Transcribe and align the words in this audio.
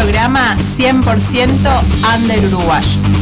programa 0.00 0.56
100% 0.78 1.68
under 2.14 2.38
uruguayo. 2.46 3.20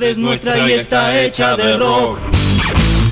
Tarde 0.00 0.12
es 0.12 0.18
nuestra 0.18 0.56
y 0.66 0.72
está 0.72 1.20
hecha 1.20 1.56
de 1.56 1.76
rock, 1.76 2.18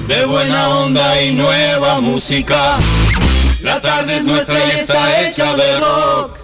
de 0.07 0.25
buena 0.25 0.71
onda 0.71 1.21
y 1.21 1.35
nueva 1.35 2.01
música. 2.01 2.79
La 3.61 3.79
tarde 3.79 4.17
es 4.17 4.25
nuestra 4.25 4.59
y 4.65 4.71
está 4.71 5.21
hecha 5.21 5.55
de 5.55 5.81
rock, 5.81 6.38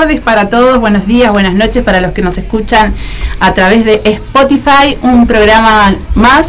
tardes 0.00 0.20
para 0.20 0.50
todos, 0.50 0.78
buenos 0.78 1.06
días, 1.06 1.32
buenas 1.32 1.54
noches 1.54 1.82
para 1.82 2.02
los 2.02 2.12
que 2.12 2.20
nos 2.20 2.36
escuchan 2.36 2.92
a 3.40 3.54
través 3.54 3.82
de 3.86 4.02
Spotify, 4.04 4.98
un 5.00 5.26
programa 5.26 5.94
más. 6.14 6.48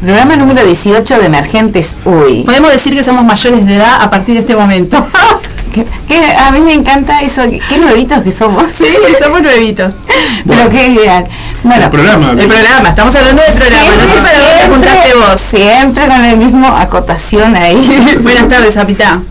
Programa 0.00 0.34
número 0.34 0.66
18 0.66 1.18
de 1.20 1.26
Emergentes 1.26 1.94
UI. 2.04 2.42
Podemos 2.42 2.72
decir 2.72 2.92
que 2.92 3.04
somos 3.04 3.22
mayores 3.24 3.64
de 3.66 3.76
edad 3.76 4.02
a 4.02 4.10
partir 4.10 4.34
de 4.34 4.40
este 4.40 4.56
momento. 4.56 5.06
Que, 5.72 5.86
que 6.06 6.22
a 6.36 6.50
mí 6.50 6.60
me 6.60 6.74
encanta 6.74 7.22
eso, 7.22 7.44
que- 7.48 7.58
qué 7.66 7.78
nuevitos 7.78 8.22
que 8.22 8.30
somos. 8.30 8.64
sí, 8.70 8.84
somos 9.22 9.40
nuevitos. 9.40 9.94
Pero 10.46 10.68
qué 10.68 10.88
ideal. 10.88 11.24
Bueno, 11.62 11.84
El 11.86 11.90
programa. 11.90 12.30
El 12.32 12.46
programa, 12.46 12.88
estamos 12.90 13.14
hablando 13.14 13.40
del 13.42 13.52
programa, 13.54 13.90
no 13.96 14.02
sé 14.02 14.20
para 14.20 14.38
dónde 14.38 14.62
apuntaste 14.66 15.14
vos. 15.14 15.40
Siempre 15.40 16.06
con 16.08 16.24
el 16.26 16.36
mismo 16.36 16.66
acotación 16.66 17.56
ahí. 17.56 18.16
Buenas 18.22 18.48
tardes, 18.48 18.76
Apita. 18.76 19.22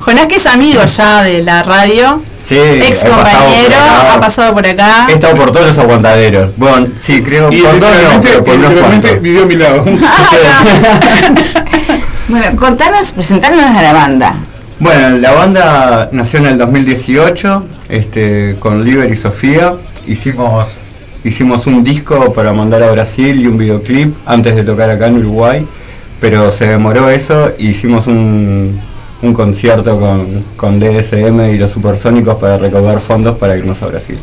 Jonás, 0.00 0.26
que 0.26 0.36
es 0.36 0.46
amigo 0.46 0.82
ya 0.84 1.22
de 1.22 1.42
la 1.44 1.62
radio, 1.62 2.22
Sí, 2.42 2.56
ex 2.58 2.98
compañero, 3.04 3.66
por 3.68 3.74
acá. 3.76 4.14
ha 4.14 4.20
pasado 4.20 4.52
por 4.52 4.66
acá. 4.66 5.06
He 5.08 5.12
estado 5.12 5.36
por 5.36 5.52
todos 5.52 5.68
los 5.68 5.78
aguantaderos. 5.78 6.50
Bueno, 6.56 6.88
sí, 6.98 7.22
creo 7.22 7.52
Y 7.52 7.60
por 7.60 7.78
todos 7.78 7.92
no, 8.14 8.20
pero 8.20 8.42
por 8.44 8.54
unos 8.56 8.68
literalmente 8.70 9.08
cuantos. 9.08 9.22
vivió 9.22 9.42
a 9.44 9.46
mi 9.46 9.54
lado. 9.56 9.84
Bueno, 12.28 12.56
contanos, 12.56 13.10
presentarnos 13.10 13.64
a 13.64 13.82
la 13.82 13.92
banda. 13.92 14.36
Bueno, 14.78 15.18
la 15.18 15.32
banda 15.32 16.08
nació 16.12 16.38
en 16.38 16.46
el 16.46 16.58
2018, 16.58 17.64
este, 17.88 18.56
con 18.60 18.84
Liber 18.84 19.10
y 19.10 19.16
Sofía. 19.16 19.74
Hicimos, 20.06 20.68
hicimos 21.24 21.66
un 21.66 21.82
disco 21.82 22.32
para 22.32 22.52
mandar 22.52 22.84
a 22.84 22.92
Brasil 22.92 23.40
y 23.40 23.46
un 23.48 23.58
videoclip 23.58 24.14
antes 24.24 24.54
de 24.54 24.62
tocar 24.62 24.88
acá 24.88 25.08
en 25.08 25.18
Uruguay, 25.18 25.66
pero 26.20 26.50
se 26.52 26.68
demoró 26.68 27.10
eso 27.10 27.52
y 27.58 27.70
hicimos 27.70 28.06
un, 28.06 28.80
un 29.20 29.34
concierto 29.34 29.98
con, 29.98 30.44
con 30.56 30.78
DSM 30.78 31.52
y 31.52 31.58
los 31.58 31.72
Supersónicos 31.72 32.36
para 32.36 32.56
recaudar 32.56 33.00
fondos 33.00 33.36
para 33.36 33.56
irnos 33.56 33.82
a 33.82 33.88
Brasil. 33.88 34.18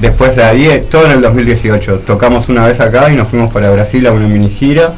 Después 0.00 0.36
de 0.36 0.44
ahí, 0.44 0.86
todo 0.88 1.06
en 1.06 1.12
el 1.12 1.20
2018, 1.20 2.02
tocamos 2.06 2.48
una 2.48 2.64
vez 2.64 2.78
acá 2.78 3.10
y 3.10 3.16
nos 3.16 3.26
fuimos 3.26 3.52
para 3.52 3.70
Brasil 3.72 4.06
a 4.06 4.12
una 4.12 4.28
mini 4.28 4.48
gira 4.48 4.94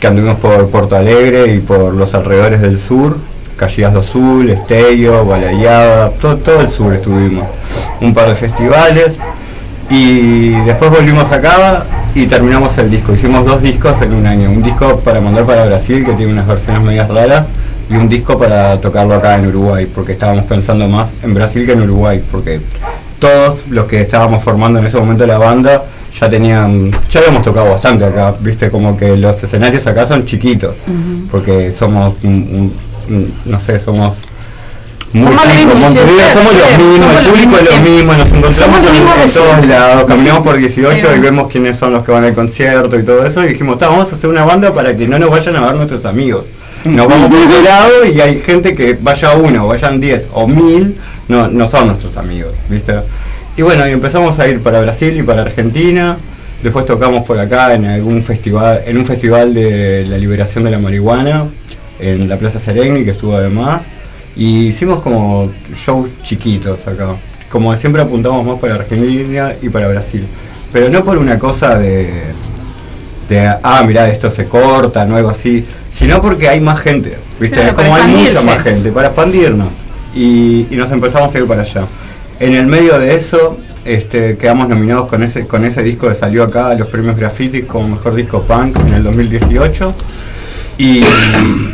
que 0.00 0.06
anduvimos 0.06 0.38
por 0.38 0.68
Porto 0.68 0.96
Alegre 0.96 1.54
y 1.54 1.60
por 1.60 1.94
los 1.94 2.14
alrededores 2.14 2.60
del 2.60 2.78
sur, 2.78 3.16
Caxias 3.56 3.92
do 3.94 4.02
Sul, 4.02 4.50
Esteio, 4.50 5.24
Balayada, 5.24 6.10
todo, 6.10 6.36
todo 6.36 6.60
el 6.60 6.68
sur 6.68 6.94
estuvimos. 6.94 7.46
Un 8.00 8.12
par 8.12 8.28
de 8.28 8.34
festivales 8.34 9.18
y 9.88 10.50
después 10.64 10.90
volvimos 10.90 11.30
acá 11.32 11.84
y 12.14 12.26
terminamos 12.26 12.76
el 12.78 12.90
disco. 12.90 13.12
Hicimos 13.12 13.46
dos 13.46 13.62
discos 13.62 14.00
en 14.02 14.12
un 14.12 14.26
año, 14.26 14.50
un 14.50 14.62
disco 14.62 15.00
para 15.00 15.20
mandar 15.20 15.44
para 15.44 15.64
Brasil 15.66 16.04
que 16.04 16.12
tiene 16.12 16.32
unas 16.32 16.46
versiones 16.46 16.82
medias 16.82 17.08
raras 17.08 17.46
y 17.88 17.94
un 17.94 18.08
disco 18.08 18.38
para 18.38 18.78
tocarlo 18.80 19.14
acá 19.14 19.36
en 19.36 19.46
Uruguay, 19.46 19.86
porque 19.86 20.12
estábamos 20.12 20.44
pensando 20.44 20.88
más 20.88 21.12
en 21.22 21.34
Brasil 21.34 21.64
que 21.64 21.72
en 21.72 21.82
Uruguay, 21.82 22.22
porque 22.30 22.60
todos 23.18 23.66
los 23.68 23.86
que 23.86 24.00
estábamos 24.00 24.42
formando 24.42 24.78
en 24.78 24.86
ese 24.86 24.98
momento 24.98 25.26
la 25.26 25.38
banda 25.38 25.84
ya 26.18 26.30
tenían, 26.30 26.90
ya 27.10 27.20
habíamos 27.20 27.42
tocado 27.42 27.70
bastante 27.70 28.04
acá, 28.04 28.34
viste, 28.40 28.70
como 28.70 28.96
que 28.96 29.16
los 29.16 29.42
escenarios 29.42 29.86
acá 29.86 30.06
son 30.06 30.24
chiquitos, 30.24 30.76
porque 31.30 31.70
somos, 31.72 32.14
no 32.24 33.60
sé, 33.60 33.78
somos 33.78 34.14
muy 35.12 35.24
Somos 35.24 35.46
mismos, 35.46 35.76
Montevideo 35.76 36.32
somos 36.32 36.52
los 36.54 36.78
mismos, 36.78 36.98
somos 37.06 37.20
el 37.20 37.26
público 37.28 37.56
es 37.58 37.70
lo 37.70 37.80
mismo, 37.80 38.12
nos 38.14 38.32
encontramos 38.32 38.80
en, 39.24 39.32
todos 39.32 39.66
lados, 39.66 40.04
caminamos 40.04 40.42
por 40.42 40.56
18 40.56 41.00
Sí. 41.00 41.06
y 41.16 41.18
vemos 41.20 41.48
quiénes 41.50 41.76
son 41.78 41.92
los 41.92 42.04
que 42.04 42.12
van 42.12 42.24
al 42.24 42.34
concierto 42.34 42.98
y 42.98 43.02
todo 43.02 43.24
eso, 43.24 43.44
y 43.44 43.48
dijimos, 43.48 43.78
"Ta, 43.78 43.88
vamos 43.88 44.12
a 44.12 44.16
hacer 44.16 44.28
una 44.28 44.44
banda 44.44 44.74
para 44.74 44.96
que 44.96 45.06
no 45.06 45.18
nos 45.18 45.30
vayan 45.30 45.56
a 45.56 45.60
ver 45.66 45.74
nuestros 45.76 46.04
amigos. 46.04 46.44
Nos 46.84 47.08
vamos 47.08 47.30
por 47.30 47.38
otro 47.40 47.62
lado 47.62 48.04
y 48.04 48.20
hay 48.20 48.38
gente 48.40 48.74
que 48.74 48.96
vaya 49.00 49.34
uno, 49.34 49.66
vayan 49.66 50.00
10 50.00 50.28
o 50.34 50.46
1000, 50.46 50.96
no, 51.28 51.48
no 51.48 51.68
son 51.68 51.88
nuestros 51.88 52.16
amigos, 52.16 52.52
¿viste? 52.68 52.94
Y 53.56 53.62
bueno, 53.62 53.88
y 53.88 53.92
empezamos 53.92 54.38
a 54.38 54.46
ir 54.48 54.60
para 54.60 54.82
Brasil 54.82 55.16
y 55.16 55.22
para 55.22 55.40
Argentina. 55.40 56.18
Después 56.62 56.84
tocamos 56.84 57.24
por 57.24 57.38
acá 57.38 57.72
en 57.74 57.86
algún 57.86 58.22
festival, 58.22 58.82
en 58.84 58.98
un 58.98 59.06
festival 59.06 59.54
de 59.54 60.04
la 60.06 60.18
liberación 60.18 60.64
de 60.64 60.70
la 60.70 60.78
marihuana, 60.78 61.46
en 61.98 62.28
la 62.28 62.38
Plaza 62.38 62.60
Sereni, 62.60 63.02
que 63.02 63.12
estuvo 63.12 63.34
además. 63.34 63.84
Y 64.36 64.66
hicimos 64.66 65.00
como 65.00 65.50
shows 65.72 66.10
chiquitos 66.22 66.86
acá. 66.86 67.16
Como 67.50 67.74
siempre 67.76 68.02
apuntamos 68.02 68.44
más 68.44 68.58
para 68.58 68.74
Argentina 68.74 69.54
y 69.62 69.70
para 69.70 69.88
Brasil. 69.88 70.26
Pero 70.70 70.90
no 70.90 71.02
por 71.02 71.16
una 71.16 71.38
cosa 71.38 71.78
de, 71.78 72.24
de 73.30 73.54
ah, 73.62 73.82
mira, 73.86 74.06
esto 74.10 74.30
se 74.30 74.44
corta, 74.44 75.06
no 75.06 75.16
algo 75.16 75.30
así, 75.30 75.64
sino 75.90 76.20
porque 76.20 76.46
hay 76.50 76.60
más 76.60 76.78
gente, 76.78 77.16
¿viste? 77.40 77.56
Claro, 77.56 77.74
como 77.74 77.94
hay 77.94 78.06
mucha 78.06 78.42
más 78.42 78.62
gente, 78.62 78.92
para 78.92 79.08
expandirnos. 79.08 79.68
Y, 80.14 80.66
y 80.70 80.76
nos 80.76 80.90
empezamos 80.90 81.34
a 81.34 81.38
ir 81.38 81.46
para 81.46 81.62
allá. 81.62 81.86
En 82.40 82.54
el 82.54 82.66
medio 82.66 82.98
de 82.98 83.14
eso, 83.16 83.56
este, 83.84 84.36
quedamos 84.36 84.68
nominados 84.68 85.06
con 85.08 85.22
ese, 85.22 85.46
con 85.46 85.64
ese 85.64 85.82
disco 85.82 86.08
que 86.08 86.14
salió 86.14 86.42
acá 86.44 86.68
a 86.70 86.74
los 86.74 86.88
premios 86.88 87.16
Graffiti 87.16 87.62
como 87.62 87.88
mejor 87.88 88.14
disco 88.14 88.42
punk 88.42 88.76
en 88.88 88.94
el 88.94 89.02
2018. 89.04 89.94
Y, 90.78 91.02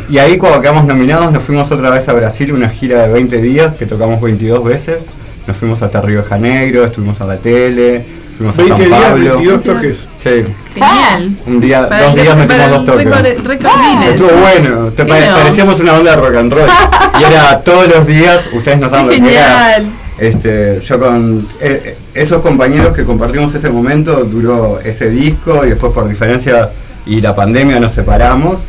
y 0.09 0.17
ahí 0.17 0.37
cuando 0.37 0.61
quedamos 0.61 0.85
nominados 0.85 1.31
nos 1.33 1.43
fuimos 1.43 1.69
otra 1.71 1.89
vez 1.89 2.07
a 2.07 2.13
Brasil, 2.13 2.53
una 2.53 2.69
gira 2.69 3.05
de 3.05 3.11
20 3.13 3.41
días 3.41 3.73
que 3.75 3.85
tocamos 3.85 4.21
22 4.21 4.63
veces. 4.63 4.99
Nos 5.45 5.57
fuimos 5.57 5.81
hasta 5.81 5.99
Río 5.99 6.19
de 6.19 6.23
Janeiro, 6.23 6.85
estuvimos 6.85 7.19
a 7.19 7.25
la 7.25 7.35
tele, 7.35 8.05
fuimos 8.37 8.57
a 8.57 8.61
20 8.61 8.77
San 8.77 8.87
días, 8.89 9.01
Pablo. 9.09 9.33
22 9.35 9.61
toques. 9.61 10.07
Sí, 10.17 10.29
Genial. 10.73 11.37
un 11.45 11.59
día, 11.59 11.89
Para 11.89 12.03
dos 12.05 12.15
días 12.15 12.27
para 12.29 12.45
metimos 12.47 12.71
dos 12.71 12.85
toques. 12.85 13.43
récord 13.43 13.71
Guinness. 13.81 14.09
Estuvo 14.21 14.29
bueno, 14.39 14.85
te 14.95 15.03
¿Qué 15.03 15.09
pare- 15.09 15.27
no? 15.27 15.35
parecíamos 15.35 15.79
una 15.81 15.91
banda 15.91 16.11
de 16.11 16.21
rock 16.21 16.35
and 16.37 16.53
roll. 16.53 16.69
y 17.19 17.23
era 17.25 17.59
todos 17.59 17.87
los 17.89 18.07
días, 18.07 18.47
ustedes 18.53 18.79
no 18.79 18.87
saben 18.89 19.07
lo 19.07 19.11
que 19.27 19.35
era. 19.35 19.81
Este, 20.23 20.79
yo 20.79 20.99
con 20.99 21.45
eh, 21.59 21.81
eh, 21.83 21.97
esos 22.13 22.41
compañeros 22.41 22.95
que 22.95 23.03
compartimos 23.03 23.53
ese 23.53 23.69
momento, 23.69 24.23
duró 24.23 24.79
ese 24.79 25.09
disco 25.09 25.65
y 25.65 25.69
después 25.69 25.91
por 25.91 26.07
diferencia 26.07 26.69
y 27.05 27.19
la 27.19 27.35
pandemia 27.35 27.77
nos 27.81 27.91
separamos, 27.91 28.59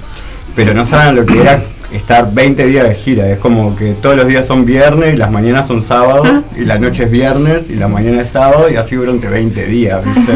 pero 0.56 0.74
no 0.74 0.84
saben 0.84 1.14
lo 1.14 1.24
que 1.24 1.40
era 1.40 1.62
estar 1.92 2.34
20 2.34 2.66
días 2.66 2.88
de 2.88 2.94
gira. 2.96 3.30
Es 3.30 3.38
como 3.38 3.76
que 3.76 3.92
todos 3.92 4.16
los 4.16 4.26
días 4.26 4.46
son 4.46 4.64
viernes 4.64 5.14
y 5.14 5.16
las 5.16 5.30
mañanas 5.30 5.68
son 5.68 5.80
sábados 5.80 6.26
y 6.56 6.64
la 6.64 6.78
noche 6.78 7.04
es 7.04 7.10
viernes 7.12 7.66
y 7.70 7.74
la 7.74 7.86
mañana 7.86 8.22
es 8.22 8.30
sábado 8.30 8.68
y 8.68 8.74
así 8.74 8.96
durante 8.96 9.28
20 9.28 9.64
días, 9.66 10.04
¿viste? 10.04 10.32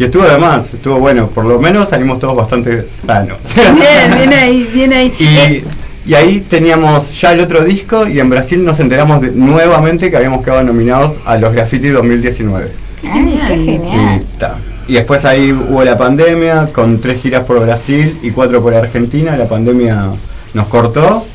Y 0.00 0.04
estuvo 0.04 0.24
además, 0.24 0.74
estuvo 0.74 0.98
bueno, 0.98 1.28
por 1.28 1.44
lo 1.44 1.60
menos 1.60 1.90
salimos 1.90 2.18
todos 2.18 2.34
bastante 2.34 2.88
sanos. 2.88 3.38
Bien, 3.54 4.14
bien 4.16 4.32
ahí, 4.32 4.70
bien 4.74 4.92
ahí. 4.92 5.14
Eh, 5.20 5.62
Y, 5.64 5.64
y 6.10 6.14
ahí 6.14 6.40
teníamos 6.40 7.20
ya 7.20 7.32
el 7.32 7.40
otro 7.40 7.62
disco 7.64 8.08
y 8.08 8.18
en 8.18 8.28
Brasil 8.30 8.64
nos 8.64 8.80
enteramos 8.80 9.20
de- 9.20 9.30
nuevamente 9.30 10.10
que 10.10 10.16
habíamos 10.16 10.42
quedado 10.44 10.64
nominados 10.64 11.16
a 11.24 11.36
los 11.36 11.52
Graffiti 11.52 11.88
2019. 11.88 12.66
Ay, 13.04 13.40
qué 13.46 13.54
Y, 13.56 13.64
genial. 13.64 14.22
ta. 14.38 14.56
y 14.88 14.94
después 14.94 15.24
ahí 15.24 15.52
hubo 15.52 15.84
la 15.84 15.96
pandemia 15.96 16.70
con 16.72 17.00
tres 17.00 17.22
giras 17.22 17.44
por 17.44 17.60
Brasil 17.60 18.18
y 18.22 18.30
cuatro 18.32 18.60
por 18.60 18.74
Argentina. 18.74 19.36
La 19.36 19.46
pandemia 19.46 20.06
nos 20.52 20.66
cortó 20.66 21.26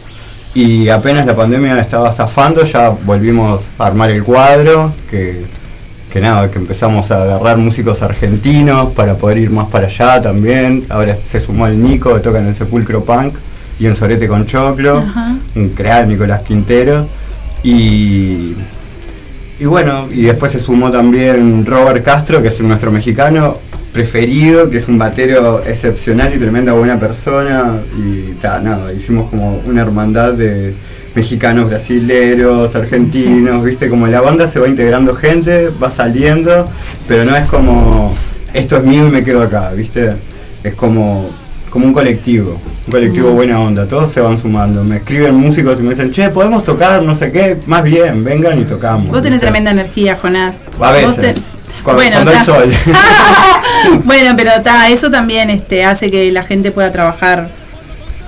y 0.54 0.90
apenas 0.90 1.26
la 1.26 1.36
pandemia 1.38 1.80
estaba 1.80 2.12
zafando 2.12 2.64
ya 2.66 2.90
volvimos 2.90 3.62
a 3.80 3.86
armar 3.88 4.10
el 4.12 4.24
cuadro 4.26 4.92
que, 5.10 5.44
que 6.12 6.20
nada, 6.20 6.52
que 6.52 6.58
empezamos 6.60 7.12
a 7.12 7.22
agarrar 7.24 7.58
músicos 7.58 8.02
argentinos 8.02 8.92
para 8.94 9.16
poder 9.16 9.38
ir 9.38 9.52
más 9.52 9.68
para 9.68 9.88
allá 9.88 10.22
también. 10.22 10.86
Ahora 10.90 11.18
se 11.26 11.40
sumó 11.40 11.66
el 11.68 11.82
Nico 11.82 12.14
que 12.14 12.20
toca 12.20 12.40
en 12.40 12.48
el 12.48 12.56
Sepulcro 12.56 13.06
Punk 13.06 13.36
y 13.80 13.88
en 13.88 13.96
Sorete 13.96 14.28
con 14.28 14.46
Choclo, 14.46 14.98
Ajá. 14.98 15.36
un 15.56 15.70
creal 15.70 16.08
Nicolás 16.08 16.42
Quintero 16.42 17.08
y 17.64 18.54
y 19.58 19.66
bueno, 19.66 20.10
y 20.12 20.24
después 20.24 20.52
se 20.52 20.60
sumó 20.60 20.92
también 20.92 21.66
Robert 21.66 22.04
Castro, 22.04 22.42
que 22.42 22.50
es 22.50 22.60
nuestro 22.60 22.92
mexicano 22.92 23.58
preferido, 23.94 24.70
que 24.70 24.78
es 24.78 24.90
un 24.90 24.98
batero 24.98 25.64
excepcional 25.66 26.34
y 26.36 26.38
tremenda 26.38 26.74
buena 26.74 27.00
persona. 27.00 27.80
Y 27.98 28.34
ta, 28.42 28.60
nada, 28.60 28.92
hicimos 28.92 29.30
como 29.30 29.62
una 29.66 29.82
hermandad 29.82 30.34
de 30.34 30.74
mexicanos, 31.16 31.70
brasileros, 31.70 32.76
argentinos, 32.76 33.64
viste, 33.64 33.90
como 33.90 34.08
la 34.08 34.20
banda 34.20 34.46
se 34.48 34.60
va 34.60 34.68
integrando 34.68 35.16
gente, 35.16 35.70
va 35.82 35.90
saliendo, 35.90 36.70
pero 37.08 37.24
no 37.24 37.34
es 37.38 37.46
como 37.46 38.14
esto 38.54 38.76
es 38.76 38.84
mío 38.84 39.08
y 39.08 39.12
me 39.12 39.24
quedo 39.24 39.42
acá, 39.42 39.72
viste, 39.72 40.16
es 40.66 40.74
como 40.76 41.30
como 41.76 41.88
un 41.88 41.94
colectivo, 41.94 42.58
un 42.86 42.90
colectivo 42.92 43.32
buena 43.32 43.60
onda, 43.60 43.86
todos 43.86 44.10
se 44.10 44.22
van 44.22 44.42
sumando, 44.42 44.82
me 44.86 44.96
escriben 44.96 45.36
músicos 45.36 45.78
y 45.78 45.84
me 45.84 45.90
dicen, 45.90 46.10
che, 46.14 46.30
podemos 46.30 46.64
tocar, 46.64 47.04
no 47.04 47.14
sé 47.16 47.34
qué, 47.34 47.58
más 47.66 47.84
bien, 47.84 48.24
vengan 48.24 48.62
y 48.62 48.64
tocamos. 48.64 49.10
Vos 49.10 49.22
tenés 49.22 49.42
tremenda 49.42 49.72
energía, 49.72 50.16
Jonás. 50.16 50.60
A 50.80 50.92
veces, 50.94 51.36
cuando- 51.84 52.02
cuando 52.02 52.32
hay 52.32 52.38
ta. 52.38 52.46
sol. 52.46 52.74
bueno, 54.06 54.36
pero 54.38 54.52
ta, 54.64 54.88
eso 54.88 55.12
también 55.12 55.50
este, 55.50 55.84
hace 55.84 56.10
que 56.10 56.32
la 56.32 56.44
gente 56.44 56.72
pueda 56.72 56.94
trabajar 56.94 57.50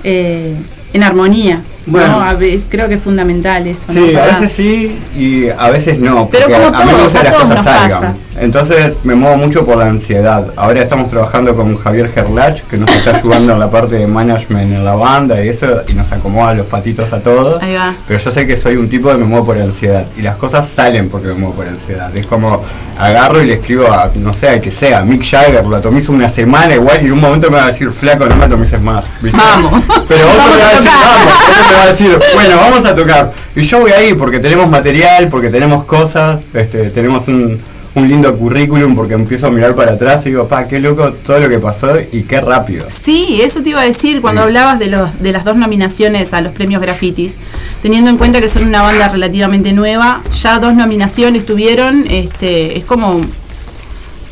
eh, 0.04 0.54
en 0.92 1.02
armonía, 1.02 1.62
Bueno. 1.86 2.18
¿no? 2.18 2.22
A 2.22 2.34
ve- 2.34 2.60
creo 2.68 2.86
que 2.86 2.96
es 2.96 3.02
fundamental 3.02 3.66
eso. 3.66 3.86
¿no? 3.88 3.94
Sí, 3.94 4.14
a 4.14 4.26
veces 4.26 4.52
sí 4.52 4.98
y 5.16 5.48
a 5.48 5.70
veces 5.70 5.98
no. 5.98 6.28
Pero 6.30 6.50
como 6.50 6.66
a 6.66 6.72
todos, 6.82 7.14
a 7.14 7.22
las 7.22 7.32
todos 7.34 7.48
nos 7.48 7.64
salgan. 7.64 7.90
pasa. 7.90 8.14
Entonces 8.40 8.94
me 9.04 9.14
muevo 9.14 9.36
mucho 9.36 9.64
por 9.64 9.76
la 9.76 9.86
ansiedad. 9.86 10.52
Ahora 10.56 10.82
estamos 10.82 11.10
trabajando 11.10 11.56
con 11.56 11.76
Javier 11.76 12.10
Gerlach, 12.10 12.62
que 12.62 12.76
nos 12.76 12.90
está 12.90 13.16
ayudando 13.16 13.52
en 13.52 13.58
la 13.58 13.70
parte 13.70 13.96
de 13.96 14.06
management 14.06 14.72
en 14.72 14.84
la 14.84 14.94
banda 14.94 15.42
y 15.44 15.48
eso, 15.48 15.82
y 15.88 15.94
nos 15.94 16.10
acomoda 16.12 16.54
los 16.54 16.66
patitos 16.66 17.12
a 17.12 17.20
todos. 17.20 17.60
Ahí 17.62 17.74
va. 17.74 17.94
Pero 18.06 18.18
yo 18.18 18.30
sé 18.30 18.46
que 18.46 18.56
soy 18.56 18.76
un 18.76 18.88
tipo 18.88 19.10
que 19.10 19.16
me 19.16 19.24
muevo 19.24 19.46
por 19.46 19.58
ansiedad. 19.58 20.06
Y 20.16 20.22
las 20.22 20.36
cosas 20.36 20.68
salen 20.68 21.08
porque 21.08 21.28
me 21.28 21.34
muevo 21.34 21.54
por 21.54 21.66
ansiedad. 21.66 22.14
Es 22.16 22.26
como 22.26 22.62
agarro 22.98 23.42
y 23.42 23.46
le 23.46 23.54
escribo 23.54 23.86
a, 23.90 24.10
no 24.14 24.32
sé, 24.32 24.48
a 24.48 24.60
que 24.60 24.70
sea, 24.70 25.02
Mick 25.02 25.24
Jagger, 25.24 25.64
lo 25.64 25.80
tomizo 25.80 26.12
una 26.12 26.28
semana 26.28 26.74
igual 26.74 26.98
y 27.02 27.06
en 27.06 27.12
un 27.12 27.20
momento 27.20 27.50
me 27.50 27.58
va 27.58 27.64
a 27.64 27.68
decir, 27.68 27.90
flaco, 27.92 28.26
no 28.26 28.36
me 28.36 28.48
tomices 28.48 28.80
más. 28.80 29.04
¿viste? 29.20 29.38
Vamos. 29.38 29.82
Pero 30.08 30.28
otro 30.28 30.38
Vamos 30.38 30.56
me 30.56 30.62
va 30.62 30.68
a 30.68 30.72
a 30.72 30.76
decir, 30.76 30.90
vamos, 30.90 31.32
otro 31.50 31.64
me 31.64 31.76
va 31.76 31.82
a 31.82 31.86
decir, 31.88 32.18
bueno, 32.34 32.56
vamos 32.56 32.84
a 32.84 32.94
tocar. 32.94 33.32
Y 33.54 33.62
yo 33.62 33.80
voy 33.80 33.92
ahí 33.92 34.14
porque 34.14 34.38
tenemos 34.38 34.68
material, 34.68 35.28
porque 35.28 35.48
tenemos 35.48 35.84
cosas, 35.84 36.40
este, 36.54 36.90
tenemos 36.90 37.26
un, 37.28 37.60
un 37.94 38.06
lindo 38.08 38.36
currículum, 38.36 38.94
porque 38.94 39.14
empiezo 39.14 39.48
a 39.48 39.50
mirar 39.50 39.74
para 39.74 39.92
atrás 39.92 40.24
y 40.26 40.30
digo, 40.30 40.46
pa, 40.46 40.68
qué 40.68 40.78
loco 40.78 41.12
todo 41.12 41.40
lo 41.40 41.48
que 41.48 41.58
pasó 41.58 41.98
y 42.12 42.22
qué 42.22 42.40
rápido. 42.40 42.86
Sí, 42.90 43.40
eso 43.42 43.62
te 43.62 43.70
iba 43.70 43.80
a 43.80 43.84
decir 43.84 44.20
cuando 44.20 44.42
Sí. 44.42 44.46
hablabas 44.48 44.78
de, 44.78 44.86
los, 44.86 45.20
de 45.20 45.32
las 45.32 45.44
dos 45.44 45.56
nominaciones 45.56 46.32
a 46.32 46.40
los 46.40 46.52
premios 46.52 46.80
grafitis. 46.80 47.36
Teniendo 47.82 48.10
en 48.10 48.16
cuenta 48.18 48.40
que 48.40 48.48
son 48.48 48.66
una 48.68 48.82
banda 48.82 49.08
relativamente 49.08 49.72
nueva, 49.72 50.22
ya 50.40 50.58
dos 50.58 50.74
nominaciones 50.74 51.44
tuvieron, 51.46 52.04
este, 52.08 52.76
es 52.78 52.84
como 52.84 53.20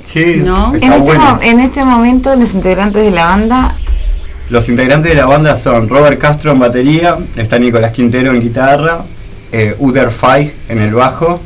Sí, 0.05 0.43
¿No? 0.45 0.73
está 0.75 0.87
En 0.87 0.93
este, 0.93 1.05
bueno. 1.05 1.39
en 1.43 1.61
este 1.61 1.85
momento 1.85 2.37
los 2.37 2.55
integrantes 2.55 3.05
de 3.05 3.11
la 3.11 3.25
banda 3.27 3.75
Los 4.51 4.69
integrantes 4.69 5.11
de 5.11 5.17
la 5.17 5.27
banda 5.27 5.57
son 5.57 5.89
Robert 5.89 6.21
Castro 6.21 6.53
en 6.53 6.61
batería, 6.61 7.19
está 7.35 7.59
Nicolás 7.59 7.91
Quintero 7.91 8.31
en 8.33 8.41
guitarra, 8.41 9.01
eh, 9.51 9.75
Uder 9.81 10.13
Fay 10.13 10.53
en 10.69 10.79
el 10.79 10.95
bajo, 10.95 11.41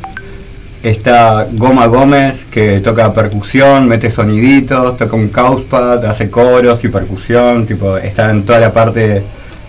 está 0.83 1.47
Goma 1.53 1.87
Gómez 1.87 2.47
que 2.51 2.81
toca 2.81 3.13
percusión, 3.13 3.87
mete 3.87 4.11
soniditos, 4.11 4.97
toca 4.97 5.17
un 5.17 5.29
causpad, 5.29 6.05
hace 6.05 6.31
coros 6.31 6.83
y 6.85 6.89
percusión, 6.89 7.67
tipo 7.67 7.97
está 7.97 8.31
en 8.31 8.45
toda 8.45 8.61
la 8.61 8.73
parte 8.73 9.23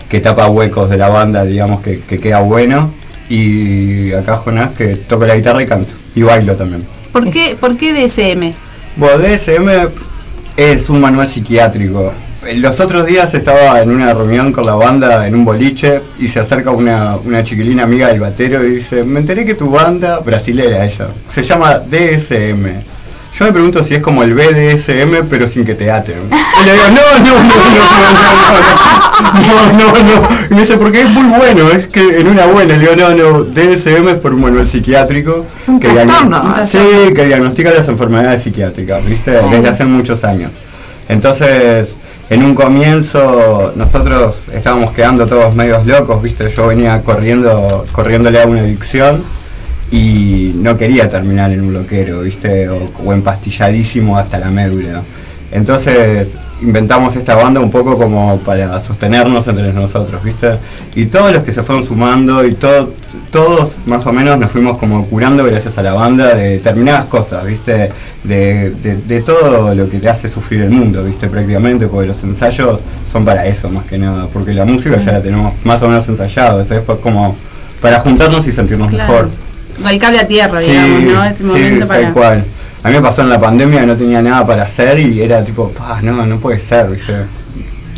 que 0.08 0.20
tapa 0.20 0.48
huecos 0.48 0.90
de 0.90 0.96
la 0.96 1.08
banda, 1.08 1.44
digamos 1.44 1.80
que, 1.82 2.00
que 2.00 2.18
queda 2.18 2.40
bueno. 2.40 2.92
Y 3.28 4.12
acá 4.12 4.36
Jonás 4.36 4.72
que 4.72 4.96
toca 4.96 5.26
la 5.26 5.36
guitarra 5.36 5.62
y 5.62 5.66
canto, 5.66 5.94
y 6.14 6.22
bailo 6.22 6.54
también. 6.56 6.86
¿Por 7.12 7.30
qué, 7.30 7.56
¿Por 7.58 7.76
qué 7.76 7.92
DSM? 7.92 8.52
Bueno, 8.96 9.18
DSM 9.18 9.90
es 10.56 10.90
un 10.90 11.00
manual 11.00 11.28
psiquiátrico. 11.28 12.12
Los 12.56 12.80
otros 12.80 13.06
días 13.06 13.32
estaba 13.34 13.80
en 13.82 13.90
una 13.90 14.12
reunión 14.12 14.52
con 14.52 14.66
la 14.66 14.74
banda 14.74 15.26
en 15.28 15.34
un 15.34 15.44
boliche 15.44 16.02
y 16.18 16.26
se 16.26 16.40
acerca 16.40 16.70
una, 16.70 17.16
una 17.16 17.44
chiquilina 17.44 17.84
amiga 17.84 18.08
del 18.08 18.20
batero 18.20 18.64
y 18.64 18.70
dice, 18.70 19.04
me 19.04 19.20
enteré 19.20 19.44
que 19.44 19.54
tu 19.54 19.70
banda, 19.70 20.18
brasilera 20.18 20.84
ella, 20.84 21.06
se 21.28 21.42
llama 21.42 21.78
DSM. 21.78 22.66
Yo 23.38 23.46
me 23.46 23.52
pregunto 23.52 23.82
si 23.82 23.94
es 23.94 24.02
como 24.02 24.22
el 24.24 24.34
BDSM 24.34 25.26
pero 25.30 25.46
sin 25.46 25.64
que 25.64 25.74
te 25.74 25.90
aten. 25.90 26.16
Y 26.30 26.66
le 26.66 26.72
digo, 26.72 26.84
no, 26.88 27.18
no, 27.18 27.42
no, 27.42 27.54
no, 27.54 28.12
no, 29.32 29.72
no, 29.72 29.72
no, 29.72 30.02
no, 30.02 30.02
no. 30.02 30.28
Y 30.50 30.54
me 30.54 30.60
dice, 30.60 30.76
porque 30.76 31.02
es 31.02 31.10
muy 31.10 31.38
bueno, 31.38 31.70
es 31.70 31.86
que 31.86 32.20
en 32.20 32.26
una 32.26 32.46
buena. 32.46 32.76
Le 32.76 32.80
digo, 32.80 32.96
no, 32.96 33.14
no, 33.14 33.44
DSM 33.44 34.08
es 34.08 34.14
por 34.16 34.34
un 34.34 34.42
manual 34.42 34.68
psiquiátrico. 34.68 35.46
Es 35.60 35.68
un 35.68 35.80
que 35.80 35.88
trastorno. 35.88 36.54
Sí, 36.66 37.14
que 37.14 37.24
diagnostica 37.24 37.70
las 37.70 37.88
enfermedades 37.88 38.42
psiquiátricas, 38.42 39.06
¿viste? 39.06 39.30
Desde 39.30 39.68
hace 39.68 39.84
muchos 39.86 40.22
años. 40.24 40.50
Entonces, 41.08 41.94
en 42.30 42.42
un 42.42 42.54
comienzo 42.54 43.72
nosotros 43.76 44.36
estábamos 44.52 44.92
quedando 44.92 45.26
todos 45.26 45.54
medios 45.54 45.86
locos, 45.86 46.22
¿viste? 46.22 46.48
Yo 46.48 46.68
venía 46.68 47.00
corriendo, 47.02 47.86
corriéndole 47.92 48.40
a 48.40 48.46
una 48.46 48.60
adicción 48.60 49.22
y 49.90 50.52
no 50.56 50.78
quería 50.78 51.10
terminar 51.10 51.52
en 51.52 51.60
un 51.62 51.74
loquero, 51.74 52.22
¿viste? 52.22 52.68
O, 52.68 52.90
o 53.04 53.12
empastilladísimo 53.12 54.16
hasta 54.16 54.38
la 54.38 54.50
médula. 54.50 55.02
Entonces 55.50 56.28
inventamos 56.62 57.16
esta 57.16 57.34
banda 57.34 57.60
un 57.60 57.70
poco 57.70 57.98
como 57.98 58.38
para 58.38 58.78
sostenernos 58.80 59.46
entre 59.48 59.72
nosotros, 59.72 60.22
¿viste? 60.22 60.52
Y 60.94 61.06
todos 61.06 61.32
los 61.32 61.42
que 61.42 61.52
se 61.52 61.62
fueron 61.62 61.84
sumando 61.84 62.46
y 62.46 62.54
todo, 62.54 62.92
todos 63.30 63.76
más 63.86 64.06
o 64.06 64.12
menos 64.12 64.38
nos 64.38 64.50
fuimos 64.50 64.78
como 64.78 65.06
curando 65.06 65.44
gracias 65.44 65.76
a 65.78 65.82
la 65.82 65.92
banda 65.92 66.34
de 66.34 66.50
determinadas 66.50 67.06
cosas, 67.06 67.44
¿viste? 67.44 67.90
De, 68.24 68.70
de- 68.70 68.96
de 68.96 69.20
todo 69.22 69.74
lo 69.74 69.88
que 69.90 69.98
te 69.98 70.08
hace 70.08 70.28
sufrir 70.28 70.62
el 70.62 70.70
mundo, 70.70 71.04
¿viste? 71.04 71.28
Prácticamente, 71.28 71.86
porque 71.88 72.06
los 72.08 72.22
ensayos 72.22 72.80
son 73.10 73.24
para 73.24 73.46
eso 73.46 73.68
más 73.68 73.84
que 73.84 73.98
nada, 73.98 74.28
porque 74.32 74.54
la 74.54 74.64
música 74.64 74.96
ya 74.98 75.12
la 75.12 75.22
tenemos 75.22 75.54
más 75.64 75.82
o 75.82 75.88
menos 75.88 76.08
ensayada, 76.08 76.62
es 76.62 76.68
después 76.68 76.98
como 77.02 77.36
para 77.80 77.98
juntarnos 78.00 78.46
y 78.46 78.52
sentirnos 78.52 78.88
Claro. 78.88 79.12
mejor. 79.12 79.30
Al 79.84 79.98
cable 79.98 80.20
a 80.20 80.26
tierra, 80.28 80.60
digamos, 80.60 81.02
¿no? 81.02 81.24
Ese 81.24 81.38
sí, 81.38 81.44
momento 81.44 81.86
para. 81.88 82.02
tal 82.02 82.12
cual. 82.12 82.44
A 82.84 82.88
mí 82.88 82.94
me 82.94 83.00
pasó 83.00 83.22
en 83.22 83.28
la 83.30 83.40
pandemia, 83.40 83.86
no 83.86 83.96
tenía 83.96 84.20
nada 84.22 84.44
para 84.46 84.64
hacer 84.64 84.98
y 84.98 85.20
era 85.22 85.44
tipo, 85.44 85.70
"Pa, 85.70 86.00
no, 86.02 86.26
no 86.26 86.38
puede 86.38 86.58
ser, 86.58 86.88
¿viste? 86.90 87.12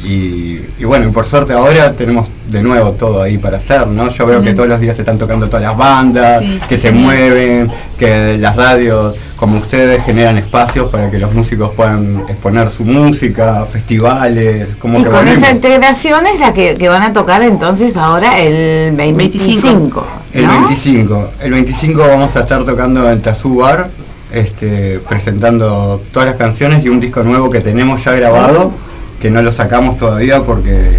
Y, 0.04 0.60
y 0.78 0.84
bueno, 0.84 1.08
y 1.08 1.12
por 1.12 1.24
suerte 1.24 1.54
ahora 1.54 1.92
tenemos 1.94 2.28
de 2.50 2.62
nuevo 2.62 2.90
todo 2.92 3.22
ahí 3.22 3.38
para 3.38 3.56
hacer, 3.56 3.86
¿no? 3.86 4.10
Yo 4.10 4.26
veo 4.26 4.40
Sí. 4.40 4.44
que 4.48 4.52
todos 4.52 4.68
los 4.68 4.78
días 4.78 4.94
se 4.96 5.00
están 5.02 5.16
tocando 5.16 5.46
todas 5.46 5.62
las 5.62 5.74
bandas, 5.78 6.40
Sí, 6.40 6.60
que 6.68 6.76
se 6.76 6.92
mueven, 6.92 7.70
que 7.98 8.36
las 8.38 8.54
radios 8.54 9.16
como 9.36 9.58
ustedes 9.58 10.04
generan 10.04 10.36
espacios 10.38 10.90
para 10.90 11.10
que 11.10 11.18
los 11.18 11.32
músicos 11.32 11.72
puedan 11.74 12.22
exponer 12.28 12.68
su 12.68 12.84
música, 12.84 13.64
festivales, 13.70 14.68
como 14.78 14.98
y 14.98 15.04
que 15.04 15.08
con 15.10 15.16
esa 15.26 15.30
volvimos. 15.30 15.50
integración 15.54 16.26
es 16.26 16.40
la 16.40 16.52
que, 16.52 16.74
que 16.76 16.88
van 16.90 17.02
a 17.02 17.12
tocar 17.14 17.42
entonces 17.42 17.96
ahora 17.96 18.38
el 18.38 18.94
25. 18.94 20.06
El 20.34 20.46
¿no? 20.46 20.52
25. 20.60 21.30
El 21.42 21.52
25 21.52 21.98
vamos 22.06 22.36
a 22.36 22.40
estar 22.40 22.62
tocando 22.64 23.10
en 23.10 23.20
Tazú 23.22 23.56
Bar, 23.56 23.88
este, 24.34 25.00
presentando 25.08 26.02
todas 26.12 26.28
las 26.28 26.36
canciones 26.36 26.84
y 26.84 26.88
un 26.88 27.00
disco 27.00 27.22
nuevo 27.22 27.50
que 27.50 27.60
tenemos 27.60 28.04
ya 28.04 28.12
grabado, 28.12 28.72
que 29.20 29.30
no 29.30 29.42
lo 29.42 29.52
sacamos 29.52 29.96
todavía 29.96 30.42
porque 30.42 30.98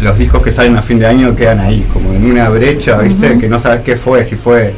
los 0.00 0.16
discos 0.18 0.42
que 0.42 0.50
salen 0.52 0.76
a 0.76 0.82
fin 0.82 0.98
de 0.98 1.06
año 1.06 1.36
quedan 1.36 1.58
ahí, 1.60 1.86
como 1.92 2.12
en 2.14 2.30
una 2.30 2.48
brecha, 2.48 2.98
¿viste? 2.98 3.38
Que 3.38 3.48
no 3.48 3.58
sabes 3.58 3.80
qué 3.80 3.96
fue, 3.96 4.24
si 4.24 4.36
fue 4.36 4.72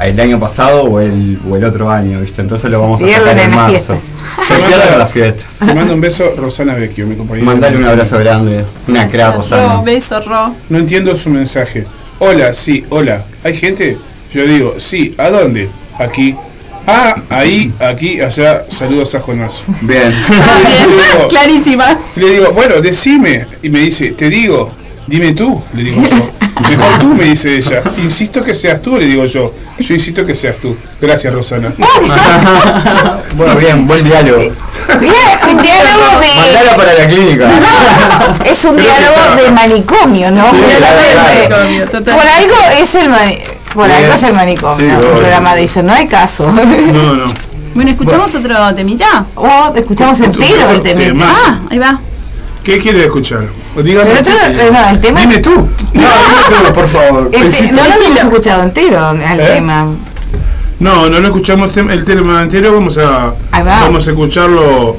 el 0.00 0.20
año 0.20 0.38
pasado 0.38 0.84
o 0.84 1.00
el, 1.00 1.40
o 1.50 1.56
el 1.56 1.64
otro 1.64 1.90
año, 1.90 2.20
¿viste? 2.20 2.40
Entonces 2.40 2.70
lo 2.70 2.80
vamos 2.80 3.02
a 3.02 3.08
sacar 3.08 3.38
en 3.38 3.50
marzo. 3.50 3.70
fiestas. 3.70 4.02
Se 4.46 4.54
pierden 4.54 4.92
en 4.92 4.98
las 4.98 5.10
fiestas. 5.10 5.46
Te 5.58 5.74
mando 5.74 5.94
un 5.94 6.00
beso, 6.00 6.34
Rosana 6.36 6.74
Vecchio, 6.74 7.06
mi 7.06 7.16
compañera. 7.16 7.46
Mandale 7.46 7.76
un 7.76 7.84
abrazo 7.84 8.18
grande, 8.18 8.64
una 8.86 9.08
crack, 9.08 9.32
Ro, 9.32 9.36
Rosana. 9.38 9.80
beso, 9.82 10.20
Ro. 10.20 10.54
No 10.68 10.78
entiendo 10.78 11.16
su 11.16 11.30
mensaje. 11.30 11.84
Hola, 12.20 12.52
sí, 12.52 12.84
hola. 12.90 13.24
¿Hay 13.42 13.56
gente? 13.56 13.98
Yo 14.32 14.44
digo, 14.46 14.74
sí, 14.78 15.14
¿a 15.18 15.30
dónde? 15.30 15.68
Aquí. 15.98 16.36
Ah, 16.90 17.16
ahí, 17.28 17.70
aquí, 17.80 18.18
allá. 18.20 18.64
Saludos 18.70 19.14
a 19.14 19.20
Jonás. 19.20 19.62
Bien. 19.82 20.10
Le 20.10 20.86
digo, 20.96 21.28
Clarísima. 21.28 21.98
le 22.16 22.30
digo, 22.30 22.50
bueno, 22.52 22.80
decime. 22.80 23.46
Y 23.62 23.68
me 23.68 23.80
dice, 23.80 24.12
te 24.12 24.30
digo, 24.30 24.72
dime 25.06 25.32
tú, 25.34 25.62
le 25.74 25.82
digo 25.82 26.00
yo. 26.02 26.16
Mejor 26.68 26.98
tú, 26.98 27.06
me 27.14 27.24
dice 27.24 27.56
ella. 27.58 27.82
Insisto 28.02 28.42
que 28.42 28.54
seas 28.54 28.80
tú, 28.82 28.96
le 28.96 29.04
digo 29.04 29.26
yo. 29.26 29.52
Yo 29.78 29.94
insisto 29.94 30.24
que 30.26 30.34
seas 30.34 30.56
tú. 30.56 30.76
Gracias, 31.00 31.32
Rosana. 31.32 31.72
bueno, 33.34 33.54
bien, 33.56 33.86
buen 33.86 34.02
diálogo. 34.04 34.40
Bien, 35.00 35.12
un 35.50 35.62
diálogo 35.62 36.20
de. 36.20 36.34
Mandala 36.40 36.76
para 36.76 36.94
la 36.94 37.06
clínica. 37.06 37.48
Es 38.44 38.64
un 38.64 38.74
Creo 38.76 38.86
diálogo 38.86 39.42
de 39.44 39.50
manicomio, 39.50 40.30
¿no? 40.30 40.50
Sí, 40.50 40.60
manicomio. 41.50 41.90
Por 41.90 42.26
algo 42.26 42.54
es 42.80 42.94
el 42.96 43.08
mani- 43.10 43.38
por 43.74 43.90
algo 43.90 44.12
es 44.14 44.22
el 44.22 44.34
manicomio, 44.34 44.76
Sí, 44.78 44.84
el 44.86 44.98
programa 45.00 45.54
de 45.54 45.62
ellos, 45.62 45.84
no 45.84 45.92
hay 45.92 46.06
caso. 46.06 46.50
No, 46.92 47.14
no. 47.14 47.32
Bueno, 47.74 47.92
¿escuchamos 47.92 48.34
otro 48.34 48.74
temita? 48.74 49.26
O 49.36 49.72
escuchamos 49.76 50.20
entero 50.20 50.70
el 50.70 50.82
tema. 50.82 51.00
Tema. 51.00 51.24
Ah, 51.28 51.60
ahí 51.70 51.78
va. 51.78 52.00
¿Qué 52.64 52.78
quiere 52.78 53.04
escuchar? 53.04 53.46
Dígame. 53.84 54.10
El 54.10 54.18
otro- 54.18 54.32
no, 54.72 54.88
el 54.90 55.00
tema- 55.00 55.20
Dime 55.20 55.38
tú. 55.38 55.50
No, 55.54 55.68
dime 55.94 56.66
tú, 56.66 56.74
por 56.74 56.88
favor. 56.88 57.30
El 57.32 57.40
te- 57.40 57.46
Insisto. 57.46 57.76
no 57.76 57.84
lo 57.88 57.94
hemos 58.06 58.18
escuchado 58.18 58.62
entero 58.64 59.06
al 59.06 59.20
¿Eh? 59.40 59.44
tema. 59.54 59.86
No, 60.80 61.08
no 61.08 61.20
lo 61.20 61.26
escuchamos 61.28 61.70
tem- 61.72 61.90
el 61.90 62.04
tema 62.04 62.42
entero, 62.42 62.72
vamos 62.72 62.98
a 62.98 63.28
Ahí 63.52 63.62
va. 63.62 63.80
vamos 63.82 64.08
a 64.08 64.10
escucharlo 64.10 64.96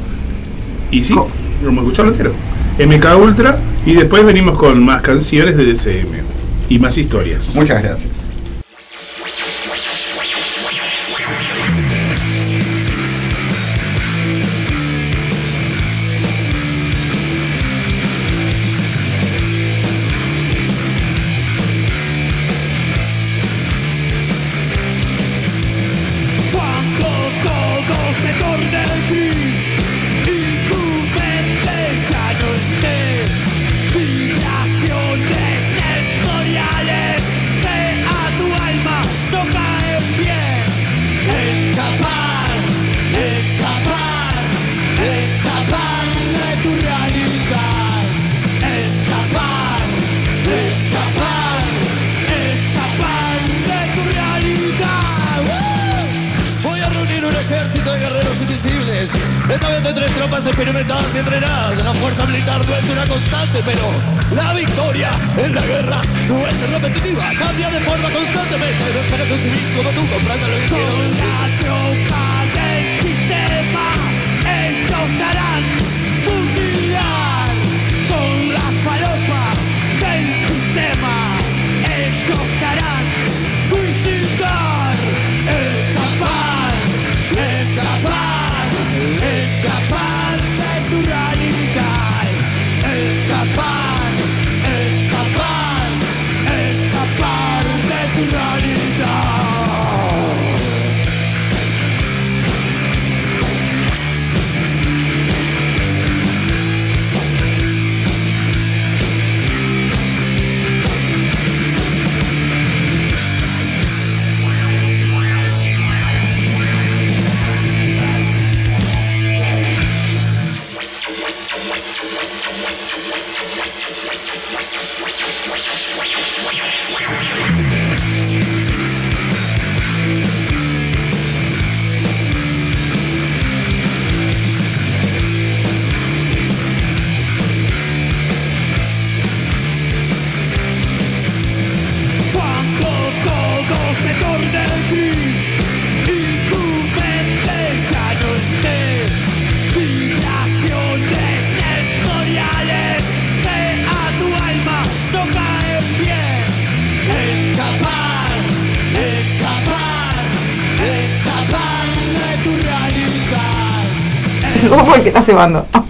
y 0.91 1.03
sí, 1.03 1.13
vamos 1.13 1.79
a 1.79 1.81
escucharlo 1.81 2.11
entero. 2.11 2.31
MK 2.79 3.17
Ultra 3.17 3.57
y 3.85 3.93
después 3.95 4.23
venimos 4.23 4.57
con 4.57 4.81
más 4.85 5.01
canciones 5.01 5.57
de 5.57 5.65
DCM 5.65 6.23
y 6.69 6.79
más 6.79 6.97
historias. 6.97 7.53
Muchas 7.55 7.83
gracias. 7.83 8.09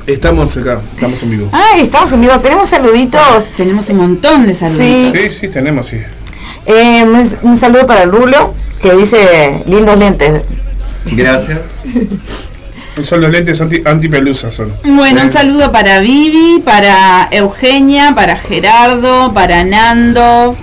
Estamos 0.07 0.57
acá, 0.57 0.79
estamos 0.95 1.21
en 1.23 1.29
vivo. 1.31 1.49
Ay, 1.51 1.81
estamos 1.81 2.11
en 2.13 2.21
vivo. 2.21 2.39
Tenemos 2.39 2.69
saluditos. 2.69 3.49
Tenemos 3.55 3.89
un 3.89 3.97
montón 3.97 4.45
de 4.47 4.53
saludos. 4.53 4.79
Sí. 4.85 5.11
Sí, 5.15 5.29
sí, 5.41 5.47
tenemos, 5.47 5.87
sí. 5.87 5.97
Eh, 6.65 7.03
un- 7.03 7.37
un 7.49 7.57
saludo 7.57 7.85
para 7.85 8.03
el 8.03 8.11
Rulo, 8.11 8.53
que 8.81 8.93
dice 8.95 9.63
lindos 9.65 9.97
lentes. 9.97 10.41
Gracias. 11.11 11.59
Son 13.03 13.21
los 13.21 13.31
lentes 13.31 13.61
anti, 13.61 13.81
antipelusa, 13.85 14.51
son. 14.51 14.73
Bueno, 14.83 15.21
un 15.21 15.29
saludo 15.29 15.71
para 15.71 15.99
Vivi, 16.01 16.61
para 16.65 17.29
Eugenia, 17.31 18.13
para 18.13 18.35
Gerardo, 18.35 19.33
para 19.33 19.63
Nando, 19.63 20.57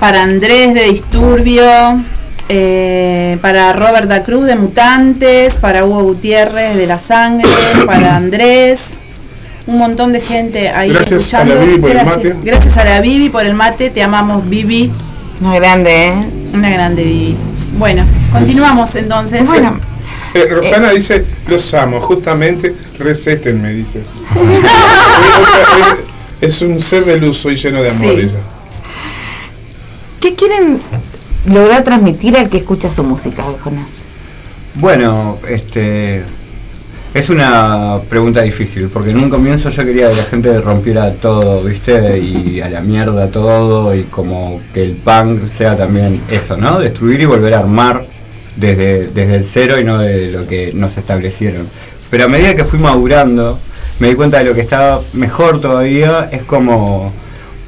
para 0.00 0.22
Andrés 0.22 0.72
de 0.72 0.84
Disturbio, 0.84 1.66
eh, 2.48 3.38
para 3.40 3.72
Roberta 3.72 4.22
Cruz 4.22 4.46
de 4.46 4.56
Mutantes, 4.56 5.54
para 5.54 5.84
Hugo 5.84 6.02
Gutiérrez 6.04 6.76
de 6.76 6.86
La 6.86 6.98
Sangre, 6.98 7.48
para 7.86 8.16
Andrés. 8.16 8.90
Un 9.66 9.78
montón 9.78 10.12
de 10.12 10.20
gente 10.20 10.70
ahí 10.70 10.90
Gracias 10.90 11.34
a 11.34 11.42
escuchando. 11.42 11.54
la 11.56 11.64
Vivi 11.64 11.78
por 11.80 11.90
el 11.90 11.96
gracias, 11.96 12.16
mate. 12.18 12.36
gracias 12.44 12.76
a 12.78 12.84
la 12.84 13.00
Vivi 13.00 13.28
por 13.30 13.44
el 13.44 13.54
mate. 13.54 13.90
Te 13.90 14.02
amamos, 14.02 14.48
Vivi. 14.48 14.92
Muy 15.40 15.58
grande, 15.58 16.08
¿eh? 16.08 16.14
Una 16.54 16.70
grande 16.70 17.02
Vivi. 17.02 17.36
Bueno, 17.76 18.04
continuamos 18.32 18.94
entonces. 18.94 19.44
Bueno, 19.46 19.80
Eh, 20.34 20.46
Rosana 20.48 20.90
dice, 20.92 21.24
los 21.48 21.74
amo, 21.74 22.00
justamente, 22.00 22.74
recétenme, 22.98 23.70
dice. 23.72 24.02
es 26.40 26.62
un 26.62 26.78
ser 26.80 27.04
de 27.04 27.16
luz, 27.16 27.38
soy 27.38 27.56
lleno 27.56 27.82
de 27.82 27.90
amor, 27.90 28.14
Sí. 28.14 28.20
ella. 28.20 28.38
¿qué 30.20 30.34
quieren 30.34 30.80
lograr 31.46 31.84
transmitir 31.84 32.36
al 32.36 32.48
que 32.48 32.58
escucha 32.58 32.88
su 32.88 33.02
música, 33.02 33.44
Jonas? 33.64 33.90
Bueno, 34.74 35.38
este 35.48 36.22
es 37.14 37.30
una 37.30 38.00
pregunta 38.10 38.42
difícil, 38.42 38.88
porque 38.92 39.10
en 39.10 39.18
un 39.18 39.30
comienzo 39.30 39.70
yo 39.70 39.84
quería 39.84 40.10
que 40.10 40.16
la 40.16 40.22
gente 40.24 40.60
rompiera 40.60 41.10
todo, 41.12 41.62
¿viste? 41.62 42.18
Y 42.18 42.60
a 42.60 42.68
la 42.68 42.82
mierda 42.82 43.28
todo, 43.28 43.94
y 43.94 44.02
como 44.04 44.60
que 44.74 44.82
el 44.82 44.96
punk 44.96 45.48
sea 45.48 45.76
también 45.76 46.20
eso, 46.30 46.58
¿no? 46.58 46.78
Destruir 46.78 47.20
y 47.22 47.24
volver 47.24 47.54
a 47.54 47.60
armar 47.60 48.06
desde, 48.56 49.08
desde 49.08 49.36
el 49.36 49.44
cero 49.44 49.80
y 49.80 49.84
no 49.84 49.98
de 49.98 50.30
lo 50.30 50.46
que 50.46 50.72
nos 50.74 50.98
establecieron. 50.98 51.66
Pero 52.10 52.24
a 52.24 52.28
medida 52.28 52.54
que 52.54 52.64
fui 52.64 52.78
madurando, 52.78 53.58
me 53.98 54.08
di 54.08 54.14
cuenta 54.14 54.38
de 54.38 54.44
lo 54.44 54.54
que 54.54 54.60
estaba 54.60 55.02
mejor 55.14 55.60
todavía 55.60 56.28
es 56.30 56.42
como 56.42 57.12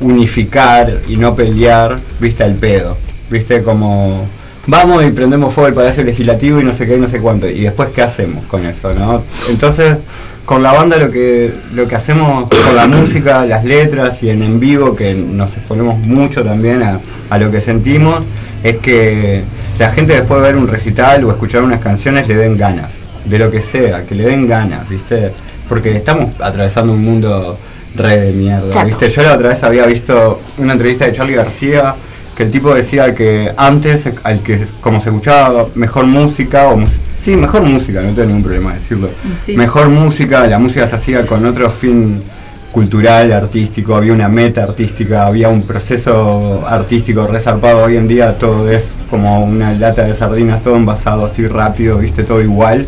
unificar 0.00 1.00
y 1.08 1.16
no 1.16 1.34
pelear, 1.34 1.98
viste, 2.20 2.44
al 2.44 2.54
pedo. 2.54 2.98
Viste, 3.30 3.62
como 3.62 4.26
vamos 4.66 5.04
y 5.04 5.10
prendemos 5.10 5.52
fuego 5.52 5.68
el 5.68 5.74
Palacio 5.74 6.04
Legislativo 6.04 6.60
y 6.60 6.64
no 6.64 6.72
sé 6.72 6.86
qué, 6.86 6.96
y 6.96 7.00
no 7.00 7.08
sé 7.08 7.20
cuánto. 7.20 7.48
Y 7.48 7.60
después, 7.60 7.90
¿qué 7.94 8.02
hacemos 8.02 8.44
con 8.44 8.64
eso, 8.64 8.92
no? 8.94 9.22
Entonces, 9.48 9.98
con 10.44 10.62
la 10.62 10.72
banda 10.72 10.96
lo 10.96 11.10
que, 11.10 11.52
lo 11.74 11.86
que 11.86 11.94
hacemos 11.94 12.48
con 12.48 12.76
la 12.76 12.86
música, 12.86 13.44
las 13.44 13.64
letras 13.64 14.22
y 14.22 14.30
en 14.30 14.42
en 14.42 14.58
vivo, 14.58 14.96
que 14.96 15.14
nos 15.14 15.56
exponemos 15.56 15.98
mucho 16.06 16.42
también 16.42 16.82
a, 16.82 17.00
a 17.28 17.38
lo 17.38 17.50
que 17.50 17.60
sentimos, 17.60 18.24
es 18.62 18.78
que 18.78 19.42
la 19.78 19.90
gente 19.90 20.14
después 20.14 20.40
de 20.40 20.48
ver 20.48 20.56
un 20.56 20.68
recital 20.68 21.24
o 21.24 21.30
escuchar 21.30 21.62
unas 21.62 21.80
canciones 21.80 22.26
le 22.28 22.34
den 22.34 22.56
ganas, 22.56 22.94
de 23.24 23.38
lo 23.38 23.50
que 23.50 23.60
sea, 23.60 24.04
que 24.06 24.14
le 24.14 24.24
den 24.24 24.48
ganas, 24.48 24.88
¿viste? 24.88 25.32
Porque 25.68 25.96
estamos 25.96 26.40
atravesando 26.40 26.94
un 26.94 27.04
mundo 27.04 27.58
re 27.94 28.18
de 28.20 28.32
mierda, 28.32 28.70
Chato. 28.70 28.86
¿viste? 28.86 29.08
Yo 29.10 29.22
la 29.22 29.34
otra 29.34 29.50
vez 29.50 29.62
había 29.62 29.86
visto 29.86 30.40
una 30.58 30.72
entrevista 30.72 31.04
de 31.04 31.12
Charlie 31.12 31.34
García 31.34 31.94
que 32.38 32.44
el 32.44 32.52
tipo 32.52 32.72
decía 32.72 33.16
que 33.16 33.52
antes, 33.56 34.08
al 34.22 34.38
que 34.44 34.64
como 34.80 35.00
se 35.00 35.08
escuchaba 35.08 35.66
mejor 35.74 36.06
música, 36.06 36.68
o 36.68 36.78
sí, 37.20 37.34
mejor 37.36 37.62
música, 37.62 38.00
no 38.00 38.10
tengo 38.12 38.26
ningún 38.28 38.44
problema 38.44 38.74
de 38.74 38.78
decirlo, 38.78 39.10
Sí. 39.44 39.56
mejor 39.56 39.88
música, 39.88 40.46
la 40.46 40.60
música 40.60 40.86
se 40.86 40.94
hacía 40.94 41.26
con 41.26 41.44
otro 41.44 41.68
fin 41.68 42.22
cultural, 42.70 43.32
artístico, 43.32 43.96
había 43.96 44.12
una 44.12 44.28
meta 44.28 44.62
artística, 44.62 45.26
había 45.26 45.48
un 45.48 45.62
proceso 45.62 46.64
artístico 46.64 47.26
resarpado, 47.26 47.82
hoy 47.82 47.96
en 47.96 48.06
día 48.06 48.38
todo 48.38 48.70
es 48.70 48.84
como 49.10 49.42
una 49.42 49.72
lata 49.74 50.04
de 50.04 50.14
sardinas, 50.14 50.62
todo 50.62 50.76
envasado 50.76 51.24
así 51.26 51.44
rápido, 51.48 51.98
viste, 51.98 52.22
todo 52.22 52.40
igual. 52.40 52.86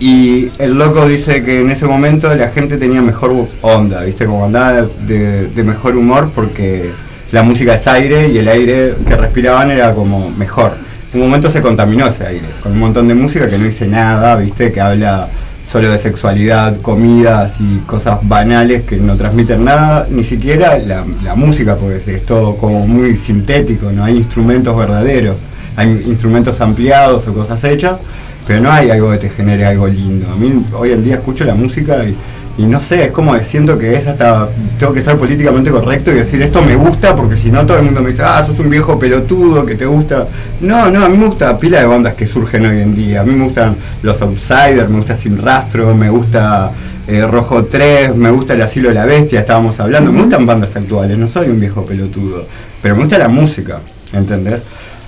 Y 0.00 0.48
el 0.58 0.78
loco 0.78 1.06
dice 1.06 1.44
que 1.44 1.60
en 1.60 1.70
ese 1.70 1.84
momento 1.86 2.34
la 2.34 2.48
gente 2.48 2.78
tenía 2.78 3.02
mejor 3.02 3.46
onda, 3.60 4.02
¿viste? 4.04 4.24
Como 4.24 4.46
andaba 4.46 4.86
de, 5.06 5.48
de 5.48 5.62
mejor 5.64 5.96
humor 5.96 6.30
porque 6.34 6.90
la 7.34 7.42
música 7.42 7.74
es 7.74 7.84
aire 7.88 8.28
y 8.28 8.38
el 8.38 8.46
aire 8.46 8.94
que 9.08 9.16
respiraban 9.16 9.68
era 9.68 9.92
como 9.92 10.30
mejor. 10.30 10.70
Un 11.14 11.22
momento 11.22 11.50
se 11.50 11.60
contaminó 11.62 12.06
ese 12.06 12.24
aire, 12.24 12.46
con 12.62 12.70
un 12.70 12.78
montón 12.78 13.08
de 13.08 13.14
música 13.14 13.48
que 13.48 13.58
no 13.58 13.64
dice 13.64 13.88
nada, 13.88 14.36
¿viste? 14.36 14.70
Que 14.70 14.80
habla 14.80 15.28
solo 15.68 15.90
de 15.90 15.98
sexualidad, 15.98 16.80
comidas 16.80 17.60
y 17.60 17.78
cosas 17.86 18.20
banales 18.22 18.84
que 18.84 18.98
no 18.98 19.16
transmiten 19.16 19.64
nada, 19.64 20.06
ni 20.08 20.22
siquiera 20.22 20.78
la, 20.78 21.34
música, 21.34 21.74
porque 21.74 21.96
es, 21.96 22.06
es 22.06 22.24
todo 22.24 22.56
como 22.56 22.86
muy 22.86 23.16
sintético, 23.16 23.90
no 23.90 24.04
hay 24.04 24.18
instrumentos 24.18 24.76
verdaderos, 24.76 25.34
hay 25.74 26.04
instrumentos 26.06 26.60
ampliados 26.60 27.26
o 27.26 27.34
cosas 27.34 27.64
hechas, 27.64 27.98
pero 28.46 28.60
no 28.60 28.70
hay 28.70 28.90
algo 28.90 29.10
que 29.10 29.18
te 29.18 29.30
genere 29.30 29.66
algo 29.66 29.88
lindo. 29.88 30.30
A 30.30 30.36
mí 30.36 30.64
hoy 30.72 30.92
en 30.92 31.02
día 31.02 31.16
escucho 31.16 31.44
la 31.44 31.56
música 31.56 32.04
y, 32.04 32.14
y 32.56 32.66
no 32.66 32.80
sé, 32.80 33.06
es 33.06 33.10
como 33.10 33.36
siento 33.40 33.76
que 33.76 33.96
es 33.96 34.06
hasta, 34.06 34.48
tengo 34.78 34.92
que 34.92 35.02
ser 35.02 35.18
políticamente 35.18 35.70
correcto 35.70 36.12
y 36.12 36.14
decir 36.14 36.40
esto 36.40 36.62
me 36.62 36.76
gusta 36.76 37.16
porque 37.16 37.36
si 37.36 37.50
no 37.50 37.66
todo 37.66 37.78
el 37.78 37.84
mundo 37.84 38.00
me 38.00 38.10
dice, 38.10 38.22
ah, 38.22 38.44
sos 38.44 38.58
un 38.60 38.70
viejo 38.70 38.96
pelotudo 38.96 39.66
que 39.66 39.74
te 39.74 39.86
gusta. 39.86 40.28
No, 40.60 40.88
no, 40.88 41.04
a 41.04 41.08
mí 41.08 41.16
me 41.16 41.26
gusta 41.26 41.58
pila 41.58 41.80
de 41.80 41.86
bandas 41.86 42.14
que 42.14 42.26
surgen 42.26 42.64
hoy 42.66 42.80
en 42.80 42.94
día. 42.94 43.22
A 43.22 43.24
mí 43.24 43.34
me 43.34 43.46
gustan 43.46 43.76
los 44.02 44.22
Outsiders, 44.22 44.88
me 44.88 44.98
gusta 44.98 45.16
Sin 45.16 45.42
Rastro, 45.42 45.94
me 45.96 46.08
gusta 46.10 46.70
eh, 47.08 47.26
Rojo 47.26 47.64
3, 47.64 48.14
me 48.14 48.30
gusta 48.30 48.54
El 48.54 48.62
Asilo 48.62 48.88
de 48.88 48.94
la 48.94 49.04
Bestia, 49.04 49.40
estábamos 49.40 49.80
hablando. 49.80 50.12
Me 50.12 50.20
gustan 50.20 50.46
bandas 50.46 50.76
actuales, 50.76 51.18
no 51.18 51.26
soy 51.26 51.48
un 51.48 51.58
viejo 51.58 51.84
pelotudo, 51.84 52.46
pero 52.80 52.94
me 52.94 53.02
gusta 53.02 53.18
la 53.18 53.28
música, 53.28 53.80
¿entendés? 54.12 54.62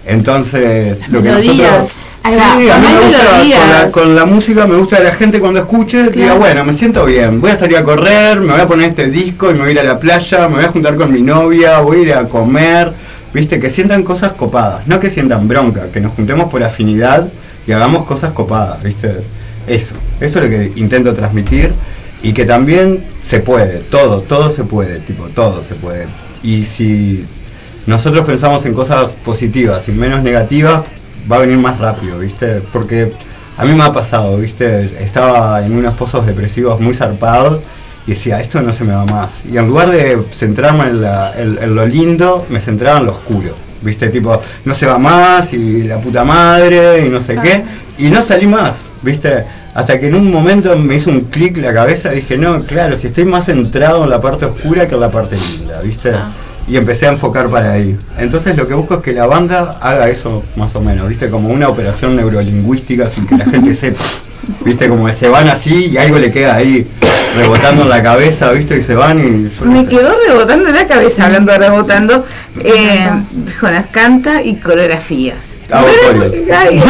Entonces, 0.04 1.00
lo 1.08 1.22
que 1.22 1.30
melodías. 1.30 1.58
nosotros... 1.58 1.90
Ahí 2.26 2.34
Sí, 2.34 2.66
va. 2.68 2.76
a 2.76 2.80
mí 2.80 2.86
me 2.86 3.00
gusta, 3.00 3.18
con 3.18 3.26
la, 3.26 3.32
melodías. 3.32 3.92
con 3.92 4.16
la 4.16 4.24
música 4.26 4.66
me 4.66 4.76
gusta 4.76 4.96
que 4.98 5.04
la 5.04 5.14
gente 5.14 5.40
cuando 5.40 5.60
escuche 5.60 6.08
diga, 6.10 6.34
bueno, 6.34 6.64
me 6.64 6.72
siento 6.72 7.04
bien, 7.06 7.40
voy 7.40 7.50
a 7.52 7.56
salir 7.56 7.76
a 7.76 7.84
correr, 7.84 8.40
me 8.40 8.52
voy 8.52 8.60
a 8.60 8.66
poner 8.66 8.90
este 8.90 9.08
disco 9.08 9.50
y 9.50 9.54
me 9.54 9.60
voy 9.60 9.68
a 9.68 9.72
ir 9.72 9.78
a 9.80 9.84
la 9.84 10.00
playa, 10.00 10.48
me 10.48 10.56
voy 10.56 10.64
a 10.64 10.68
juntar 10.68 10.96
con 10.96 11.12
mi 11.12 11.22
novia, 11.22 11.78
voy 11.80 11.98
a 11.98 12.02
ir 12.02 12.14
a 12.14 12.28
comer, 12.28 12.92
viste, 13.32 13.60
que 13.60 13.70
sientan 13.70 14.02
cosas 14.02 14.32
copadas, 14.32 14.86
no 14.86 14.98
que 14.98 15.08
sientan 15.10 15.46
bronca, 15.46 15.86
que 15.92 16.00
nos 16.00 16.12
juntemos 16.14 16.50
por 16.50 16.62
afinidad 16.64 17.28
y 17.66 17.72
hagamos 17.72 18.04
cosas 18.04 18.32
copadas, 18.32 18.82
viste, 18.82 19.08
eso, 19.66 19.94
eso 20.20 20.38
es 20.38 20.44
lo 20.44 20.48
que 20.50 20.72
intento 20.76 21.14
transmitir 21.14 21.72
y 22.22 22.32
que 22.32 22.44
también 22.44 23.04
se 23.22 23.40
puede, 23.40 23.78
todo, 23.90 24.20
todo 24.22 24.50
se 24.50 24.64
puede, 24.64 24.98
tipo, 25.00 25.24
todo 25.28 25.62
se 25.68 25.74
puede. 25.74 26.06
Y 26.42 26.64
si 26.64 27.24
nosotros 27.86 28.26
pensamos 28.26 28.64
en 28.66 28.74
cosas 28.74 29.10
positivas 29.24 29.86
y 29.88 29.92
menos 29.92 30.22
negativas, 30.22 30.82
va 31.30 31.36
a 31.36 31.40
venir 31.40 31.58
más 31.58 31.78
rápido, 31.78 32.18
¿viste? 32.18 32.62
Porque 32.72 33.12
a 33.58 33.64
mí 33.64 33.72
me 33.74 33.82
ha 33.84 33.92
pasado, 33.92 34.36
¿viste? 34.38 35.02
Estaba 35.02 35.64
en 35.64 35.76
unos 35.76 35.94
pozos 35.94 36.26
depresivos 36.26 36.80
muy 36.80 36.94
zarpados 36.94 37.60
y 38.06 38.10
decía, 38.12 38.40
esto 38.40 38.60
no 38.62 38.72
se 38.72 38.84
me 38.84 38.92
va 38.94 39.04
más. 39.06 39.38
Y 39.50 39.56
en 39.56 39.66
lugar 39.66 39.90
de 39.90 40.18
centrarme 40.32 40.84
en, 40.88 41.02
la- 41.02 41.32
en- 41.36 41.58
en 41.60 41.74
lo 41.74 41.84
lindo, 41.86 42.46
me 42.50 42.60
centraba 42.60 43.00
en 43.00 43.06
lo 43.06 43.12
oscuro, 43.12 43.54
¿viste? 43.82 44.08
Tipo, 44.08 44.40
no 44.64 44.74
se 44.74 44.86
va 44.86 44.98
más 44.98 45.52
y 45.52 45.82
la 45.84 45.98
puta 46.00 46.22
madre 46.24 47.04
y 47.04 47.08
no 47.08 47.20
sé 47.20 47.36
qué. 47.42 47.62
Y 47.98 48.10
no 48.10 48.22
salí 48.22 48.46
más, 48.46 48.76
¿viste? 49.02 49.44
Hasta 49.74 49.98
que 49.98 50.06
en 50.08 50.14
un 50.14 50.30
momento 50.30 50.76
me 50.78 50.94
hizo 50.96 51.10
un 51.10 51.22
clic 51.22 51.56
la 51.58 51.72
cabeza 51.74 52.12
y 52.12 52.16
dije, 52.16 52.38
no, 52.38 52.62
claro, 52.62 52.96
si 52.96 53.08
estoy 53.08 53.24
más 53.24 53.46
centrado 53.46 54.04
en 54.04 54.10
la 54.10 54.20
parte 54.20 54.44
oscura 54.46 54.86
que 54.88 54.94
en 54.94 55.00
la 55.00 55.10
parte 55.10 55.36
linda, 55.36 55.80
¿viste? 55.82 56.12
Y 56.68 56.76
empecé 56.76 57.06
a 57.06 57.10
enfocar 57.10 57.48
para 57.48 57.72
ahí. 57.72 57.96
Entonces 58.18 58.56
lo 58.56 58.66
que 58.66 58.74
busco 58.74 58.94
es 58.94 59.00
que 59.00 59.12
la 59.12 59.26
banda 59.26 59.78
haga 59.80 60.08
eso 60.08 60.42
más 60.56 60.74
o 60.74 60.80
menos, 60.80 61.08
¿viste? 61.08 61.30
Como 61.30 61.48
una 61.48 61.68
operación 61.68 62.16
neurolingüística 62.16 63.08
sin 63.08 63.26
que 63.26 63.36
la 63.36 63.44
gente 63.44 63.72
sepa. 63.74 64.02
¿Viste? 64.64 64.88
Como 64.88 65.06
que 65.06 65.12
se 65.12 65.28
van 65.28 65.48
así 65.48 65.86
y 65.86 65.96
algo 65.96 66.18
le 66.18 66.30
queda 66.30 66.54
ahí 66.54 66.86
rebotando 67.36 67.82
en 67.82 67.88
la 67.88 68.02
cabeza, 68.02 68.50
¿viste? 68.52 68.78
Y 68.78 68.82
se 68.82 68.94
van 68.94 69.18
y 69.18 69.48
yo 69.48 69.64
no 69.64 69.72
Me 69.72 69.82
sé. 69.84 69.88
quedó 69.90 70.14
rebotando 70.26 70.70
la 70.70 70.86
cabeza, 70.86 71.26
hablando 71.26 71.52
de 71.52 71.58
rebotando. 71.58 72.24
Eh, 72.62 73.08
Jonas 73.60 73.86
canta 73.90 74.42
y 74.42 74.56
coreografías. 74.56 75.56
Ay, 75.70 76.80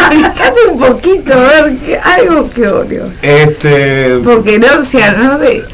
explicate 0.00 0.60
un 0.72 0.78
poquito, 0.78 1.32
a 1.34 1.62
ver, 1.62 1.76
que, 1.78 1.98
algo 1.98 2.50
que 2.50 2.64
coreos. 2.64 3.10
Este, 3.22 4.18
Porque 4.24 4.58
no, 4.58 4.78
o 4.78 4.82
sea, 4.82 5.12
no 5.12 5.38
de. 5.38 5.64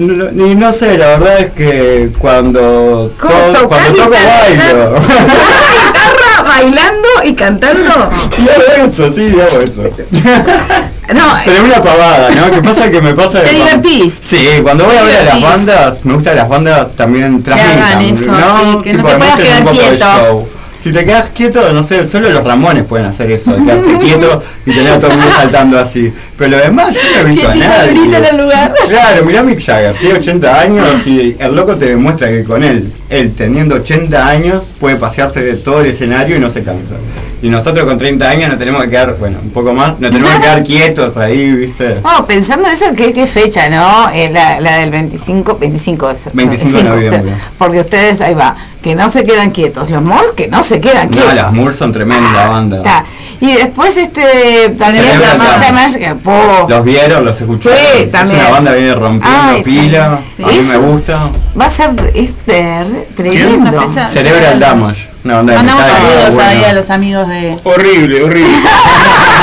No, 0.00 0.14
no- 0.24 0.30
ni 0.32 0.54
no 0.54 0.72
sé, 0.72 0.96
la 0.98 1.06
verdad 1.18 1.40
es 1.40 1.50
que 1.52 2.10
cuando, 2.18 3.12
¿Cómo 3.20 3.32
todo- 3.34 3.52
tocás 3.62 3.82
cuando 3.82 3.98
toco 4.04 4.10
bailo. 4.10 4.94
guitarra 5.00 6.42
bailando 6.44 7.08
y 7.24 7.34
cantando. 7.34 8.10
Y 8.38 8.48
hago 8.48 8.88
eso, 8.88 9.10
sí, 9.12 9.32
hago 9.40 9.62
eso. 9.62 9.82
No, 11.10 11.24
Pero 11.44 11.56
es 11.56 11.62
una 11.64 11.82
pavada, 11.82 12.30
¿no? 12.30 12.52
¿Qué 12.52 12.62
pasa? 12.62 12.88
Que 12.88 13.00
me 13.00 13.12
pasa 13.14 13.42
Te 13.42 13.52
divertís. 13.52 14.14
Sí, 14.22 14.46
cuando 14.62 14.84
voy 14.84 14.94
a 14.96 15.02
ver 15.02 15.16
a 15.16 15.22
las 15.24 15.42
bandas, 15.42 16.04
me 16.04 16.14
gusta 16.14 16.30
que 16.30 16.36
las 16.36 16.48
bandas 16.48 16.94
también 16.94 17.42
transmitan. 17.42 18.00
eso, 18.04 18.30
¿no? 18.30 18.60
sí, 18.78 18.82
que 18.84 18.92
no 18.92 18.98
Tipo, 18.98 19.08
te 19.08 19.16
puedas 19.16 19.40
quedar 19.40 19.64
quieto. 19.64 20.48
Si 20.82 20.90
te 20.92 21.04
quedas 21.04 21.28
quieto, 21.30 21.72
no 21.74 21.82
sé, 21.82 22.06
solo 22.06 22.30
los 22.30 22.42
Ramones 22.42 22.84
pueden 22.84 23.06
hacer 23.06 23.30
eso, 23.30 23.52
de 23.52 23.62
quedarse 23.62 23.98
quieto 24.00 24.42
y 24.64 24.72
tener 24.72 24.92
a 24.92 24.98
todo 24.98 25.10
el 25.10 25.18
mundo 25.18 25.32
saltando 25.36 25.78
así. 25.78 26.12
Pero 26.38 26.52
lo 26.52 26.56
demás, 26.58 26.94
yo 26.94 27.00
no 27.22 27.28
he 27.28 27.32
visto 27.32 27.48
a 27.50 27.54
nadie. 27.54 27.92
en 28.16 28.24
el 28.24 28.36
lugar. 28.38 28.74
Claro, 28.88 29.24
mirá 29.24 29.42
Mick 29.42 29.60
Jagger, 29.64 29.94
tiene 29.98 30.14
80 30.18 30.60
años 30.60 30.88
y 31.06 31.36
el 31.38 31.54
loco 31.54 31.76
te 31.76 31.86
demuestra 31.86 32.28
que 32.28 32.44
con 32.44 32.64
él, 32.64 32.92
él 33.10 33.32
teniendo 33.36 33.76
80 33.76 34.26
años, 34.26 34.62
puede 34.80 34.96
pasearse 34.96 35.42
de 35.42 35.54
todo 35.54 35.80
el 35.80 35.86
escenario 35.86 36.36
y 36.36 36.38
no 36.40 36.50
se 36.50 36.62
cansa. 36.62 36.94
Y 37.42 37.48
nosotros 37.48 37.86
con 37.86 37.96
30 37.98 38.28
años 38.28 38.48
nos 38.50 38.58
tenemos 38.58 38.82
que 38.82 38.90
quedar, 38.90 39.16
bueno, 39.18 39.38
un 39.42 39.50
poco 39.50 39.72
más, 39.72 39.98
nos 40.00 40.10
tenemos 40.10 40.30
que 40.34 40.40
quedar 40.40 40.64
quietos 40.64 41.16
ahí, 41.16 41.50
¿viste? 41.52 41.94
no, 42.02 42.26
pensando 42.26 42.66
en 42.68 42.74
eso, 42.74 42.86
¿qué, 42.96 43.12
qué 43.12 43.26
fecha, 43.26 43.68
no? 43.70 44.10
Eh, 44.12 44.30
la, 44.32 44.60
la 44.60 44.78
del 44.78 44.90
25, 44.90 45.56
25 45.58 46.10
es- 46.10 46.20
25 46.32 46.76
de 46.78 46.84
noviembre. 46.84 47.32
Porque 47.56 47.80
ustedes, 47.80 48.20
ahí 48.20 48.34
va, 48.34 48.56
que 48.82 48.94
no 48.94 49.08
se 49.10 49.22
quedan 49.22 49.50
quietos. 49.50 49.90
Los 49.90 50.02
Moors 50.02 50.32
que 50.32 50.48
no 50.48 50.62
se 50.62 50.80
quedan 50.80 51.06
No, 51.10 51.12
quietos. 51.16 51.34
las 51.34 51.52
Moors 51.52 51.76
son 51.76 51.92
tremenda 51.92 52.46
banda. 52.46 52.76
Está. 52.78 53.04
Y 53.40 53.52
después 53.54 53.96
este 53.96 54.74
también 54.78 55.04
la 55.20 56.14
po, 56.22 56.66
Los 56.68 56.84
vieron, 56.84 57.24
los 57.24 57.40
escucharon. 57.40 57.78
Sí, 57.78 58.02
es 58.02 58.10
también. 58.10 58.38
una 58.40 58.50
banda 58.50 58.72
viene 58.74 58.94
rompiendo 58.94 59.40
Ay, 59.50 59.62
pila, 59.62 60.18
Sí. 60.36 60.42
a 60.42 60.46
mí 60.46 60.60
me 60.60 60.76
gusta. 60.76 61.30
va 61.58 61.64
a 61.66 61.70
ser 61.70 61.90
este 62.14 62.84
re- 62.84 63.08
tremendo. 63.16 63.80
Fecha. 63.88 64.06
Cerebral 64.08 64.60
Damage, 64.60 65.08
una 65.24 65.34
banda 65.36 65.52
de 65.52 65.56
Mandamos 65.58 65.84
saludos 65.86 66.44
ahí 66.44 66.64
a 66.64 66.72
los 66.74 66.90
amigos 66.90 67.28
de. 67.28 67.58
Horrible, 67.64 68.22
horrible. 68.24 68.52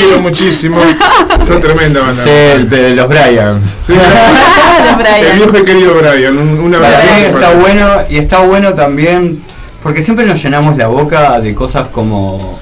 Quiero 0.00 0.20
muchísimo. 0.20 0.78
Son 1.46 1.60
tremenda 1.60 2.00
banda. 2.00 2.22
Sí, 2.24 2.64
de 2.66 2.94
los 2.94 3.08
Bryans. 3.08 3.62
Sí, 3.86 3.92
Los 4.86 4.98
Brian. 4.98 5.30
el 5.32 5.36
viejo 5.38 5.58
y 5.58 5.64
querido 5.64 5.94
Brian. 5.94 6.36
Un, 6.38 6.60
un 6.60 6.74
abrazo. 6.74 7.06
está 7.18 7.32
para- 7.40 7.54
bueno 7.54 7.88
y 8.10 8.16
está 8.18 8.38
bueno 8.40 8.74
también 8.74 9.42
porque 9.82 10.02
siempre 10.02 10.24
nos 10.26 10.42
llenamos 10.42 10.76
la 10.76 10.86
boca 10.88 11.40
de 11.40 11.54
cosas 11.54 11.88
como 11.88 12.58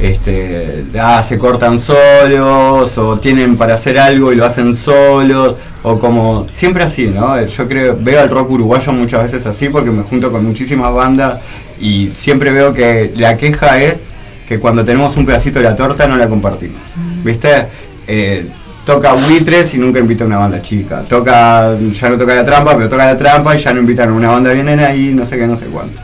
este 0.00 0.84
ah, 1.00 1.22
se 1.26 1.38
cortan 1.38 1.78
solos 1.78 2.96
o 2.98 3.18
tienen 3.18 3.56
para 3.56 3.74
hacer 3.74 3.98
algo 3.98 4.32
y 4.32 4.36
lo 4.36 4.44
hacen 4.44 4.76
solos 4.76 5.54
o 5.82 5.98
como 5.98 6.46
siempre 6.52 6.82
así, 6.84 7.06
¿no? 7.06 7.40
Yo 7.44 7.68
creo 7.68 7.96
veo 7.98 8.22
el 8.22 8.28
rock 8.28 8.50
uruguayo 8.50 8.92
muchas 8.92 9.22
veces 9.24 9.46
así 9.46 9.68
porque 9.68 9.90
me 9.90 10.02
junto 10.02 10.32
con 10.32 10.44
muchísimas 10.44 10.92
bandas 10.94 11.40
y 11.80 12.08
siempre 12.14 12.50
veo 12.52 12.72
que 12.74 13.12
la 13.16 13.36
queja 13.36 13.80
es 13.80 13.96
que 14.48 14.58
cuando 14.58 14.84
tenemos 14.84 15.16
un 15.16 15.24
pedacito 15.26 15.58
de 15.58 15.64
la 15.66 15.76
torta 15.76 16.06
no 16.06 16.16
la 16.16 16.28
compartimos. 16.28 16.80
¿Viste? 17.24 17.66
Eh, 18.06 18.46
toca 18.84 19.12
buitres 19.12 19.72
y 19.74 19.78
nunca 19.78 19.98
invita 20.00 20.24
a 20.24 20.26
una 20.26 20.38
banda 20.38 20.60
chica. 20.60 21.02
Toca, 21.08 21.74
ya 21.78 22.08
no 22.10 22.18
toca 22.18 22.34
la 22.34 22.44
trampa, 22.44 22.74
pero 22.76 22.88
toca 22.88 23.06
la 23.06 23.16
trampa 23.16 23.54
y 23.54 23.58
ya 23.60 23.72
no 23.72 23.80
invitan 23.80 24.08
a 24.08 24.12
una 24.12 24.30
banda 24.30 24.52
bien 24.52 24.68
ahí, 24.80 25.12
no 25.14 25.24
sé 25.24 25.36
qué, 25.38 25.46
no 25.46 25.56
sé 25.56 25.66
cuánto. 25.66 26.00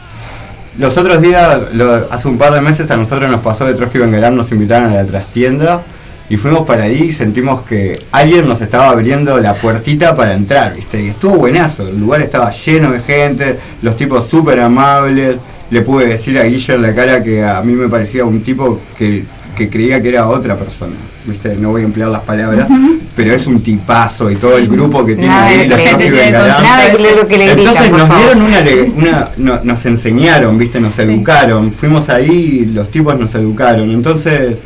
Los 0.78 0.96
otros 0.96 1.20
días, 1.20 1.58
lo- 1.72 2.06
hace 2.10 2.28
un 2.28 2.38
par 2.38 2.54
de 2.54 2.60
meses 2.60 2.88
a 2.92 2.96
nosotros 2.96 3.28
nos 3.30 3.40
pasó 3.40 3.64
de 3.66 3.74
Trotsky 3.74 3.98
Benguerán, 3.98 4.36
nos 4.36 4.52
invitaron 4.52 4.92
a 4.92 4.94
la 4.94 5.04
trastienda 5.04 5.82
y 6.30 6.36
fuimos 6.36 6.66
para 6.66 6.84
ahí 6.84 7.04
y 7.08 7.12
sentimos 7.12 7.62
que 7.62 7.98
alguien 8.12 8.46
nos 8.46 8.60
estaba 8.60 8.90
abriendo 8.90 9.38
la 9.40 9.54
puertita 9.54 10.14
para 10.14 10.34
entrar, 10.34 10.74
¿viste? 10.76 11.02
Y 11.02 11.08
estuvo 11.08 11.34
buenazo, 11.34 11.88
el 11.88 11.98
lugar 11.98 12.20
estaba 12.20 12.52
lleno 12.52 12.92
de 12.92 13.00
gente, 13.00 13.58
los 13.82 13.96
tipos 13.96 14.28
súper 14.28 14.60
amables. 14.60 15.36
Le 15.70 15.82
pude 15.82 16.06
decir 16.06 16.38
a 16.38 16.44
Guillo 16.44 16.74
en 16.74 16.82
la 16.82 16.94
cara 16.94 17.22
que 17.22 17.44
a 17.44 17.60
mí 17.62 17.72
me 17.74 17.88
parecía 17.88 18.24
un 18.24 18.42
tipo 18.42 18.80
que, 18.96 19.24
que 19.54 19.68
creía 19.68 20.00
que 20.00 20.08
era 20.08 20.26
otra 20.28 20.56
persona, 20.56 20.94
¿viste? 21.26 21.56
No 21.56 21.70
voy 21.70 21.82
a 21.82 21.84
emplear 21.84 22.08
las 22.10 22.22
palabras, 22.22 22.68
pero 23.14 23.34
es 23.34 23.46
un 23.46 23.60
tipazo 23.60 24.30
y 24.30 24.36
todo 24.36 24.56
el 24.56 24.66
grupo 24.68 25.04
que 25.04 25.14
tiene 25.14 25.28
Nada 25.28 25.46
ahí, 25.46 25.58
de 25.58 25.68
los 25.68 25.78
que- 25.78 25.84
Trotsky 25.84 25.98
tiene 25.98 26.16
Benguerán. 26.16 26.42
conciencia. 26.52 26.76
Nada 26.76 26.92
que 26.96 27.02
le, 27.02 27.16
lo 27.16 27.28
que 27.28 27.36
le 27.38 27.44
gritan, 27.54 27.58
Entonces 27.74 27.90
nos 27.92 28.18
dieron 28.18 28.42
una, 28.42 28.60
una 28.96 29.28
no- 29.36 29.60
nos 29.64 29.86
enseñaron, 29.86 30.56
viste, 30.56 30.80
nos 30.80 30.98
educaron. 30.98 31.72
Fuimos 31.72 32.08
ahí 32.08 32.60
y 32.62 32.64
los 32.72 32.90
tipos 32.90 33.18
nos 33.18 33.34
educaron. 33.34 33.90
Entonces 33.90 34.58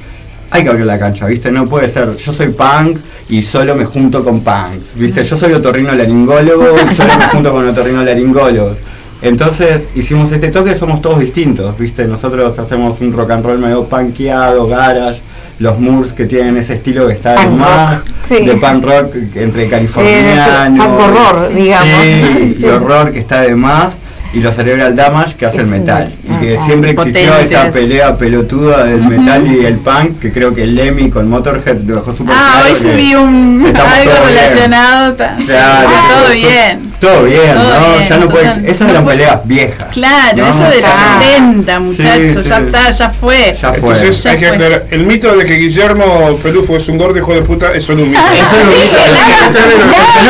hay 0.50 0.62
que 0.62 0.68
abrir 0.68 0.86
la 0.86 0.98
cancha, 1.00 1.26
viste, 1.26 1.50
no 1.50 1.66
puede 1.66 1.88
ser. 1.88 2.14
Yo 2.16 2.32
soy 2.32 2.48
punk 2.50 2.98
y 3.28 3.42
solo 3.42 3.74
me 3.74 3.86
junto 3.86 4.22
con 4.22 4.40
punks, 4.42 4.94
viste. 4.94 5.24
Yo 5.24 5.36
soy 5.36 5.52
otorrino 5.54 5.92
laringólogo 5.94 6.76
y 6.76 6.94
solo 6.94 7.10
me 7.18 7.24
junto 7.28 7.50
con 7.52 7.66
otorrino 7.68 8.04
laringólogos. 8.04 8.76
Entonces 9.22 9.84
hicimos 9.94 10.32
este 10.32 10.48
toque, 10.50 10.74
somos 10.74 11.00
todos 11.00 11.20
distintos, 11.20 11.78
viste. 11.78 12.04
Nosotros 12.06 12.58
hacemos 12.58 13.00
un 13.00 13.12
rock 13.12 13.30
and 13.30 13.44
roll 13.44 13.58
medio 13.58 13.84
punkeado, 13.84 14.66
garage. 14.66 15.20
Los 15.58 15.78
Moors 15.78 16.12
que 16.12 16.24
tienen 16.26 16.56
ese 16.56 16.74
estilo 16.74 17.06
que 17.06 17.12
está 17.12 17.32
de 17.32 17.44
Punk 17.46 17.56
más, 17.58 18.00
sí. 18.26 18.44
de 18.44 18.54
punk 18.56 18.84
rock 18.84 19.14
entre 19.36 19.66
Eh, 19.66 19.68
californiano, 19.68 20.84
punk 20.84 20.98
horror, 20.98 21.54
digamos. 21.54 21.88
Sí, 22.02 22.54
Sí. 22.58 22.64
y 22.64 22.64
horror 22.66 23.12
que 23.12 23.20
está 23.20 23.42
de 23.42 23.54
más 23.54 23.92
y 24.34 24.40
los 24.40 24.56
Cerebral 24.56 24.96
Damage 24.96 25.36
que 25.36 25.46
hacen 25.46 25.60
Es 25.60 25.68
metal. 25.68 26.12
Un- 26.42 26.48
que 26.58 26.58
siempre 26.64 26.90
existió 26.90 27.30
Potentes. 27.30 27.50
esa 27.58 27.70
pelea 27.70 28.18
pelotuda 28.18 28.84
del 28.84 29.02
metal 29.02 29.46
y 29.46 29.64
el 29.64 29.76
punk, 29.78 30.20
que 30.20 30.32
creo 30.32 30.54
que 30.54 30.66
Lemmy 30.66 31.10
con 31.10 31.28
Motorhead 31.28 31.80
lo 31.82 31.96
dejó 31.96 32.14
súper 32.14 32.34
Ah, 32.36 32.60
claro 32.62 32.66
hoy 32.66 32.72
que 32.72 32.92
subí 32.92 33.14
un 33.14 33.64
algo 33.76 33.84
bien. 34.02 34.16
relacionado. 34.26 35.16
Claro, 35.16 35.88
Ah, 35.92 36.08
todo 36.24 36.32
bien. 36.34 36.92
Todo 37.00 37.24
bien, 37.24 37.54
Todo 37.54 37.64
¿no? 37.80 37.96
bien, 37.96 38.08
ya 38.08 38.16
no 38.18 38.28
puede, 38.28 38.44
total. 38.46 38.64
esas 38.66 38.80
No 38.82 38.90
eran 38.90 39.04
puede- 39.04 39.16
peleas 39.18 39.40
viejas. 39.44 39.88
Claro, 39.90 40.36
¿no? 40.36 40.46
eso 40.46 40.70
de 40.70 40.80
los 40.80 40.90
Ah. 40.92 41.18
70, 41.20 41.80
muchachos, 41.80 42.42
Sí, 42.44 42.48
ya 42.48 42.56
sí. 42.58 42.62
está, 42.66 42.90
ya 42.90 43.08
fue. 43.10 43.56
Ya 43.60 43.72
fue. 43.72 43.78
Entonces 43.94 44.22
Ya 44.22 44.30
hay 44.30 44.38
que 44.38 44.46
fue. 44.46 44.54
aclarar. 44.56 44.86
El 44.90 45.06
mito 45.06 45.36
de 45.36 45.44
que 45.44 45.54
Guillermo 45.54 46.38
Pelufo 46.42 46.76
es 46.76 46.88
un 46.88 46.98
gordo 46.98 47.18
hijo 47.18 47.34
de 47.34 47.42
puta 47.42 47.72
es 47.74 47.84
solo 47.84 48.02
un 48.04 48.10
mito. 48.10 48.22
Eso 48.22 48.56
es 48.56 48.68
que 48.68 49.58
el- 49.58 49.58
el 49.58 49.82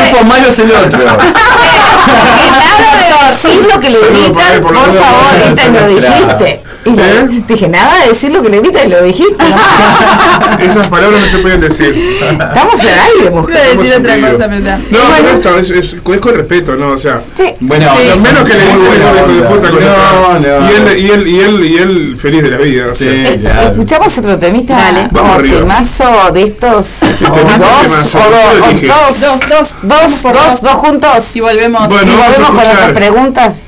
pelufo 0.09 0.23
malo 0.25 0.47
es 0.47 0.59
el 0.59 0.71
otro. 0.71 0.99
Nada 3.33 3.49
de 3.49 3.49
decir 3.49 3.67
lo 3.73 3.79
que 3.79 3.89
le 3.89 3.99
gritan, 3.99 4.61
por 4.61 4.73
por 4.73 4.85
favor, 4.85 5.49
Rita, 5.49 5.67
lo 5.69 5.87
dijiste. 5.87 6.61
Y 6.85 6.89
¿Eh? 6.89 7.43
Dije, 7.47 7.67
nada 7.69 8.01
de 8.01 8.07
decir 8.09 8.31
lo 8.33 8.41
que 8.43 8.49
le 8.49 8.59
gritan 8.59 8.87
y 8.87 8.89
lo 8.91 9.01
dijiste. 9.03 9.43
Esas 10.59 10.89
palabras 10.89 11.21
no 11.21 11.27
se 11.27 11.37
pueden 11.39 11.61
decir. 11.61 12.19
Estamos 12.21 12.79
al 12.81 12.99
aire, 13.17 13.31
mujer. 13.31 13.55
a 13.57 13.75
decir 13.77 13.95
otra 13.95 14.13
en 14.15 14.21
vivo. 14.21 14.33
cosa, 14.33 14.47
¿verdad? 14.47 14.79
No, 14.91 14.99
pero 15.15 15.29
esto 15.29 15.57
es, 15.59 15.69
es- 15.71 15.93
es 15.93 16.19
con 16.19 16.33
respeto, 16.35 16.75
¿no? 16.75 16.89
O 16.91 16.97
sea, 16.97 17.21
Sí. 17.35 17.45
Bueno, 17.61 17.85
lo 18.09 18.17
menos 18.17 18.43
que 18.43 18.53
le 18.57 18.63
hijo 18.65 18.83
de 18.83 19.41
puta 19.47 19.69
con 19.71 19.79
No, 19.79 20.39
no. 20.39 20.71
Y 20.71 20.75
él, 20.75 20.99
y 20.99 21.11
él, 21.11 21.27
y 21.27 21.39
él, 21.39 21.65
y 21.65 21.77
él 21.77 22.17
feliz 22.17 22.43
de 22.43 22.49
la 22.51 22.57
vida. 22.57 22.87
O 22.91 22.95
sea. 22.95 23.09
Sí, 23.11 23.23
Eh, 23.25 23.37
claro. 23.41 23.69
Escuchamos 23.69 24.17
otro 24.17 24.39
temita. 24.39 24.75
Dale. 24.77 25.07
Vamos 25.11 25.35
arriba. 25.37 25.59
temazo 25.59 26.31
de 26.33 26.43
estos. 26.43 27.03
o 27.03 27.31
temita, 27.31 27.57
dos, 27.57 28.15
o, 28.15 28.19
dos, 28.19 28.81
Dos, 28.81 29.21
dos. 29.21 29.39
dos, 29.49 29.69
dos, 29.83 30.21
dos. 30.33 30.61
dos 30.61 30.73
juntos. 30.73 31.35
Y 31.35 31.39
volvemos. 31.41 31.87
Bueno, 31.87 32.11
y 32.11 32.15
volvemos 32.15 32.49
con 32.49 32.59
escuchar. 32.59 32.75
otras 32.75 32.93
preguntas. 33.23 33.61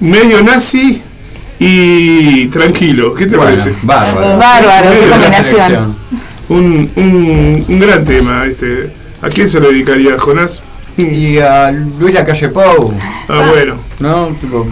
Medio 0.00 0.42
nazi 0.42 1.02
y 1.58 2.46
tranquilo. 2.46 3.14
¿Qué 3.14 3.26
te 3.26 3.36
Bueno, 3.36 3.50
parece? 3.56 3.74
bárbaro. 3.82 4.38
Bárbaro, 4.38 4.90
qué 4.90 5.08
combinación. 5.10 5.96
Un, 6.48 6.90
un, 6.96 7.64
un 7.68 7.80
gran 7.80 8.04
tema. 8.04 8.44
este 8.46 8.90
¿A 9.22 9.28
quién 9.28 9.48
se 9.48 9.60
lo 9.60 9.68
dedicaría, 9.68 10.18
Jonás? 10.18 10.62
Y 10.96 11.38
a 11.38 11.70
Luis 11.70 12.14
Lacalle 12.14 12.48
Pou, 12.48 12.94
Ah, 13.28 13.46
bueno. 13.50 13.74
¿no? 14.00 14.28
Tipo, 14.40 14.66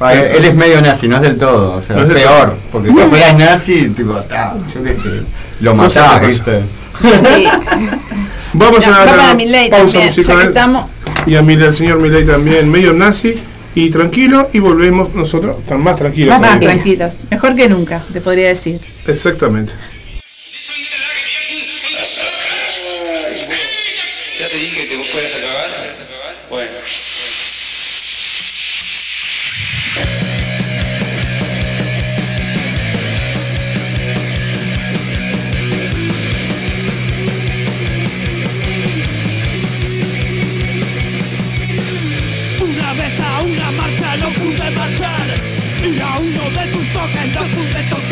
a- 0.00 0.14
él 0.14 0.44
es 0.44 0.54
medio 0.54 0.80
nazi, 0.82 1.08
no 1.08 1.16
es 1.16 1.22
del 1.22 1.38
todo, 1.38 1.72
o 1.76 1.80
sea, 1.80 1.96
No 1.96 2.02
es 2.02 2.12
peor, 2.14 2.56
porque 2.70 2.88
si 2.90 2.94
fueras 2.94 3.36
nazi, 3.36 3.88
tipo, 3.90 4.12
ta, 4.14 4.54
yo 4.72 4.82
qué 4.82 4.94
sé, 4.94 5.22
lo 5.60 5.74
matás, 5.74 6.26
¿viste? 6.26 6.60
Sí. 7.00 7.46
Vamos 8.52 8.80
Va 8.80 8.86
a 8.86 8.90
la 8.90 8.96
pausa 9.06 9.16
también, 9.28 9.52
ya 9.52 9.76
que 9.76 9.82
musical. 10.06 10.40
estamos. 10.42 10.86
Y 11.26 11.34
a 11.34 11.42
Milei, 11.42 11.66
al 11.68 11.74
señor 11.74 12.00
Milei 12.00 12.24
también, 12.24 12.70
medio 12.70 12.92
nazi 12.92 13.34
y 13.76 13.90
tranquilo. 13.90 14.48
Y 14.52 14.58
volvemos 14.58 15.14
nosotros 15.14 15.64
tan 15.66 15.82
más 15.82 15.96
tranquilos. 15.96 16.30
Más 16.30 16.40
Más 16.40 16.60
tranquilos. 16.60 17.18
Mejor 17.30 17.54
que 17.54 17.68
nunca, 17.68 18.02
te 18.12 18.20
podría 18.20 18.48
decir. 18.48 18.80
Exactamente. 19.06 19.74
Ya 24.40 24.48
te 24.48 24.56
dije 24.56 24.88
que 24.88 24.96
te 24.96 25.04
fueras 25.04 25.34
a 25.34 25.40
marchar. 44.70 45.26
Y 45.82 46.00
a 46.00 46.18
uno 46.18 46.50
de 46.50 46.66
tus 46.72 46.92
toques 46.92 47.28
no 47.34 47.42
pude 47.50 47.82
tocar 47.84 48.06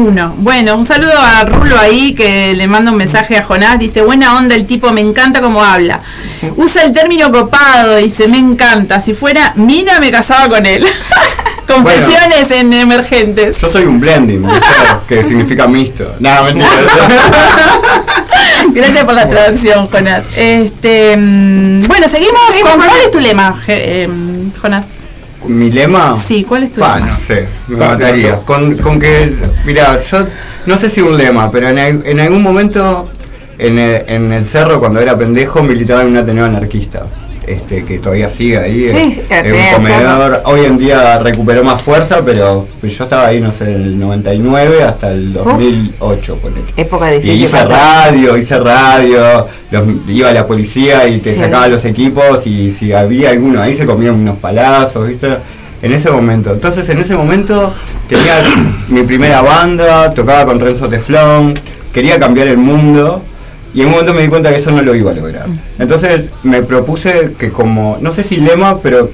Uno. 0.00 0.34
Bueno, 0.38 0.76
un 0.76 0.86
saludo 0.86 1.12
a 1.18 1.44
Rulo 1.44 1.78
ahí 1.78 2.14
que 2.14 2.54
le 2.54 2.66
manda 2.66 2.90
un 2.90 2.96
mensaje 2.96 3.36
a 3.36 3.42
Jonás. 3.42 3.78
Dice, 3.78 4.00
buena 4.00 4.38
onda 4.38 4.54
el 4.54 4.66
tipo, 4.66 4.90
me 4.92 5.02
encanta 5.02 5.42
cómo 5.42 5.62
habla. 5.62 6.00
Usa 6.56 6.84
el 6.84 6.94
término 6.94 7.30
copado, 7.30 7.96
dice, 7.96 8.26
me 8.26 8.38
encanta. 8.38 8.98
Si 9.00 9.12
fuera 9.12 9.52
mina, 9.56 10.00
me 10.00 10.10
casaba 10.10 10.48
con 10.48 10.64
él. 10.64 10.86
Confesiones 11.66 12.50
en 12.50 12.72
emergentes. 12.72 13.60
Yo 13.60 13.68
soy 13.68 13.84
un 13.84 14.00
blending, 14.00 14.46
que 15.08 15.22
significa 15.22 15.68
mixto. 15.68 16.16
Nada, 16.18 16.44
mentira. 16.44 16.66
Gracias 18.72 19.04
por 19.04 19.14
la 19.14 19.28
traducción, 19.28 19.86
Jonás. 19.86 20.24
Este, 20.36 21.16
mm, 21.16 21.86
bueno, 21.86 22.08
seguimos. 22.08 22.40
con, 22.62 22.76
¿Cuál 22.76 22.90
es 23.04 23.10
tu 23.10 23.20
lema, 23.20 23.60
em, 23.66 24.50
Jonás? 24.60 24.86
Mi 25.46 25.70
lema. 25.70 26.16
Sí, 26.18 26.44
¿cuál 26.44 26.64
es 26.64 26.72
tu 26.72 26.80
Pa, 26.80 26.96
lema? 26.96 27.10
no 27.10 27.16
sé, 27.16 27.48
me 27.68 27.76
mataría. 27.76 28.30
tanto. 28.32 28.46
Con, 28.46 28.76
con 28.76 29.00
que, 29.00 29.34
mira, 29.64 30.00
yo 30.02 30.26
no 30.66 30.76
sé 30.76 30.90
si 30.90 31.00
un 31.00 31.16
lema, 31.16 31.50
pero 31.50 31.68
en, 31.68 31.78
en 31.78 32.20
algún 32.20 32.42
momento 32.42 33.08
en 33.58 33.78
el, 33.78 34.04
en 34.06 34.32
el 34.32 34.44
cerro, 34.44 34.80
cuando 34.80 35.00
era 35.00 35.16
pendejo, 35.18 35.62
militaba 35.62 36.02
en 36.02 36.08
un 36.08 36.16
ateneo 36.18 36.44
anarquista. 36.44 37.06
Este, 37.46 37.84
que 37.84 37.98
todavía 37.98 38.28
sigue 38.28 38.58
ahí, 38.58 38.86
Sí, 38.92 39.20
es, 39.28 39.44
un 39.44 39.74
comedor. 39.82 40.42
Hoy 40.44 40.66
en 40.66 40.76
día 40.76 41.18
recuperó 41.18 41.64
más 41.64 41.82
fuerza, 41.82 42.20
pero 42.24 42.68
yo 42.82 43.04
estaba 43.04 43.26
ahí, 43.26 43.40
no 43.40 43.50
sé, 43.50 43.64
del 43.64 43.98
99 43.98 44.84
hasta 44.84 45.10
el 45.12 45.32
2008, 45.32 46.36
ponele. 46.36 46.62
Época 46.76 47.10
Y 47.10 47.16
difícil. 47.16 47.42
hice 47.44 47.56
para- 47.56 48.04
radio, 48.04 48.36
hice 48.36 48.58
radio, 48.58 49.46
los- 49.70 49.84
iba 50.08 50.32
la 50.32 50.46
policía 50.46 51.08
y 51.08 51.18
te 51.18 51.32
Sí. 51.34 51.40
sacaba 51.40 51.66
los 51.68 51.84
equipos 51.84 52.46
y 52.46 52.70
si 52.70 52.92
había 52.92 53.30
alguno 53.30 53.60
ahí 53.62 53.74
se 53.74 53.86
comían 53.86 54.14
unos 54.14 54.36
palazos, 54.38 55.08
¿viste? 55.08 55.28
En 55.82 55.92
ese 55.92 56.10
momento. 56.10 56.52
Entonces 56.52 56.88
en 56.90 56.98
ese 56.98 57.16
momento 57.16 57.72
tenía 58.08 58.34
mi 58.88 59.02
primera 59.02 59.40
banda, 59.40 60.12
tocaba 60.12 60.44
con 60.44 60.60
Renzo 60.60 60.88
Teflón, 60.88 61.54
quería 61.92 62.18
cambiar 62.20 62.48
el 62.48 62.58
mundo 62.58 63.22
y 63.72 63.80
en 63.80 63.86
un 63.86 63.92
momento 63.92 64.14
me 64.14 64.22
di 64.22 64.28
cuenta 64.28 64.50
que 64.50 64.56
eso 64.56 64.70
no 64.70 64.82
lo 64.82 64.94
iba 64.94 65.10
a 65.10 65.14
lograr. 65.14 65.46
Entonces 65.78 66.26
me 66.42 66.62
propuse 66.62 67.34
que 67.38 67.50
como, 67.50 67.98
no 68.00 68.12
sé 68.12 68.24
si 68.24 68.36
lema, 68.36 68.78
pero 68.78 69.10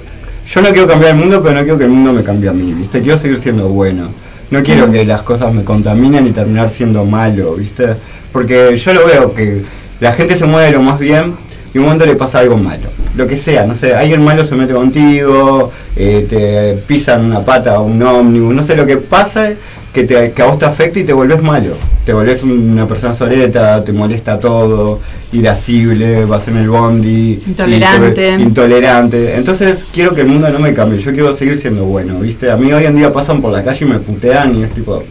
yo 0.46 0.62
no 0.62 0.68
quiero 0.70 0.86
cambiar 0.86 1.12
el 1.12 1.18
mundo, 1.18 1.42
pero 1.42 1.54
no 1.54 1.62
quiero 1.62 1.78
que 1.78 1.84
el 1.84 1.90
mundo 1.90 2.12
me 2.12 2.22
cambie 2.22 2.48
a 2.48 2.52
mí, 2.52 2.72
¿viste? 2.72 3.00
Quiero 3.02 3.18
seguir 3.18 3.38
siendo 3.38 3.68
bueno. 3.68 4.08
No 4.50 4.62
quiero 4.62 4.90
que 4.90 5.04
las 5.04 5.22
cosas 5.22 5.52
me 5.52 5.64
contaminen 5.64 6.26
y 6.26 6.30
terminar 6.30 6.70
siendo 6.70 7.04
malo, 7.04 7.54
¿viste? 7.54 7.94
Porque 8.32 8.76
yo 8.76 8.94
lo 8.94 9.06
veo 9.06 9.34
que 9.34 9.62
la 10.00 10.12
gente 10.12 10.36
se 10.36 10.44
mueve 10.44 10.70
lo 10.70 10.82
más 10.82 10.98
bien 10.98 11.34
y 11.74 11.78
un 11.78 11.84
momento 11.84 12.06
le 12.06 12.14
pasa 12.14 12.38
algo 12.38 12.56
malo. 12.56 12.88
Lo 13.16 13.26
que 13.26 13.36
sea, 13.36 13.66
no 13.66 13.74
sé, 13.74 13.94
alguien 13.94 14.22
malo 14.22 14.44
se 14.44 14.54
mete 14.54 14.72
contigo, 14.72 15.72
eh, 15.96 16.26
te 16.28 16.74
pisan 16.86 17.24
una 17.24 17.40
pata 17.40 17.74
a 17.74 17.80
un 17.80 18.00
ómnibus, 18.00 18.54
no 18.54 18.62
sé 18.62 18.76
lo 18.76 18.86
que 18.86 18.98
pasa 18.98 19.50
que, 19.96 20.04
te, 20.04 20.32
que 20.32 20.42
a 20.42 20.44
vos 20.44 20.58
te 20.58 20.66
afecta 20.66 20.98
y 20.98 21.04
te 21.04 21.12
volvés 21.14 21.42
malo. 21.42 21.72
Te 22.04 22.12
volvés 22.12 22.42
una 22.42 22.86
persona 22.86 23.14
soreta, 23.14 23.82
te 23.82 23.92
molesta 23.92 24.38
todo, 24.38 25.00
irascible, 25.32 26.26
vas 26.26 26.46
en 26.48 26.58
el 26.58 26.68
bondi. 26.68 27.42
Intolerante. 27.46 28.10
te- 28.10 28.32
intolerante. 28.34 29.34
Entonces 29.36 29.84
quiero 29.92 30.14
que 30.14 30.20
el 30.20 30.26
mundo 30.28 30.48
no 30.50 30.58
me 30.58 30.74
cambie, 30.74 30.98
yo 31.00 31.12
quiero 31.12 31.32
seguir 31.34 31.56
siendo 31.56 31.84
bueno, 31.84 32.20
¿viste? 32.20 32.50
A 32.50 32.56
mí 32.56 32.70
hoy 32.72 32.84
en 32.84 32.94
día 32.96 33.10
pasan 33.12 33.40
por 33.40 33.50
la 33.52 33.64
calle 33.64 33.86
y 33.86 33.88
me 33.88 33.98
putean 33.98 34.54
y 34.58 34.62
es 34.64 34.72
tipo, 34.72 35.02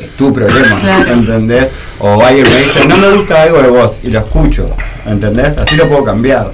es 0.00 0.10
tu 0.16 0.32
problema, 0.32 0.78
Claro. 0.78 1.12
¿entendés? 1.12 1.66
O 1.98 2.22
alguien 2.22 2.46
me 2.48 2.60
dice, 2.62 2.86
no 2.86 2.98
me 2.98 3.10
gusta 3.16 3.42
algo 3.42 3.60
de 3.60 3.68
vos 3.68 3.98
y 4.04 4.10
lo 4.10 4.20
escucho, 4.20 4.68
¿entendés? 5.04 5.58
Así 5.58 5.74
lo 5.76 5.88
puedo 5.88 6.04
cambiar. 6.04 6.52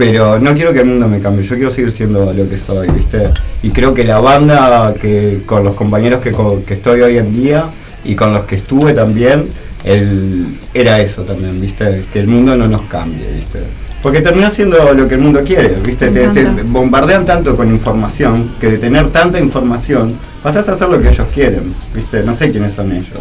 Pero 0.00 0.38
no 0.38 0.54
quiero 0.54 0.72
que 0.72 0.78
el 0.78 0.86
mundo 0.86 1.08
me 1.08 1.20
cambie, 1.20 1.44
yo 1.44 1.56
quiero 1.56 1.70
seguir 1.70 1.92
siendo 1.92 2.32
lo 2.32 2.48
que 2.48 2.56
soy, 2.56 2.88
¿viste? 2.88 3.28
Y 3.62 3.68
creo 3.68 3.92
que 3.92 4.02
la 4.02 4.18
banda, 4.18 4.94
que 4.94 5.42
con 5.44 5.62
los 5.62 5.76
compañeros 5.76 6.22
que, 6.22 6.34
que 6.66 6.72
estoy 6.72 7.02
hoy 7.02 7.18
en 7.18 7.38
día 7.38 7.66
y 8.02 8.14
con 8.14 8.32
los 8.32 8.44
que 8.44 8.56
estuve 8.56 8.94
también, 8.94 9.50
el, 9.84 10.56
era 10.72 11.00
eso 11.00 11.24
también, 11.24 11.60
¿viste? 11.60 12.06
Que 12.10 12.20
el 12.20 12.28
mundo 12.28 12.56
no 12.56 12.66
nos 12.66 12.80
cambie, 12.82 13.30
¿viste? 13.30 13.58
Porque 14.02 14.22
termina 14.22 14.48
siendo 14.48 14.94
lo 14.94 15.06
que 15.06 15.16
el 15.16 15.20
mundo 15.20 15.42
quiere, 15.44 15.76
¿viste? 15.84 16.08
Te, 16.08 16.28
te 16.28 16.44
bombardean 16.62 17.26
tanto 17.26 17.54
con 17.54 17.68
información 17.68 18.52
que 18.58 18.68
de 18.68 18.78
tener 18.78 19.08
tanta 19.08 19.38
información 19.38 20.14
pasás 20.42 20.66
a 20.70 20.72
hacer 20.72 20.88
lo 20.88 20.98
que 20.98 21.10
ellos 21.10 21.26
quieren, 21.34 21.74
¿viste? 21.94 22.22
No 22.22 22.34
sé 22.34 22.50
quiénes 22.50 22.72
son 22.72 22.90
ellos. 22.90 23.20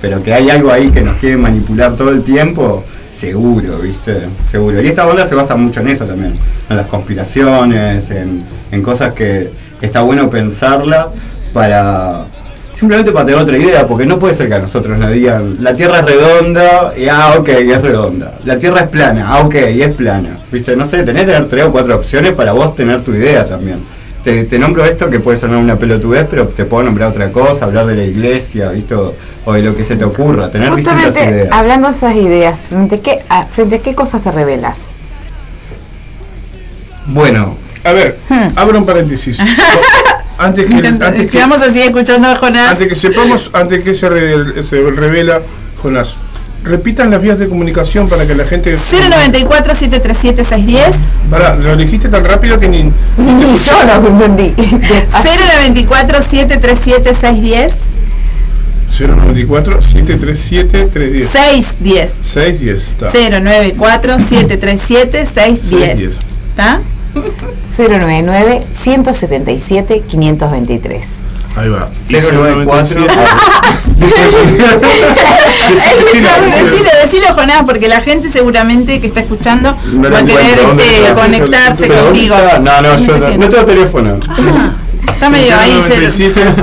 Pero 0.00 0.22
que 0.22 0.32
hay 0.32 0.48
algo 0.48 0.72
ahí 0.72 0.88
que 0.88 1.02
nos 1.02 1.18
quiere 1.18 1.36
manipular 1.36 1.94
todo 1.96 2.08
el 2.12 2.22
tiempo, 2.22 2.82
seguro, 3.14 3.78
¿viste? 3.78 4.28
Seguro. 4.50 4.82
Y 4.82 4.88
esta 4.88 5.06
banda 5.06 5.26
se 5.26 5.34
basa 5.34 5.54
mucho 5.56 5.80
en 5.80 5.88
eso 5.88 6.04
también, 6.04 6.34
en 6.68 6.76
las 6.76 6.86
conspiraciones, 6.86 8.10
en, 8.10 8.82
cosas 8.82 9.14
que, 9.14 9.50
está 9.80 10.00
bueno 10.00 10.30
pensarlas 10.30 11.08
para 11.52 12.24
simplemente 12.74 13.12
para 13.12 13.26
tener 13.26 13.40
otra 13.40 13.58
idea, 13.58 13.86
porque 13.86 14.06
no 14.06 14.18
puede 14.18 14.34
ser 14.34 14.48
que 14.48 14.54
a 14.54 14.58
nosotros 14.58 14.98
nos 14.98 15.12
digan, 15.12 15.58
la 15.60 15.74
Tierra 15.74 15.98
es 15.98 16.06
redonda, 16.06 16.92
y 16.96 17.06
ah, 17.06 17.34
ok, 17.38 17.48
es 17.48 17.82
redonda. 17.82 18.34
La 18.44 18.58
Tierra 18.58 18.80
es 18.80 18.88
plana, 18.88 19.26
ah, 19.28 19.40
ok, 19.44 19.54
es 19.54 19.94
plana. 19.94 20.38
¿Viste? 20.50 20.74
No 20.74 20.88
sé, 20.88 21.02
tenés 21.04 21.26
que 21.26 21.32
tener 21.32 21.48
tres 21.48 21.64
o 21.64 21.72
cuatro 21.72 21.94
opciones 21.94 22.32
para 22.32 22.52
vos 22.52 22.74
tener 22.74 23.02
tu 23.02 23.12
idea 23.12 23.46
también. 23.46 23.78
Te, 24.24 24.44
te 24.44 24.58
nombro 24.58 24.84
esto 24.86 25.10
que 25.10 25.20
puede 25.20 25.36
sonar 25.38 25.58
una 25.58 25.76
pelotudez, 25.78 26.26
pero 26.30 26.48
te 26.48 26.64
puedo 26.64 26.82
nombrar 26.82 27.10
otra 27.10 27.30
cosa, 27.30 27.66
hablar 27.66 27.86
de 27.86 27.94
la 27.94 28.04
iglesia, 28.04 28.70
¿viste? 28.70 28.94
O, 28.94 29.52
de 29.52 29.60
lo 29.62 29.76
que 29.76 29.84
se 29.84 29.96
te 29.96 30.04
ocurra, 30.04 30.50
tener 30.50 30.74
distintas 30.74 31.04
Justamente, 31.04 31.34
ideas. 31.34 31.48
hablando 31.52 31.88
de 31.90 31.94
esas 31.94 32.16
ideas, 32.16 32.60
¿frente 32.68 32.94
a, 32.96 33.00
qué, 33.00 33.22
a- 33.28 33.44
¿frente 33.44 33.76
a 33.76 33.78
qué 33.80 33.94
cosas 33.94 34.22
te 34.22 34.32
revelas? 34.32 34.86
Bueno, 37.06 37.56
A 37.86 37.92
ver, 37.92 38.16
Hmm. 38.30 38.48
abro 38.56 38.78
un 38.78 38.86
paréntesis. 38.86 39.38
Antes 40.38 40.64
que, 40.66 40.86
antes 40.86 41.12
que, 41.26 41.30
Sigamos 41.30 41.60
así 41.62 41.80
escuchando 41.82 42.26
a 42.28 42.34
Jonás. 42.36 42.72
antes 42.72 42.88
que 42.88 42.96
sepamos, 42.96 43.50
antes 43.52 43.84
que 43.84 43.94
se, 43.94 44.08
re- 44.08 44.62
se 44.64 44.80
revela, 44.90 45.42
Jonás, 45.80 46.16
repitan 46.64 47.10
las 47.10 47.20
vías 47.22 47.38
de 47.38 47.48
comunicación 47.48 48.08
para 48.08 48.26
que 48.26 48.34
la 48.34 48.44
gente. 48.44 48.76
094 48.76 49.74
737 49.74 50.44
610 50.44 50.96
Pará, 51.30 51.54
lo 51.56 51.76
dijiste 51.76 52.08
tan 52.08 52.24
rápido 52.24 52.58
que 52.58 52.68
ni. 52.68 52.82
Ni 52.84 52.92
yo 53.56 54.00
lo 54.00 54.08
entendí. 54.24 54.52
094 54.56 56.22
737 56.22 57.14
610 57.14 57.72
094 58.98 59.82
737 59.82 60.84
310 60.92 61.28
610 61.30 62.12
610. 62.22 62.88
Está. 62.88 63.10
094 63.10 64.18
737 64.20 65.26
610 65.26 65.98
610. 65.98 66.10
¿Está? 66.50 66.80
099 67.76 68.62
177 68.70 70.02
523. 70.08 71.22
Ahí 71.56 71.68
va. 71.68 71.88
Y 72.08 72.14
094. 72.14 73.06
097. 74.00 74.86
Decilo, 76.62 76.90
decilo, 77.02 77.26
Jonás, 77.34 77.62
porque 77.64 77.88
la 77.88 78.00
gente 78.00 78.28
seguramente 78.28 79.00
que 79.00 79.06
está 79.06 79.20
escuchando 79.20 79.76
No 79.92 80.10
va 80.10 80.18
a 80.18 80.24
querer 80.24 80.58
encuentro, 80.58 80.66
¿dónde 80.68 80.84
este, 80.84 81.14
dónde 81.14 81.38
contigo. 81.88 82.34
está? 82.34 82.58
No, 82.58 82.82
no, 82.82 82.98
yo 82.98 83.18
no, 83.18 83.36
no 83.36 83.48
tengo 83.48 83.64
teléfono. 83.64 84.18
Está 85.12 85.30
medio 85.30 85.58
ahí. 85.58 85.80
cero. 85.88 86.54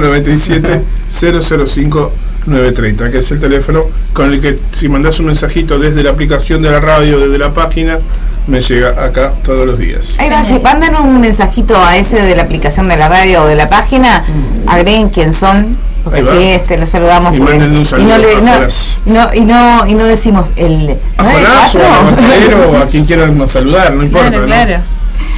097 0.00 0.82
005 1.10 2.12
930, 2.46 3.10
que 3.10 3.18
es 3.18 3.30
el 3.30 3.40
teléfono 3.40 3.84
con 4.12 4.32
el 4.32 4.40
que 4.40 4.58
si 4.76 4.88
mandas 4.88 5.18
un 5.20 5.26
mensajito 5.26 5.78
desde 5.78 6.02
la 6.02 6.10
aplicación 6.10 6.62
de 6.62 6.70
la 6.70 6.80
radio, 6.80 7.18
desde 7.20 7.38
la 7.38 7.50
página, 7.52 7.98
me 8.46 8.60
llega 8.60 8.88
acá 9.04 9.32
todos 9.44 9.66
los 9.66 9.78
días. 9.78 10.14
Ay, 10.18 10.28
gracias. 10.28 10.62
Mandan 10.62 10.96
un 10.96 11.20
mensajito 11.20 11.76
a 11.80 11.96
ese 11.96 12.20
de 12.22 12.34
la 12.34 12.42
aplicación 12.42 12.88
de 12.88 12.96
la 12.96 13.08
radio 13.08 13.44
o 13.44 13.46
de 13.46 13.54
la 13.54 13.68
página. 13.68 14.24
Agreguen 14.66 15.10
quién 15.10 15.32
son. 15.32 15.76
Porque 16.02 16.18
Ahí 16.18 16.24
va. 16.26 16.34
sí, 16.34 16.42
este, 16.48 16.76
lo 16.78 16.86
saludamos. 16.86 17.32
Y 17.36 17.38
mándenle 17.38 17.78
un 17.78 17.86
saludo 17.86 18.08
y 18.08 18.10
no, 18.10 18.18
le- 18.18 18.42
no, 18.42 18.58
no, 19.06 19.34
y 19.34 19.40
no, 19.42 19.86
y 19.86 19.94
no 19.94 20.04
decimos 20.04 20.50
el 20.56 20.98
A 21.16 21.22
Jonás 21.22 21.74
o 21.76 21.78
a 21.78 22.02
94. 22.02 22.04
Montenegro 22.04 22.70
o 22.72 22.76
a 22.78 22.86
quien 22.90 23.04
quieran 23.06 23.46
saludar, 23.46 23.94
no 23.94 24.02
importa. 24.02 24.30
Claro, 24.30 24.40
¿no? 24.42 24.46
claro. 24.48 24.76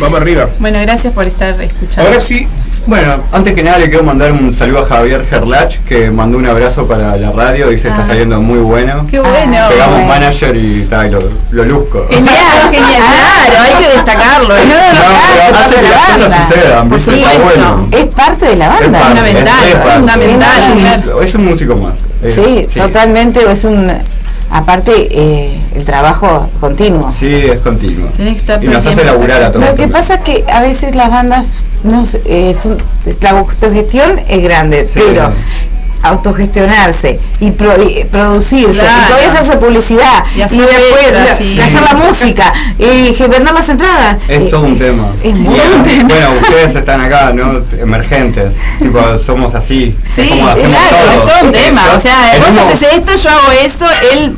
Vamos 0.01 0.21
arriba. 0.23 0.49
Bueno, 0.59 0.81
gracias 0.81 1.13
por 1.13 1.27
estar 1.27 1.61
escuchando. 1.61 2.09
Ahora 2.09 2.19
sí, 2.19 2.49
Bueno, 2.87 3.15
antes 3.33 3.55
que 3.55 3.63
nada 3.63 3.79
le 3.79 3.89
quiero 3.89 4.05
mandar 4.05 4.31
un 4.33 4.53
saludo 4.53 4.81
a 4.81 4.87
Javier 4.87 5.25
Gerlach, 5.25 5.79
que 5.89 6.11
mandó 6.11 6.37
un 6.37 6.47
abrazo 6.47 6.87
para 6.87 7.17
la 7.17 7.31
radio, 7.33 7.71
dice 7.71 7.89
está 7.89 8.03
Ah. 8.03 8.07
saliendo 8.07 8.41
muy 8.43 8.59
bueno. 8.59 9.07
Qué 9.11 9.21
bueno. 9.21 9.57
Pegamos 9.71 10.07
manager 10.07 10.55
y 10.55 10.87
lo, 11.11 11.19
lo 11.51 11.65
luzco. 11.65 12.07
Genial, 12.11 12.35
genial. 12.71 13.03
Claro, 13.47 13.63
hay 13.63 13.85
que 13.85 13.91
destacarlo. 13.95 14.49
No, 14.49 14.55
no, 14.55 14.61
es 14.61 15.53
hace 15.55 15.77
parte 15.77 15.77
de 15.77 15.83
que 15.83 15.89
la 15.89 15.97
las 15.97 16.07
cosas 16.07 16.31
banda. 16.31 16.97
Está 16.97 17.39
bueno. 17.43 17.89
Es 17.91 18.05
parte 18.07 18.47
de 18.49 18.57
la 18.57 18.67
Es 18.67 18.81
banda. 18.81 18.99
parte, 18.99 19.15
Fundamental, 19.19 19.65
es 19.65 19.93
fundamental, 19.95 20.63
Es 20.63 20.71
un, 20.75 20.81
claro. 20.81 21.23
es 21.23 21.35
un 21.35 21.45
músico 21.47 21.77
más. 21.77 21.95
Es- 22.23 22.35
Sí, 22.35 22.67
totalmente. 22.79 23.51
Es 23.51 23.65
un. 23.65 23.91
Aparte, 24.57 25.09
eh, 25.11 25.59
el 25.75 25.85
trabajo 25.85 26.49
continuo. 26.61 27.11
Sí, 27.11 27.27
es 27.35 27.59
continuo. 27.59 28.09
Tenés 28.17 28.35
que 28.35 28.39
estar 28.39 28.63
Y 28.63 28.69
nos 28.69 28.87
hace 28.87 29.05
laburar 29.05 29.43
a 29.43 29.51
todos. 29.51 29.67
Lo 29.67 29.75
que 29.75 29.89
pasa 29.89 30.15
es 30.15 30.21
que 30.21 30.45
a 30.49 30.61
veces 30.63 30.95
las 30.95 31.11
bandas, 31.11 31.65
eh, 32.25 32.55
son- 32.55 32.79
la 33.21 33.31
autogestión 33.31 34.21
es 34.29 34.43
grande, 34.45 34.87
Sí. 34.87 35.01
pero 35.09 35.33
autogestionarse 36.05 37.19
y, 37.41 37.51
pro- 37.51 37.83
y 37.83 38.05
producirse 38.05 38.81
Claro. 38.81 39.03
y 39.03 39.07
todavía 39.09 39.29
hacerse 39.29 39.57
publicidad 39.57 40.25
Y 40.35 40.39
y, 40.39 40.43
hacer 40.43 40.59
después 40.59 41.03
letras, 41.07 41.27
la- 41.31 41.37
sí. 41.37 41.61
hacer 41.61 41.83
la 41.83 41.95
música 41.95 42.53
y 42.79 43.13
que 43.13 43.27
vender 43.27 43.55
las 43.55 43.69
entradas 43.69 44.17
Es 44.29 44.43
Eh, 44.43 44.49
todo 44.51 44.63
un 44.63 44.79
tema. 44.79 45.05
es 45.23 45.35
muy 45.35 45.55
bueno, 45.55 45.77
un 45.77 45.83
tema. 45.83 46.05
bueno, 46.09 46.29
ustedes 46.43 46.75
están 46.77 47.01
acá, 47.01 47.33
¿no? 47.33 47.63
Emergentes. 47.81 48.55
Tipo, 48.79 49.01
somos 49.25 49.55
así. 49.55 49.97
Sí, 50.15 50.23
es 50.23 50.29
como 50.29 50.49
hacemos 50.49 50.71
exacto, 50.77 50.97
todo. 50.97 51.13
es 51.27 51.33
todo 51.39 51.47
un 51.47 51.53
tema. 51.53 51.83
Yo 51.91 51.97
O 51.97 52.01
sea, 52.01 52.35
vos 52.39 52.49
un 52.49 52.55
mo- 52.55 52.61
haces 52.63 52.89
esto, 52.93 53.15
yo 53.17 53.31
hago 53.31 53.51
eso, 53.65 53.87
él 54.13 54.37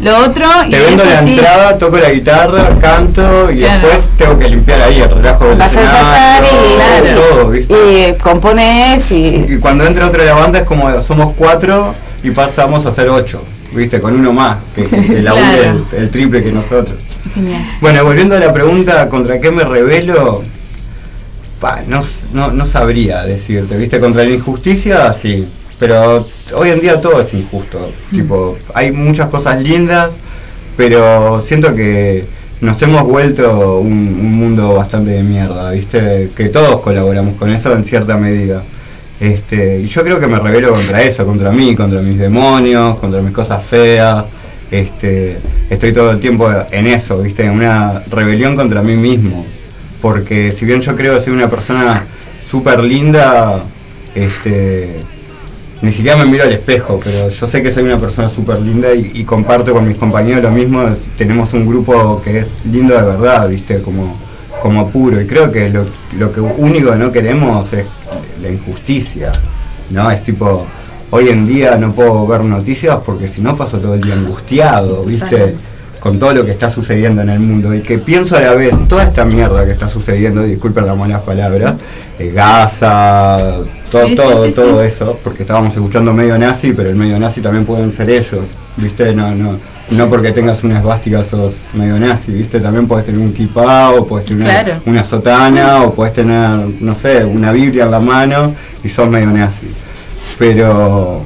lo 0.00 0.16
otro 0.18 0.46
y 0.66 0.70
Te 0.70 0.78
vendo 0.80 1.04
la 1.04 1.22
sí. 1.22 1.30
entrada, 1.30 1.76
toco 1.78 1.98
la 1.98 2.10
guitarra, 2.10 2.68
canto 2.80 3.50
y 3.50 3.56
Claro. 3.58 3.88
después 3.88 4.08
tengo 4.16 4.38
que 4.38 4.48
limpiar 4.48 4.80
ahí 4.82 5.00
el 5.00 5.10
relajo 5.10 5.46
del 5.48 5.58
vas 5.58 5.76
a 5.76 5.80
ensayar 5.82 6.44
y, 6.44 6.74
Claro. 7.04 7.20
todo, 7.20 7.48
¿viste? 7.50 7.74
y 7.74 8.14
compones 8.22 9.10
y 9.10 9.46
Y 9.48 9.58
cuando 9.58 9.84
entra 9.84 10.06
otra 10.06 10.22
de 10.22 10.28
la 10.28 10.34
banda 10.36 10.60
es 10.60 10.64
como 10.64 11.00
somos 11.00 11.34
cuatro 11.36 11.94
y 12.22 12.30
pasamos 12.30 12.86
a 12.86 12.92
ser 12.92 13.08
ocho, 13.08 13.42
¿viste? 13.72 14.00
Con 14.00 14.14
uno 14.18 14.32
más, 14.32 14.58
que, 14.74 14.84
que, 14.86 15.06
que 15.06 15.22
labure 15.22 15.44
Claro. 15.62 15.84
el, 15.92 15.98
el 15.98 16.10
triple 16.10 16.42
que 16.44 16.52
nosotros. 16.52 16.96
Genial. 17.34 17.62
Bueno, 17.80 18.04
volviendo 18.04 18.36
a 18.36 18.38
la 18.40 18.52
pregunta, 18.52 19.08
¿contra 19.08 19.40
qué 19.40 19.50
me 19.50 19.64
revelo? 19.64 20.42
Pa, 21.60 21.80
no, 21.88 22.02
no, 22.32 22.52
no 22.52 22.66
sabría 22.66 23.24
decirte, 23.24 23.76
¿viste? 23.76 23.98
Contra 23.98 24.22
la 24.22 24.30
injusticia, 24.30 25.12
sí. 25.12 25.44
Pero 25.78 26.26
hoy 26.54 26.70
en 26.70 26.80
día 26.80 27.00
todo 27.00 27.20
es 27.20 27.32
injusto. 27.34 27.92
Tipo, 28.10 28.56
hay 28.74 28.90
muchas 28.90 29.28
cosas 29.28 29.62
lindas, 29.62 30.10
pero 30.76 31.40
siento 31.40 31.74
que 31.74 32.24
nos 32.60 32.80
hemos 32.82 33.04
vuelto 33.04 33.78
un, 33.78 33.92
un 33.92 34.32
mundo 34.34 34.74
bastante 34.74 35.10
de 35.10 35.22
mierda, 35.22 35.70
¿viste? 35.70 36.30
Que 36.36 36.48
todos 36.48 36.80
colaboramos 36.80 37.36
con 37.36 37.52
eso 37.52 37.72
en 37.74 37.84
cierta 37.84 38.16
medida. 38.16 38.62
Este, 39.20 39.80
y 39.80 39.86
yo 39.86 40.02
creo 40.02 40.20
que 40.20 40.28
me 40.28 40.38
revelo 40.38 40.70
contra 40.72 41.02
eso, 41.02 41.26
contra 41.26 41.50
mí, 41.50 41.74
contra 41.74 42.00
mis 42.00 42.18
demonios, 42.18 42.96
contra 42.98 43.20
mis 43.20 43.32
cosas 43.32 43.64
feas. 43.64 44.24
Este, 44.70 45.38
estoy 45.70 45.92
todo 45.92 46.12
el 46.12 46.20
tiempo 46.20 46.48
en 46.70 46.86
eso, 46.86 47.22
¿viste? 47.22 47.44
En 47.44 47.52
una 47.52 48.00
rebelión 48.10 48.54
contra 48.56 48.82
mí 48.82 48.96
mismo. 48.96 49.44
Porque 50.00 50.52
si 50.52 50.64
bien 50.64 50.80
yo 50.80 50.94
creo 50.94 51.14
que 51.14 51.20
soy 51.20 51.32
una 51.32 51.48
persona 51.48 52.06
súper 52.40 52.80
linda, 52.80 53.60
este, 54.14 55.02
ni 55.82 55.92
siquiera 55.92 56.16
me 56.16 56.24
miro 56.26 56.44
al 56.44 56.52
espejo, 56.52 57.00
pero 57.02 57.28
yo 57.28 57.46
sé 57.46 57.62
que 57.62 57.70
soy 57.70 57.84
una 57.84 58.00
persona 58.00 58.28
súper 58.28 58.60
linda 58.60 58.92
y, 58.94 59.12
y 59.14 59.24
comparto 59.24 59.72
con 59.72 59.86
mis 59.86 59.96
compañeros 59.96 60.42
lo 60.42 60.50
mismo. 60.50 60.82
es- 60.88 60.98
tenemos 61.16 61.52
un 61.52 61.66
grupo 61.66 62.20
que 62.22 62.40
es 62.40 62.48
lindo 62.70 62.94
de 62.96 63.02
verdad, 63.02 63.48
¿viste? 63.48 63.80
Como, 63.82 64.16
como 64.60 64.88
puro. 64.90 65.20
Y 65.20 65.26
creo 65.26 65.52
que 65.52 65.68
lo, 65.70 65.86
lo 66.18 66.32
que 66.32 66.40
único 66.40 66.90
que 66.90 66.96
no 66.96 67.12
queremos 67.12 67.72
es 67.72 67.84
la 68.42 68.50
injusticia, 68.50 69.30
¿no? 69.90 70.10
Es 70.10 70.24
tipo, 70.24 70.66
hoy 71.10 71.28
en 71.28 71.46
día 71.46 71.76
no 71.76 71.92
puedo 71.92 72.26
ver 72.26 72.42
noticias 72.42 72.98
porque 73.06 73.28
si 73.28 73.40
no 73.40 73.56
paso 73.56 73.78
todo 73.78 73.94
el 73.94 74.00
día 74.00 74.14
angustiado, 74.14 75.04
¿viste? 75.04 75.54
Con 76.00 76.18
todo 76.18 76.32
lo 76.32 76.44
que 76.46 76.52
está 76.52 76.70
sucediendo 76.70 77.22
en 77.22 77.28
el 77.30 77.40
mundo 77.40 77.74
y 77.74 77.80
que 77.80 77.98
pienso 77.98 78.36
a 78.36 78.40
la 78.40 78.52
vez 78.54 78.72
toda 78.88 79.02
esta 79.02 79.24
mierda 79.24 79.64
que 79.64 79.72
está 79.72 79.88
sucediendo, 79.88 80.42
disculpen 80.44 80.86
las 80.86 80.96
malas 80.96 81.22
palabras, 81.22 81.74
eh, 82.18 82.30
Gaza, 82.32 83.38
todo, 83.90 84.06
Sí, 84.06 84.14
todo, 84.14 84.46
sí, 84.46 84.52
todo 84.52 84.82
eso, 84.82 85.18
porque 85.24 85.42
estábamos 85.42 85.74
escuchando 85.74 86.12
medio 86.12 86.38
nazi, 86.38 86.72
pero 86.72 86.88
el 86.88 86.96
medio 86.96 87.18
nazi 87.18 87.40
también 87.40 87.64
pueden 87.64 87.90
ser 87.92 88.10
ellos, 88.10 88.44
¿viste? 88.76 89.12
No, 89.14 89.34
no, 89.34 89.58
no 89.90 90.08
porque 90.08 90.30
tengas 90.30 90.62
una 90.64 90.78
esvástica 90.78 91.24
sos 91.24 91.54
medio 91.74 91.98
nazi, 91.98 92.32
¿viste? 92.32 92.60
También 92.60 92.86
puedes 92.86 93.04
tener 93.06 93.20
un 93.20 93.32
kipá 93.32 93.90
o 93.90 94.06
puedes 94.06 94.26
tener 94.26 94.44
una- 94.44 94.62
Claro. 94.62 94.80
una 94.86 95.02
sotana 95.04 95.82
o 95.82 95.94
puedes 95.94 96.14
tener, 96.14 96.60
no 96.80 96.94
sé, 96.94 97.24
una 97.24 97.50
Biblia 97.52 97.84
en 97.84 97.90
la 97.90 98.00
mano 98.00 98.54
y 98.84 98.88
sos 98.88 99.08
medio 99.08 99.30
nazi. 99.30 99.66
Pero, 100.38 101.22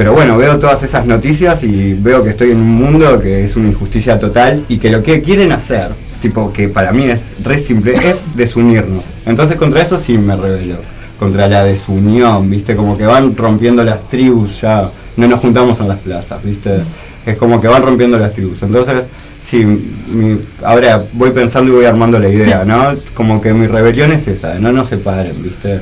pero 0.00 0.14
bueno, 0.14 0.38
veo 0.38 0.58
todas 0.58 0.82
esas 0.82 1.04
noticias 1.04 1.62
y 1.62 1.92
veo 1.92 2.24
que 2.24 2.30
estoy 2.30 2.52
en 2.52 2.56
un 2.56 2.70
mundo 2.74 3.20
que 3.20 3.44
es 3.44 3.54
una 3.54 3.68
injusticia 3.68 4.18
total 4.18 4.64
y 4.66 4.78
que 4.78 4.88
lo 4.88 5.02
que 5.02 5.20
quieren 5.20 5.52
hacer, 5.52 5.88
tipo 6.22 6.54
que 6.54 6.70
para 6.70 6.90
mí 6.90 7.04
es 7.04 7.20
re 7.44 7.58
simple, 7.58 7.92
es 7.92 8.24
desunirnos. 8.34 9.04
Entonces 9.26 9.56
contra 9.58 9.82
eso 9.82 9.98
sí 9.98 10.16
me 10.16 10.34
rebelo, 10.36 10.76
contra 11.18 11.48
la 11.48 11.64
desunión, 11.66 12.48
¿viste? 12.48 12.74
Como 12.76 12.96
que 12.96 13.04
van 13.04 13.36
rompiendo 13.36 13.84
las 13.84 14.08
tribus 14.08 14.62
ya, 14.62 14.90
no 15.18 15.28
nos 15.28 15.38
juntamos 15.40 15.78
en 15.80 15.88
las 15.88 15.98
plazas, 15.98 16.42
¿viste? 16.42 16.78
Es 17.26 17.36
como 17.36 17.60
que 17.60 17.68
van 17.68 17.82
rompiendo 17.82 18.18
las 18.18 18.32
tribus. 18.32 18.62
Entonces, 18.62 19.02
sí, 19.38 19.66
mi- 19.66 20.40
ahora 20.64 21.04
voy 21.12 21.32
pensando 21.32 21.72
y 21.72 21.74
voy 21.74 21.84
armando 21.84 22.18
la 22.18 22.30
idea, 22.30 22.64
¿no? 22.64 22.94
Como 23.12 23.38
que 23.42 23.52
mi 23.52 23.66
rebelión 23.66 24.12
es 24.12 24.26
esa, 24.28 24.58
no 24.58 24.72
nos 24.72 24.86
separen, 24.86 25.42
¿viste? 25.42 25.78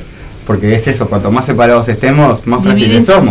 Porque 0.49 0.73
es 0.73 0.87
eso, 0.87 1.07
cuanto 1.07 1.29
más 1.31 1.45
separados 1.45 1.87
estemos, 1.89 2.47
más 2.47 2.63
frágiles 2.63 3.05
somos. 3.13 3.29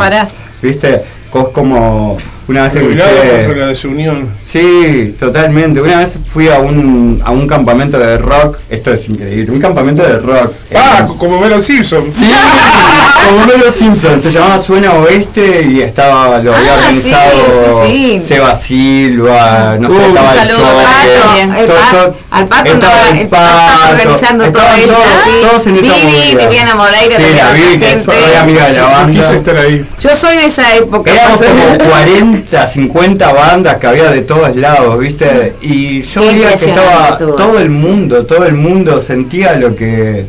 ¿Viste? 0.63 1.03
Co- 1.33 1.51
como 1.53 2.17
una 2.49 2.63
vez 2.65 2.73
Cuidado 2.73 3.11
contra 3.17 3.39
escuché... 3.41 3.59
la 3.61 3.67
desunión. 3.67 4.29
Sí, 4.39 5.15
totalmente. 5.19 5.81
Una 5.81 5.99
vez 6.01 6.19
fui 6.29 6.49
a 6.49 6.59
un, 6.59 7.21
a 7.25 7.31
un 7.31 7.47
campamento 7.47 7.99
de 7.99 8.19
rock, 8.19 8.59
esto 8.71 8.93
es 8.93 9.09
increíble, 9.09 9.53
un 9.53 9.61
campamento 9.61 10.03
de 10.03 10.19
rock. 10.19 10.53
Ah, 10.75 10.99
en- 11.09 11.17
como 11.17 11.41
Mero 11.41 11.61
Simpson. 11.63 12.05
Sí, 12.11 12.31
como 13.29 13.47
Melo 13.47 13.71
Simpson, 13.71 14.21
se 14.23 14.31
llamaba 14.31 14.59
Suena 14.63 14.93
Oeste 14.95 15.63
y 15.69 15.81
estaba, 15.83 16.39
lo 16.39 16.55
había 16.55 16.73
Ah, 16.73 16.77
organizado 16.79 17.31
sí, 17.87 17.93
sí, 17.93 18.21
sí. 18.23 18.29
Seba 18.29 18.55
Silva, 18.55 19.77
no 19.79 19.89
sé, 19.91 19.95
Uh, 19.97 20.01
estaba 20.09 20.31
un 20.33 20.39
el 20.39 20.47
saludo, 20.49 20.65
Pato, 20.65 21.39
el 21.39 21.51
al 22.31 22.47
Pato 22.49 22.71
estaba 22.73 23.09
el 23.21 23.29
Pato 23.29 23.51
estaba 23.51 23.91
organizando 23.91 24.53
todo 24.53 24.63
eso, 24.77 24.87
todos, 24.87 25.05
sí. 25.25 25.31
todos 25.49 25.67
en 25.67 25.77
esa 25.77 25.95
Vivi. 25.95 26.37
Viviana 26.47 26.75
Moreira 26.75 27.17
Sí, 27.17 27.23
la 27.37 27.53
Vivi, 27.53 27.79
que 27.79 27.93
es 27.93 28.09
amiga 28.41 28.67
de 28.67 28.73
la 28.73 28.79
Yo 28.81 28.89
banda. 28.91 29.21
quise 29.21 29.37
estar 29.37 29.57
ahí. 29.57 29.85
yo 30.01 30.17
soy 30.17 30.37
de 30.37 30.47
esa 30.47 30.75
época 30.77 31.11
Éramos 31.13 31.39
como 31.43 31.55
menos. 31.55 32.38
40, 32.45 32.67
50 32.67 33.33
bandas 33.33 33.79
que 33.79 33.87
había 33.87 34.11
de 34.11 34.23
todos 34.23 34.55
lados, 34.57 34.99
¿viste? 34.99 35.55
Y 35.63 36.03
yo 36.03 36.21
Qué 36.23 36.27
veía 36.29 36.55
que 36.55 36.71
estaba 36.71 37.17
todo 37.19 37.59
el 37.59 37.71
mundo, 37.71 38.25
todo 38.27 38.45
el 38.45 38.55
mundo 38.55 39.01
sentía 39.01 39.57
lo 39.57 39.75
que 39.75 40.27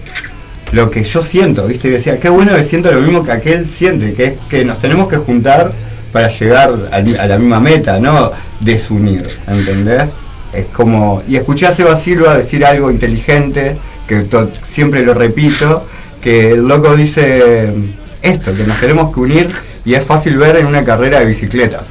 lo 0.72 0.92
que 0.92 1.04
yo 1.04 1.24
siento, 1.24 1.66
¿viste? 1.66 1.88
Y 1.88 1.92
decía, 1.92 2.20
qué 2.20 2.30
bueno 2.30 2.56
que 2.56 2.64
siento 2.64 2.92
lo 2.92 3.02
mismo 3.02 3.24
que 3.24 3.32
aquel 3.32 3.68
siente, 3.68 4.14
que 4.14 4.26
es 4.26 4.34
que 4.50 4.64
nos 4.66 4.80
tenemos 4.80 5.08
que 5.08 5.18
juntar 5.18 5.72
para 6.12 6.30
llegar 6.30 6.72
a, 6.92 7.00
la 7.02 7.38
misma 7.38 7.60
meta, 7.60 8.00
no 8.00 8.32
desunir, 8.60 9.28
¿entendés? 9.48 10.10
Es 10.54 10.66
como, 10.68 11.24
y 11.28 11.38
escuché 11.38 11.66
a 11.66 11.72
Seba 11.72 11.96
Silva 11.96 12.36
decir 12.36 12.66
algo 12.66 12.92
inteligente, 12.92 13.78
que 14.08 14.26
siempre 14.64 15.04
lo 15.04 15.14
repito, 15.16 15.88
que 16.22 16.52
el 16.52 16.68
loco 16.68 16.96
dice 16.96 17.74
esto, 18.22 18.56
que 18.56 18.64
nos 18.64 18.80
tenemos 18.80 19.14
que 19.14 19.20
unir 19.20 19.50
y 19.86 19.94
es 19.94 20.04
fácil 20.04 20.38
ver 20.38 20.58
en 20.58 20.66
una 20.66 20.84
carrera 20.84 21.20
de 21.20 21.26
bicicletas, 21.26 21.84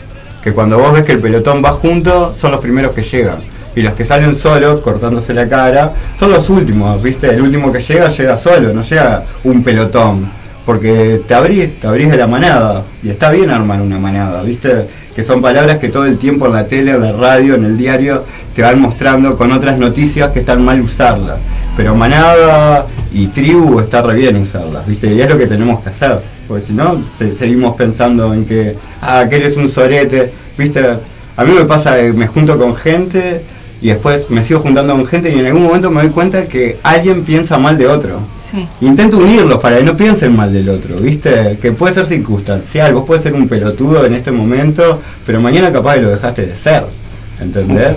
que 0.43 0.53
cuando 0.53 0.79
vos 0.79 0.93
ves 0.93 1.05
que 1.05 1.13
el 1.13 1.19
pelotón 1.19 1.63
va 1.65 1.73
junto, 1.73 2.35
son 2.35 2.53
los 2.53 2.61
primeros 2.61 2.93
que 2.93 3.03
llegan. 3.03 3.39
Y 3.75 3.83
los 3.83 3.95
que 3.95 4.05
salen 4.05 4.35
solos, 4.35 4.81
cortándose 4.81 5.35
la 5.35 5.49
cara, 5.49 5.93
son 6.17 6.33
los 6.33 6.49
últimos, 6.51 7.01
¿viste? 7.03 7.29
El 7.29 7.43
último 7.43 7.71
que 7.71 7.81
llega, 7.81 8.09
llega 8.09 8.37
solo, 8.37 8.73
no 8.73 8.83
llega 8.83 9.25
un 9.45 9.63
pelotón. 9.63 10.29
Porque 10.65 11.23
te 11.27 11.35
abrís, 11.35 11.81
te 11.81 11.87
abrís 11.87 12.11
de 12.11 12.17
la 12.17 12.27
manada. 12.27 12.83
Y 13.03 13.11
está 13.11 13.31
bien 13.31 13.51
armar 13.51 13.81
una 13.81 13.99
manada, 13.99 14.43
¿viste? 14.43 14.87
Que 15.15 15.23
son 15.23 15.41
palabras 15.41 15.79
que 15.79 15.89
todo 15.89 16.07
el 16.07 16.19
tiempo 16.19 16.47
en 16.47 16.53
la 16.53 16.67
tele, 16.67 16.93
en 16.93 17.03
la 17.03 17.13
radio, 17.13 17.55
en 17.55 17.65
el 17.65 17.79
diario, 17.79 18.25
te 18.55 18.63
van 18.63 18.81
mostrando 18.81 19.37
con 19.37 19.53
otras 19.53 19.79
noticias 19.79 20.31
que 20.33 20.41
están 20.41 20.65
mal 20.65 20.81
usarlas. 20.81 21.39
Pero 21.77 21.95
manada 21.95 22.87
y 23.13 23.29
tribu 23.29 23.81
está 23.81 24.03
re 24.03 24.15
bien 24.15 24.37
usarlas, 24.37 24.87
¿viste? 24.87 25.13
Y 25.15 25.21
es 25.21 25.29
lo 25.29 25.39
que 25.39 25.47
tenemos 25.47 25.81
que 25.81 25.91
hacer. 25.91 26.21
Porque 26.49 26.65
si 26.65 26.73
no, 26.73 27.01
se- 27.17 27.33
seguimos 27.35 27.77
pensando 27.77 28.33
en 28.35 28.45
que, 28.47 28.75
ah, 29.03 29.21
aquel 29.21 29.43
es 29.43 29.57
un 29.57 29.69
sorete, 29.69 30.33
¿viste? 30.57 30.81
A 31.37 31.45
mí 31.45 31.53
me 31.53 31.65
pasa 31.67 31.97
que 32.01 32.13
me 32.13 32.27
junto 32.27 32.59
con 32.59 32.75
gente 32.75 33.43
y 33.81 33.89
después 33.89 34.29
me 34.31 34.43
sigo 34.43 34.59
juntando 34.61 34.95
con 34.97 35.07
gente 35.07 35.31
y 35.33 35.39
en 35.39 35.47
algún 35.47 35.63
momento 35.63 35.91
me 35.91 36.03
doy 36.03 36.11
cuenta 36.11 36.47
que 36.47 36.79
alguien 36.83 37.23
piensa 37.23 37.59
mal 37.59 37.79
de 37.79 37.87
otro. 37.87 38.19
Sí. 38.51 38.67
Intento 38.81 39.19
unirlos 39.19 39.59
para 39.61 39.77
que 39.79 39.85
no 39.85 39.95
piensen 39.97 40.35
mal 40.35 40.53
del 40.53 40.71
otro, 40.71 40.97
¿viste? 40.97 41.59
Que 41.61 41.71
puede 41.73 41.93
ser 41.95 42.07
circunstancial, 42.07 42.95
vos 42.95 43.05
puedes 43.07 43.23
ser 43.23 43.35
un 43.35 43.47
pelotudo 43.47 44.07
en 44.07 44.15
este 44.15 44.33
momento, 44.33 45.01
pero 45.27 45.39
mañana 45.41 45.71
capaz 45.71 45.97
que 45.97 46.01
lo 46.01 46.09
dejaste 46.11 46.47
de 46.47 46.57
ser, 46.57 46.85
¿entendés? 47.41 47.95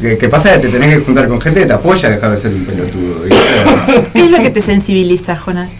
Que, 0.00 0.16
que 0.18 0.28
pasa 0.28 0.52
que 0.54 0.66
te 0.66 0.68
tenés 0.68 0.96
que 0.96 1.04
juntar 1.04 1.28
con 1.28 1.40
gente 1.40 1.60
que 1.60 1.66
te 1.66 1.72
apoya 1.74 2.08
a 2.08 2.12
dejar 2.12 2.30
de 2.32 2.38
ser 2.38 2.52
un 2.54 2.64
pelotudo, 2.64 3.20
¿viste? 3.24 4.08
¿Qué 4.14 4.24
es 4.24 4.30
lo 4.30 4.38
que 4.38 4.50
te 4.50 4.60
sensibiliza, 4.62 5.36
Jonas? 5.36 5.72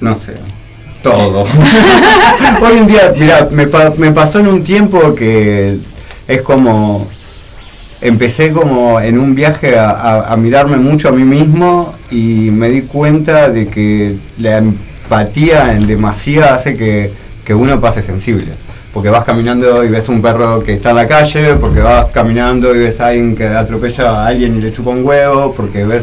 No 0.00 0.14
sé. 0.14 0.34
Todo. 1.02 1.42
Hoy 2.62 2.78
en 2.78 2.86
día, 2.86 3.12
mira, 3.18 3.48
me, 3.50 3.66
pa- 3.66 3.92
me 3.96 4.10
pasó 4.12 4.38
en 4.40 4.48
un 4.48 4.62
tiempo 4.64 5.14
que 5.14 5.78
es 6.28 6.42
como. 6.42 7.08
Empecé 8.02 8.50
como 8.52 8.98
en 8.98 9.18
un 9.18 9.34
viaje 9.34 9.78
a, 9.78 9.90
a- 9.90 10.32
a 10.32 10.36
mirarme 10.36 10.78
mucho 10.78 11.08
a 11.08 11.12
mí 11.12 11.22
mismo 11.24 11.94
y 12.10 12.50
me 12.50 12.70
di 12.70 12.82
cuenta 12.82 13.50
de 13.50 13.66
que 13.68 14.16
la 14.38 14.56
empatía 14.58 15.74
en 15.74 15.86
demasía 15.86 16.54
hace 16.54 16.76
que, 16.78 17.12
que 17.44 17.54
uno 17.54 17.78
pase 17.80 18.00
sensible. 18.02 18.52
Porque 18.94 19.08
vas 19.10 19.24
caminando 19.24 19.84
y 19.84 19.88
ves 19.88 20.08
un 20.08 20.20
perro 20.22 20.62
que 20.64 20.74
está 20.74 20.90
en 20.90 20.96
la 20.96 21.06
calle, 21.06 21.54
porque 21.56 21.80
vas 21.80 22.06
caminando 22.06 22.74
y 22.74 22.78
ves 22.78 23.00
a 23.00 23.08
alguien 23.08 23.36
que 23.36 23.46
atropella 23.46 24.10
a 24.10 24.26
alguien 24.28 24.56
y 24.56 24.60
le 24.62 24.72
chupa 24.72 24.90
un 24.90 25.04
huevo, 25.06 25.54
porque 25.54 25.84
ves 25.84 26.02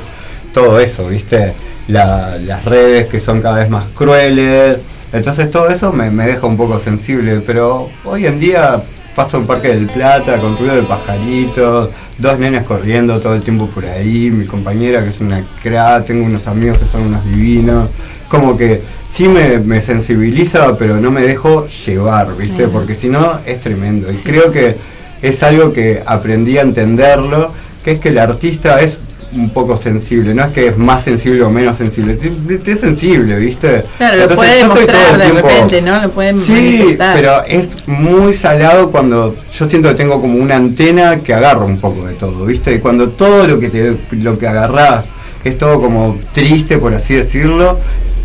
todo 0.53 0.79
eso, 0.79 1.07
¿viste? 1.09 1.53
La- 1.87 2.37
las 2.37 2.65
redes 2.65 3.07
que 3.07 3.19
son 3.19 3.41
cada 3.41 3.57
vez 3.59 3.69
más 3.69 3.85
crueles. 3.95 4.81
Entonces 5.13 5.49
todo 5.51 5.69
eso 5.69 5.93
me, 5.93 6.09
me 6.11 6.25
deja 6.27 6.45
un 6.47 6.57
poco 6.57 6.79
sensible, 6.79 7.41
pero 7.45 7.89
hoy 8.05 8.25
en 8.25 8.39
día 8.39 8.81
paso 9.15 9.37
en 9.37 9.47
Parque 9.47 9.69
del 9.69 9.87
Plata 9.87 10.37
con 10.37 10.57
ruido 10.57 10.75
de 10.75 10.83
pajaritos, 10.83 11.89
dos 12.19 12.37
nenes 12.39 12.63
corriendo 12.63 13.19
todo 13.19 13.33
el 13.35 13.43
tiempo 13.43 13.65
por 13.67 13.85
ahí, 13.85 14.29
mi 14.31 14.45
compañera 14.45 15.01
que 15.01 15.09
es 15.09 15.19
una 15.21 15.41
cra, 15.63 16.03
tengo 16.03 16.25
unos 16.25 16.47
amigos 16.47 16.77
que 16.77 16.85
son 16.85 17.03
unos 17.03 17.25
divinos, 17.25 17.89
como 18.29 18.55
que 18.57 18.81
sí 19.11 19.27
me, 19.27 19.57
me 19.59 19.81
sensibiliza, 19.81 20.77
pero 20.77 20.99
no 20.99 21.09
me 21.09 21.21
dejo 21.21 21.65
llevar, 21.67 22.35
¿viste? 22.37 22.67
Porque 22.67 22.93
si 22.93 23.07
no 23.09 23.39
es 23.45 23.59
tremendo. 23.61 24.11
Y 24.11 24.17
creo 24.17 24.51
que 24.51 24.75
es 25.21 25.41
algo 25.41 25.73
que 25.73 26.03
aprendí 26.05 26.57
a 26.59 26.61
entenderlo, 26.61 27.51
que 27.83 27.93
es 27.93 27.99
que 27.99 28.09
el 28.09 28.19
artista 28.19 28.81
es 28.81 28.99
un 29.35 29.49
poco 29.49 29.75
sensible, 29.77 30.33
no 30.33 30.43
es 30.45 30.51
que 30.53 30.67
es 30.67 30.77
más 30.77 31.03
sensible 31.03 31.43
o 31.43 31.49
menos 31.49 31.75
sensible, 31.77 32.17
es 32.65 32.79
sensible, 32.79 33.37
¿viste? 33.37 33.83
Claro, 33.97 34.17
lo 34.17 34.27
puede 34.35 34.57
demostrar 34.63 35.17
de 35.17 35.23
tiempo- 35.25 35.47
repente, 35.47 35.81
¿no? 35.81 36.01
Lo 36.01 36.09
puede 36.11 36.33
Sí, 36.41 36.51
manifestar. 36.51 37.15
pero 37.15 37.43
es 37.45 37.87
muy 37.87 38.33
salado 38.33 38.89
cuando 38.89 39.35
yo 39.53 39.69
siento 39.69 39.89
que 39.89 39.95
tengo 39.95 40.21
como 40.21 40.35
una 40.41 40.55
antena 40.55 41.19
que 41.19 41.33
agarra 41.33 41.65
un 41.65 41.77
poco 41.79 42.07
de 42.07 42.13
todo, 42.13 42.45
¿viste? 42.45 42.73
Y 42.73 42.79
cuando 42.79 43.09
todo 43.09 43.45
lo 43.47 43.59
que 43.59 43.69
te 43.69 43.97
lo 44.11 44.37
que 44.39 44.47
agarrás 44.47 45.05
es 45.43 45.57
todo 45.57 45.81
como 45.81 46.17
triste, 46.33 46.77
por 46.77 46.93
así 46.93 47.15
decirlo, 47.15 47.79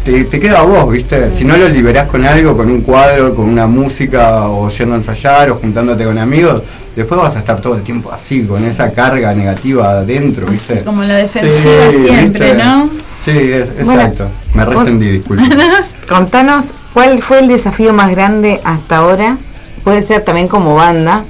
te, 0.04 0.24
te 0.24 0.40
queda 0.40 0.60
a 0.60 0.62
vos, 0.62 0.90
¿viste? 0.90 1.34
Si 1.34 1.44
no 1.44 1.56
lo 1.56 1.68
liberás 1.68 2.06
con 2.08 2.24
algo, 2.24 2.56
con 2.56 2.70
un 2.70 2.80
cuadro, 2.80 3.34
con 3.34 3.48
una 3.48 3.66
música, 3.66 4.48
o 4.48 4.68
yendo 4.68 4.94
a 4.94 4.98
ensayar, 4.98 5.50
o 5.50 5.56
juntándote 5.56 6.04
con 6.04 6.18
amigos, 6.18 6.62
después 6.96 7.20
vas 7.20 7.36
a 7.36 7.40
estar 7.40 7.60
todo 7.60 7.76
el 7.76 7.82
tiempo 7.82 8.10
así, 8.12 8.44
con 8.44 8.62
esa 8.64 8.92
carga 8.92 9.34
negativa 9.34 9.90
adentro, 9.90 10.46
¿viste? 10.46 10.74
Así 10.74 10.82
como 10.82 11.02
la 11.02 11.16
defensiva 11.16 11.90
siempre, 11.90 12.52
¿viste? 12.52 12.64
¿no? 12.64 12.90
Sí, 13.22 13.30
es, 13.30 13.84
Bueno, 13.84 14.02
exacto. 14.02 14.28
Me 14.54 14.64
restendí, 14.64 15.08
disculpe. 15.10 15.44
Contanos 16.08 16.74
cuál 16.92 17.22
fue 17.22 17.38
el 17.38 17.48
desafío 17.48 17.92
más 17.92 18.10
grande 18.10 18.60
hasta 18.64 18.96
ahora. 18.96 19.38
Puede 19.84 20.02
ser 20.02 20.22
también 20.24 20.48
como 20.48 20.74
banda 20.74 21.24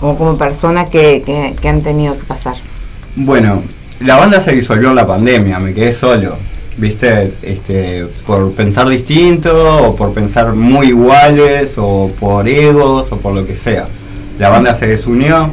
o 0.00 0.16
como 0.16 0.36
persona 0.36 0.86
que, 0.86 1.22
que, 1.24 1.56
que 1.60 1.68
han 1.68 1.82
tenido 1.82 2.16
que 2.16 2.24
pasar. 2.24 2.54
Bueno, 3.16 3.62
la 4.00 4.16
banda 4.16 4.40
se 4.40 4.52
disolvió 4.52 4.90
en 4.90 4.96
la 4.96 5.06
pandemia, 5.06 5.58
me 5.58 5.74
quedé 5.74 5.92
solo. 5.92 6.36
¿Viste? 6.76 7.34
Este, 7.42 8.06
por 8.26 8.52
pensar 8.52 8.88
distinto, 8.88 9.88
o 9.88 9.96
por 9.96 10.14
pensar 10.14 10.54
muy 10.54 10.88
iguales, 10.88 11.74
o 11.76 12.10
por 12.18 12.48
egos, 12.48 13.12
o 13.12 13.18
por 13.18 13.34
lo 13.34 13.46
que 13.46 13.54
sea. 13.54 13.86
La 14.40 14.48
banda 14.48 14.74
se 14.74 14.86
desunió, 14.86 15.50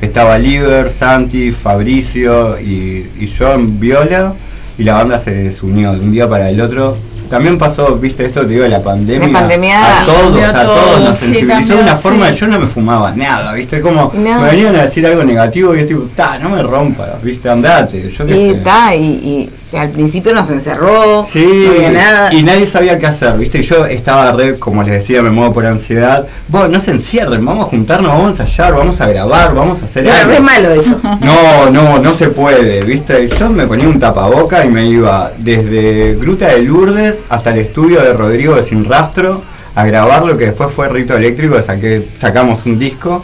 estaba 0.00 0.38
Liber, 0.38 0.88
Santi, 0.88 1.50
Fabricio 1.50 2.56
y, 2.60 3.04
y 3.18 3.26
yo 3.26 3.52
en 3.52 3.80
viola, 3.80 4.32
y 4.78 4.84
la 4.84 4.94
banda 4.94 5.18
se 5.18 5.32
desunió 5.32 5.92
de 5.92 5.98
un 5.98 6.12
día 6.12 6.28
para 6.28 6.48
el 6.48 6.60
otro. 6.60 6.96
También 7.28 7.58
pasó, 7.58 7.96
viste, 7.96 8.24
esto 8.24 8.42
te 8.42 8.46
digo, 8.46 8.62
de 8.62 8.68
la 8.68 8.80
pandemia. 8.80 9.26
La 9.26 9.40
pandemia 9.40 10.02
a 10.02 10.06
todos, 10.06 10.40
a 10.44 10.62
todo, 10.62 10.74
todos 10.76 11.00
nos 11.04 11.18
sí, 11.18 11.24
sensibilizó 11.26 11.74
de 11.74 11.82
una 11.82 11.96
forma, 11.96 12.28
sí. 12.32 12.38
yo 12.38 12.46
no 12.46 12.60
me 12.60 12.66
fumaba 12.68 13.10
nada, 13.10 13.52
viste, 13.54 13.80
como 13.80 14.12
No. 14.14 14.40
me 14.40 14.50
venían 14.50 14.76
a 14.76 14.82
decir 14.82 15.04
algo 15.04 15.24
negativo 15.24 15.74
y 15.74 15.80
es 15.80 15.88
tipo, 15.88 16.08
ta, 16.14 16.38
no 16.38 16.48
me 16.48 16.62
rompas, 16.62 17.20
viste, 17.22 17.50
andate, 17.50 18.08
yo 18.16 18.24
qué 18.24 18.32
Y 18.36 18.50
sé. 18.52 18.56
está, 18.56 18.94
y, 18.94 19.02
y 19.04 19.50
al 19.76 19.90
principio 19.90 20.32
nos 20.32 20.48
encerró, 20.50 21.26
Sí, 21.30 21.64
no 21.66 21.72
había 21.72 21.90
nada. 21.90 22.32
y 22.32 22.42
nadie 22.42 22.66
sabía 22.66 22.98
qué 22.98 23.06
hacer, 23.06 23.36
¿viste? 23.36 23.58
Y 23.58 23.62
yo 23.62 23.84
estaba 23.84 24.32
re, 24.32 24.58
como 24.58 24.82
les 24.82 24.94
decía, 24.94 25.20
me 25.22 25.30
muevo 25.30 25.52
por 25.52 25.66
ansiedad. 25.66 26.26
Vos, 26.48 26.70
no 26.70 26.80
se 26.80 26.92
encierren, 26.92 27.44
vamos 27.44 27.66
a 27.66 27.68
juntarnos, 27.70 28.10
vamos 28.10 28.26
a 28.40 28.42
ensayar, 28.44 28.74
vamos 28.74 29.00
a 29.00 29.08
grabar, 29.08 29.54
vamos 29.54 29.82
a 29.82 29.84
hacer 29.84 30.08
algo. 30.08 30.32
re 30.32 30.40
malo 30.40 30.70
eso. 30.70 30.98
No, 31.20 31.68
no, 31.70 31.98
no 31.98 32.14
se 32.14 32.28
puede, 32.28 32.80
¿viste? 32.80 33.28
Yo 33.28 33.50
me 33.50 33.66
ponía 33.66 33.88
un 33.88 33.98
tapaboca 33.98 34.64
y 34.64 34.68
me 34.70 34.86
iba 34.86 35.32
desde 35.36 36.14
Gruta 36.14 36.48
de 36.48 36.62
Lourdes 36.62 37.16
hasta 37.28 37.50
el 37.50 37.58
estudio 37.58 38.00
de 38.00 38.12
Rodrigo 38.14 38.54
de 38.56 38.62
Sin 38.62 38.84
Rastro 38.86 39.42
a 39.74 39.84
grabar 39.84 40.24
lo 40.24 40.36
que 40.38 40.46
después 40.46 40.70
fue 40.72 40.88
Rito 40.88 41.14
Eléctrico, 41.16 41.60
saqué, 41.60 42.08
sacamos 42.18 42.64
un 42.66 42.78
disco, 42.78 43.22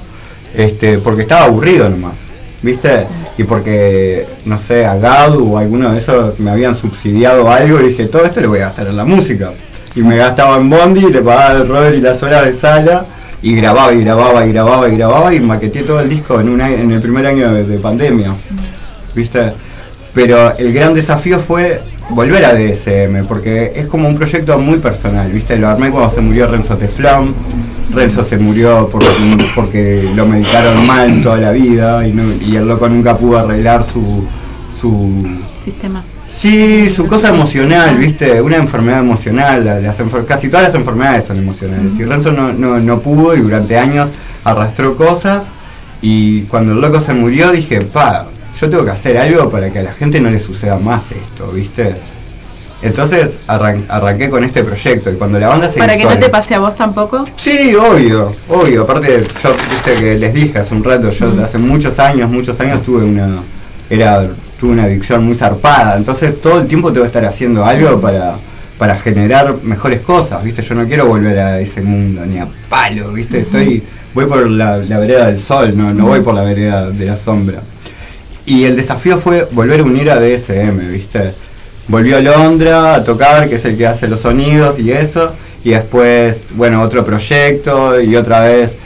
este, 0.55 0.99
porque 0.99 1.23
estaba 1.23 1.45
aburrido 1.47 1.89
nomás, 1.89 2.13
¿viste? 2.63 3.07
Y 3.37 3.45
porque, 3.45 4.27
no 4.45 4.59
sé, 4.59 4.87
a 4.87 4.95
Gadu 4.97 5.55
o 5.55 5.59
alguno 5.59 5.93
de 5.93 5.99
esos 5.99 6.39
me 6.39 6.51
habían 6.51 6.75
subsidiado 6.77 7.51
algo 7.51 7.81
y 7.81 7.89
dije, 7.89 8.07
todo 8.07 8.25
esto 8.25 8.41
lo 8.41 8.49
voy 8.51 8.61
a 8.61 8.67
gastar 8.67 8.87
en 8.87 8.97
la 8.97 9.05
música. 9.05 9.53
Y 9.97 10.03
me 10.03 10.17
gastaba 10.17 10.57
en 10.57 10.71
Bondi, 10.71 11.01
le 11.11 11.21
pagaba 11.21 11.53
el 11.61 11.69
Robert 11.69 11.97
y 11.97 12.01
las 12.01 12.23
horas 12.23 12.45
de 12.45 12.53
sala 12.53 13.05
y 13.43 13.55
grababa 13.57 13.93
y 13.93 14.03
grababa 14.05 14.47
y 14.47 14.53
grababa 14.53 14.89
y 14.89 14.97
grababa 14.97 15.35
y 15.35 15.41
maqueteé 15.41 15.83
todo 15.83 16.01
el 16.01 16.09
disco 16.09 16.41
en, 16.41 16.49
un 16.49 16.61
año- 16.61 16.77
en 16.77 16.93
el 16.93 17.01
primer 17.01 17.27
año 17.27 17.53
de, 17.53 17.65
de 17.65 17.79
pandemia. 17.79 18.33
¿Viste? 19.15 19.53
Pero 20.15 20.57
el 20.57 20.73
gran 20.73 20.95
desafío 20.95 21.39
fue 21.41 21.81
volver 22.11 22.45
a 22.45 22.53
DSM, 22.55 23.27
porque 23.27 23.73
es 23.75 23.87
como 23.87 24.09
un 24.09 24.15
proyecto 24.17 24.59
muy 24.59 24.79
personal, 24.79 25.31
¿viste? 25.31 25.57
Lo 25.57 25.69
armé 25.69 25.91
cuando 25.91 26.11
se 26.11 26.21
murió 26.21 26.47
Renzo 26.47 26.77
Teflón. 26.77 27.35
Renzo 27.93 28.25
se 28.25 28.39
murió 28.39 28.89
porque, 28.91 29.07
porque 29.55 30.11
lo 30.15 30.27
medicaron 30.27 30.87
mal 30.87 31.23
toda 31.23 31.37
la 31.39 31.51
vida 31.51 32.07
y, 32.07 32.13
no- 32.13 32.23
y 32.45 32.57
el 32.57 32.67
loco 32.67 32.89
nunca 32.89 33.17
pudo 33.17 33.39
arreglar 33.39 33.85
su, 33.85 34.25
su 34.81 35.27
Sistema. 35.65 36.03
Sí, 36.31 36.91
su 36.91 37.07
cosa 37.07 37.29
emocional, 37.29 37.97
¿viste? 37.97 38.41
Una 38.43 38.57
enfermedad 38.57 39.01
emocional. 39.01 39.65
la- 39.65 39.81
las 39.81 40.01
enfer- 40.01 40.25
casi 40.27 40.49
todas 40.49 40.65
las 40.67 40.75
enfermedades 40.75 41.25
son 41.25 41.39
emocionales. 41.39 41.97
Y 41.99 42.05
Renzo 42.05 42.33
no, 42.33 42.53
no, 42.53 42.79
no 42.81 42.99
pudo 43.01 43.35
y 43.37 43.41
durante 43.41 43.79
años 43.79 44.11
arrastró 44.43 44.97
cosas. 44.97 45.45
Y 46.03 46.43
cuando 46.43 46.73
el 46.73 46.81
loco 46.81 47.01
se 47.01 47.15
murió 47.15 47.51
dije, 47.53 47.81
pa, 47.83 48.27
yo 48.61 48.71
tengo 48.71 48.85
que 48.85 48.91
hacer 48.91 49.17
algo 49.19 49.51
para 49.51 49.71
que 49.71 49.79
a 49.81 49.83
la 49.83 49.93
gente 49.93 50.21
no 50.21 50.31
le 50.31 50.39
suceda 50.41 50.79
más 50.79 51.11
esto, 51.13 51.49
¿viste? 51.53 51.95
Entonces 52.83 53.39
arran- 53.49 53.85
arranqué 53.89 54.29
con 54.29 54.45
este 54.45 54.63
proyecto 54.63 55.11
y 55.11 55.15
cuando 55.15 55.39
la 55.39 55.49
banda 55.49 55.69
se 55.71 55.79
Para 55.79 55.97
que 55.97 56.05
no 56.05 56.19
te 56.19 56.29
pase 56.29 56.55
a 56.55 56.59
vos 56.59 56.77
tampoco. 56.77 57.25
Sí, 57.37 57.75
obvio, 57.75 58.35
obvio. 58.49 58.83
Aparte, 58.83 59.23
yo 59.43 59.51
viste 59.53 59.95
que 59.99 60.19
les 60.19 60.35
dije 60.35 60.59
hace 60.59 60.75
un 60.75 60.85
rato, 60.85 61.11
yo 61.11 61.33
hace 61.43 61.57
muchos 61.57 61.99
años, 61.99 62.29
muchos 62.29 62.61
años 62.61 62.83
tuve 62.85 63.05
una, 63.07 63.39
era, 63.89 64.29
tuve 64.61 64.73
una 64.73 64.85
adicción 64.85 65.25
muy 65.25 65.35
zarpada. 65.35 65.97
Entonces 65.97 66.39
todo 66.43 66.61
el 66.61 66.67
tiempo 66.67 66.93
tengo 66.93 67.05
que 67.05 67.09
estar 67.09 67.25
haciendo 67.25 67.65
algo 67.65 67.99
para, 68.03 68.37
para 68.77 68.97
generar 68.99 69.55
mejores 69.63 70.03
cosas, 70.03 70.45
viste. 70.45 70.61
Yo 70.61 70.75
no 70.75 70.87
quiero 70.87 71.07
volver 71.07 71.39
a 71.39 71.61
ese 71.61 71.81
mundo 71.81 72.27
ni 72.27 72.39
a 72.39 72.47
palo, 72.69 73.13
viste. 73.15 73.41
Estoy, 73.41 73.83
voy 74.13 74.27
por 74.27 74.47
la, 74.51 74.77
la 74.77 74.99
vereda 74.99 75.29
del 75.29 75.39
sol, 75.39 75.73
no, 75.75 75.95
no 75.95 76.07
voy 76.09 76.21
por 76.21 76.35
la 76.35 76.43
vereda 76.43 76.91
de 76.91 77.07
la 77.07 77.17
sombra. 77.17 77.61
Y 78.47 78.65
el 78.65 78.77
desafío 78.77 79.19
fue 79.19 79.49
volver 79.53 79.81
a 79.81 79.85
unir 79.85 80.11
a 80.11 80.21
DSM, 80.21 80.93
¿viste? 80.93 81.33
Volvió 81.89 82.19
a 82.19 82.21
Londra 82.21 82.95
a 82.95 83.05
tocar, 83.05 83.49
que 83.49 83.57
es 83.57 83.65
el 83.65 83.77
que 83.77 83.87
hace 83.87 84.09
los 84.09 84.21
sonidos 84.21 84.79
y 84.79 84.91
eso. 84.91 85.33
Y 85.65 85.71
después, 85.71 86.39
bueno, 86.55 86.83
otro 86.83 87.05
proyecto 87.05 88.01
y 88.01 88.17
otra 88.17 88.43
vez 88.43 88.77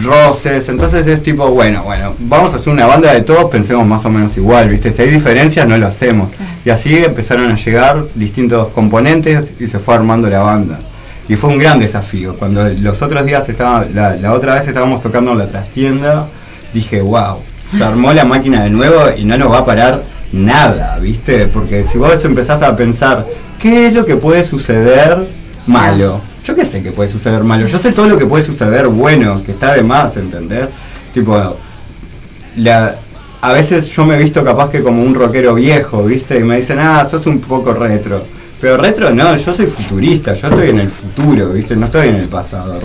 roces. 0.00 0.68
Entonces 0.68 1.06
es 1.06 1.22
tipo, 1.22 1.48
bueno, 1.50 1.82
bueno, 1.82 2.14
vamos 2.18 2.52
a 2.52 2.56
hacer 2.56 2.72
una 2.72 2.86
banda 2.86 3.12
de 3.12 3.20
todos, 3.22 3.50
pensemos 3.50 3.86
más 3.86 4.04
o 4.04 4.10
menos 4.10 4.36
igual, 4.36 4.68
¿viste? 4.68 4.90
Si 4.90 5.02
hay 5.02 5.10
diferencias, 5.10 5.66
no 5.66 5.76
lo 5.76 5.86
hacemos. 5.86 6.30
Y 6.64 6.70
así 6.70 6.96
empezaron 6.96 7.50
a 7.50 7.56
llegar 7.56 8.04
distintos 8.14 8.68
componentes 8.68 9.52
y 9.60 9.66
se 9.66 9.78
fue 9.78 9.94
armando 9.94 10.28
la 10.30 10.40
banda. 10.40 10.80
Y 11.28 11.36
fue 11.36 11.50
un 11.50 11.58
gran 11.58 11.78
desafío. 11.78 12.36
Cuando 12.38 12.68
los 12.68 13.00
otros 13.02 13.24
días 13.26 13.48
estaba, 13.48 13.84
la, 13.92 14.16
la 14.16 14.32
otra 14.32 14.54
vez 14.54 14.66
estábamos 14.66 15.02
tocando 15.02 15.32
en 15.32 15.38
la 15.38 15.46
trastienda, 15.46 16.28
dije, 16.72 17.00
wow, 17.00 17.38
se 17.76 17.84
armó 17.84 18.12
la 18.12 18.24
máquina 18.24 18.64
de 18.64 18.70
nuevo 18.70 19.04
y 19.16 19.24
no 19.24 19.36
nos 19.36 19.52
va 19.52 19.58
a 19.58 19.64
parar 19.64 20.02
nada, 20.32 20.98
¿viste? 20.98 21.46
Porque 21.46 21.84
si 21.84 21.98
vos 21.98 22.24
empezás 22.24 22.62
a 22.62 22.76
pensar, 22.76 23.26
¿qué 23.60 23.88
es 23.88 23.94
lo 23.94 24.04
que 24.04 24.16
puede 24.16 24.44
suceder 24.44 25.18
malo? 25.66 26.20
Yo 26.44 26.54
qué 26.56 26.64
sé 26.64 26.82
que 26.82 26.90
puede 26.90 27.08
suceder 27.08 27.44
malo, 27.44 27.66
yo 27.66 27.78
sé 27.78 27.92
todo 27.92 28.08
lo 28.08 28.18
que 28.18 28.26
puede 28.26 28.44
suceder 28.44 28.88
bueno, 28.88 29.42
que 29.44 29.52
está 29.52 29.74
de 29.74 29.82
más, 29.82 30.16
¿entendés? 30.16 30.68
Tipo, 31.14 31.56
a 33.42 33.52
veces 33.52 33.88
yo 33.94 34.04
me 34.04 34.16
he 34.16 34.18
visto 34.18 34.42
capaz 34.44 34.70
que 34.70 34.82
como 34.82 35.02
un 35.02 35.14
rockero 35.14 35.54
viejo, 35.54 36.04
¿viste? 36.04 36.38
Y 36.38 36.44
me 36.44 36.56
dicen, 36.56 36.78
ah, 36.80 37.06
sos 37.08 37.26
un 37.26 37.40
poco 37.40 37.72
retro. 37.72 38.24
Pero 38.60 38.76
retro 38.76 39.10
no, 39.10 39.36
yo 39.36 39.52
soy 39.52 39.66
futurista, 39.66 40.34
yo 40.34 40.48
estoy 40.48 40.70
en 40.70 40.80
el 40.80 40.88
futuro, 40.88 41.50
¿viste? 41.50 41.74
No 41.74 41.86
estoy 41.86 42.08
en 42.08 42.16
el 42.16 42.28
pasado. 42.28 42.80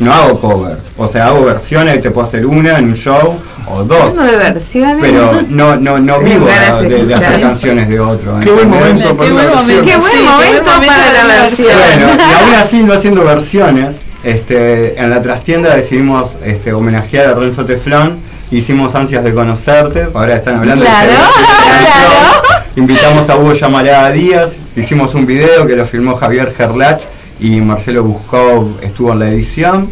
No 0.00 0.14
hago 0.14 0.40
covers, 0.40 0.82
o 0.96 1.06
sea, 1.06 1.26
hago 1.26 1.44
versiones, 1.44 2.00
te 2.00 2.10
puedo 2.10 2.26
hacer 2.26 2.46
una 2.46 2.78
en 2.78 2.86
un 2.86 2.94
show 2.94 3.38
o 3.68 3.84
dos. 3.84 4.16
De 4.16 4.36
versiones. 4.36 4.96
Pero 4.98 5.42
no, 5.50 5.76
no, 5.76 5.98
no 5.98 6.20
vivo 6.20 6.46
de 6.46 6.88
de, 6.88 7.04
de 7.04 7.14
hacer 7.14 7.40
canciones 7.42 7.86
de 7.86 8.00
otro. 8.00 8.40
Qué 8.40 8.50
buen 8.50 8.70
momento 8.70 9.14
para 9.14 9.30
una 9.30 9.44
versión. 9.44 9.84
Qué 9.84 9.96
buen 9.98 10.24
momento 10.24 10.70
para 10.86 11.10
la 11.12 11.42
versión. 11.42 11.68
Bueno, 11.76 12.06
y 12.18 12.32
aún 12.32 12.54
así 12.58 12.82
no 12.82 12.94
haciendo 12.94 13.24
versiones, 13.24 13.96
este, 14.24 14.98
en 14.98 15.10
la 15.10 15.20
trastienda 15.20 15.76
decidimos 15.76 16.30
este, 16.44 16.72
homenajear 16.72 17.28
a 17.28 17.34
Renzo 17.34 17.66
Teflón, 17.66 18.20
hicimos 18.50 18.94
Ansias 18.94 19.22
de 19.22 19.34
Conocerte, 19.34 20.08
ahora 20.14 20.36
están 20.36 20.60
hablando 20.60 20.82
Claro, 20.82 21.10
de 21.10 21.16
claro. 21.84 22.62
Invitamos 22.76 23.28
a 23.28 23.36
Hugo 23.36 23.52
Yamarada 23.52 24.10
Díaz, 24.12 24.56
hicimos 24.76 25.14
un 25.14 25.26
video 25.26 25.66
que 25.66 25.76
lo 25.76 25.84
filmó 25.84 26.16
Javier 26.16 26.54
Gerlach 26.56 27.02
y 27.40 27.60
Marcelo 27.60 28.04
Buscov 28.04 28.78
estuvo 28.82 29.12
en 29.12 29.18
la 29.20 29.28
edición 29.30 29.88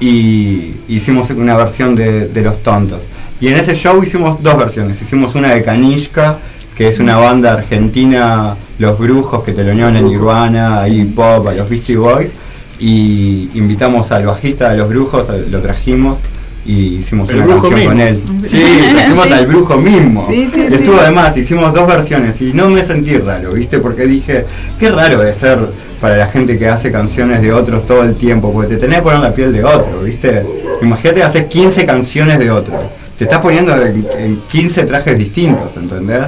y 0.00 0.72
hicimos 0.88 1.30
una 1.30 1.56
versión 1.56 1.94
de, 1.94 2.28
de 2.28 2.42
Los 2.42 2.62
Tontos. 2.62 3.02
Y 3.40 3.48
en 3.48 3.54
ese 3.54 3.74
show 3.74 4.02
hicimos 4.02 4.42
dos 4.42 4.56
versiones, 4.58 5.00
hicimos 5.00 5.34
una 5.34 5.52
de 5.52 5.62
Kanishka, 5.62 6.38
que 6.76 6.88
es 6.88 6.98
una 6.98 7.16
banda 7.16 7.52
argentina, 7.54 8.56
Los 8.78 8.98
Brujos, 8.98 9.42
que 9.44 9.52
te 9.52 9.64
lo 9.64 9.72
unieron 9.72 9.96
en 9.96 10.06
Nirvana, 10.06 10.80
a 10.80 10.88
Iggy 10.88 11.04
Pop, 11.06 11.46
a 11.48 11.52
los 11.52 11.68
Beastie 11.68 11.96
Boys, 11.96 12.30
y 12.78 13.50
invitamos 13.54 14.10
al 14.12 14.26
bajista 14.26 14.70
de 14.70 14.78
Los 14.78 14.88
Brujos, 14.88 15.26
lo 15.50 15.60
trajimos 15.60 16.18
y 16.64 16.96
hicimos 16.98 17.28
El 17.30 17.36
una 17.36 17.46
brujo 17.46 17.68
canción 17.70 17.88
con 17.88 18.00
él. 18.00 18.22
Sí, 18.46 18.62
trajimos 18.92 19.26
Sí. 19.26 19.32
al 19.32 19.46
brujo 19.46 19.76
mismo. 19.78 20.26
Sí, 20.28 20.48
sí, 20.52 20.60
Estuvo 20.70 20.94
sí. 20.94 21.00
además, 21.02 21.36
hicimos 21.36 21.72
dos 21.74 21.86
versiones 21.86 22.40
y 22.40 22.52
no 22.52 22.68
me 22.68 22.84
sentí 22.84 23.16
raro, 23.18 23.50
¿viste? 23.52 23.78
Porque 23.78 24.06
dije, 24.06 24.44
qué 24.78 24.90
raro 24.90 25.18
de 25.20 25.32
ser 25.32 25.58
para 26.00 26.16
la 26.16 26.26
gente 26.26 26.58
que 26.58 26.68
hace 26.68 26.90
canciones 26.92 27.42
de 27.42 27.52
otros 27.52 27.86
todo 27.86 28.02
el 28.04 28.14
tiempo, 28.14 28.52
porque 28.52 28.74
te 28.74 28.76
tenés 28.76 28.98
que 28.98 29.02
poner 29.02 29.20
la 29.20 29.34
piel 29.34 29.52
de 29.52 29.64
otro, 29.64 30.02
¿viste? 30.04 30.46
Imagínate 30.82 31.22
hacer 31.22 31.48
15 31.48 31.84
canciones 31.86 32.38
de 32.38 32.50
otro. 32.50 32.74
Te 33.18 33.24
estás 33.24 33.40
poniendo 33.40 33.74
en, 33.84 34.06
en 34.16 34.40
15 34.48 34.84
trajes 34.84 35.18
distintos, 35.18 35.76
¿entendés? 35.76 36.24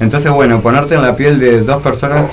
Entonces, 0.00 0.30
bueno, 0.30 0.60
ponerte 0.60 0.94
en 0.94 1.02
la 1.02 1.16
piel 1.16 1.38
de 1.38 1.62
dos 1.62 1.80
personas 1.82 2.26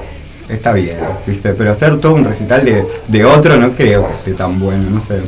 está 0.50 0.74
bien, 0.74 0.98
¿viste? 1.26 1.54
Pero 1.54 1.72
hacer 1.72 1.98
todo 2.02 2.16
un 2.16 2.26
recital 2.26 2.66
de, 2.66 2.86
de 3.08 3.24
otro 3.26 3.56
no 3.56 3.72
creo 3.72 4.06
que 4.08 4.14
esté 4.16 4.34
tan 4.34 4.60
bueno, 4.60 4.90
no 4.90 5.00
sé. 5.00 5.22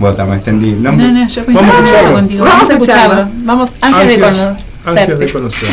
Bueno, 0.00 0.26
me 0.26 0.36
extendí. 0.36 0.72
No, 0.72 0.90
No, 0.92 1.08
no, 1.12 1.26
yo 1.28 1.42
Vamos 1.46 1.62
a 1.62 1.62
coincido 1.62 1.62
mucho 1.62 1.84
escucharlo. 1.84 2.12
contigo. 2.14 2.44
Vamos 2.44 2.54
Vamos 2.58 2.70
a 2.70 2.72
escucharlo. 2.74 3.14
escucharlo. 3.20 3.44
Vamos, 3.46 3.74
ansias 3.80 4.08
de 4.08 5.32
conocer. 5.32 5.68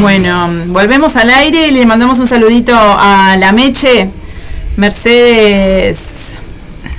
Bueno, 0.00 0.50
volvemos 0.66 1.16
al 1.16 1.30
aire 1.30 1.68
y 1.68 1.70
le 1.70 1.86
mandamos 1.86 2.18
un 2.18 2.26
saludito 2.26 2.74
a 2.76 3.36
la 3.38 3.52
Meche, 3.52 4.08
Mercedes. 4.76 6.32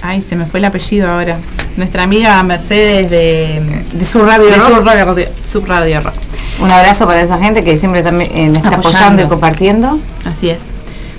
Ay, 0.02 0.22
se 0.22 0.36
me 0.36 0.46
fue 0.46 0.60
el 0.60 0.66
apellido 0.66 1.10
ahora. 1.10 1.38
Nuestra 1.76 2.04
amiga 2.04 2.42
Mercedes 2.44 3.10
de, 3.10 3.84
De 3.94 4.06
su 4.06 4.24
radio 4.24 4.46
de 4.46 4.56
Rock. 4.58 4.68
Sub 4.76 4.86
Radio, 4.86 5.28
Sub 5.46 5.66
Radio 5.68 6.02
Rock. 6.02 6.16
Un 6.60 6.72
abrazo 6.72 7.06
para 7.06 7.22
esa 7.22 7.38
gente 7.38 7.64
que 7.64 7.78
siempre 7.78 8.02
también 8.02 8.32
eh, 8.34 8.46
está 8.48 8.70
Apoyando. 8.70 8.88
apoyando 8.90 9.24
y 9.24 9.28
compartiendo. 9.28 10.00
Así 10.26 10.50
es. 10.50 10.74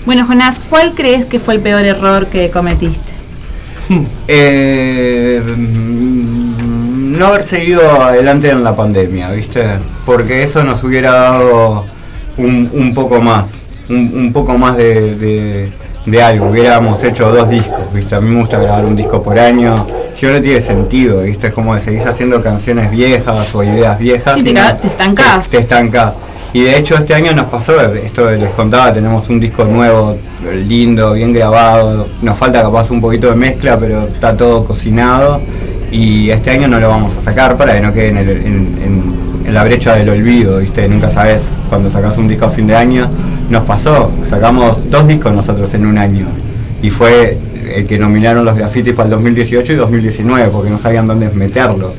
Bueno, 0.05 0.27
Jonás, 0.27 0.61
¿cuál 0.69 0.95
crees 0.95 1.27
que 1.27 1.39
fue 1.39 1.55
el 1.55 1.61
peor 1.61 1.85
error 1.85 2.27
que 2.27 2.51
cometiste? 2.51 3.13
Eh, 4.31 5.43
no 7.19 7.27
haber 7.27 7.43
seguido 7.43 7.83
adelante 8.03 8.51
en 8.51 8.65
la 8.65 8.75
pandemia, 8.75 9.31
¿viste? 9.31 9.65
Porque 10.07 10.43
eso 10.43 10.65
nos 10.65 10.83
hubiera 10.85 11.13
dado 11.13 11.85
un, 12.37 12.71
un 12.73 12.95
poco 12.95 13.21
más, 13.21 13.55
un, 13.89 14.13
un 14.15 14.33
poco 14.33 14.57
más 14.57 14.77
de, 14.77 15.15
de- 15.17 15.73
de 16.07 16.23
algo. 16.23 16.47
Hubiéramos 16.49 17.03
hecho 17.05 17.31
dos 17.31 17.51
discos, 17.51 17.93
¿viste? 17.93 18.15
A 18.15 18.21
mí 18.21 18.31
me 18.31 18.41
gusta 18.41 18.59
grabar 18.59 18.85
un 18.87 18.97
disco 18.97 19.23
por 19.23 19.39
año. 19.39 19.87
Si 20.15 20.25
ahora 20.27 20.41
tiene 20.41 20.61
sentido, 20.61 21.21
¿viste? 21.23 21.49
Es 21.49 21.53
como 21.53 21.75
que 21.75 21.81
seguís 21.83 22.07
haciendo 22.07 22.43
canciones 22.43 22.91
viejas 22.91 23.55
o 23.55 23.63
ideas 23.63 23.99
viejas. 23.99 24.35
Sí, 24.37 24.43
te 24.45 24.53
no- 24.55 24.75
te 24.77 24.87
estancás. 24.89 25.49
Te, 25.49 25.57
te 25.59 25.63
estancás. 25.63 26.15
Y 26.55 26.63
de 26.63 26.79
hecho 26.79 26.95
este 26.97 27.13
año 27.15 27.33
nos 27.35 27.47
pasó, 27.49 27.79
esto 27.95 28.31
les 28.31 28.49
contaba, 28.53 28.91
tenemos 28.95 29.29
un 29.29 29.39
disco 29.39 29.65
nuevo, 29.65 30.17
lindo, 30.67 31.13
bien 31.13 31.31
grabado, 31.35 32.09
nos 32.23 32.39
falta 32.39 32.63
capaz 32.63 32.91
un 32.91 33.03
poquito 33.03 33.29
de 33.29 33.37
mezcla, 33.37 33.79
pero 33.79 34.05
está 34.09 34.35
todo 34.35 34.65
cocinado 34.65 35.43
Y 35.91 36.31
este 36.31 36.51
año 36.51 36.69
no 36.69 36.79
lo 36.81 36.89
vamos 36.89 37.17
a 37.17 37.21
sacar 37.21 37.57
para 37.57 37.75
que 37.75 37.81
no 37.81 37.93
quede 37.93 38.09
en, 38.09 38.17
el- 38.19 38.31
en- 38.31 38.79
en- 38.85 39.29
en 39.47 39.55
la 39.55 39.65
brecha 39.65 39.95
del 39.97 40.11
olvido, 40.11 40.59
¿viste? 40.59 40.87
Nunca 40.89 41.09
sabes 41.09 41.45
cuando 41.71 41.91
sacas 41.91 42.19
un 42.19 42.29
disco 42.29 42.45
a 42.47 42.51
fin 42.51 42.67
de 42.67 42.77
año. 42.77 43.09
Nos 43.49 43.63
pasó, 43.65 44.13
sacamos 44.23 44.91
dos 44.91 45.09
discos 45.09 45.33
nosotros 45.33 45.73
en 45.73 45.87
un 45.87 45.97
año. 45.97 46.27
Y 46.83 46.91
fue 46.91 47.39
el 47.75 47.87
que 47.87 47.99
nominaron 47.99 48.45
los 48.45 48.55
grafitis 48.57 48.93
para 48.95 49.07
el 49.07 49.11
2018 49.13 49.73
y 49.73 49.77
2019, 49.77 50.51
porque 50.51 50.69
no 50.71 50.79
sabían 50.79 51.07
dónde 51.07 51.31
meterlos. 51.31 51.95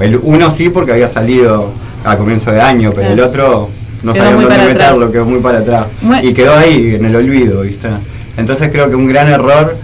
El 0.00 0.18
uno 0.22 0.50
sí 0.50 0.70
porque 0.70 0.92
había 0.92 1.08
salido 1.08 1.70
a 2.04 2.16
comienzo 2.16 2.50
de 2.50 2.60
año, 2.62 2.92
pero 2.94 3.08
el 3.10 3.20
otro 3.20 3.68
no 4.02 4.12
Quedó 4.14 4.24
sabían 4.24 4.40
dónde 4.40 4.56
para 4.56 4.70
atrás. 4.70 4.88
meterlo, 4.92 5.12
quedó 5.12 5.24
muy 5.26 5.40
para 5.40 5.58
atrás. 5.58 5.86
Bueno. 6.00 6.26
Y 6.28 6.32
quedó 6.32 6.54
ahí, 6.56 6.94
en 6.94 7.04
el 7.04 7.16
olvido, 7.16 7.60
¿viste? 7.62 7.88
Entonces 8.38 8.70
creo 8.72 8.88
que 8.88 8.96
un 8.96 9.06
gran 9.06 9.28
error 9.28 9.76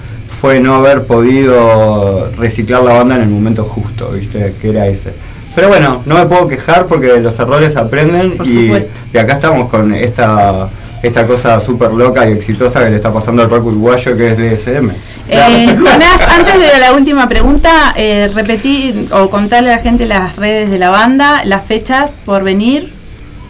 fue 0.43 0.59
no 0.59 0.75
haber 0.75 1.05
podido 1.05 2.29
reciclar 2.37 2.83
la 2.83 2.95
banda 2.95 3.15
en 3.15 3.23
el 3.23 3.29
momento 3.29 3.63
justo, 3.63 4.11
¿viste? 4.11 4.57
Que 4.61 4.71
era 4.71 4.89
ese. 4.89 5.13
Pero 5.55 5.69
bueno, 5.69 6.03
no 6.05 6.17
me 6.17 6.27
puedo 6.27 6.49
quejar 6.49 6.87
porque 6.87 7.21
los 7.21 7.39
errores 7.39 7.77
aprenden 7.77 8.37
Por 8.37 8.49
y, 8.49 8.73
acá 9.17 9.35
estamos 9.35 9.69
con 9.71 9.95
esta 9.95 10.69
esta 11.01 11.29
cosa 11.29 11.61
súper 11.61 11.93
loca 11.93 12.29
y 12.29 12.33
exitosa 12.33 12.83
que 12.83 12.91
le 12.91 12.97
está 12.97 13.13
pasando 13.13 13.43
al 13.43 13.51
rock 13.51 13.67
uruguayo 13.67 14.17
que 14.17 14.33
es 14.33 14.67
DSM. 14.67 14.91
Eh, 15.29 15.77
Jonás, 15.79 16.21
antes 16.29 16.55
de 16.55 16.81
la 16.81 16.93
última 16.93 17.29
pregunta, 17.29 17.95
eh, 17.97 18.29
repetí 18.35 19.09
o 19.13 19.31
contarle 19.31 19.73
a 19.73 19.77
la 19.77 19.83
gente 19.83 20.07
las 20.07 20.35
redes 20.35 20.71
de 20.73 20.79
la 20.81 20.91
banda, 20.91 21.45
las 21.45 21.65
fechas 21.65 22.17
por 22.27 22.43
venir. 22.43 22.93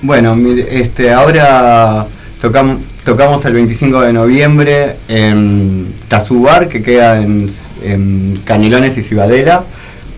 Bueno, 0.02 0.36
este, 0.68 1.10
ahora 1.10 2.06
tocamos, 2.38 2.82
tocamos 3.04 3.44
el 3.44 3.54
25 3.54 4.00
de 4.02 4.12
noviembre 4.12 4.96
en 5.08 5.92
Tazubar, 6.08 6.68
que 6.68 6.82
queda 6.82 7.20
en, 7.20 7.50
en 7.82 8.40
Canelones 8.44 8.96
y 8.98 9.02
Cibadela, 9.02 9.64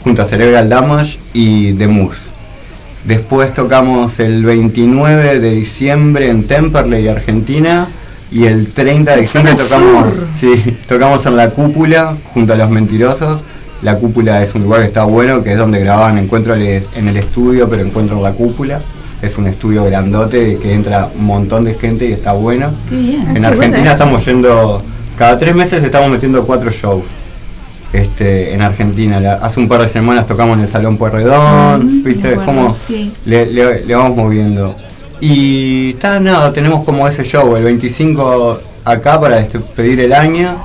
junto 0.02 0.22
a 0.22 0.24
Cerebral 0.24 0.68
Damage 0.68 1.18
y 1.32 1.72
The 1.74 1.88
Moose. 1.88 2.34
Después 3.04 3.52
tocamos 3.52 4.18
el 4.18 4.44
29 4.44 5.38
de 5.38 5.50
diciembre 5.50 6.30
en 6.30 6.44
Temperley, 6.44 7.08
Argentina. 7.08 7.88
Y 8.32 8.46
el 8.46 8.72
30 8.72 9.12
de 9.12 9.20
diciembre 9.20 9.54
tocamos, 9.54 10.06
sí, 10.36 10.76
tocamos 10.88 11.24
en 11.26 11.36
La 11.36 11.50
Cúpula, 11.50 12.16
junto 12.32 12.54
a 12.54 12.56
Los 12.56 12.70
Mentirosos. 12.70 13.44
La 13.82 13.98
Cúpula 13.98 14.42
es 14.42 14.54
un 14.54 14.62
lugar 14.64 14.80
que 14.80 14.86
está 14.86 15.04
bueno, 15.04 15.44
que 15.44 15.52
es 15.52 15.58
donde 15.58 15.78
grababan 15.78 16.18
Encuentro 16.18 16.54
en 16.56 17.08
el 17.08 17.16
estudio, 17.16 17.68
pero 17.68 17.82
Encuentro 17.82 18.16
en 18.16 18.22
la 18.22 18.32
Cúpula. 18.32 18.80
Es 19.24 19.38
un 19.38 19.46
estudio 19.46 19.84
grandote 19.86 20.58
que 20.60 20.74
entra 20.74 21.08
un 21.18 21.24
montón 21.24 21.64
de 21.64 21.74
gente 21.74 22.06
y 22.06 22.12
está 22.12 22.32
bueno. 22.32 22.70
Bien. 22.90 23.22
En 23.22 23.32
bueno 23.32 23.48
Argentina 23.48 23.92
estamos 23.92 24.24
yendo, 24.26 24.82
cada 25.16 25.38
tres 25.38 25.54
meses 25.54 25.82
estamos 25.82 26.10
metiendo 26.10 26.44
cuatro 26.46 26.70
shows. 26.70 27.02
Este, 27.92 28.52
en 28.52 28.60
Argentina, 28.60 29.20
La- 29.20 29.34
hace 29.34 29.60
un 29.60 29.68
par 29.68 29.80
de 29.80 29.88
semanas 29.88 30.26
tocamos 30.26 30.56
en 30.58 30.64
el 30.64 30.68
Salón 30.68 30.96
Pueyrredón, 30.98 32.00
Mm, 32.00 32.04
viste, 32.04 32.28
acuerdo, 32.28 32.44
como 32.44 32.74
sí. 32.74 33.12
le, 33.24 33.46
le- 33.46 33.84
le 33.84 33.94
vamos 33.94 34.16
moviendo. 34.16 34.74
Y 35.20 35.90
está 35.90 36.18
nada, 36.20 36.52
tenemos 36.52 36.84
como 36.84 37.06
ese 37.06 37.22
show, 37.24 37.56
el 37.56 37.62
25 37.64 38.58
acá 38.84 39.18
para 39.20 39.36
despedir 39.36 40.00
el 40.00 40.12
año 40.12 40.56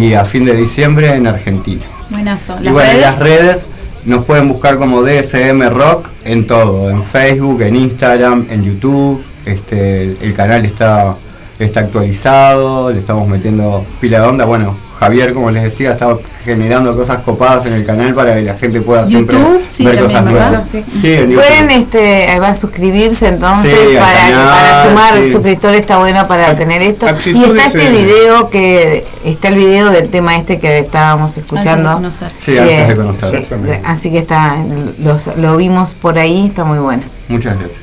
y 0.00 0.14
a 0.14 0.24
fin 0.24 0.44
de 0.44 0.54
diciembre 0.54 1.12
en 1.14 1.26
Argentina. 1.26 1.82
Buenazo. 2.10 2.56
Y 2.60 2.64
Las 2.64 2.72
bueno, 2.72 2.90
en 2.90 2.96
redes. 2.96 3.06
las 3.06 3.18
redes 3.18 3.66
nos 4.08 4.24
pueden 4.24 4.48
buscar 4.48 4.78
como 4.78 5.02
DSM 5.02 5.68
Rock 5.68 6.08
en 6.24 6.46
todo, 6.46 6.88
en 6.88 7.04
Facebook, 7.04 7.60
en 7.60 7.76
Instagram, 7.76 8.46
en 8.48 8.64
YouTube. 8.64 9.22
Este, 9.44 10.16
el 10.24 10.34
canal 10.34 10.64
está, 10.64 11.14
está 11.58 11.80
actualizado, 11.80 12.90
le 12.90 13.00
estamos 13.00 13.28
metiendo 13.28 13.84
pila 14.00 14.22
de 14.22 14.26
onda. 14.26 14.44
Bueno, 14.46 14.78
Javier, 14.98 15.32
como 15.32 15.50
les 15.52 15.62
decía, 15.62 15.92
está 15.92 16.08
generando 16.44 16.96
cosas 16.96 17.18
copadas 17.20 17.64
en 17.66 17.74
el 17.74 17.86
canal 17.86 18.14
para 18.14 18.34
que 18.34 18.42
la 18.42 18.54
gente 18.58 18.80
pueda 18.80 19.06
siempre 19.06 19.36
YouTube, 19.38 19.62
sí, 19.70 19.84
ver 19.84 20.00
cosas 20.00 20.24
nuevas. 20.24 20.62
Sí. 20.72 20.84
Sí, 21.00 21.12
en 21.12 21.30
YouTube. 21.30 21.34
Pueden 21.46 21.70
este, 21.70 22.28
ahí 22.28 22.38
va 22.40 22.48
a 22.48 22.54
suscribirse 22.56 23.28
entonces 23.28 23.78
para, 23.96 24.12
canal, 24.12 24.48
para 24.48 24.88
sumar 24.88 25.14
sí. 25.22 25.32
suscriptores 25.32 25.80
está 25.82 25.98
bueno 25.98 26.26
para 26.26 26.56
tener 26.56 26.82
esto. 26.82 27.06
Y 27.26 27.44
está 27.44 27.66
este 27.66 27.86
en- 27.86 27.92
video 27.94 28.50
que 28.50 29.04
está 29.24 29.48
el 29.48 29.54
video 29.54 29.90
del 29.90 30.08
tema 30.10 30.36
este 30.36 30.58
que 30.58 30.78
estábamos 30.80 31.36
escuchando. 31.38 31.92
conocer. 31.94 32.32
Sí, 32.36 32.54
Que- 32.54 32.60
antes 32.60 32.88
de 32.88 32.96
conocer. 32.96 33.80
así 33.84 34.10
que 34.10 34.18
está, 34.18 34.56
los, 34.98 35.28
lo 35.36 35.56
vimos 35.56 35.94
por 35.94 36.18
ahí, 36.18 36.46
está 36.46 36.64
muy 36.64 36.78
bueno. 36.80 37.04
Muchas 37.28 37.56
gracias. 37.56 37.82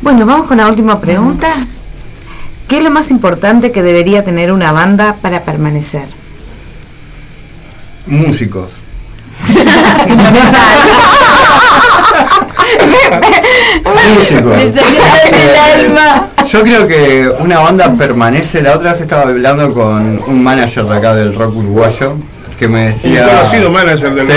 Bueno, 0.00 0.26
vamos 0.26 0.46
con 0.48 0.56
la 0.56 0.66
última 0.68 1.00
pregunta. 1.00 1.46
¿Qué 2.68 2.78
es 2.78 2.84
lo 2.84 2.90
más 2.90 3.10
importante 3.10 3.72
que 3.72 3.82
debería 3.82 4.24
tener 4.24 4.50
una 4.52 4.72
banda 4.72 5.16
para 5.20 5.42
permanecer? 5.42 6.06
Músicos. 8.06 8.72
Músicos. 14.16 14.56
Me 14.56 14.72
salió 14.72 15.02
del 15.24 15.56
alma. 15.56 16.28
Yo 16.50 16.62
creo 16.62 16.88
que 16.88 17.28
una 17.38 17.60
banda 17.60 17.92
permanece. 17.98 18.62
La 18.62 18.72
otra 18.74 18.92
vez 18.92 19.00
estaba 19.00 19.22
hablando 19.22 19.72
con 19.72 20.22
un 20.26 20.42
manager 20.42 20.84
de 20.84 20.96
acá 20.96 21.14
del 21.14 21.34
rock 21.34 21.56
uruguayo 21.56 22.16
que 22.64 22.68
me 22.68 22.86
decía. 22.86 23.22
Un 23.22 23.28
conocido 23.28 23.70
manager 23.70 24.14
del 24.14 24.26
Sí, 24.26 24.32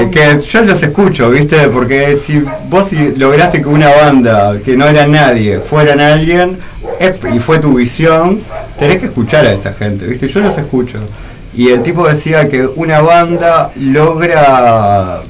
rock. 0.00 0.10
que 0.10 0.40
yo 0.48 0.60
los 0.62 0.82
escucho, 0.82 1.30
¿viste? 1.30 1.56
Porque 1.68 2.16
si 2.24 2.42
vos 2.68 2.92
lograste 3.16 3.60
que 3.60 3.68
una 3.68 3.90
banda 3.90 4.56
que 4.64 4.76
no 4.76 4.86
era 4.86 5.06
nadie 5.06 5.58
fueran 5.58 6.00
alguien 6.00 6.58
y 7.34 7.38
fue 7.40 7.58
tu 7.58 7.74
visión, 7.74 8.40
tenés 8.78 8.98
que 9.00 9.06
escuchar 9.06 9.46
a 9.46 9.52
esa 9.52 9.72
gente, 9.72 10.06
¿viste? 10.06 10.28
Yo 10.28 10.40
los 10.40 10.56
escucho. 10.56 10.98
Y 11.54 11.70
el 11.70 11.82
tipo 11.82 12.06
decía 12.06 12.48
que 12.48 12.66
una 12.66 13.00
banda 13.00 13.70
logra 13.76 15.22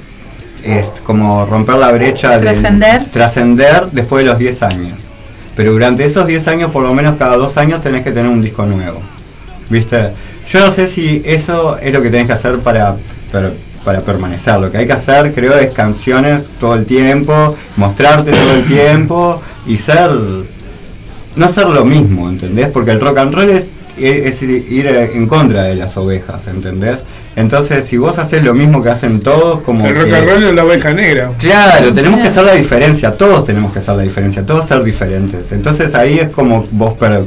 es, 0.63 0.85
como 1.05 1.47
romper 1.47 1.77
la 1.77 1.93
brecha 1.93 2.39
de 2.39 2.41
Trascender. 2.41 3.05
trascender 3.13 3.89
después 3.93 4.25
de 4.25 4.31
los 4.31 4.39
10 4.39 4.63
años. 4.65 4.99
Pero 5.55 5.73
durante 5.73 6.05
esos 6.05 6.27
10 6.27 6.49
años, 6.49 6.71
por 6.71 6.83
lo 6.83 6.93
menos 6.93 7.15
cada 7.17 7.37
dos 7.37 7.57
años, 7.57 7.81
tenés 7.81 8.03
que 8.03 8.11
tener 8.11 8.31
un 8.31 8.43
disco 8.43 8.67
nuevo. 8.67 9.01
¿Viste? 9.71 10.11
Yo 10.49 10.61
no 10.61 10.71
sé 10.71 10.89
si 10.89 11.23
eso 11.25 11.77
es 11.79 11.93
lo 11.93 12.03
que 12.03 12.11
tenés 12.11 12.27
que 12.27 12.33
hacer 12.35 12.59
para, 12.59 12.97
para, 13.33 13.51
para 13.85 14.01
permanecer. 14.03 14.59
Lo 14.61 14.71
que 14.71 14.79
hay 14.79 14.87
que 14.87 14.93
hacer, 14.93 15.33
creo, 15.35 15.55
es 15.59 15.71
canciones 15.71 16.45
todo 16.61 16.75
el 16.75 16.87
tiempo, 16.87 17.57
mostrarte 17.77 18.31
todo 18.31 18.55
el 18.55 18.65
tiempo 18.65 19.41
y 19.67 19.77
ser. 19.77 20.11
No 21.37 21.49
ser 21.49 21.67
lo 21.69 21.85
mismo, 21.85 22.29
¿entendés? 22.31 22.69
Porque 22.69 22.93
el 22.93 23.01
rock 23.01 23.19
and 23.19 23.35
roll 23.35 23.51
es, 23.51 23.69
es 23.99 24.41
ir 24.43 24.87
en 24.87 25.27
contra 25.27 25.65
de 25.65 25.75
las 25.75 25.97
ovejas, 25.99 26.47
¿entendés? 26.47 26.99
Entonces, 27.35 27.85
si 27.85 27.99
vos 27.99 28.17
haces 28.19 28.43
lo 28.43 28.55
mismo 28.55 28.83
que 28.83 28.89
hacen 28.89 29.21
todos, 29.21 29.61
como. 29.61 29.87
El 29.87 29.95
rock 29.95 30.13
and 30.15 30.29
roll 30.31 30.43
es 30.45 30.55
la 30.55 30.65
oveja 30.65 30.95
negra. 30.95 31.33
Claro, 31.39 31.93
tenemos 31.93 32.21
que 32.21 32.29
hacer 32.29 32.45
la 32.45 32.55
diferencia, 32.55 33.13
todos 33.13 33.45
tenemos 33.45 33.73
que 33.73 33.81
hacer 33.81 33.97
la 33.97 34.03
diferencia, 34.05 34.47
todos 34.47 34.65
ser 34.65 34.83
diferentes. 34.83 35.53
Entonces 35.53 35.95
ahí 35.95 36.19
es 36.19 36.31
como 36.31 36.65
vos 36.71 36.95
per- 36.95 37.25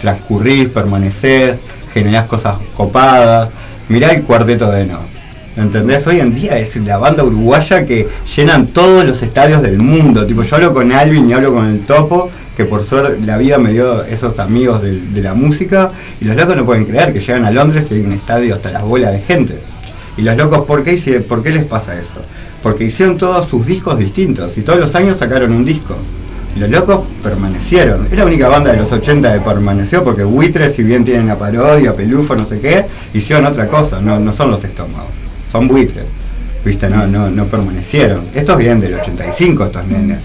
transcurrís, 0.00 0.68
permanecés, 0.70 1.56
generás 1.96 2.26
cosas 2.26 2.56
copadas. 2.76 3.48
Mirá 3.88 4.10
el 4.10 4.22
cuarteto 4.22 4.70
de 4.70 4.84
Nos. 4.84 5.08
¿Entendés? 5.56 6.06
Hoy 6.06 6.20
en 6.20 6.34
día 6.34 6.58
es 6.58 6.76
la 6.76 6.98
banda 6.98 7.24
uruguaya 7.24 7.86
que 7.86 8.06
llenan 8.36 8.66
todos 8.66 9.06
los 9.06 9.22
estadios 9.22 9.62
del 9.62 9.78
mundo. 9.78 10.26
Tipo, 10.26 10.42
yo 10.42 10.56
hablo 10.56 10.74
con 10.74 10.92
Alvin 10.92 11.30
y 11.30 11.32
hablo 11.32 11.54
con 11.54 11.66
el 11.66 11.80
Topo, 11.86 12.28
que 12.54 12.66
por 12.66 12.84
suerte 12.84 13.24
la 13.24 13.38
vida 13.38 13.56
me 13.56 13.72
dio 13.72 14.04
esos 14.04 14.38
amigos 14.38 14.82
de, 14.82 15.22
la 15.22 15.32
música, 15.32 15.90
y 16.20 16.26
los 16.26 16.36
locos 16.36 16.54
no 16.54 16.66
pueden 16.66 16.84
creer 16.84 17.14
que 17.14 17.20
llegan 17.20 17.46
a 17.46 17.50
Londres 17.50 17.86
y 17.90 17.94
hay 17.94 18.00
un 18.00 18.12
estadio 18.12 18.54
hasta 18.56 18.70
las 18.70 18.82
bolas 18.82 19.12
de 19.12 19.20
gente. 19.20 19.58
Y 20.18 20.22
los 20.22 20.36
locos, 20.36 20.66
¿por 20.66 20.84
qué, 20.84 20.98
¿por 21.26 21.42
qué 21.42 21.50
les 21.50 21.64
pasa 21.64 21.98
eso? 21.98 22.20
Porque 22.62 22.84
hicieron 22.84 23.16
todos 23.16 23.48
sus 23.48 23.64
discos 23.64 23.98
distintos 23.98 24.58
y 24.58 24.60
todos 24.60 24.78
los 24.78 24.94
años 24.94 25.16
sacaron 25.16 25.50
un 25.50 25.64
disco. 25.64 25.96
Los 26.56 26.70
locos 26.70 27.00
permanecieron. 27.22 28.06
Es 28.10 28.16
la 28.16 28.24
única 28.24 28.48
banda 28.48 28.72
de 28.72 28.78
los 28.78 28.90
80 28.90 29.34
que 29.34 29.40
permaneció 29.40 30.02
porque 30.02 30.24
Buitres, 30.24 30.74
si 30.74 30.82
bien 30.82 31.04
tienen 31.04 31.26
la 31.26 31.38
parodia, 31.38 31.94
Pelufo, 31.94 32.34
no 32.34 32.46
sé 32.46 32.60
qué, 32.60 32.86
hicieron 33.12 33.44
otra 33.44 33.68
cosa. 33.68 34.00
No, 34.00 34.18
no 34.18 34.32
son 34.32 34.50
los 34.50 34.64
estómagos, 34.64 35.08
son 35.50 35.68
buitres. 35.68 36.06
¿Viste? 36.64 36.88
No, 36.88 37.06
no, 37.06 37.30
no 37.30 37.44
permanecieron. 37.44 38.22
Estos 38.34 38.56
vienen 38.58 38.80
del 38.80 38.94
85, 38.94 39.66
estos 39.66 39.86
nenes. 39.86 40.22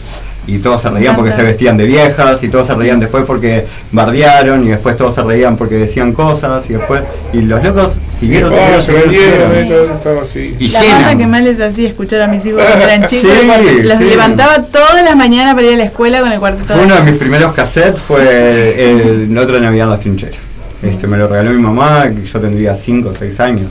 Y 0.54 0.60
todos 0.60 0.82
se 0.82 0.90
reían 0.90 1.16
porque 1.16 1.32
se 1.32 1.44
vestían 1.44 1.78
de 1.78 1.86
viejas, 1.86 2.44
y 2.44 2.50
todos 2.50 2.68
se 2.68 2.76
reían 2.76 3.00
después 3.00 3.24
porque 3.26 3.66
bardearon, 3.92 4.66
y 4.66 4.70
después 4.70 4.98
todos 4.98 5.16
se 5.16 5.22
reían 5.24 5.56
porque 5.56 5.76
decían 5.76 6.12
cosas, 6.14 6.70
y 6.70 6.74
después. 6.74 7.04
Y 7.32 7.42
los 7.42 7.64
locos 7.64 7.98
siguieron, 8.20 8.52
siguieron, 8.52 8.82
se 8.82 8.92
siguieron, 8.92 9.52
siguieron. 9.52 10.24
así. 10.24 10.56
Y 10.60 10.68
La 10.70 10.82
llenan. 10.82 11.18
que 11.18 11.28
más 11.28 11.44
les 11.44 11.62
hacía 11.62 11.88
escuchar 11.88 12.22
a 12.24 12.28
mis 12.28 12.46
hijos 12.46 12.62
cuando 12.64 12.84
eran 12.86 13.06
chicos, 13.06 13.32
Sí, 13.32 13.82
los 13.84 13.98
sí. 13.98 14.04
levantaba 14.06 14.64
todas 14.64 15.04
las 15.04 15.16
mañanas 15.16 15.56
para 15.56 15.68
ir 15.68 15.74
a 15.76 15.78
la 15.78 15.86
escuela 15.86 16.20
con 16.20 16.32
el 16.32 16.40
cuarteto. 16.40 16.74
Uno 16.84 16.96
de 16.96 17.02
mis 17.04 17.16
primeros 17.16 17.54
cassettes, 17.54 18.02
fue 18.02 18.92
el, 18.92 19.38
otro 19.38 19.60
Navidad 19.60 19.86
en 19.86 19.92
las 19.92 20.00
trincheras. 20.02 20.36
Este, 20.84 21.08
me 21.08 21.16
lo 21.18 21.28
regaló 21.28 21.52
mi 21.52 21.62
mamá, 21.62 22.10
que 22.14 22.26
yo 22.26 22.40
tendría 22.40 22.76
5 22.76 23.10
o 23.10 23.16
6 23.16 23.40
años. 23.40 23.68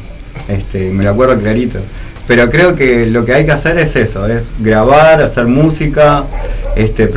Este, 0.48 0.90
me 0.92 1.04
lo 1.04 1.10
acuerdo 1.10 1.38
clarito. 1.38 1.78
Pero 2.30 2.48
creo 2.48 2.76
que 2.76 3.06
lo 3.06 3.24
que 3.24 3.34
hay 3.34 3.44
que 3.44 3.50
hacer 3.50 3.76
es 3.76 3.96
eso, 3.96 4.24
es 4.28 4.44
grabar, 4.60 5.20
hacer 5.20 5.46
música, 5.48 6.22
este, 6.76 7.10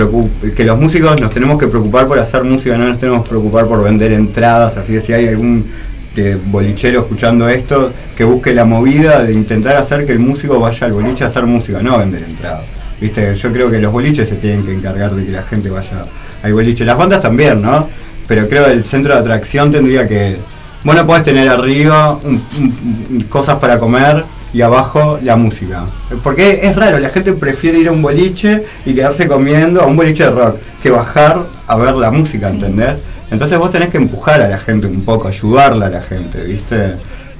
que 0.56 0.64
los 0.64 0.80
músicos 0.80 1.22
nos 1.22 1.32
tenemos 1.32 1.60
que 1.60 1.68
preocupar 1.68 2.08
por 2.08 2.18
hacer 2.18 2.44
música, 2.44 2.76
no 2.80 2.88
nos 2.90 2.98
tenemos 3.00 3.22
que 3.22 3.30
preocupar 3.30 3.68
por 3.68 3.84
vender 3.84 4.12
entradas, 4.12 4.76
así 4.76 4.94
que 4.94 5.00
si 5.02 5.14
hay 5.14 5.28
algún 5.28 5.70
de 6.16 6.36
bolichero 6.36 7.02
escuchando 7.02 7.48
esto, 7.48 7.94
que 8.18 8.24
busque 8.24 8.56
la 8.56 8.66
movida 8.66 9.24
de 9.24 9.34
intentar 9.34 9.76
hacer 9.76 10.08
que 10.08 10.14
el 10.14 10.18
músico 10.20 10.60
vaya 10.60 10.88
al 10.88 10.94
boliche 10.94 11.24
a 11.26 11.28
hacer 11.28 11.46
música, 11.46 11.84
no 11.84 12.00
vender 12.00 12.24
entradas. 12.24 12.64
¿Viste? 13.00 13.36
Yo 13.36 13.54
creo 13.54 13.70
que 13.70 13.78
los 13.78 13.92
boliches 13.92 14.28
se 14.28 14.38
tienen 14.38 14.66
que 14.66 14.74
encargar 14.74 15.14
de 15.14 15.28
que 15.28 15.32
la 15.32 15.44
gente 15.44 15.70
vaya 15.70 16.06
al 16.42 16.54
boliche. 16.54 16.86
Las 16.86 16.98
bandas 16.98 17.22
también, 17.22 17.62
¿no? 17.62 17.88
Pero 18.28 18.50
creo 18.50 18.66
que 18.66 18.72
el 18.72 18.84
centro 18.84 19.14
de 19.14 19.20
atracción 19.20 19.72
tendría 19.72 20.08
que... 20.08 20.38
Vos 20.84 20.96
no 20.96 21.06
podés 21.06 21.24
tener 21.24 21.48
arriba 21.50 22.14
un- 22.24 23.22
cosas 23.30 23.60
para 23.60 23.78
comer 23.78 24.24
y 24.54 24.62
abajo 24.62 25.20
la 25.22 25.36
música. 25.36 25.84
Porque 26.24 26.60
es 26.64 26.76
raro, 26.76 27.00
la 27.00 27.10
gente 27.10 27.34
prefiere 27.34 27.80
ir 27.80 27.90
a 27.90 27.92
un 27.92 28.02
boliche 28.02 28.64
y 28.86 28.94
quedarse 28.94 29.28
comiendo 29.28 29.82
a 29.82 29.88
un 29.88 29.98
boliche 29.98 30.26
de 30.26 30.32
rock 30.32 30.58
que 30.82 30.92
bajar 30.92 31.42
a 31.68 31.76
ver 31.78 31.96
la 31.96 32.12
música, 32.12 32.50
¿entendés? 32.50 32.98
Entonces 33.32 33.58
vos 33.58 33.72
tenés 33.72 33.90
que 33.90 33.98
empujar 33.98 34.42
a 34.42 34.48
la 34.48 34.60
gente 34.60 34.86
un 34.86 35.04
poco, 35.04 35.28
ayudarla 35.28 35.88
a 35.88 35.90
la 35.90 36.02
gente, 36.02 36.44
¿viste? 36.44 36.94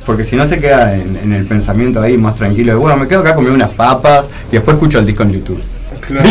Porque 0.06 0.24
si 0.24 0.36
no 0.36 0.46
se 0.46 0.60
queda 0.60 0.96
en, 0.96 1.16
en 1.16 1.34
el 1.34 1.46
pensamiento 1.46 2.02
ahí 2.02 2.18
más 2.18 2.36
tranquilo 2.36 2.74
de, 2.74 2.80
bueno, 2.80 2.98
me 2.98 3.08
quedo 3.08 3.20
acá 3.20 3.36
comiendo 3.36 3.56
unas 3.56 3.70
papas 3.70 4.26
y 4.52 4.56
después 4.56 4.76
escucho 4.76 5.00
el 5.00 5.06
disco 5.06 5.24
en 5.24 5.32
YouTube. 5.34 5.62
Claro. 6.06 6.30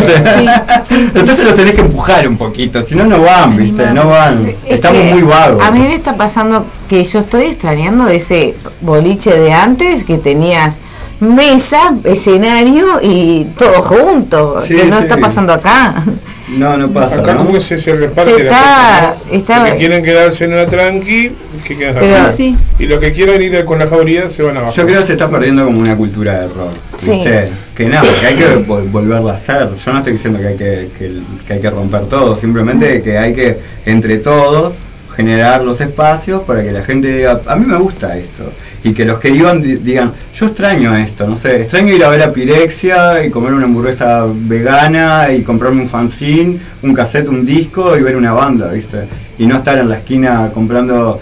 Entonces 0.89 1.45
los 1.45 1.55
tenés 1.55 1.75
que 1.75 1.81
empujar 1.81 2.27
un 2.27 2.37
poquito, 2.37 2.81
si 2.83 2.95
no, 2.95 3.05
no 3.05 3.21
van, 3.21 3.57
¿viste? 3.57 3.91
No 3.93 4.07
van. 4.09 4.45
Sí, 4.45 4.55
es 4.65 4.75
Estamos 4.75 5.01
que 5.01 5.13
muy 5.13 5.21
vagos. 5.23 5.63
A 5.63 5.71
mí 5.71 5.79
me 5.79 5.95
está 5.95 6.15
pasando 6.15 6.65
que 6.87 7.03
yo 7.03 7.19
estoy 7.19 7.45
extrañando 7.45 8.07
ese 8.07 8.55
boliche 8.81 9.31
de 9.31 9.51
antes 9.51 10.03
que 10.03 10.17
tenías 10.17 10.75
mesa, 11.19 11.95
escenario 12.03 12.85
y 13.01 13.45
todo 13.57 13.81
junto. 13.81 14.61
Sí, 14.61 14.75
que 14.75 14.85
no 14.85 14.97
sí. 14.97 15.03
está 15.03 15.17
pasando 15.17 15.53
acá. 15.53 16.03
No, 16.49 16.75
no 16.77 16.89
pasa, 16.91 17.15
Acá 17.19 17.33
¿no? 17.33 17.39
como 17.39 17.53
que 17.53 17.61
se, 17.61 17.77
se 17.77 17.95
reparte 17.95 18.33
Se 18.35 18.43
la 18.43 18.49
está- 18.51 18.59
cosa, 18.59 19.15
¿no? 19.29 19.33
está- 19.37 19.59
Los 19.63 19.71
que 19.71 19.77
quieren 19.77 20.03
quedarse 20.03 20.43
en 20.45 20.53
una 20.53 20.65
tranqui, 20.65 21.31
que 21.65 21.77
quedan 21.77 21.93
Pero- 21.95 22.05
afuera. 22.17 22.33
Sí. 22.35 22.55
Y 22.79 22.85
los 22.85 22.99
que 22.99 23.11
quieran 23.13 23.41
ir 23.41 23.63
con 23.65 23.79
la 23.79 23.87
jauría 23.87 24.29
se 24.29 24.43
van 24.43 24.57
abajo. 24.57 24.73
Yo 24.75 24.85
creo 24.85 24.99
que 25.01 25.07
se 25.07 25.13
está 25.13 25.29
perdiendo 25.29 25.63
como 25.65 25.79
una 25.79 25.95
cultura 25.95 26.41
de. 26.41 26.49
Sí. 26.97 27.11
¿viste? 27.11 27.49
Que 27.75 27.85
nada, 27.87 28.05
que 28.19 28.25
hay 28.27 28.35
que 28.35 28.45
vol- 28.67 28.91
volverla 28.91 29.31
a 29.31 29.35
hacer. 29.35 29.69
Yo 29.73 29.91
no 29.93 29.99
estoy 29.99 30.13
diciendo 30.13 30.39
que 30.39 30.47
hay 30.47 30.55
que, 30.57 30.89
que- 30.99 31.21
que 31.47 31.53
hay 31.53 31.61
que 31.61 31.69
romper 31.69 32.01
todo, 32.07 32.35
simplemente 32.37 33.01
que 33.01 33.17
hay 33.17 33.33
que, 33.33 33.57
entre 33.85 34.17
todos, 34.17 34.73
generar 35.15 35.63
los 35.63 35.79
espacios 35.79 36.41
para 36.41 36.63
que 36.63 36.71
la 36.71 36.83
gente 36.83 37.07
diga, 37.07 37.39
a 37.45 37.55
mí 37.55 37.65
me 37.65 37.77
gusta 37.77 38.17
esto. 38.17 38.51
Y 38.85 38.93
que 38.93 39.05
los 39.05 39.17
que 39.19 39.29
iban 39.29 39.61
di- 39.61 39.75
digan, 39.77 40.11
yo 40.35 40.45
extraño 40.47 40.95
esto, 40.97 41.25
no 41.25 41.35
sé, 41.37 41.61
extraño 41.61 41.93
ir 41.93 42.03
a 42.03 42.09
ver 42.09 42.21
a 42.23 42.33
Pirexia 42.33 43.25
y 43.25 43.29
comer 43.29 43.53
una 43.53 43.65
hamburguesa 43.65 44.25
vegana 44.29 45.31
y 45.31 45.41
comprarme 45.43 45.81
un 45.83 45.87
fanzine, 45.89 46.57
un 46.81 46.93
cassette, 46.93 47.29
un 47.29 47.45
disco 47.45 47.97
y 47.97 48.01
ver 48.03 48.15
una 48.17 48.33
banda, 48.33 48.71
¿viste? 48.71 49.05
Y 49.39 49.45
no 49.45 49.55
estar 49.57 49.77
en 49.77 49.87
la 49.89 49.97
esquina 49.97 50.51
comprando 50.53 51.19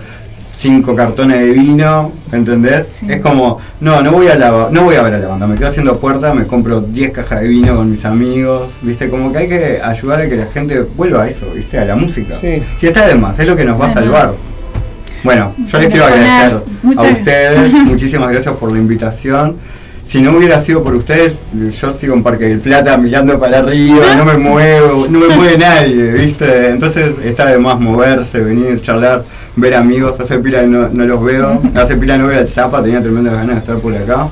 cinco 0.58 0.96
cartones 0.96 1.40
de 1.40 1.52
vino, 1.52 2.12
¿entendés? 2.32 3.02
Es 3.08 3.20
como, 3.22 3.58
no, 3.80 4.02
no 4.04 4.12
voy 4.12 4.28
a 4.28 4.36
la, 4.36 4.68
no 4.72 4.84
voy 4.84 4.96
a 4.96 5.02
ver 5.02 5.16
a 5.16 5.20
la 5.20 5.28
banda, 5.30 5.48
me 5.48 5.56
quedo 5.56 5.68
haciendo 5.70 6.00
puerta, 6.00 6.34
me 6.34 6.46
compro 6.46 6.82
10 6.82 7.12
cajas 7.12 7.42
de 7.42 7.48
vino 7.48 7.76
con 7.76 7.90
mis 7.90 8.06
amigos, 8.06 8.70
¿viste? 8.82 9.10
Como 9.10 9.32
que 9.32 9.38
hay 9.40 9.48
que 9.50 9.80
ayudar 9.84 10.22
a 10.22 10.30
que 10.30 10.36
la 10.36 10.46
gente 10.46 10.82
vuelva 10.96 11.24
a 11.24 11.28
eso, 11.28 11.48
¿viste? 11.56 11.80
A 11.80 11.86
la 11.86 11.96
música. 11.96 12.38
Sí. 12.42 12.62
Si 12.80 12.88
está 12.88 13.08
de 13.08 13.16
más, 13.16 13.38
es 13.40 13.46
lo 13.48 13.56
que 13.56 13.66
nos 13.66 13.80
va 13.80 13.86
a 13.88 13.94
salvar. 13.94 14.34
Bueno, 15.24 15.54
yo 15.68 15.80
les 15.80 15.88
quiero 15.90 16.06
agradecer 16.06 16.58
a 16.98 17.04
ustedes, 17.04 17.74
muchísimas 17.86 18.32
gracias 18.32 18.56
por 18.56 18.72
la 18.72 18.80
invitación. 18.80 19.56
Si 20.04 20.20
no 20.20 20.36
hubiera 20.36 20.60
sido 20.60 20.84
por 20.84 20.96
ustedes, 20.96 21.36
yo 21.54 21.94
sigo 21.94 22.16
en 22.16 22.24
Parque 22.24 22.46
del 22.46 22.60
Plata 22.60 22.98
mirando 22.98 23.40
para 23.40 23.60
arriba, 23.60 24.16
no 24.18 24.26
me 24.26 24.36
muevo, 24.36 25.08
no 25.10 25.20
me 25.20 25.36
mueve 25.36 25.58
nadie, 25.58 26.12
¿viste? 26.14 26.70
Entonces 26.70 27.14
está 27.24 27.46
de 27.46 27.60
más 27.60 27.80
moverse, 27.80 28.42
venir, 28.42 28.82
charlar, 28.82 29.24
ver 29.56 29.76
amigos, 29.76 30.20
hace 30.20 30.40
pila 30.40 30.64
no, 30.64 30.90
no 30.90 31.06
los 31.06 31.24
veo, 31.24 31.62
hace 31.76 31.96
pila 31.96 32.18
no 32.18 32.28
veo 32.28 32.40
al 32.40 32.48
Zapa, 32.48 32.82
tenía 32.84 33.02
tremendas 33.02 33.36
ganas 33.36 33.56
de 33.56 33.60
estar 33.60 33.78
por 33.78 33.96
acá. 33.96 34.28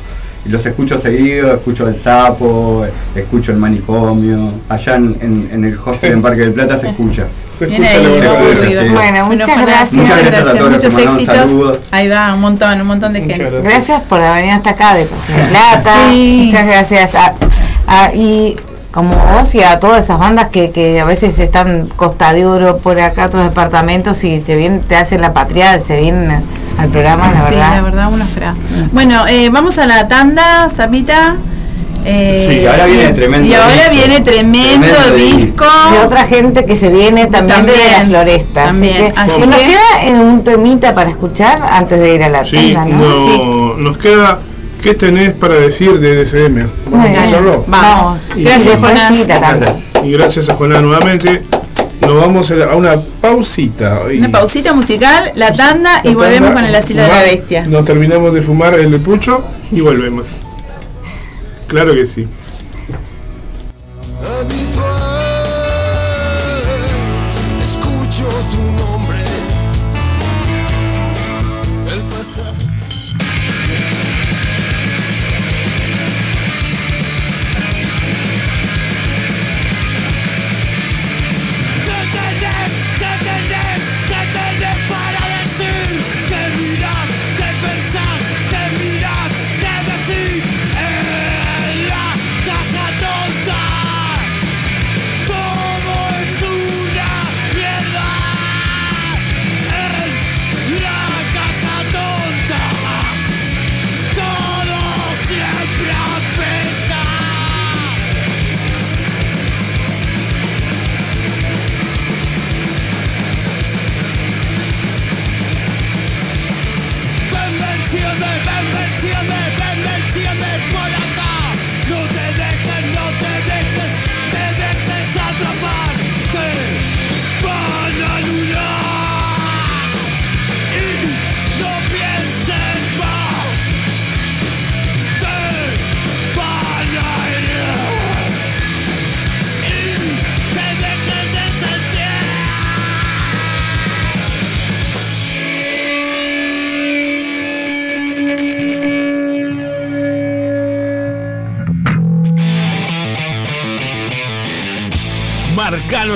Y 0.45 0.49
los 0.49 0.65
escucho 0.65 0.97
seguido, 0.99 1.53
escucho 1.53 1.87
el 1.87 1.95
sapo, 1.95 2.85
escucho 3.15 3.51
el 3.51 3.57
manicomio. 3.57 4.51
Allá 4.69 4.95
en, 4.95 5.17
en- 5.21 5.49
en 5.51 5.65
el 5.65 5.77
hostel 5.77 6.13
en 6.13 6.21
Parque 6.21 6.41
del 6.41 6.53
Plata 6.53 6.77
se 6.77 6.89
escucha. 6.89 7.25
Se 7.59 7.65
escucha 7.65 7.89
ahí, 7.89 8.21
Ruido. 8.55 8.81
Sí. 8.83 8.89
Bueno, 8.95 9.25
muchas 9.25 9.49
Jonás, 9.49 9.65
gracias. 9.65 9.91
Muchas 9.93 10.17
gracias 10.21 10.47
a 10.47 10.53
todos 10.57 10.71
los 10.71 10.79
que 10.79 10.89
muchos 10.89 11.13
éxitos. 11.13 11.35
saludos. 11.35 11.79
Ahí 11.91 12.07
va, 12.07 12.33
un 12.33 12.39
montón, 12.39 12.79
un 12.79 12.87
montón 12.87 13.11
de 13.11 13.19
Muchas 13.19 13.37
gente. 13.37 13.51
gracias. 13.53 13.73
Gracias 13.73 14.01
por 14.07 14.21
haber 14.21 14.35
venido 14.43 14.55
hasta 14.57 14.69
acá 14.69 14.93
de 14.95 15.05
Parque 15.05 15.33
del 15.33 15.49
Plata. 15.49 15.93
Sí. 16.09 16.41
Muchas 16.45 16.65
gracias. 16.67 17.15
a- 17.15 17.33
a- 17.87 18.13
y 18.15 18.55
como 18.91 19.13
vos 19.13 19.53
y 19.55 19.61
a 19.61 19.77
todas 19.79 20.05
esas 20.05 20.17
bandas 20.19 20.47
que, 20.47 20.71
que 20.71 21.01
a 21.01 21.05
veces 21.05 21.37
están 21.37 21.87
costa 21.97 22.31
de 22.33 22.45
oro 22.45 22.77
por 22.77 22.97
acá, 23.01 23.25
otros 23.25 23.43
departamentos, 23.43 24.23
y 24.23 24.39
se 24.39 24.55
vienen, 24.55 24.79
te 24.79 24.95
hacen 24.95 25.19
la 25.21 25.33
patria, 25.33 25.77
se 25.79 25.99
vienen 25.99 26.41
al 26.79 26.89
programa, 26.89 27.31
la 27.31 27.47
sí, 27.47 27.53
verdad. 27.55 27.71
la 27.75 27.81
verdad, 27.81 28.13
una 28.13 28.25
espera. 28.25 28.53
Bueno, 28.91 29.27
eh, 29.27 29.49
vamos 29.49 29.77
a 29.77 29.85
la 29.85 30.07
tanda, 30.07 30.69
Zapita. 30.69 31.35
Eh, 32.05 32.47
Sí, 32.61 32.65
ahora 32.65 32.85
viene 32.85 33.11
tremendo 33.13 33.45
Y 33.47 33.53
ahora 33.53 33.73
disco. 33.75 33.91
viene 33.91 34.19
tremendo, 34.21 34.87
Tremendo 34.87 35.15
disco. 35.37 35.65
Y 35.93 36.05
otra 36.05 36.25
gente 36.25 36.65
que 36.65 36.75
se 36.77 36.89
viene 36.89 37.25
también, 37.27 37.65
de 37.65 37.73
También, 37.73 37.91
la 37.99 38.05
floresta. 38.05 38.63
también. 38.67 39.13
Así 39.17 39.31
que, 39.31 39.33
Así 39.41 39.47
nos 39.47 39.55
que- 39.59 39.65
queda 39.65 40.03
eh, 40.03 40.13
un 40.19 40.43
temita 40.43 40.93
para 40.95 41.09
escuchar 41.09 41.61
antes 41.69 41.99
de 41.99 42.15
ir 42.15 42.23
a 42.23 42.29
la 42.29 42.45
Sí, 42.45 42.71
tanda, 42.73 42.85
¿no? 42.85 43.27
no, 43.27 43.73
nos 43.77 43.97
queda. 43.97 44.39
¿Qué 44.81 44.93
tenés 44.93 45.33
para 45.33 45.55
decir 45.55 45.99
de 45.99 46.15
DCM? 46.23 46.67
Vamos. 46.89 47.67
Vamos. 47.67 48.21
Y 48.37 48.43
Gracias, 48.43 48.79
tanda. 49.41 49.73
Y 50.01 50.11
gracias 50.13 50.47
a 50.47 50.55
Jonás 50.55 50.81
nuevamente. 50.81 51.43
Nos 52.09 52.21
vamos 52.21 52.49
a 52.49 52.75
una 52.75 52.99
pausita. 53.21 54.01
Y- 54.11 54.17
Una 54.17 54.31
pausita 54.31 54.73
musical, 54.73 55.31
la 55.35 55.53
tanda 55.53 56.01
y 56.03 56.15
volvemos 56.15 56.49
tanda, 56.49 56.53
con 56.55 56.65
el 56.65 56.75
asilo 56.75 57.03
de 57.03 57.07
la 57.07 57.21
bestia. 57.21 57.65
Nos 57.67 57.85
terminamos 57.85 58.33
de 58.33 58.41
fumar 58.41 58.73
el 58.79 58.99
pucho 58.99 59.43
y 59.71 59.81
volvemos. 59.81 60.37
Claro 61.67 61.93
que 61.93 62.07
sí. 62.07 62.25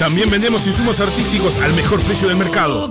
También 0.00 0.30
vendemos 0.30 0.66
insumos 0.66 0.98
artísticos 1.00 1.58
al 1.58 1.74
mejor 1.74 2.00
precio 2.00 2.26
del 2.26 2.38
mercado. 2.38 2.90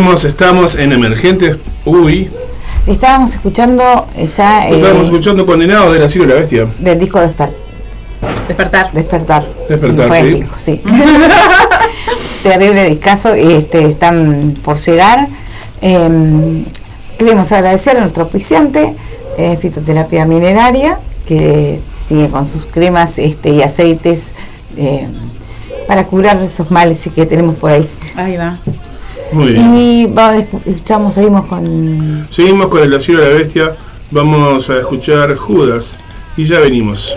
Estamos 0.00 0.76
en 0.76 0.92
Emergentes. 0.92 1.58
Uy. 1.84 2.30
Estábamos 2.86 3.34
escuchando 3.34 4.06
eh, 4.16 4.26
ya. 4.26 4.66
Eh, 4.66 4.76
estábamos 4.76 5.04
escuchando 5.04 5.44
Condenados 5.44 5.92
de 5.92 6.00
la 6.00 6.08
Ciro 6.08 6.24
la 6.24 6.36
Bestia. 6.36 6.66
Del 6.78 6.98
disco 6.98 7.20
Desper 7.20 7.50
Despertar. 8.48 8.92
Despertar. 8.92 9.44
Despertar. 9.68 10.08
Fue 10.08 10.20
sí. 10.20 10.26
El 10.26 10.34
disco, 10.40 10.54
sí. 10.58 10.82
Terrible 12.42 12.88
discazo. 12.88 13.34
Este, 13.34 13.84
están 13.84 14.54
por 14.64 14.78
llegar. 14.78 15.28
Eh, 15.82 16.64
queremos 17.18 17.52
agradecer 17.52 17.98
a 17.98 18.00
nuestro 18.00 18.24
auspiciante, 18.24 18.96
eh, 19.36 19.58
Fitoterapia 19.60 20.24
Mineraria, 20.24 20.98
que 21.26 21.78
sigue 22.08 22.30
con 22.30 22.46
sus 22.46 22.64
cremas 22.64 23.18
este, 23.18 23.50
y 23.50 23.62
aceites 23.62 24.32
eh, 24.78 25.06
para 25.86 26.04
curar 26.06 26.40
esos 26.42 26.70
males 26.70 27.06
que 27.14 27.26
tenemos 27.26 27.56
por 27.56 27.70
ahí. 27.70 27.86
Ahí 28.16 28.38
va. 28.38 28.58
Muy 29.32 29.52
bien. 29.52 29.76
Y 29.76 30.06
va, 30.06 30.36
escuchamos, 30.36 31.14
seguimos 31.14 31.46
con... 31.46 32.26
Seguimos 32.30 32.68
con 32.68 32.82
El 32.82 32.94
asilo 32.94 33.20
de 33.20 33.30
la 33.30 33.38
bestia. 33.38 33.76
Vamos 34.10 34.68
a 34.70 34.78
escuchar 34.78 35.36
Judas 35.36 35.98
y 36.36 36.46
ya 36.46 36.58
venimos. 36.58 37.16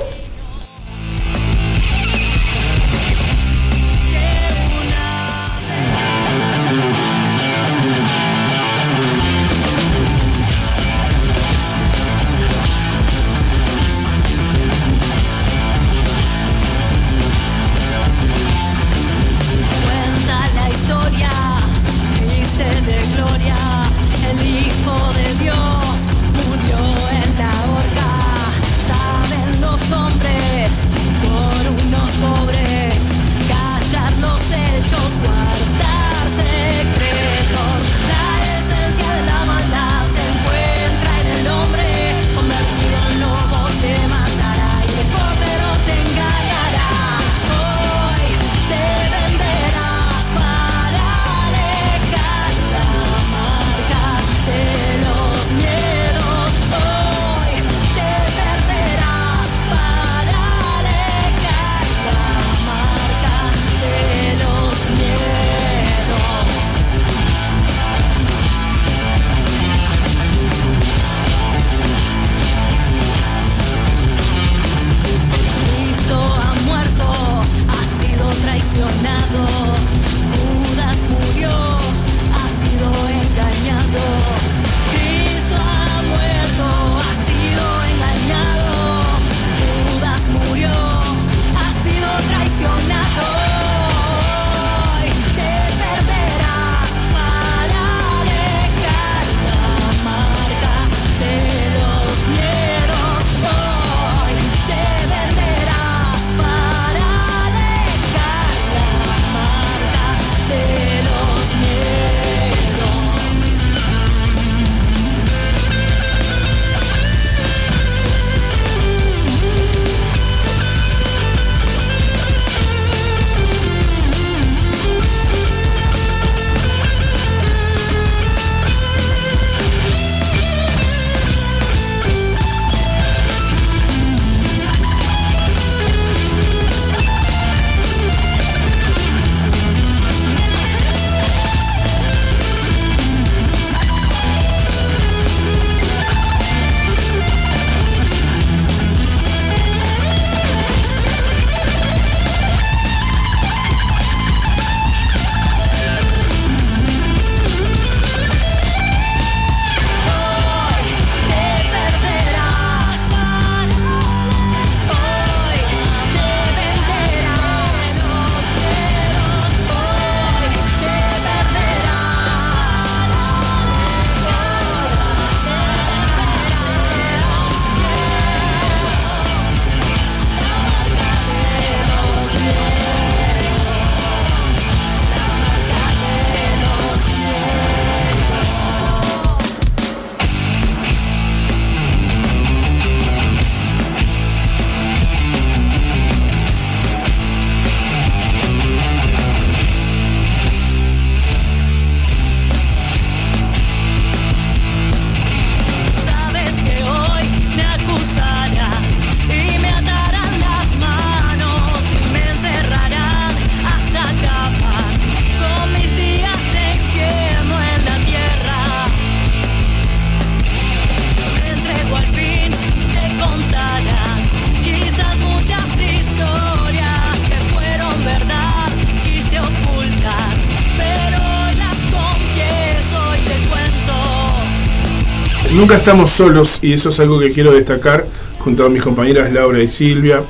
Nunca 235.64 235.78
estamos 235.78 236.12
solos 236.12 236.60
y 236.62 236.74
eso 236.74 236.90
es 236.90 237.00
algo 237.00 237.22
que 237.22 237.32
quiero 237.32 237.54
destacar 237.54 238.06
junto 238.40 238.66
a 238.66 238.70
mis 238.70 238.84
compañeras 238.84 239.32
Laura 239.32 239.64
y 239.64 239.70
Silvia. 239.70 240.22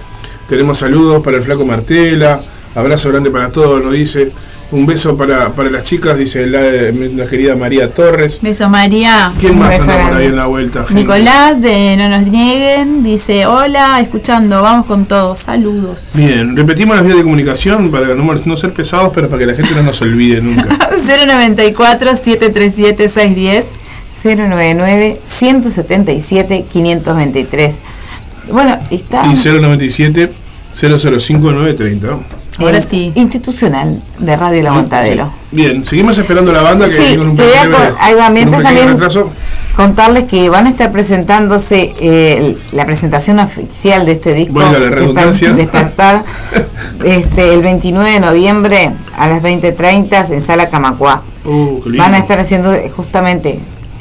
Tenemos 0.47 0.77
saludos 0.77 1.23
para 1.23 1.37
el 1.37 1.43
flaco 1.43 1.65
Martela, 1.65 2.39
abrazo 2.75 3.09
grande 3.09 3.31
para 3.31 3.49
todos, 3.49 3.83
nos 3.83 3.93
dice. 3.93 4.31
Un 4.69 4.85
beso 4.85 5.17
para, 5.17 5.49
para 5.49 5.71
las 5.71 5.85
chicas, 5.85 6.19
dice 6.19 6.45
la, 6.45 7.25
querida 7.25 7.55
María 7.55 7.91
Torres. 7.91 8.39
Beso 8.43 8.69
María. 8.69 9.31
¿Quién 9.39 9.57
más 9.57 9.79
anda 9.87 10.17
ahí 10.17 10.27
en 10.27 10.35
la 10.35 10.45
vuelta? 10.45 10.85
Nicolás 10.91 11.59
de 11.59 11.95
No 11.97 12.09
nos 12.09 12.27
nieguen, 12.27 13.01
dice 13.01 13.47
hola, 13.47 13.99
escuchando, 14.01 14.61
vamos 14.61 14.85
con 14.85 15.05
todos, 15.05 15.39
saludos. 15.39 16.13
Bien, 16.15 16.55
repetimos 16.55 16.95
las 16.95 17.05
vías 17.05 17.17
de 17.17 17.23
comunicación 17.23 17.89
para 17.89 18.13
no, 18.13 18.35
no 18.35 18.55
ser 18.55 18.71
pesados, 18.71 19.11
pero 19.15 19.29
para 19.29 19.39
que 19.39 19.47
la 19.47 19.55
gente 19.55 19.73
no 19.73 19.81
nos 19.81 19.99
olvide 19.99 20.41
nunca. 20.41 20.77
094 21.07 22.15
737 22.17 23.09
610 23.09 23.72
523. 26.71 27.81
Bueno, 28.51 28.77
está 28.91 29.25
Y 29.27 29.35
097 29.35 30.31
005 30.73 31.51
930. 31.51 32.17
Ahora 32.59 32.81
sí. 32.81 33.11
institucional 33.15 33.99
de 34.19 34.35
Radio 34.37 34.59
El 34.59 34.67
Aguantadero. 34.67 35.31
Bien, 35.51 35.83
seguimos 35.85 36.15
esperando 36.19 36.51
la 36.51 36.61
banda 36.61 36.87
que 36.87 36.93
Sí, 36.97 37.17
con 37.17 37.29
un 37.29 37.35
pequeño, 37.35 37.71
con- 37.71 37.95
un 38.57 38.63
también- 38.63 38.89
retraso. 38.89 39.31
Contarles 39.75 40.25
que 40.25 40.49
van 40.49 40.67
a 40.67 40.69
estar 40.69 40.91
presentándose 40.91 41.95
eh, 41.99 42.55
la 42.73 42.85
presentación 42.85 43.39
oficial 43.39 44.05
de 44.05 44.11
este 44.11 44.35
disco 44.35 44.53
Valga 44.53 44.77
la 44.77 44.89
redundancia. 44.91 45.49
Desper- 45.49 45.55
Despertar 45.55 46.23
este, 47.03 47.55
el 47.55 47.61
29 47.63 48.11
de 48.11 48.19
noviembre 48.19 48.91
a 49.17 49.27
las 49.27 49.41
20.30 49.41 50.29
en 50.31 50.41
Sala 50.43 50.69
Camacuá. 50.69 51.23
Uh. 51.45 51.79
Van 51.97 52.13
a 52.13 52.19
estar 52.19 52.39
haciendo 52.39 52.71
eh, 52.71 52.91
justamente, 52.95 53.57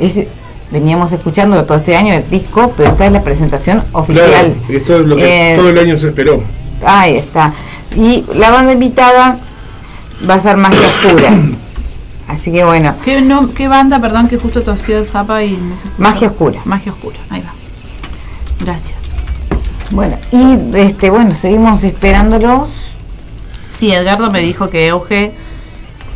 es- 0.06 0.26
veníamos 0.70 1.12
escuchándolo 1.12 1.64
todo 1.64 1.78
este 1.78 1.96
año 1.96 2.14
el 2.14 2.28
disco, 2.30 2.72
pero 2.76 2.90
esta 2.90 3.06
es 3.06 3.12
la 3.12 3.22
presentación 3.22 3.84
oficial. 3.92 4.26
Claro, 4.28 4.54
y 4.68 4.76
esto 4.76 5.00
es 5.00 5.06
lo 5.06 5.16
que 5.16 5.52
Eh, 5.52 5.56
todo 5.56 5.68
el 5.70 5.78
año 5.78 5.98
se 5.98 6.08
esperó. 6.08 6.42
Ahí 6.84 7.16
está. 7.16 7.52
Y 7.94 8.24
la 8.34 8.50
banda 8.50 8.72
invitada 8.72 9.38
va 10.28 10.34
a 10.34 10.40
ser 10.40 10.56
Magia 10.56 10.80
Oscura. 10.88 11.30
Así 12.28 12.50
que 12.50 12.64
bueno, 12.64 12.94
¿Qué, 13.04 13.20
no, 13.20 13.52
¿Qué 13.52 13.68
banda, 13.68 14.00
perdón, 14.00 14.28
que 14.28 14.38
justo 14.38 14.62
tosió 14.62 14.98
el 14.98 15.06
zapa 15.06 15.42
y 15.44 15.52
no 15.52 15.76
se 15.76 15.88
escuchó? 15.88 15.94
Magia 16.02 16.28
Oscura. 16.28 16.60
Magia 16.64 16.92
Oscura, 16.92 17.18
ahí 17.28 17.42
va. 17.42 17.52
Gracias. 18.64 19.02
Bueno, 19.90 20.16
y 20.30 20.58
este 20.78 21.10
bueno, 21.10 21.34
seguimos 21.34 21.84
esperándolos. 21.84 22.92
Sí, 23.68 23.92
Edgardo 23.92 24.30
me 24.30 24.40
dijo 24.40 24.70
que 24.70 24.86
Euge 24.86 25.32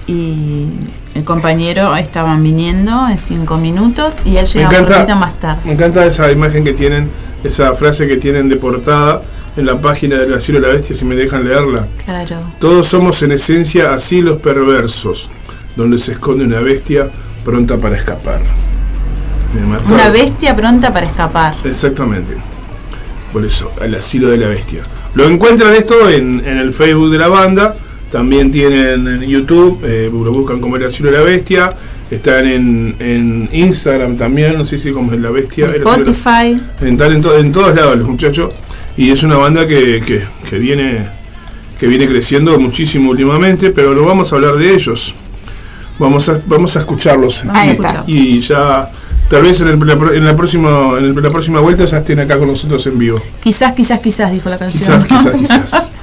y 0.07 0.67
el 1.17 1.25
compañero 1.25 1.97
estaban 1.97 2.43
viniendo 2.43 3.09
en 3.09 3.17
cinco 3.17 3.57
minutos 3.57 4.17
y 4.27 4.37
él 4.37 4.47
llega 4.47 4.69
un 4.69 4.75
encanta, 4.75 4.95
poquito 4.97 5.17
más 5.17 5.41
tarde. 5.41 5.61
me 5.65 5.73
encanta 5.73 6.05
esa 6.05 6.31
imagen 6.31 6.63
que 6.63 6.75
tienen, 6.75 7.11
esa 7.43 7.73
frase 7.73 8.07
que 8.07 8.19
tienen 8.19 8.51
de 8.51 8.57
portada 8.57 9.23
en 9.57 9.65
la 9.65 9.81
página 9.81 10.19
del 10.19 10.35
Asilo 10.35 10.61
de 10.61 10.67
la 10.67 10.75
Bestia, 10.75 10.95
si 10.95 11.07
me 11.07 11.17
dejan 11.17 11.45
leerla. 11.45 11.87
Claro. 12.05 12.37
Todos 12.61 12.87
somos 12.89 13.23
en 13.23 13.33
esencia 13.33 13.95
asilos 13.95 14.39
perversos, 14.43 15.31
donde 15.75 15.99
se 15.99 16.13
esconde 16.13 16.45
una 16.45 16.61
bestia 16.61 17.09
pronta 17.43 17.79
para 17.79 17.97
escapar. 17.97 18.41
Una 19.89 20.11
bestia 20.11 20.55
pronta 20.55 20.93
para 20.93 21.07
escapar. 21.07 21.55
Exactamente. 21.65 22.35
Por 23.33 23.43
eso, 23.43 23.73
el 23.81 23.95
asilo 23.95 24.29
de 24.29 24.37
la 24.37 24.49
bestia. 24.49 24.83
Lo 25.15 25.25
encuentran 25.25 25.73
esto 25.73 26.11
en, 26.11 26.47
en 26.47 26.59
el 26.59 26.73
Facebook 26.75 27.11
de 27.11 27.19
la 27.19 27.29
banda. 27.29 27.75
También 28.11 28.51
tienen 28.53 29.07
en 29.09 29.21
YouTube, 29.23 29.81
eh, 29.85 30.09
lo 30.13 30.33
buscan 30.33 30.61
como 30.61 30.77
el 30.77 30.85
asilo 30.85 31.11
de 31.11 31.19
la 31.19 31.25
bestia. 31.25 31.71
Están 32.11 32.47
en, 32.47 32.95
en 33.01 33.49
Instagram 33.53 34.17
también, 34.17 34.57
no 34.57 34.65
sé 34.65 34.79
si 34.79 34.91
como 34.93 35.13
es 35.13 35.21
la 35.21 35.31
bestia. 35.31 35.67
la- 35.67 35.75
Spotify. 35.77 36.61
Están 36.85 37.13
en, 37.13 37.21
to- 37.23 37.37
en 37.39 37.51
todos 37.53 37.75
lados 37.75 37.99
los 37.99 38.09
muchachos. 38.09 38.55
Y 38.97 39.11
es 39.11 39.23
una 39.25 39.37
banda 39.37 39.67
que, 39.67 40.01
que, 40.07 40.23
que 40.49 40.59
viene 40.59 41.09
que 41.79 41.87
viene 41.89 42.07
creciendo 42.09 42.59
muchísimo 42.59 43.11
últimamente, 43.11 43.69
pero 43.71 43.93
no 43.95 44.03
vamos 44.05 44.33
a 44.33 44.37
hablar 44.37 44.57
de 44.57 44.73
ellos. 44.75 45.15
Vamos 45.99 46.29
a, 46.29 46.41
vamos 46.47 46.75
a 46.77 46.81
escucharlos. 46.81 47.43
Vamos 47.45 47.61
a 47.63 47.67
y, 47.67 47.71
escuchar. 47.71 48.05
y 48.07 48.41
ya, 48.41 48.91
tal 49.29 49.43
vez 49.43 49.61
en, 49.61 49.69
el- 49.69 49.75
en 50.15 50.25
la, 50.25 50.37
próxima, 50.37 50.97
en 50.99 51.05
el- 51.07 51.15
la 51.23 51.29
próxima 51.31 51.61
vuelta 51.61 51.85
ya 51.85 51.99
estén 51.99 52.21
acá 52.21 52.39
con 52.39 52.49
nosotros 52.49 52.87
en 52.87 52.99
vivo. 52.99 53.21
Quizás, 53.43 53.75
quizás, 53.75 53.99
quizás, 54.01 54.33
dijo 54.33 54.49
la 54.49 54.59
canción. 54.59 55.03
Quizás, 55.03 55.05
quizás, 55.05 55.37
quizás. 55.37 55.89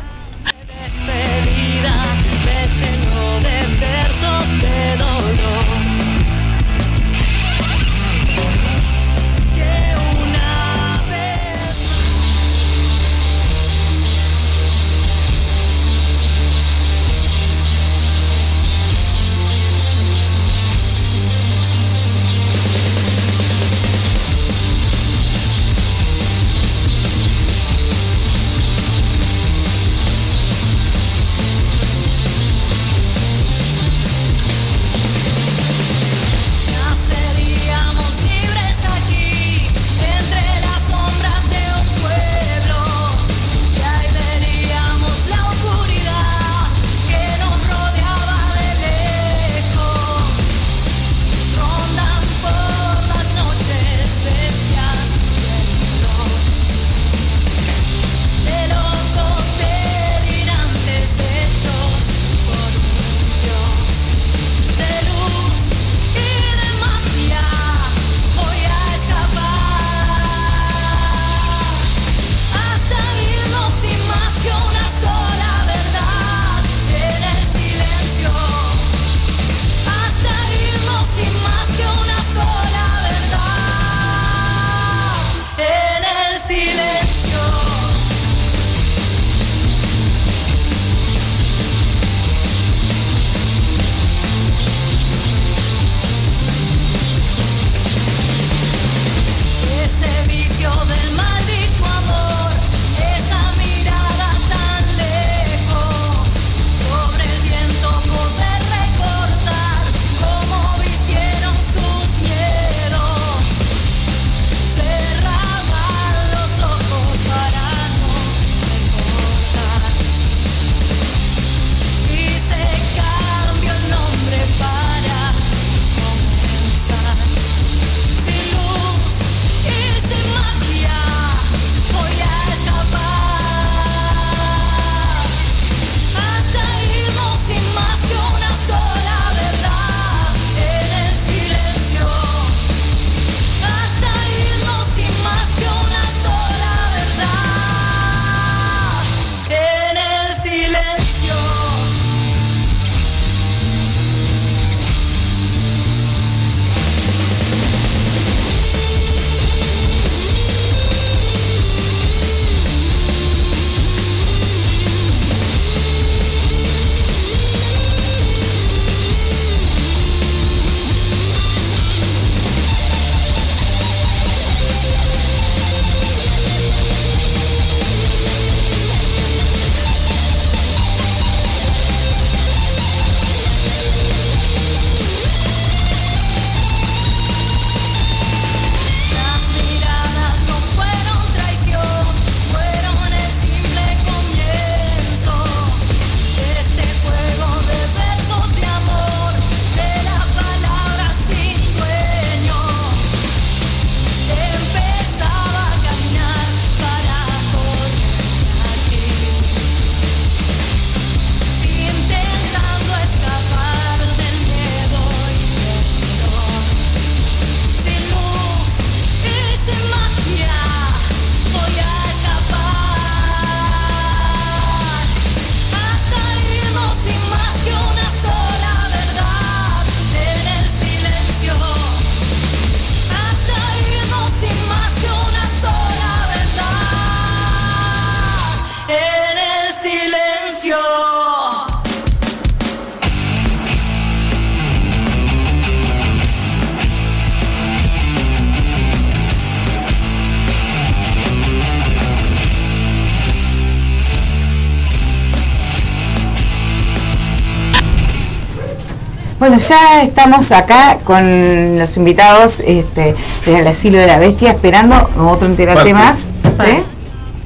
Bueno, 259.44 259.57
ya 259.57 260.03
estamos 260.03 260.53
acá 260.53 260.99
con 261.03 261.78
los 261.78 261.98
invitados 261.98 262.64
este, 262.65 263.14
del 263.45 263.68
Asilo 263.68 263.98
de 263.98 264.07
la 264.07 264.18
Bestia, 264.18 264.52
esperando 264.52 264.95
otro 265.20 265.49
integrante 265.49 265.94
Parte. 265.94 265.94
más. 265.94 266.26
¿eh? 266.65 266.82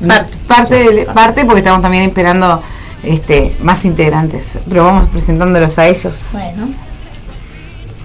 Parte. 0.08 0.38
Parte, 0.48 0.76
del- 0.76 1.06
parte, 1.08 1.44
porque 1.46 1.62
estamos 1.62 1.82
también 1.82 2.04
esperando 2.04 2.62
este, 3.02 3.56
más 3.64 3.84
integrantes. 3.84 4.60
Pero 4.70 4.84
vamos 4.86 5.08
presentándolos 5.08 5.80
a 5.80 5.88
ellos. 5.88 6.20
Bueno. 6.34 6.70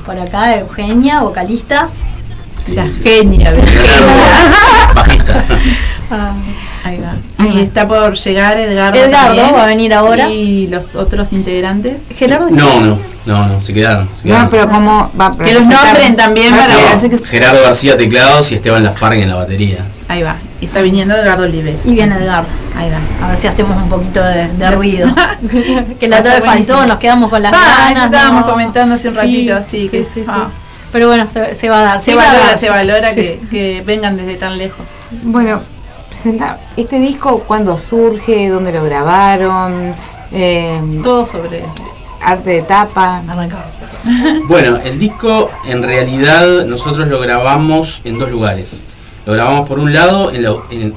Por 0.06 0.18
acá 0.18 0.56
Eugenia, 0.56 1.20
vocalista. 1.20 1.90
La 2.68 2.86
genia, 3.04 3.52
Bajista. 4.94 5.44
Ahí 6.82 6.98
va. 6.98 7.44
Y 7.44 7.60
está 7.60 7.86
por 7.86 8.14
llegar 8.14 8.56
Edgardo. 8.56 8.98
Edgardo 8.98 9.36
también. 9.36 9.54
va 9.54 9.62
a 9.64 9.66
venir 9.66 9.92
ahora. 9.92 10.30
Y 10.30 10.66
los 10.68 10.94
otros 10.94 11.34
integrantes. 11.34 12.06
Gerardo. 12.16 12.48
No, 12.48 12.80
no, 12.80 12.98
no, 13.26 13.46
no, 13.46 13.60
se 13.60 13.72
quedaron. 13.72 14.08
Se 14.14 14.24
quedaron. 14.24 14.44
No, 14.44 14.50
pero 14.50 14.68
como 14.68 15.10
va 15.20 15.36
Que 15.36 15.54
los 15.54 15.62
nombren 15.64 16.16
también 16.16 16.50
para 16.54 16.68
No, 16.68 16.96
hacer 16.96 17.10
que- 17.10 17.18
Gerardo 17.26 17.62
García 17.62 17.96
teclados 17.96 18.50
y 18.52 18.56
Esteban 18.56 18.82
Lafargue 18.84 19.22
en 19.22 19.28
la 19.28 19.36
batería. 19.36 19.86
Ahí 20.08 20.22
va. 20.22 20.36
Y 20.60 20.66
está 20.66 20.80
viniendo 20.82 21.14
Edgardo 21.16 21.44
Olive. 21.44 21.76
Y 21.84 21.92
viene 21.92 22.16
Edgardo. 22.16 22.48
Ahí 22.76 22.90
va. 22.90 23.26
A 23.26 23.30
ver 23.30 23.38
si 23.40 23.46
hacemos 23.46 23.76
un 23.80 23.88
poquito 23.88 24.22
de, 24.22 24.48
de 24.48 24.70
ruido. 24.72 25.08
que 26.00 26.08
la 26.08 26.20
otra 26.20 26.34
vez 26.34 26.44
faltó, 26.44 26.84
nos 26.86 26.98
quedamos 26.98 27.30
con 27.30 27.42
las 27.42 27.52
Pa, 27.52 27.58
ganas. 27.58 28.06
estábamos 28.06 28.44
¿no? 28.46 28.50
comentando 28.52 28.94
hace 28.96 29.08
un 29.08 29.14
Sí, 29.14 29.20
ratito, 29.20 29.54
así 29.56 29.88
que 29.88 30.04
sí, 30.04 30.20
sí, 30.24 30.24
ah. 30.28 30.48
sí. 30.50 30.58
Pero 30.92 31.06
bueno, 31.08 31.26
se, 31.30 31.54
se 31.54 31.68
va 31.70 31.78
a 31.80 31.82
dar. 31.84 32.00
Se 32.00 32.14
va 32.14 32.24
a 32.24 32.26
valora, 32.26 32.46
dar. 32.48 32.58
se 32.58 32.68
valora 32.70 33.08
Sí. 33.10 33.14
que, 33.14 33.40
que 33.50 33.82
vengan 33.86 34.16
desde 34.16 34.34
tan 34.34 34.58
lejos. 34.58 34.84
Bueno, 35.22 35.60
presentar 36.10 36.60
este 36.76 36.98
disco, 36.98 37.38
¿cuándo 37.46 37.78
surge? 37.78 38.48
¿Dónde 38.50 38.72
lo 38.72 38.84
grabaron? 38.84 39.92
Eh, 40.32 40.80
Todo 41.02 41.24
sobre 41.24 41.64
arte 42.24 42.50
de 42.50 42.62
tapa. 42.62 43.22
Bueno, 44.48 44.78
el 44.84 44.98
disco 44.98 45.50
en 45.66 45.82
realidad 45.82 46.64
nosotros 46.66 47.08
lo 47.08 47.20
grabamos 47.20 48.00
en 48.04 48.18
dos 48.18 48.30
lugares. 48.30 48.82
Lo 49.26 49.32
grabamos 49.34 49.68
por 49.68 49.78
un 49.78 49.92
lado 49.94 50.32
en 50.32 50.42
la, 50.42 50.54
en- 50.70 50.94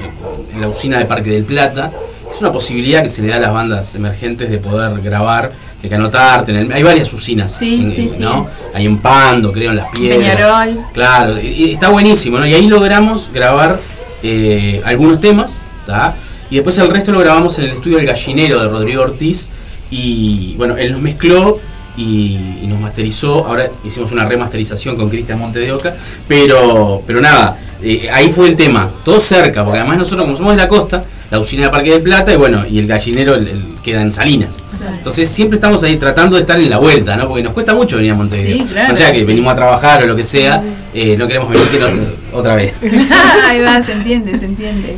en 0.54 0.62
la 0.62 0.68
usina 0.68 0.98
de 0.98 1.06
Parque 1.06 1.30
del 1.30 1.44
Plata. 1.44 1.92
Es 2.34 2.42
una 2.42 2.52
posibilidad 2.52 3.04
que 3.04 3.10
se 3.10 3.22
le 3.22 3.28
da 3.30 3.36
a 3.36 3.40
las 3.40 3.54
bandas 3.54 3.94
emergentes 3.96 4.50
de 4.50 4.58
poder 4.58 5.00
grabar, 5.02 5.52
de. 5.84 6.50
En 6.50 6.56
el- 6.58 6.74
hay 6.74 6.82
varias 6.82 7.14
usinas. 7.14 7.52
Sí, 7.52 7.76
en- 7.84 7.92
sí, 7.92 8.10
sí. 8.10 8.16
¿no? 8.24 8.48
Hay 8.74 8.86
en 8.88 8.98
Pando, 8.98 9.52
creo, 9.52 9.70
en 9.70 9.78
Las 9.78 9.92
Piedras. 9.92 10.18
Peñarol. 10.36 10.80
Claro, 10.94 11.40
y, 11.40 11.46
y 11.48 11.74
está 11.74 11.90
buenísimo, 11.90 12.40
¿no? 12.40 12.48
Y 12.48 12.54
ahí 12.56 12.68
logramos 12.68 13.30
grabar 13.32 13.80
eh, 14.24 14.82
algunos 14.84 15.20
temas, 15.22 15.62
¿tá? 15.86 16.16
Y 16.50 16.56
después 16.56 16.78
el 16.80 16.90
resto 16.90 17.12
lo 17.12 17.20
grabamos 17.20 17.58
en 17.60 17.66
el 17.66 17.72
estudio 17.72 18.00
El 18.00 18.08
Gallinero 18.08 18.62
de 18.64 18.70
Rodrigo 18.70 19.04
Ortiz. 19.04 19.50
Y 19.92 20.56
bueno, 20.58 20.76
él 20.78 20.92
nos 20.92 21.02
mezcló 21.02 21.60
y, 21.98 22.38
y 22.62 22.68
nos 22.68 22.80
masterizó. 22.80 23.46
Ahora 23.46 23.70
hicimos 23.84 24.12
una 24.12 24.26
remasterización 24.26 24.96
con 24.96 25.10
Cristian 25.10 25.40
Monte 25.40 25.60
de 25.60 25.72
Oca. 25.72 25.96
Pero, 26.28 27.02
pero 27.06 27.22
nada, 27.22 27.58
eh, 27.82 28.10
ahí 28.12 28.30
fue 28.30 28.48
el 28.50 28.56
tema. 28.56 28.92
Todo 29.04 29.20
cerca, 29.22 29.64
porque 29.64 29.80
además 29.80 29.98
nosotros, 29.98 30.26
como 30.26 30.36
somos 30.36 30.54
de 30.56 30.58
la 30.62 30.68
costa, 30.68 31.04
la 31.32 31.40
usina 31.40 31.64
de 31.64 31.70
Parque 31.70 31.92
del 31.92 32.02
Plata 32.02 32.32
y 32.34 32.36
bueno, 32.38 32.66
y 32.70 32.78
el 32.80 32.88
gallinero 32.88 33.36
el- 33.36 33.48
el 33.48 33.64
queda 33.84 34.02
en 34.02 34.12
Salinas. 34.12 34.64
Entonces 34.98 35.28
siempre 35.30 35.56
estamos 35.58 35.82
ahí 35.84 35.98
tratando 35.98 36.36
de 36.36 36.42
estar 36.42 36.60
en 36.60 36.70
la 36.70 36.78
vuelta, 36.78 37.16
¿no? 37.18 37.28
Porque 37.28 37.42
nos 37.44 37.54
cuesta 37.54 37.74
mucho 37.74 37.96
venir 37.98 38.12
a 38.12 38.16
Montevideo. 38.16 38.60
Sí, 38.68 38.74
claro, 38.74 38.94
o 38.94 38.96
sea 38.96 39.12
que 39.12 39.20
sí. 39.20 39.26
venimos 39.26 39.52
a 39.54 39.56
trabajar 39.56 40.04
o 40.04 40.08
lo 40.08 40.16
que 40.16 40.24
sea, 40.24 40.62
eh, 40.94 41.16
no 41.18 41.28
queremos 41.28 41.50
venir 41.50 41.66
que 41.68 41.80
no- 41.80 42.38
otra 42.38 42.56
vez. 42.56 42.74
Ahí 43.48 43.62
va, 43.62 43.82
se 43.82 43.94
entiende, 43.94 44.38
se 44.38 44.46
entiende. 44.46 44.98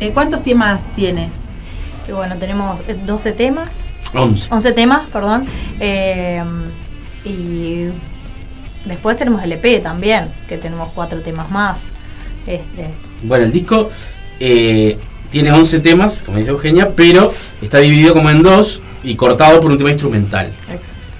Eh, 0.00 0.10
¿Cuántos 0.14 0.42
temas 0.42 0.82
tiene? 0.94 1.28
Que 2.10 2.14
bueno, 2.14 2.34
tenemos 2.40 2.80
eh, 2.88 2.96
12 3.06 3.30
temas. 3.30 3.68
11. 4.12 4.48
11 4.50 4.72
temas, 4.72 5.08
perdón. 5.12 5.46
Eh, 5.78 6.42
y 7.24 7.84
después 8.84 9.16
tenemos 9.16 9.44
el 9.44 9.52
EP 9.52 9.80
también, 9.80 10.24
que 10.48 10.58
tenemos 10.58 10.90
cuatro 10.92 11.20
temas 11.20 11.52
más. 11.52 11.82
Este, 12.48 12.88
Bueno, 13.22 13.44
el 13.44 13.52
disco 13.52 13.88
eh, 14.40 14.98
tiene 15.30 15.52
11 15.52 15.78
temas, 15.78 16.22
como 16.22 16.38
dice 16.38 16.50
Eugenia, 16.50 16.90
pero 16.96 17.32
está 17.62 17.78
dividido 17.78 18.12
como 18.12 18.28
en 18.28 18.42
dos 18.42 18.82
y 19.04 19.14
cortado 19.14 19.60
por 19.60 19.70
un 19.70 19.78
tema 19.78 19.90
instrumental. 19.90 20.50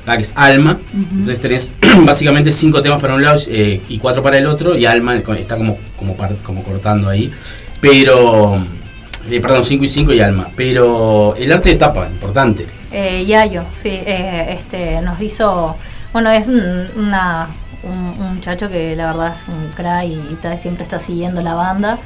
Ah, 0.06 0.16
que 0.16 0.24
es 0.24 0.32
Alma. 0.34 0.80
Entonces 0.92 1.40
tenés 1.40 1.72
básicamente 2.04 2.50
cinco 2.50 2.82
temas 2.82 3.00
para 3.00 3.14
un 3.14 3.22
lado 3.22 3.40
eh, 3.46 3.80
y 3.88 3.98
cuatro 3.98 4.24
para 4.24 4.38
el 4.38 4.46
otro, 4.48 4.76
y 4.76 4.86
Alma 4.86 5.14
está 5.14 5.56
como, 5.56 5.78
como 5.96 6.64
cortando 6.64 7.08
ahí. 7.08 7.32
Pero. 7.80 8.79
Eh, 9.28 9.40
perdón, 9.40 9.64
5 9.64 9.84
y 9.84 9.88
5 9.88 10.12
y 10.12 10.20
Alma. 10.20 10.48
Pero 10.56 11.34
el 11.36 11.50
arte 11.52 11.70
de 11.70 11.74
tapa, 11.76 12.06
importante. 12.08 12.66
Eh, 12.92 13.24
Yayo, 13.26 13.62
sí, 13.74 13.88
eh, 13.90 14.56
este, 14.58 15.00
nos 15.02 15.20
hizo, 15.20 15.76
bueno, 16.12 16.30
es 16.30 16.48
un, 16.48 16.62
una, 16.96 17.48
un, 17.82 17.92
un 18.24 18.34
muchacho 18.36 18.68
que 18.68 18.96
la 18.96 19.06
verdad 19.06 19.32
es 19.34 19.46
un 19.48 19.68
crack 19.74 20.04
y, 20.06 20.20
está- 20.32 20.56
siempre 20.56 20.82
está 20.82 20.98
siguiendo 20.98 21.40
la 21.42 21.54
banda. 21.54 21.98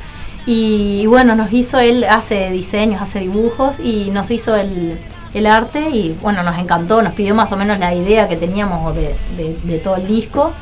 Y, 0.47 1.07
bueno, 1.07 1.35
nos 1.37 1.53
hizo, 1.53 1.79
él 1.79 2.05
hace 2.05 2.51
diseños, 2.51 3.01
hace 3.01 3.21
dibujos 3.21 3.81
y 3.81 4.11
nos 4.11 4.31
hizo 4.31 4.57
el, 4.57 4.99
el 5.33 5.47
arte 5.47 5.89
y 5.91 6.17
bueno, 6.21 6.43
nos 6.43 6.59
encantó, 6.59 7.01
nos 7.01 7.15
pidió 7.15 7.35
más 7.35 7.51
o 7.53 7.57
menos 7.57 7.79
la 7.79 7.95
idea 7.95 8.29
que 8.29 8.37
teníamos 8.37 8.95
de, 8.95 9.15
de- 9.39 9.57
de 9.63 9.79
todo 9.79 9.97
el 9.97 10.07
disco. 10.07 10.53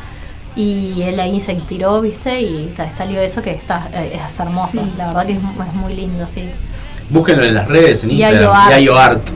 Y 0.55 1.03
él 1.03 1.19
ahí 1.19 1.41
se 1.41 1.53
inspiró, 1.53 2.01
¿viste? 2.01 2.41
Y 2.43 2.75
salió 2.91 3.21
eso 3.21 3.41
que 3.41 3.53
está, 3.53 3.89
eh, 3.95 4.21
es 4.27 4.39
hermoso. 4.41 4.83
Sí, 4.83 4.93
la 4.99 5.07
verdad 5.07 5.25
sí, 5.27 5.33
que 5.35 5.41
es, 5.41 5.47
sí. 5.47 5.55
es 5.69 5.75
muy 5.75 5.95
lindo, 5.95 6.27
sí. 6.27 6.45
Búsquenlo 7.09 7.45
en 7.45 7.55
las 7.55 7.69
redes, 7.69 8.05
en 8.05 8.11
Yayo 8.11 8.29
Instagram. 8.29 8.57
Art. 8.61 8.71
Yayo 8.71 8.99
Art. 8.99 9.31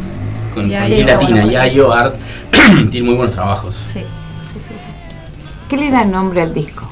Con 0.54 0.66
I 0.70 1.04
latina, 1.04 1.16
bueno, 1.42 1.50
Yayo 1.50 1.92
Art. 1.92 2.14
Tiene 2.90 3.06
muy 3.06 3.14
buenos 3.16 3.34
trabajos. 3.34 3.76
Sí, 3.92 4.00
sí, 4.40 4.54
sí. 4.60 4.68
sí. 4.68 4.74
¿Qué 5.68 5.76
le 5.76 5.90
da 5.90 6.04
nombre 6.04 6.42
al 6.42 6.52
disco? 6.54 6.86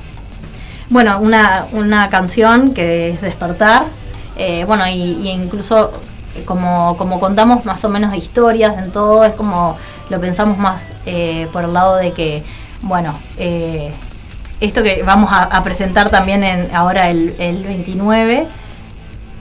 Bueno, 0.90 1.18
una, 1.20 1.66
una 1.72 2.08
canción 2.08 2.72
que 2.74 3.10
es 3.10 3.20
Despertar. 3.20 3.84
eh, 4.36 4.64
bueno, 4.66 4.86
y, 4.86 4.92
y 4.92 5.28
incluso 5.30 5.92
eh, 6.36 6.42
como, 6.44 6.96
como 6.96 7.20
contamos 7.20 7.64
más 7.64 7.84
o 7.84 7.88
menos 7.88 8.14
historias 8.14 8.76
en 8.78 8.90
todo, 8.90 9.24
es 9.24 9.34
como 9.34 9.76
lo 10.10 10.20
pensamos 10.20 10.58
más 10.58 10.92
eh, 11.06 11.48
por 11.52 11.64
el 11.64 11.72
lado 11.72 11.96
de 11.96 12.12
que, 12.12 12.42
bueno, 12.82 13.14
eh, 13.38 13.92
esto 14.64 14.82
que 14.82 15.02
vamos 15.02 15.30
a, 15.32 15.44
a 15.44 15.62
presentar 15.62 16.10
también 16.10 16.42
en 16.44 16.74
ahora 16.74 17.10
el, 17.10 17.34
el 17.38 17.64
29, 17.64 18.46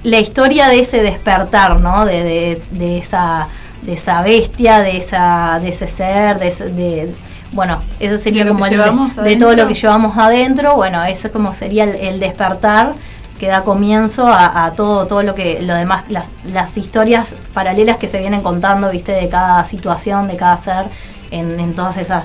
la 0.03 0.19
historia 0.19 0.67
de 0.67 0.79
ese 0.79 1.01
despertar, 1.01 1.79
¿no? 1.79 2.05
De, 2.05 2.23
de, 2.23 2.61
de 2.71 2.97
esa 2.97 3.47
de 3.81 3.93
esa 3.93 4.21
bestia, 4.21 4.79
de 4.79 4.95
esa 4.97 5.59
de 5.61 5.69
ese 5.69 5.87
ser, 5.87 6.39
de, 6.39 6.47
ese- 6.47 6.69
de- 6.69 7.13
bueno, 7.51 7.81
eso 7.99 8.17
sería 8.17 8.43
como 8.47 8.65
el 8.65 8.71
de, 9.15 9.35
todo 9.39 9.49
lo 9.55 9.67
que 9.67 9.73
llevamos 9.75 10.17
adentro, 10.17 10.75
bueno, 10.75 11.03
eso 11.03 11.31
como 11.31 11.53
sería 11.53 11.83
el, 11.83 11.95
el 11.95 12.19
despertar 12.19 12.93
que 13.39 13.47
da 13.47 13.61
comienzo 13.61 14.25
a, 14.27 14.65
a 14.65 14.71
todo 14.71 15.05
todo 15.05 15.21
lo 15.21 15.35
que 15.35 15.61
lo 15.61 15.73
demás 15.75 16.03
las, 16.07 16.29
las 16.45 16.77
historias 16.77 17.35
paralelas 17.53 17.97
que 17.97 18.07
se 18.07 18.19
vienen 18.19 18.41
contando, 18.41 18.89
¿viste? 18.89 19.11
de 19.11 19.27
cada 19.29 19.65
situación, 19.65 20.27
de 20.27 20.37
cada 20.37 20.55
ser 20.57 20.85
en, 21.31 21.59
en 21.59 21.73
todas 21.75 21.97
esas 21.97 22.23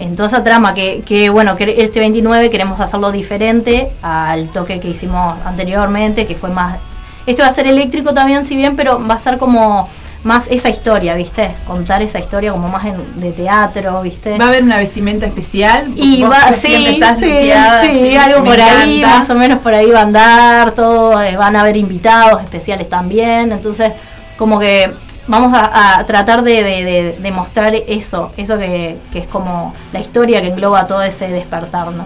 en 0.00 0.16
toda 0.16 0.28
esa 0.28 0.42
trama 0.42 0.74
que, 0.74 1.02
que 1.06 1.30
bueno, 1.30 1.56
que 1.56 1.76
este 1.82 2.00
29 2.00 2.50
queremos 2.50 2.80
hacerlo 2.80 3.12
diferente 3.12 3.90
al 4.02 4.48
toque 4.50 4.80
que 4.80 4.88
hicimos 4.88 5.34
anteriormente, 5.44 6.26
que 6.26 6.34
fue 6.34 6.50
más... 6.50 6.78
Este 7.26 7.42
va 7.42 7.48
a 7.48 7.52
ser 7.52 7.66
eléctrico 7.66 8.12
también, 8.14 8.44
si 8.44 8.56
bien, 8.56 8.76
pero 8.76 9.06
va 9.06 9.14
a 9.14 9.20
ser 9.20 9.36
como 9.38 9.86
más 10.24 10.48
esa 10.50 10.68
historia, 10.68 11.14
¿viste? 11.14 11.54
Contar 11.66 12.02
esa 12.02 12.18
historia 12.18 12.50
como 12.52 12.68
más 12.68 12.84
en- 12.86 13.20
de 13.20 13.32
teatro, 13.32 14.02
¿viste? 14.02 14.36
¿Va 14.36 14.46
a 14.46 14.48
haber 14.48 14.62
una 14.64 14.78
vestimenta 14.78 15.26
especial? 15.26 15.92
Y 15.96 16.22
va, 16.22 16.52
sí, 16.52 16.74
estás 16.94 17.18
sí, 17.18 17.26
limpiada, 17.26 17.80
sí, 17.82 17.88
sí, 18.02 18.16
algo 18.16 18.44
por 18.44 18.60
ahí, 18.60 19.00
más 19.02 19.28
o 19.30 19.34
menos 19.34 19.60
por 19.60 19.72
ahí 19.74 19.90
va 19.90 20.00
a 20.00 20.02
andar, 20.02 20.72
todo, 20.72 21.22
eh, 21.22 21.36
van 21.36 21.56
a 21.56 21.60
haber 21.60 21.76
invitados 21.76 22.42
especiales 22.42 22.88
también, 22.88 23.52
entonces 23.52 23.92
como 24.36 24.58
que 24.58 24.90
vamos 25.26 25.52
a, 25.54 25.98
a 25.98 26.06
tratar 26.06 26.42
de, 26.42 26.62
de- 26.62 26.84
de- 26.84 27.16
de 27.20 27.32
mostrar 27.32 27.74
eso, 27.74 28.32
eso 28.36 28.58
que, 28.58 28.96
que 29.12 29.20
es 29.20 29.26
como 29.26 29.74
la 29.92 30.00
historia 30.00 30.40
que 30.42 30.48
engloba 30.48 30.86
todo 30.86 31.02
ese 31.02 31.28
despertar, 31.28 31.92
¿no? 31.92 32.04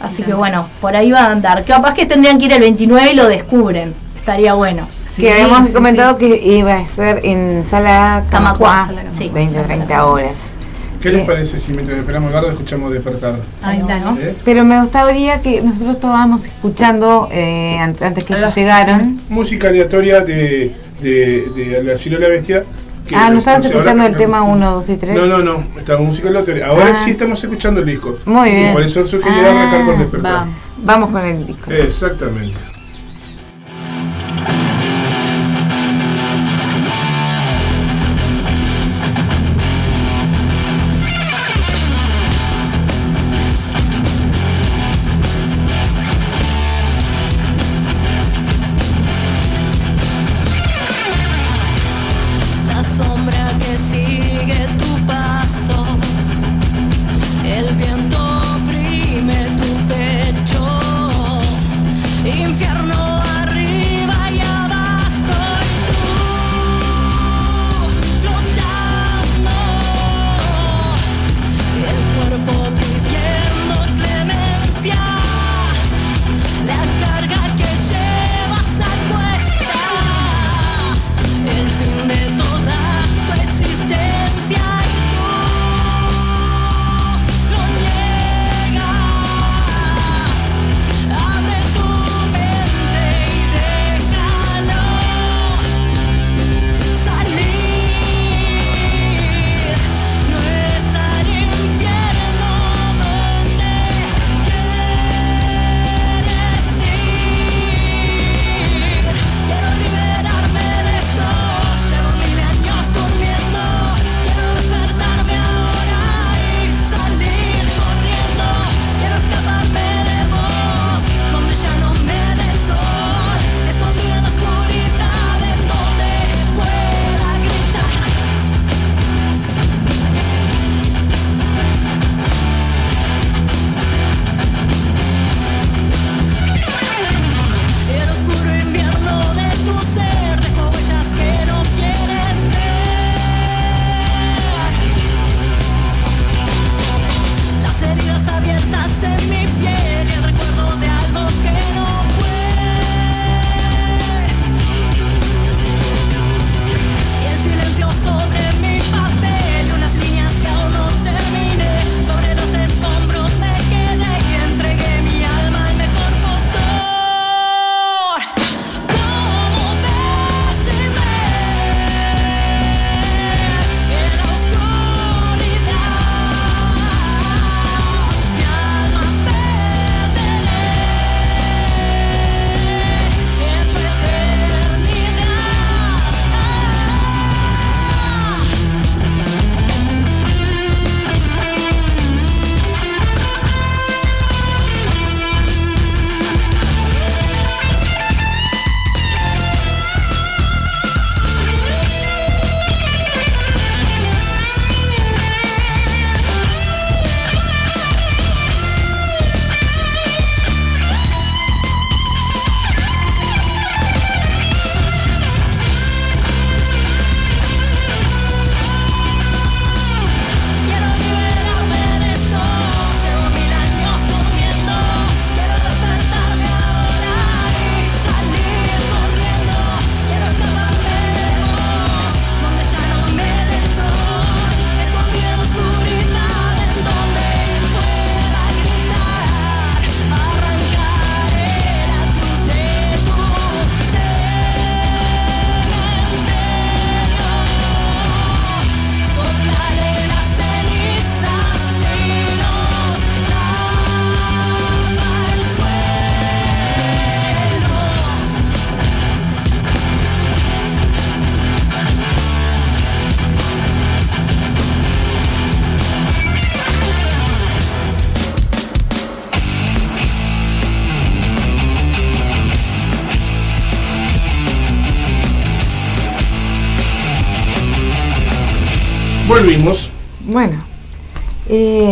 Así 0.00 0.22
que 0.22 0.32
bueno, 0.32 0.68
por 0.80 0.94
ahí 0.94 1.10
va 1.10 1.24
a 1.24 1.32
andar. 1.32 1.64
Capaz 1.64 1.94
que 1.94 2.06
tendrían 2.06 2.38
que 2.38 2.44
ir 2.44 2.52
el 2.52 2.60
29 2.60 3.12
y 3.12 3.14
lo 3.16 3.26
descubren, 3.26 3.92
estaría 4.16 4.54
bueno. 4.54 4.86
que 5.16 5.32
habíamos 5.32 5.70
comentado 5.70 6.16
que 6.16 6.36
iba 6.46 6.76
a 6.76 6.86
ser 6.86 7.20
en 7.24 7.64
sala 7.64 8.22
Camacuá, 8.30 8.30
Camacuá, 8.30 8.86
sala 8.86 9.00
Camacuá. 9.02 9.18
Sí, 9.18 9.28
20 9.34 9.54
la 9.56 9.62
sala 9.62 9.66
30 9.74 9.86
Camacuá. 9.88 10.12
horas. 10.12 10.54
¿Qué 11.02 11.10
les 11.10 11.26
parece 11.26 11.58
si 11.58 11.72
mientras 11.72 11.98
esperamos 11.98 12.32
Gardo 12.32 12.50
escuchamos 12.50 12.92
despertar? 12.92 13.36
Ahí 13.62 13.78
está, 13.78 13.98
¿no? 14.00 14.16
¿Eh? 14.18 14.34
Pero 14.44 14.64
me 14.64 14.80
gustaría 14.80 15.40
que 15.40 15.60
nosotros 15.62 15.94
estábamos 15.96 16.44
escuchando 16.44 17.28
eh, 17.32 17.78
an- 17.78 17.94
antes 18.00 18.24
que 18.24 18.34
ellos 18.34 18.54
llegaron. 18.54 19.20
Música 19.28 19.68
aleatoria 19.68 20.20
de, 20.20 20.74
de, 21.00 21.50
de 21.54 21.78
El 21.78 21.90
Asilo 21.90 22.18
de 22.18 22.22
la 22.22 22.28
Bestia. 22.28 22.64
que 23.06 23.16
Ah, 23.16 23.30
¿no 23.30 23.38
estabas 23.38 23.64
ahora 23.64 23.68
escuchando 23.74 24.04
el 24.04 24.12
que- 24.12 24.18
tema 24.18 24.42
1, 24.42 24.70
2 24.74 24.88
y 24.90 24.96
3? 24.98 25.16
No, 25.16 25.26
no, 25.26 25.38
no, 25.38 25.64
música 26.00 26.28
aleatoria. 26.28 26.66
Ahora 26.66 26.90
Ah. 26.92 26.94
sí 27.04 27.10
estamos 27.10 27.42
escuchando 27.42 27.80
el 27.80 27.86
disco. 27.86 28.16
Muy 28.26 28.50
bien. 28.50 28.72
Por 28.74 28.82
eso 28.82 29.06
sugería 29.06 29.46
Ah, 29.46 29.50
arrancar 29.62 29.86
con 29.86 29.98
despertar. 29.98 30.32
vamos. 30.32 30.54
Vamos 30.84 31.10
con 31.10 31.24
el 31.26 31.46
disco. 31.46 31.70
Exactamente. 31.72 32.58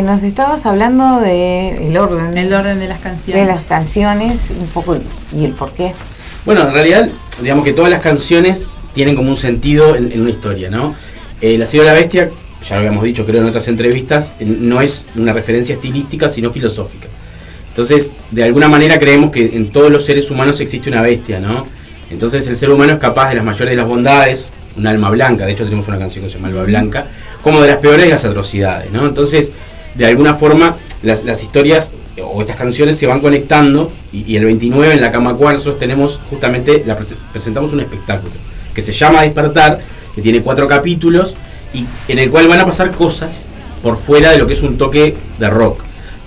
Nos 0.06 0.22
estabas 0.22 0.64
hablando 0.64 1.20
de 1.20 1.88
el 1.88 1.96
orden, 1.96 2.36
El 2.38 2.54
orden 2.54 2.78
de 2.78 2.88
las 2.88 2.98
de 2.98 3.10
canciones. 3.10 3.46
las 3.46 3.64
canciones, 3.64 4.50
un 4.58 4.68
poco 4.68 4.96
y 5.36 5.44
el 5.44 5.52
por 5.52 5.72
qué. 5.72 5.92
Bueno, 6.44 6.62
en 6.62 6.72
realidad, 6.72 7.08
digamos 7.42 7.64
que 7.64 7.72
todas 7.72 7.90
las 7.90 8.00
canciones 8.00 8.70
tienen 8.94 9.16
como 9.16 9.30
un 9.30 9.36
sentido 9.36 9.96
en, 9.96 10.12
en 10.12 10.20
una 10.22 10.30
historia, 10.30 10.70
¿no? 10.70 10.94
Eh, 11.40 11.58
la 11.58 11.66
Ciudad 11.66 11.84
de 11.84 11.90
la 11.90 11.98
Bestia, 11.98 12.30
ya 12.66 12.74
lo 12.76 12.78
habíamos 12.80 13.04
dicho 13.04 13.26
creo 13.26 13.42
en 13.42 13.48
otras 13.48 13.68
entrevistas, 13.68 14.32
eh, 14.40 14.44
no 14.46 14.80
es 14.80 15.06
una 15.16 15.32
referencia 15.32 15.74
estilística, 15.74 16.28
sino 16.28 16.50
filosófica. 16.50 17.08
Entonces, 17.68 18.12
de 18.30 18.44
alguna 18.44 18.68
manera 18.68 18.98
creemos 18.98 19.30
que 19.32 19.54
en 19.54 19.70
todos 19.70 19.90
los 19.90 20.04
seres 20.04 20.30
humanos 20.30 20.60
existe 20.60 20.88
una 20.88 21.02
bestia, 21.02 21.40
¿no? 21.40 21.66
Entonces 22.10 22.46
el 22.46 22.56
ser 22.56 22.70
humano 22.70 22.94
es 22.94 22.98
capaz 22.98 23.28
de 23.30 23.34
las 23.34 23.44
mayores 23.44 23.72
de 23.72 23.76
las 23.76 23.86
bondades, 23.86 24.50
un 24.76 24.86
alma 24.86 25.10
blanca, 25.10 25.44
de 25.44 25.52
hecho 25.52 25.64
tenemos 25.64 25.88
una 25.88 25.98
canción 25.98 26.24
que 26.24 26.30
se 26.30 26.36
llama 26.36 26.48
Alma 26.48 26.62
Blanca, 26.62 27.06
como 27.42 27.60
de 27.60 27.68
las 27.68 27.78
peores 27.78 28.04
de 28.04 28.10
las 28.10 28.24
atrocidades, 28.24 28.92
¿no? 28.92 29.04
Entonces, 29.06 29.52
de 29.96 30.06
alguna 30.06 30.34
forma, 30.34 30.76
las, 31.02 31.24
las 31.24 31.42
historias 31.42 31.92
o 32.22 32.40
estas 32.40 32.56
canciones 32.56 32.98
se 32.98 33.06
van 33.06 33.20
conectando 33.20 33.92
y, 34.12 34.30
y 34.30 34.36
el 34.36 34.44
29 34.44 34.94
en 34.94 35.00
la 35.00 35.10
Cama 35.10 35.32
nosotros 35.32 35.78
tenemos 35.78 36.20
justamente, 36.30 36.82
la 36.86 36.96
presentamos 37.32 37.72
un 37.72 37.80
espectáculo 37.80 38.32
que 38.74 38.82
se 38.82 38.92
llama 38.92 39.22
Despertar, 39.22 39.80
que 40.14 40.20
tiene 40.20 40.42
cuatro 40.42 40.68
capítulos 40.68 41.34
y 41.72 41.86
en 42.08 42.18
el 42.18 42.30
cual 42.30 42.46
van 42.46 42.60
a 42.60 42.66
pasar 42.66 42.90
cosas 42.92 43.46
por 43.82 43.96
fuera 43.96 44.30
de 44.30 44.38
lo 44.38 44.46
que 44.46 44.52
es 44.52 44.62
un 44.62 44.76
toque 44.76 45.16
de 45.38 45.50
rock, 45.50 45.80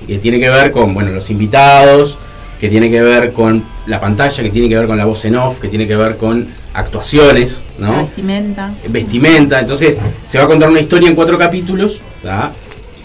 que 0.07 0.17
tiene 0.17 0.39
que 0.39 0.49
ver 0.49 0.71
con, 0.71 0.93
bueno, 0.93 1.11
los 1.11 1.29
invitados, 1.29 2.17
que 2.59 2.69
tiene 2.69 2.89
que 2.89 3.01
ver 3.01 3.33
con 3.33 3.63
la 3.85 3.99
pantalla, 3.99 4.43
que 4.43 4.49
tiene 4.49 4.67
que 4.67 4.75
ver 4.75 4.87
con 4.87 4.97
la 4.97 5.05
voz 5.05 5.25
en 5.25 5.35
off, 5.35 5.59
que 5.59 5.67
tiene 5.67 5.87
que 5.87 5.95
ver 5.95 6.17
con 6.17 6.47
actuaciones, 6.73 7.61
¿no? 7.77 7.97
vestimenta. 7.97 8.73
vestimenta. 8.87 9.59
Entonces, 9.59 9.99
se 10.27 10.37
va 10.37 10.45
a 10.45 10.47
contar 10.47 10.69
una 10.69 10.79
historia 10.79 11.07
en 11.07 11.15
cuatro 11.15 11.37
capítulos, 11.37 11.99
¿tá? 12.23 12.51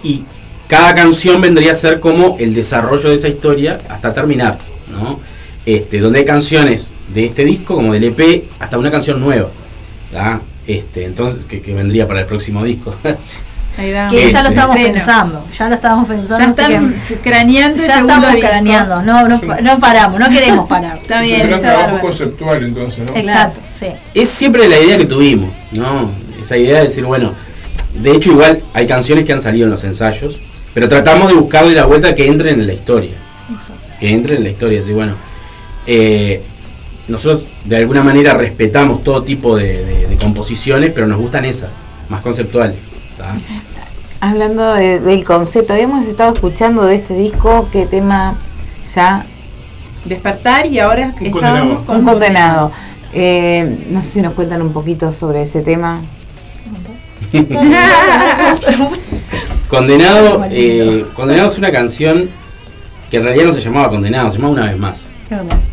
y 0.03 0.25
cada 0.69 0.95
canción 0.95 1.41
vendría 1.41 1.73
a 1.73 1.75
ser 1.75 2.01
como 2.01 2.37
el 2.39 2.55
desarrollo 2.55 3.11
de 3.11 3.17
esa 3.17 3.29
historia 3.29 3.81
hasta 3.89 4.13
terminar, 4.15 4.59
¿no? 4.91 5.21
Este, 5.67 5.99
donde 5.99 6.21
hay 6.21 6.25
canciones 6.25 6.93
de 7.15 7.27
este 7.27 7.45
disco, 7.45 7.75
como 7.75 7.93
del 7.93 8.05
EP, 8.05 8.45
hasta 8.59 8.79
una 8.79 8.91
canción 8.91 9.21
nueva, 9.21 9.49
¿tá? 10.13 10.41
Este, 10.67 11.05
entonces, 11.05 11.45
que, 11.45 11.61
que 11.61 11.75
vendría 11.75 12.07
para 12.09 12.21
el 12.21 12.27
próximo 12.27 12.65
disco. 12.65 12.95
Ahí. 13.77 13.93
Que 14.09 14.31
ya 14.31 14.43
lo 14.43 14.51
Este. 14.51 14.61
estamos 14.61 14.77
pensando, 14.77 15.45
ya 15.59 15.69
lo 15.69 15.75
estábamos 15.75 16.07
pensando. 16.09 16.39
Ya 16.39 16.51
están 16.51 16.95
que 17.09 17.15
craneando 17.17 17.83
ya 17.85 17.99
estamos 18.01 18.33
disco. 18.33 18.49
craneando, 18.49 19.03
no, 19.03 19.29
no, 19.29 19.41
no 19.63 19.81
paramos, 19.81 20.21
no 20.21 20.29
queremos 20.31 20.69
parar. 20.69 20.97
Está 21.03 21.25
Es 21.25 21.33
un 21.33 21.39
gran 21.39 21.49
está 21.55 21.61
trabajo 21.61 21.83
bárbaro. 21.83 22.01
conceptual 22.03 22.63
entonces, 22.63 23.11
¿no? 23.11 23.17
Exacto, 23.19 23.61
sí. 23.77 23.87
es 24.15 24.29
siempre 24.29 24.69
la 24.69 24.79
idea 24.79 24.97
que 24.97 25.07
tuvimos, 25.07 25.51
¿no? 25.73 26.09
Esa 26.41 26.57
idea 26.57 26.79
de 26.79 26.85
decir, 26.85 27.05
bueno, 27.05 27.33
de 27.95 28.13
hecho 28.13 28.31
igual 28.31 28.63
hay 28.75 28.87
canciones 28.87 29.25
que 29.25 29.33
han 29.33 29.41
salido 29.41 29.65
en 29.65 29.73
los 29.73 29.83
ensayos, 29.83 30.39
pero 30.75 30.89
tratamos 30.89 31.29
de 31.29 31.35
buscarle 31.35 31.73
la 31.75 31.87
vuelta 31.87 32.15
que 32.15 32.27
entren 32.27 32.61
en 32.61 32.67
la 32.67 32.73
historia. 32.75 33.13
Que 34.01 34.11
entren 34.11 34.39
en 34.39 34.45
la 34.45 34.51
historia, 34.51 34.81
así 34.83 34.93
bueno. 34.93 35.15
eh, 35.87 36.43
nosotros 37.07 37.45
de 37.65 37.77
alguna 37.77 38.03
manera 38.03 38.33
respetamos 38.35 39.03
todo 39.05 39.23
tipo 39.23 39.57
de, 39.57 39.85
de- 39.85 40.07
de 40.09 40.17
composiciones, 40.17 40.91
pero 40.95 41.07
nos 41.07 41.19
gustan 41.19 41.45
esas, 41.45 41.77
más 42.09 42.23
conceptuales. 42.23 42.77
¿tá? 43.19 43.37
Hablando 44.21 44.73
de- 44.75 45.01
del 45.01 45.23
concepto, 45.23 45.75
habíamos 45.75 46.07
estado 46.07 46.33
escuchando 46.33 46.85
de 46.87 46.95
este 46.97 47.15
disco, 47.15 47.69
qué 47.73 47.87
tema 47.87 48.37
ya 48.95 49.27
Despertar 50.07 50.67
y 50.67 50.79
ahora 50.81 51.15
Un 51.21 51.27
estábamos 51.27 51.83
condenado. 51.83 51.85
con 51.87 51.97
un 51.97 52.05
condenado. 52.05 52.73
Eh, 53.15 53.87
no 53.91 54.03
sé 54.03 54.09
si 54.09 54.21
nos 54.23 54.33
cuentan 54.35 54.61
un 54.63 54.73
poquito 54.73 55.13
sobre 55.13 55.43
ese 55.43 55.61
tema. 55.63 56.01
Condenado, 59.75 60.47
eh, 60.53 61.05
Condenado 61.15 61.51
es 61.51 61.59
una 61.59 61.73
canción 61.73 62.29
que 63.11 63.17
en 63.17 63.25
realidad 63.25 63.47
no 63.47 63.55
se 63.55 63.61
llamaba 63.61 63.91
Condenado, 63.91 64.31
se 64.31 64.37
llamaba 64.37 64.55
Una 64.55 64.67
vez 64.67 64.79
más. 64.79 65.07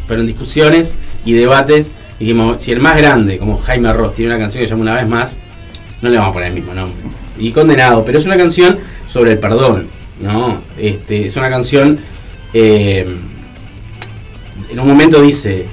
Pero 0.08 0.22
en 0.22 0.26
discusiones 0.26 0.96
y 1.24 1.34
debates 1.34 1.92
dijimos, 2.18 2.64
si 2.64 2.72
el 2.72 2.80
más 2.80 2.98
grande, 2.98 3.38
como 3.38 3.60
Jaime 3.60 3.94
Ross, 3.94 4.16
tiene 4.16 4.34
una 4.34 4.40
canción 4.40 4.64
que 4.64 4.68
se 4.68 4.72
llama 4.72 4.82
Una 4.82 4.96
vez 4.96 5.08
más, 5.08 5.38
no 6.02 6.10
le 6.10 6.18
vamos 6.18 6.32
a 6.32 6.34
poner 6.34 6.48
el 6.48 6.56
mismo 6.56 6.74
nombre. 6.74 7.00
Y 7.38 7.52
Condenado, 7.52 8.04
pero 8.04 8.18
es 8.18 8.26
una 8.26 8.38
canción 8.38 8.80
sobre 9.08 9.34
el 9.34 9.38
perdón, 9.38 9.86
¿no? 10.20 10.58
Este, 10.80 11.28
es 11.28 11.36
una 11.36 11.52
canción, 11.52 12.00
eh, 12.56 13.06
en 14.72 14.80
un 14.80 14.88
momento 14.88 15.22
dice, 15.22 15.68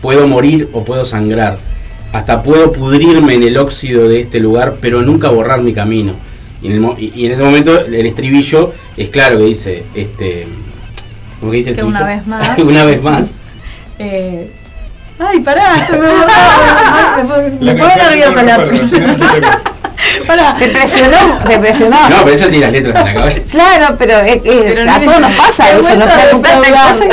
puedo 0.00 0.28
morir 0.28 0.68
o 0.72 0.84
puedo 0.84 1.04
sangrar, 1.04 1.58
hasta 2.12 2.44
puedo 2.44 2.70
pudrirme 2.70 3.34
en 3.34 3.42
el 3.42 3.58
óxido 3.58 4.08
de 4.08 4.20
este 4.20 4.38
lugar, 4.38 4.76
pero 4.80 5.02
nunca 5.02 5.30
borrar 5.30 5.62
mi 5.62 5.72
camino. 5.72 6.25
Y 6.62 6.66
en, 6.68 6.72
el 6.72 6.80
mo- 6.80 6.94
y- 6.98 7.12
y 7.14 7.26
en 7.26 7.32
ese 7.32 7.42
momento 7.42 7.78
el 7.80 8.06
estribillo 8.06 8.72
es 8.96 9.10
claro 9.10 9.36
que 9.38 9.44
dice, 9.44 9.84
este, 9.94 10.46
¿cómo 11.40 11.50
que 11.52 11.58
dice 11.58 11.70
el 11.70 11.76
Que 11.76 11.82
una 11.84 11.98
estribillo? 12.12 12.16
vez 12.18 12.26
más. 12.26 12.58
una 12.70 12.84
vez 12.84 13.02
más. 13.02 13.40
Eh, 13.98 14.52
ay, 15.18 15.40
pará, 15.40 15.86
se 15.86 15.92
me. 15.96 16.06
Me 16.06 17.24
pone- 17.24 17.50
Me 17.72 17.74
pone 17.80 17.96
nerviosa 17.96 18.42
la 18.42 18.56
Pará. 20.26 20.56
Te 20.58 20.68
presionó, 20.68 21.38
te 21.48 21.58
presionó. 21.58 21.96
No, 22.10 22.16
pero 22.24 22.36
ella 22.36 22.48
tiene 22.50 22.66
las 22.66 22.72
letras 22.72 22.96
en 22.96 23.04
la 23.06 23.14
cabeza. 23.14 23.40
Claro, 23.50 23.94
pero, 23.98 24.18
es- 24.18 24.36
es- 24.36 24.42
Pero 24.74 24.90
a 24.90 24.98
no 24.98 25.04
todos 25.06 25.20
nos 25.20 25.32
pasa 25.32 25.64
Te 25.64 25.70
eso, 25.70 25.82
nos 25.82 25.96
vuelto 25.96 26.04
a 26.04 26.22
preguntan 26.22 26.60
defraudar. 26.60 26.92
cosas. 26.92 27.08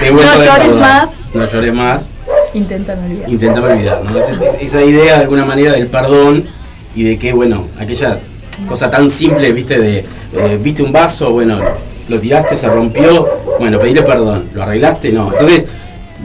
Te 0.00 0.06
he 0.06 0.10
vuelto 0.10 0.34
No 0.34 0.44
llores 0.44 0.74
más. 0.74 1.10
No 1.34 1.46
llores 1.46 1.74
más. 1.74 2.06
Inténtame 2.54 3.06
olvidar. 3.06 3.30
Intentame 3.30 3.72
olvidar, 3.72 4.02
¿no? 4.02 4.18
Es- 4.18 4.28
es- 4.28 4.56
esa 4.60 4.82
idea 4.82 5.14
de 5.16 5.20
alguna 5.22 5.44
manera 5.44 5.72
del 5.72 5.86
perdón 5.86 6.46
y 6.96 7.04
de 7.04 7.18
que, 7.18 7.32
bueno, 7.32 7.68
aquella 7.78 8.18
cosa 8.68 8.90
tan 8.90 9.10
simple, 9.10 9.52
viste, 9.52 9.78
de, 9.78 10.04
eh, 10.34 10.58
viste 10.62 10.82
un 10.82 10.92
vaso, 10.92 11.30
bueno, 11.32 11.60
lo 12.08 12.20
tiraste, 12.20 12.56
se 12.56 12.68
rompió, 12.68 13.28
bueno, 13.58 13.78
pedile 13.78 14.02
perdón, 14.02 14.48
lo 14.54 14.62
arreglaste, 14.62 15.12
no. 15.12 15.30
Entonces, 15.32 15.66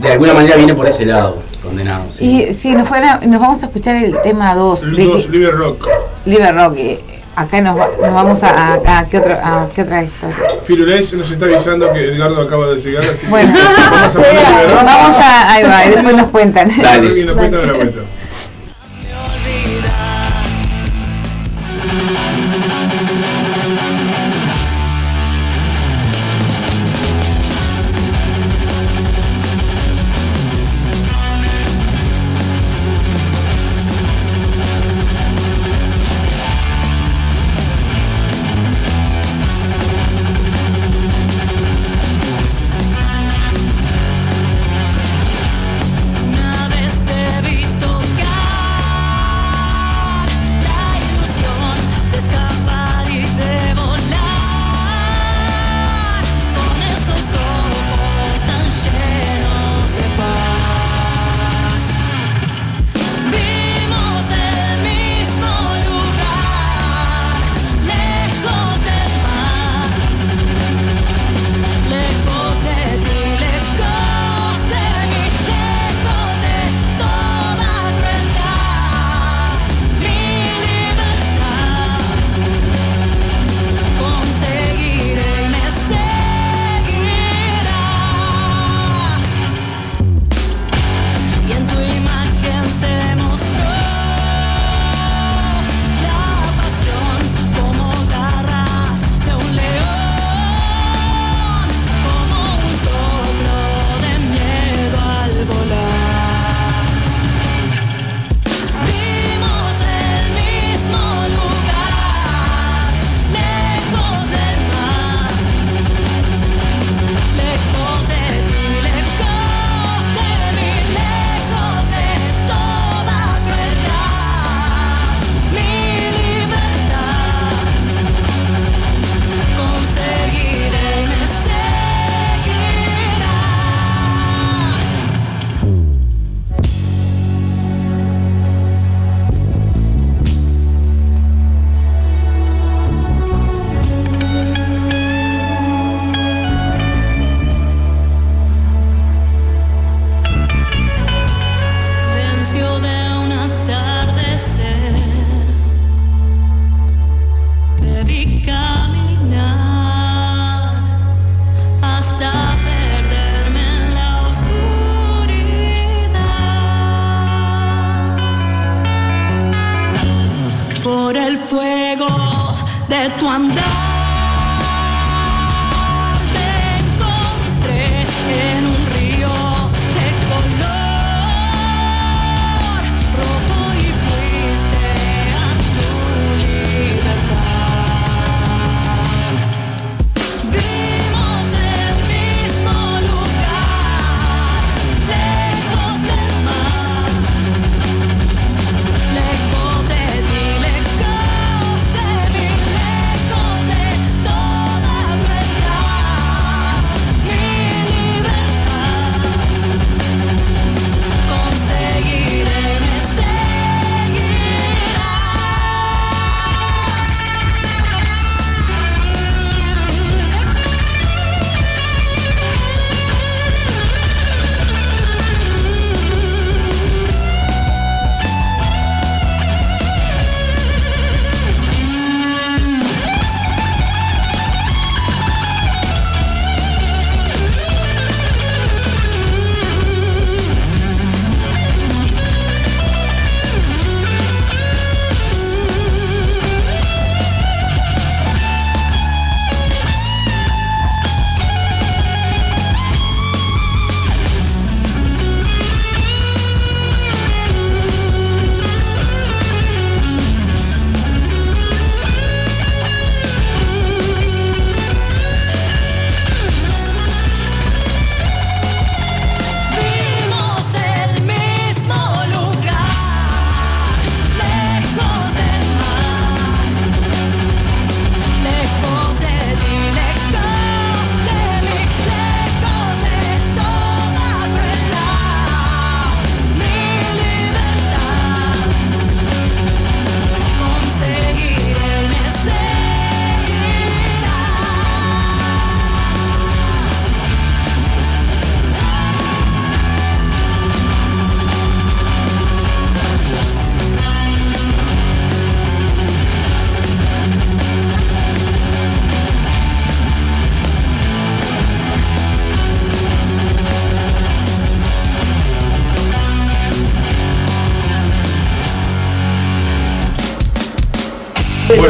de 0.00 0.12
alguna 0.12 0.32
manera 0.34 0.56
viene 0.56 0.74
por 0.74 0.86
ese 0.88 1.04
lado, 1.06 1.42
condenado. 1.62 2.04
sí. 2.10 2.44
Y 2.48 2.54
si 2.54 2.74
nos 2.74 2.88
fuera, 2.88 3.20
nos 3.26 3.40
vamos 3.40 3.62
a 3.62 3.66
escuchar 3.66 3.96
el 3.96 4.20
tema 4.22 4.54
2, 4.54 4.80
Dos, 4.96 5.28
Liber 5.28 5.54
Rock. 5.54 5.88
Liber 6.26 6.54
Rock. 6.54 6.74
eh, 6.78 7.00
Acá 7.34 7.62
nos, 7.62 7.78
va- 7.78 7.88
nos 7.98 8.12
vamos 8.12 8.42
a, 8.42 8.74
a, 8.74 8.98
a 8.98 9.04
qué 9.08 9.16
otra, 9.16 9.40
a 9.42 9.66
qué 9.74 9.80
otra 9.80 10.02
historia. 10.04 10.36
Firulais 10.62 11.14
nos 11.14 11.30
está 11.30 11.46
avisando 11.46 11.90
que 11.90 12.08
Edgardo 12.08 12.42
acaba 12.42 12.66
de 12.66 12.76
llegar, 12.76 13.02
así 13.04 13.20
que 13.22 13.26
Bueno, 13.28 13.54
vamos 13.90 14.14
a 14.16 14.18
poner 14.18 14.32
Liber 14.34 14.70
Rock. 14.74 14.84
vamos 14.84 15.16
a, 15.16 15.52
ahí 15.54 15.62
va, 15.64 15.86
y 15.86 15.90
después 15.92 16.14
nos 16.14 16.26
cuentan. 16.28 16.70
Dale. 16.82 17.18
Y 17.18 17.24
nos 17.24 17.34
cuentan 17.34 17.66
la 17.66 17.72
vuelta. 17.72 18.00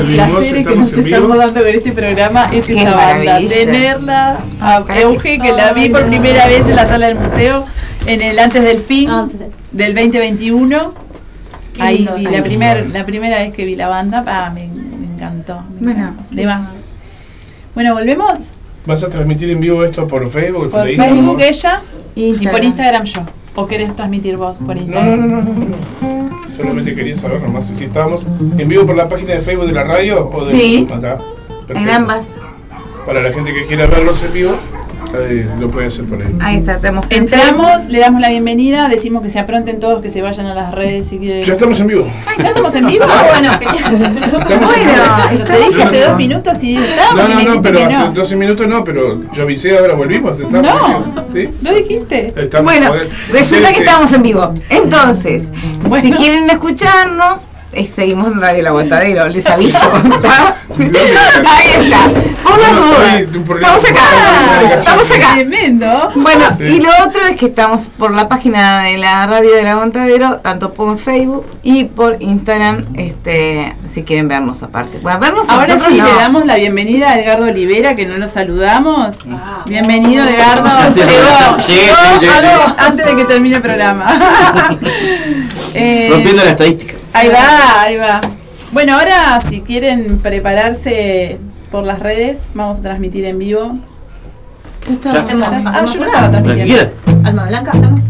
Volvimos, 0.03 0.31
placeres 0.31 0.67
que 0.67 0.77
nos 0.77 0.93
estamos 0.93 1.37
dando 1.39 1.61
con 1.61 1.69
este 1.69 1.93
programa 1.93 2.49
es 2.53 2.67
Qué 2.67 2.79
esta 2.79 2.95
banda. 2.97 3.39
Tenerla 3.39 4.39
a 4.61 4.85
Euge, 5.01 5.39
que 5.39 5.53
la 5.53 5.73
vi 5.73 5.89
por 5.89 6.07
primera 6.07 6.47
vez 6.47 6.69
en 6.69 6.77
la 6.77 6.87
sala 6.87 7.07
del 7.07 7.17
museo, 7.17 7.67
en 8.07 8.21
el 8.21 8.39
antes 8.39 8.63
del 8.65 8.79
fin 8.79 9.09
del 9.73 9.95
2021. 9.95 10.95
Qué 11.75 11.83
Ahí 11.83 11.97
lindo. 11.99 12.15
vi 12.17 12.25
la, 12.25 12.43
primer, 12.43 12.91
la 12.91 13.05
primera 13.07 13.39
vez 13.39 13.53
que 13.55 13.65
vi 13.65 13.77
la 13.77 13.89
banda, 13.89 14.23
ah, 14.27 14.51
me, 14.55 14.67
me 14.69 15.07
encantó. 15.07 15.63
me 15.81 15.93
Bueno, 15.93 16.09
encantó. 16.11 16.35
de 16.35 16.47
más. 16.47 16.69
Bueno, 17.75 17.95
volvemos. 17.95 18.51
¿Vas 18.85 19.03
a 19.05 19.09
transmitir 19.09 19.49
en 19.51 19.61
vivo 19.61 19.85
esto 19.85 20.07
por 20.09 20.29
Facebook? 20.29 20.71
Por? 20.71 20.87
Facebook 20.89 21.41
ella 21.41 21.81
y 22.15 22.35
por 22.49 22.63
Instagram. 22.63 23.05
Yo. 23.05 23.23
¿O 23.55 23.67
querés 23.67 23.95
transmitir 23.97 24.37
vos 24.37 24.59
por 24.59 24.77
No, 24.77 24.83
Instagram? 24.83 25.21
no, 25.21 25.27
no, 25.27 25.43
no, 25.43 25.55
no. 25.55 26.22
Solamente 26.57 26.95
quería 26.95 27.17
saber 27.17 27.41
nomás 27.41 27.67
si 27.77 27.85
estábamos 27.85 28.27
en 28.59 28.69
vivo 28.69 28.85
por 28.87 28.97
la 28.97 29.09
página 29.09 29.35
de 29.35 29.41
Facebook 29.41 29.67
de 29.67 29.73
la 29.73 29.85
radio 29.85 30.29
o 30.33 30.45
de 30.45 30.51
Sí. 30.53 30.81
YouTube. 30.81 30.97
Acá. 30.97 31.19
En 31.49 31.67
Perfecto. 31.67 31.93
ambas. 31.95 32.35
Para 33.07 33.23
la 33.23 33.33
gente 33.33 33.53
que 33.53 33.67
quiera 33.67 33.87
verlos 33.87 34.23
en 34.23 34.33
vivo, 34.33 34.53
eh, 35.15 35.47
lo 35.59 35.69
puede 35.71 35.89
hacer 35.89 36.05
por 36.05 36.23
ahí. 36.23 36.29
Ahí 36.41 36.57
está, 36.59 36.75
estamos 36.77 37.11
en 37.11 37.25
Entramos, 37.25 37.87
le 37.87 37.99
damos 37.99 38.21
la 38.21 38.29
bienvenida, 38.31 38.89
decimos 38.89 39.23
que 39.23 39.31
se 39.31 39.39
apronten 39.41 39.81
todos, 39.81 40.01
que 40.03 40.09
se 40.11 40.23
vayan 40.23 40.47
a 40.47 40.55
las 40.55 40.73
redes 40.75 41.09
si 41.09 41.19
quieren. 41.19 41.43
Ya 41.45 41.53
estamos 41.55 41.81
en 41.81 41.87
vivo. 41.89 42.07
Ay, 42.27 42.37
ya 42.43 42.49
estamos 42.49 42.75
en 42.75 42.87
vivo. 42.87 43.05
Ah, 43.09 43.27
bueno, 43.31 43.51
genial. 43.59 44.15
Estamos 44.25 44.67
Bueno, 44.67 45.45
te 45.45 45.59
dije 45.59 45.83
hace 45.83 46.05
dos 46.05 46.17
minutos 46.17 46.63
y 46.63 46.77
estábamos 46.77 47.25
No, 47.25 47.33
y 47.33 47.35
me 47.35 47.45
no, 47.45 47.49
no, 47.49 47.57
dijiste 47.57 47.63
pero 47.73 47.79
que 47.89 47.95
hace 47.95 48.05
no. 48.05 48.13
12 48.15 48.37
minutos 48.37 48.67
no, 48.69 48.85
pero 48.85 49.21
yo 49.33 49.43
avisé, 49.43 49.79
ahora 49.79 49.95
volvimos. 49.95 50.39
Estamos 50.41 50.63
No. 50.71 50.97
en 50.97 51.05
vivo. 51.15 51.22
¿Sí? 51.33 51.49
¿Lo 51.63 51.75
dijiste? 51.75 52.33
Estamos- 52.37 52.65
Bueno, 52.73 52.93
resulta 53.33 53.69
Sí, 53.69 53.73
que 53.75 53.75
sí. 53.75 53.81
estamos 53.85 54.13
en 54.13 54.23
vivo. 54.23 54.55
Entonces, 54.69 55.43
si 56.03 56.13
quieren 56.13 56.51
escucharnos, 56.51 57.39
eh, 57.73 57.89
seguimos 57.93 58.33
en 58.33 58.41
Radio 58.41 58.61
El 58.61 58.67
Aguantadero, 58.67 59.27
les 59.29 59.47
aviso. 59.47 59.79
¿está? 59.97 60.57
Ahí 60.79 61.85
está. 61.85 62.11
Estamos 62.53 63.85
acá. 63.85 64.75
Estamos 64.75 65.11
acá. 65.11 65.35
Tremendo. 65.35 66.11
Bueno, 66.17 66.45
Sí. 66.59 66.65
y 66.65 66.81
lo 66.81 66.91
otro 67.07 67.25
es 67.27 67.37
que 67.37 67.47
estamos 67.47 67.83
por 67.99 68.13
la 68.15 68.29
página 68.29 68.83
de 68.83 68.99
la 68.99 69.27
Radio 69.27 69.55
del 69.55 69.67
Aguantadero, 69.67 70.39
tanto 70.39 70.73
por 70.75 70.99
Facebook 70.99 71.47
y 71.63 71.85
por 71.85 72.17
Instagram, 72.21 72.85
este, 72.97 73.75
si 73.85 74.03
quieren 74.03 74.29
vernos 74.29 74.63
aparte. 74.63 74.99
Bueno, 74.99 75.19
vernos 75.21 75.49
a 75.49 75.55
Ahora 75.55 75.79
sí, 75.79 75.99
no. 75.99 76.05
le 76.07 76.15
damos 76.15 76.47
la 76.47 76.57
bienvenida 76.57 77.11
a 77.11 77.19
Edgardo 77.21 77.47
Olivera, 77.47 77.95
que 77.97 78.07
no 78.07 78.17
lo 78.19 78.27
saludamos. 78.29 79.19
Bienvenido, 79.67 80.25
Edgardo. 80.25 80.69
Llegó, 80.95 82.21
llegó 82.21 82.75
antes 82.79 83.07
de 83.07 83.17
que 83.17 83.25
termine 83.25 83.57
el 83.57 83.63
programa. 83.63 84.79
Eh, 85.75 86.09
Rompiendo 86.11 86.45
la 86.45 86.51
estadística. 86.51 86.97
Ahí 87.15 87.29
va, 87.29 87.81
ahí 87.81 87.97
va. 87.97 88.21
Bueno, 88.73 88.99
ahora 88.99 89.41
si 89.41 89.63
quieren 89.63 90.19
prepararse 90.19 91.39
por 91.73 91.85
las 91.85 91.99
redes, 92.01 92.43
vamos 92.55 92.79
a 92.79 92.83
transmitir 92.83 93.25
en 93.25 93.39
vivo. 93.39 93.77
Ya 94.87 94.93
está. 94.95 95.21
Hacemos 95.21 95.49
Ah, 95.49 95.57
alma 95.57 95.85
yo 95.87 96.01
no 96.01 96.07
estaba 96.07 96.29
blanca. 96.29 96.43
transmitiendo. 96.43 96.93
Alma 97.25 97.45
blanca 97.47 97.71
hacemos. 97.73 98.01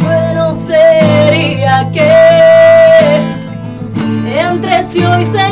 Bueno 0.00 0.54
sería 0.54 1.88
que 1.92 2.10
entre 4.38 4.82
sí 4.82 4.98
y 4.98 5.24
señálame 5.26 5.43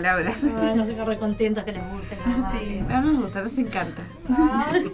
palabras. 0.00 0.36
Ay, 0.44 0.76
nos 0.76 0.86
deja 0.86 1.04
recontentos 1.04 1.64
que 1.64 1.72
les 1.72 1.82
guste. 1.92 2.16
verdad 2.26 2.50
Sí, 2.52 2.80
no 2.88 3.00
nos 3.02 3.22
gusta, 3.22 3.42
nos 3.42 3.58
encanta. 3.58 4.02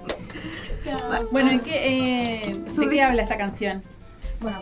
Bueno, 1.33 1.51
¿en 1.51 1.61
qué, 1.61 2.45
eh, 2.53 2.57
¿de 2.65 2.89
qué 2.89 3.03
habla 3.03 3.23
esta 3.23 3.37
canción? 3.37 3.83
Bueno, 4.41 4.61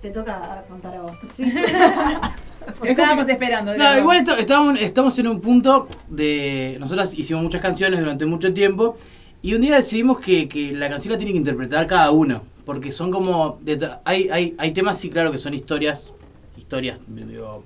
te 0.00 0.10
toca 0.10 0.64
contar 0.70 0.94
a 0.96 1.02
vos. 1.02 1.12
Estábamos 2.82 3.28
esperando. 3.28 3.76
No, 3.76 3.98
igual 3.98 4.16
esto- 4.18 4.36
estamos, 4.38 4.80
estamos 4.80 5.18
en 5.18 5.28
un 5.28 5.40
punto 5.40 5.86
de. 6.08 6.78
Nosotros 6.80 7.12
hicimos 7.18 7.42
muchas 7.42 7.60
canciones 7.60 8.00
durante 8.00 8.24
mucho 8.24 8.54
tiempo 8.54 8.96
y 9.42 9.52
un 9.52 9.60
día 9.60 9.76
decidimos 9.76 10.18
que, 10.18 10.48
que 10.48 10.72
la 10.72 10.88
canción 10.88 11.12
la 11.12 11.18
tiene 11.18 11.32
que 11.32 11.38
interpretar 11.38 11.86
cada 11.86 12.10
uno. 12.10 12.42
Porque 12.64 12.90
son 12.90 13.10
como. 13.10 13.58
de- 13.60 13.90
hay, 14.06 14.30
hay, 14.30 14.54
hay 14.56 14.70
temas, 14.72 14.98
sí, 14.98 15.10
claro, 15.10 15.30
que 15.30 15.36
son 15.38 15.52
historias. 15.52 16.10
Historias, 16.56 16.98
digo, 17.06 17.62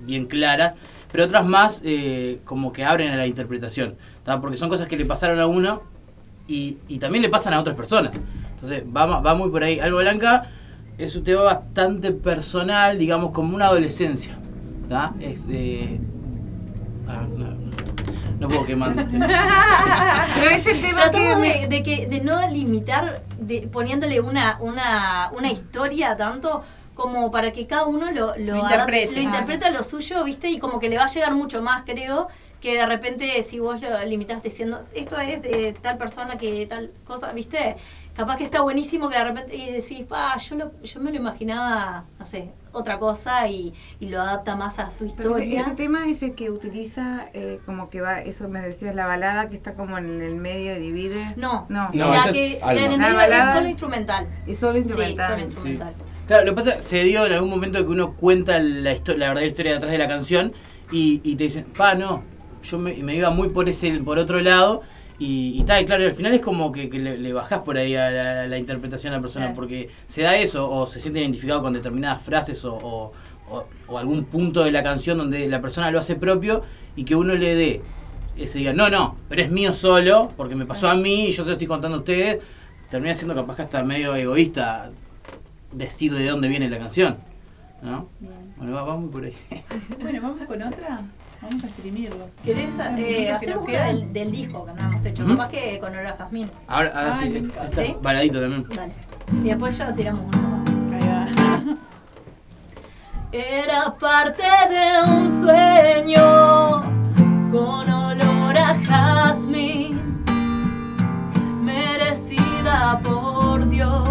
bien 0.00 0.26
claras. 0.26 0.72
Pero 1.12 1.24
otras 1.24 1.44
más 1.46 1.80
eh, 1.84 2.40
como 2.44 2.72
que 2.72 2.84
abren 2.84 3.12
a 3.12 3.16
la 3.16 3.26
interpretación. 3.26 3.94
¿tá? 4.24 4.40
Porque 4.40 4.56
son 4.56 4.68
cosas 4.68 4.88
que 4.88 4.96
le 4.96 5.04
pasaron 5.04 5.38
a 5.40 5.46
uno 5.46 5.82
y, 6.48 6.78
y 6.88 6.98
también 6.98 7.22
le 7.22 7.28
pasan 7.28 7.52
a 7.54 7.60
otras 7.60 7.76
personas. 7.76 8.14
Entonces 8.54 8.84
va, 8.84 9.06
ma- 9.06 9.20
va 9.20 9.34
muy 9.34 9.50
por 9.50 9.62
ahí. 9.62 9.78
Algo 9.80 9.98
Blanca 9.98 10.50
es 10.98 11.14
un 11.16 11.24
tema 11.24 11.42
bastante 11.42 12.12
personal, 12.12 12.98
digamos, 12.98 13.30
como 13.32 13.54
una 13.54 13.66
adolescencia. 13.66 14.38
¿tá? 14.88 15.12
Es, 15.20 15.46
eh, 15.50 16.00
ah, 17.08 17.26
no, 17.36 17.46
no 18.40 18.48
puedo 18.48 18.64
quemar 18.66 18.98
este. 18.98 19.18
Pero 20.34 20.50
es 20.50 20.66
el 20.66 20.80
tema 20.80 21.04
que 21.04 21.10
Tratamos 21.10 21.38
me- 21.40 21.58
de, 21.60 21.66
de 21.68 21.82
que, 21.82 22.06
de 22.06 22.20
no 22.20 22.48
limitar, 22.48 23.22
de, 23.38 23.68
poniéndole 23.70 24.20
una, 24.20 24.56
una, 24.60 25.30
una 25.36 25.50
historia 25.50 26.16
tanto 26.16 26.62
como 26.94 27.30
para 27.30 27.52
que 27.52 27.66
cada 27.66 27.86
uno 27.86 28.10
lo, 28.10 28.36
lo, 28.36 28.54
Lo 28.54 28.56
interprete. 28.62 29.14
lo 29.14 29.20
interprete 29.22 29.64
a 29.66 29.70
lo 29.70 29.82
suyo, 29.84 30.22
¿viste? 30.24 30.48
Y 30.50 30.58
como 30.58 30.78
que 30.78 30.88
le 30.88 30.98
va 30.98 31.04
a 31.04 31.08
llegar 31.08 31.34
mucho 31.34 31.62
más, 31.62 31.84
creo, 31.84 32.28
que 32.60 32.74
de 32.76 32.86
repente 32.86 33.42
si 33.42 33.58
vos 33.58 33.80
lo 33.80 34.04
limitás 34.04 34.42
diciendo, 34.42 34.82
esto 34.94 35.18
es 35.18 35.42
de 35.42 35.72
tal 35.80 35.96
persona 35.98 36.36
que 36.36 36.66
tal 36.66 36.92
cosa, 37.04 37.32
¿viste? 37.32 37.76
Capaz 38.14 38.36
que 38.36 38.44
está 38.44 38.60
buenísimo 38.60 39.08
que 39.08 39.16
de 39.16 39.24
repente 39.24 39.56
y 39.56 39.70
decís, 39.72 40.02
pa, 40.06 40.36
yo, 40.36 40.54
lo, 40.56 40.80
yo 40.82 41.00
me 41.00 41.10
lo 41.10 41.16
imaginaba, 41.16 42.04
no 42.18 42.26
sé, 42.26 42.50
otra 42.72 42.98
cosa 42.98 43.48
y, 43.48 43.72
y 44.00 44.06
lo 44.10 44.20
adapta 44.20 44.54
más 44.54 44.78
a 44.78 44.90
su 44.90 45.06
Pero 45.16 45.38
ese, 45.38 45.46
historia. 45.46 45.60
ese 45.62 45.70
tema 45.76 46.06
es 46.06 46.22
el 46.22 46.34
que 46.34 46.50
utiliza 46.50 47.24
eh, 47.32 47.58
como 47.64 47.88
que 47.88 48.02
va, 48.02 48.20
eso 48.20 48.48
me 48.50 48.60
decías, 48.60 48.94
la 48.94 49.06
balada 49.06 49.48
que 49.48 49.56
está 49.56 49.74
como 49.74 49.96
en 49.96 50.20
el 50.20 50.34
medio 50.36 50.76
y 50.76 50.80
divide. 50.80 51.32
No, 51.36 51.64
no. 51.70 51.88
No, 51.94 52.10
la 52.14 52.30
que 52.30 52.56
es 52.58 52.60
la 52.60 52.72
en 52.74 52.92
el 52.92 52.98
medio 52.98 53.14
balada 53.16 53.48
es 53.48 53.54
solo 53.54 53.64
es- 53.64 53.70
instrumental. 53.70 54.28
Y 54.46 54.54
solo 54.54 54.74
Sí, 54.74 54.78
instrumental. 54.80 55.30
solo 55.30 55.42
instrumental. 55.44 55.94
Claro, 56.26 56.44
lo 56.46 56.54
que 56.54 56.62
pasa 56.62 56.80
se 56.80 57.02
dio 57.04 57.26
en 57.26 57.32
algún 57.32 57.50
momento 57.50 57.78
que 57.84 57.90
uno 57.92 58.14
cuenta 58.14 58.58
la, 58.60 58.92
histo- 58.94 59.16
la 59.16 59.28
verdadera 59.28 59.46
historia 59.50 59.72
detrás 59.74 59.92
de 59.92 59.98
la 59.98 60.08
canción 60.08 60.52
y, 60.90 61.20
y 61.24 61.36
te 61.36 61.44
dicen, 61.44 61.64
pa, 61.76 61.94
no, 61.94 62.22
yo 62.62 62.78
me, 62.78 62.94
me 63.02 63.16
iba 63.16 63.30
muy 63.30 63.48
por 63.48 63.68
ese 63.68 63.90
por 64.00 64.18
otro 64.18 64.40
lado 64.40 64.82
y, 65.18 65.58
y 65.58 65.64
tal, 65.64 65.82
y 65.82 65.84
claro, 65.84 66.04
al 66.04 66.12
final 66.12 66.32
es 66.34 66.40
como 66.40 66.70
que, 66.72 66.88
que 66.88 66.98
le, 66.98 67.18
le 67.18 67.32
bajás 67.32 67.60
por 67.60 67.76
ahí 67.76 67.94
a 67.96 68.10
la, 68.10 68.46
la 68.46 68.58
interpretación 68.58 69.12
a 69.12 69.16
la 69.16 69.22
persona 69.22 69.46
Claro. 69.46 69.56
porque 69.56 69.90
se 70.08 70.22
da 70.22 70.36
eso 70.36 70.70
o 70.70 70.86
se 70.86 71.00
siente 71.00 71.20
identificado 71.20 71.60
con 71.62 71.72
determinadas 71.72 72.22
frases 72.22 72.64
o, 72.64 72.74
o- 72.76 73.12
o- 73.50 73.66
o 73.88 73.98
algún 73.98 74.24
punto 74.24 74.62
de 74.64 74.70
la 74.72 74.82
canción 74.82 75.18
donde 75.18 75.46
la 75.48 75.60
persona 75.60 75.90
lo 75.90 75.98
hace 75.98 76.14
propio 76.14 76.62
y 76.96 77.04
que 77.04 77.14
uno 77.16 77.34
le 77.34 77.54
dé 77.54 77.82
ese 78.38 78.58
diga, 78.60 78.72
no, 78.72 78.88
no, 78.88 79.16
pero 79.28 79.42
es 79.42 79.50
mío 79.50 79.74
solo 79.74 80.32
porque 80.36 80.54
me 80.54 80.64
pasó 80.66 80.88
a 80.88 80.94
mí 80.94 81.26
y 81.26 81.32
yo 81.32 81.42
se 81.42 81.48
lo 81.48 81.52
estoy 81.52 81.66
contando 81.66 81.96
a 81.98 82.00
ustedes, 82.00 82.38
termina 82.88 83.14
siendo 83.14 83.34
capaz 83.34 83.56
que 83.56 83.62
hasta 83.62 83.82
medio 83.84 84.14
egoísta 84.16 84.90
decir 85.72 86.12
de 86.14 86.26
dónde 86.28 86.48
viene 86.48 86.68
la 86.68 86.78
canción. 86.78 87.18
¿No? 87.82 88.08
Bueno, 88.56 88.74
va, 88.74 88.82
vamos 88.84 89.10
por 89.10 89.24
ahí. 89.24 89.34
Bueno, 90.00 90.20
vamos 90.22 90.40
con 90.46 90.62
otra. 90.62 91.00
Vamos 91.42 91.64
a 91.64 91.66
exprimirlos. 91.66 92.34
¿Querés 92.44 92.76
Los 92.76 92.86
eh, 92.86 92.94
que 92.96 93.32
hacer 93.32 93.58
quedan. 93.66 93.86
del, 93.96 94.12
del 94.12 94.30
disco 94.30 94.64
que 94.64 94.72
no 94.74 94.88
hemos 94.90 95.04
hecho? 95.04 95.26
Capaz 95.26 95.48
que 95.48 95.80
con 95.80 95.92
olor 95.92 96.06
a 96.06 96.16
jazmín. 96.16 96.48
Ahora, 96.68 96.90
ahora 96.94 97.18
Ay, 97.20 97.30
sí, 97.32 97.36
está. 97.64 97.82
¿Sí? 97.84 97.96
baladito 98.00 98.40
también. 98.40 98.66
Dale. 98.68 98.92
Y 99.42 99.48
después 99.48 99.76
ya 99.76 99.92
tiramos 99.92 100.22
uno. 100.36 100.64
Ahí 100.94 101.08
va. 101.08 101.76
Era 103.32 103.92
parte 103.98 104.42
de 104.70 105.10
un 105.12 105.40
sueño 105.42 106.82
con 107.50 107.90
olor 107.90 108.56
a 108.56 108.74
jazmín, 108.84 110.22
merecida 111.64 113.00
por 113.02 113.68
Dios, 113.68 114.08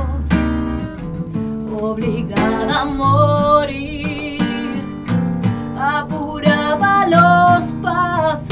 obligada 1.81 2.81
a 2.81 2.85
morir. 2.85 4.39
Apuraba 5.79 7.07
los 7.07 7.65
pasos 7.81 8.50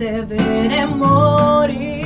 te 0.00 0.22
veré 0.22 0.86
morir. 0.86 1.99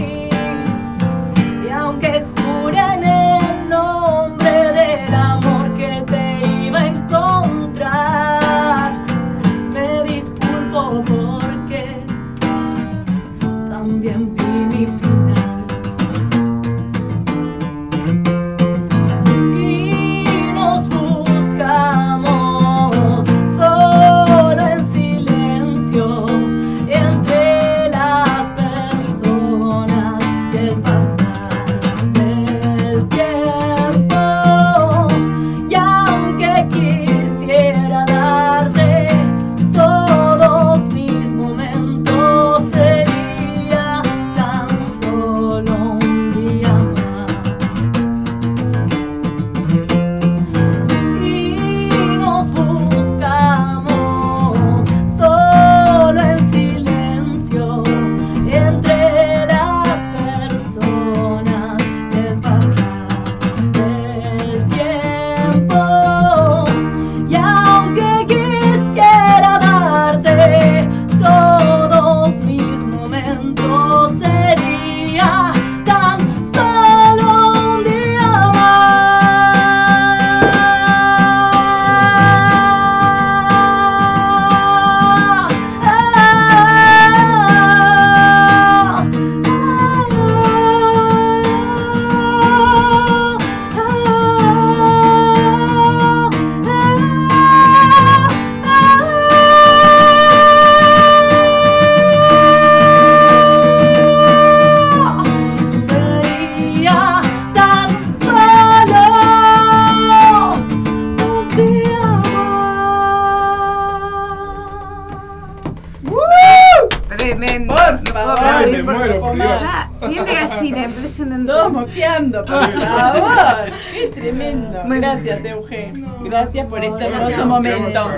Gracias 126.55 126.71
por 126.71 126.85
este 126.85 127.05
hermoso 127.05 127.47
momento. 127.47 128.11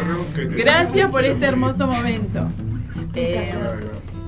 Gracias 0.50 1.10
por 1.10 1.24
este 1.24 1.46
hermoso 1.46 1.86
momento. 1.86 2.46
Eh, 3.14 3.54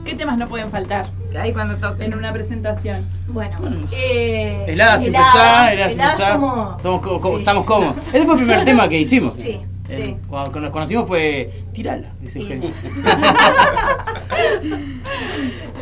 ¿Qué 0.07 0.15
temas 0.15 0.39
no 0.39 0.49
pueden 0.49 0.71
faltar 0.71 1.11
Ahí 1.39 1.53
cuando 1.53 1.77
toque. 1.77 2.07
en 2.07 2.15
una 2.15 2.33
presentación? 2.33 3.05
Bueno, 3.27 3.59
eh, 3.93 4.65
Helada 4.67 4.99
siempre 4.99 5.21
está, 5.21 5.73
helada 5.75 5.89
siempre 5.91 6.13
está. 6.13 6.33
como- 6.37 6.79
Somos 6.81 7.03
co- 7.03 7.21
co- 7.21 7.33
Sí. 7.35 7.41
Estamos 7.41 7.67
cómodos. 7.67 7.97
Ese 8.15 8.25
fue 8.25 8.33
el 8.35 8.39
primer 8.41 8.65
tema 8.65 8.89
que 8.89 8.99
hicimos. 8.99 9.35
Sí, 9.37 9.61
Eh, 9.91 10.03
sí. 10.05 10.17
Cuando 10.27 10.59
nos 10.61 10.71
conocimos 10.71 11.07
fue 11.07 11.53
tirala, 11.75 12.09
dice 12.21 12.39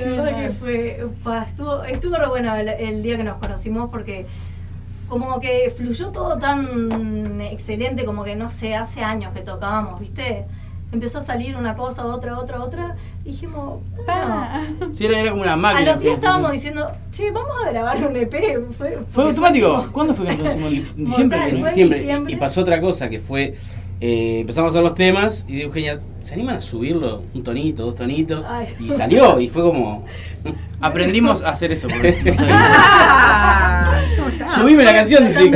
verdad 0.05 0.37
que 0.43 0.51
fue, 0.51 1.07
pa, 1.23 1.45
estuvo, 1.45 1.85
estuvo 1.85 2.17
re 2.17 2.27
bueno 2.29 2.55
el, 2.57 2.69
el 2.69 3.03
día 3.05 3.17
que 3.17 3.25
nos 3.25 3.37
conocimos 3.39 3.89
porque 3.91 4.27
como 5.09 5.39
que 5.41 5.73
fluyó 5.77 6.09
todo 6.09 6.39
tan 6.39 7.41
excelente, 7.41 8.05
como 8.05 8.25
que 8.25 8.37
no 8.37 8.49
sé, 8.51 8.75
hace 8.75 9.03
años 9.03 9.33
que 9.33 9.41
tocábamos, 9.43 10.01
¿viste? 10.01 10.45
Empezó 10.93 11.19
a 11.19 11.21
salir 11.21 11.57
una 11.57 11.75
cosa, 11.75 12.07
otra, 12.07 12.39
otra, 12.39 12.63
otra, 12.63 12.95
y 13.25 13.31
dijimos, 13.31 13.81
Ah. 14.09 14.65
bueno. 14.79 14.95
Sí, 14.95 15.05
era, 15.05 15.19
era 15.19 15.31
como 15.31 15.43
una 15.43 15.55
A 15.55 15.57
máquina. 15.57 15.93
los 15.93 16.01
días 16.01 16.15
estábamos 16.15 16.53
diciendo, 16.53 16.91
che, 17.11 17.31
vamos 17.33 17.51
a 17.65 17.71
grabar 17.71 17.97
un 18.07 18.15
EP. 18.17 18.61
Fue, 18.79 18.99
¿Fue 19.11 19.25
automático? 19.25 19.89
¿Cuándo 19.93 20.15
fue 20.15 20.27
que 20.27 20.37
nos? 20.43 20.55
¿En 20.55 20.71
diciembre? 20.71 21.39
Mortal, 21.39 21.49
en 21.51 21.59
fue 21.61 21.69
diciembre. 21.71 22.33
Y 22.33 22.37
pasó 22.37 22.61
otra 22.61 22.81
cosa 22.81 23.09
que 23.09 23.19
fue. 23.19 23.57
eh, 24.01 24.41
empezamos 24.41 24.69
a 24.69 24.71
hacer 24.71 24.83
los 24.85 24.95
temas 24.95 25.45
y 25.49 25.63
Eugenia, 25.63 25.99
¿se 26.27 26.35
animan 26.35 26.57
a 26.57 26.61
subirlo? 26.61 27.23
Un 27.35 27.43
tonito, 27.45 27.85
dos 27.85 27.95
tonitos. 27.95 28.45
Ay. 28.49 28.67
Y 28.81 28.91
salió 28.91 29.39
y 29.41 29.49
fue 29.49 29.63
como. 29.63 30.05
Aprendimos 30.81 31.43
a 31.43 31.51
hacer 31.51 31.73
eso. 31.73 31.87
porque 31.89 32.21
no 32.25 32.35
sabía. 32.35 33.87
Subime 34.55 34.85
la 34.85 34.95
canción, 34.95 35.27
dice. 35.27 35.51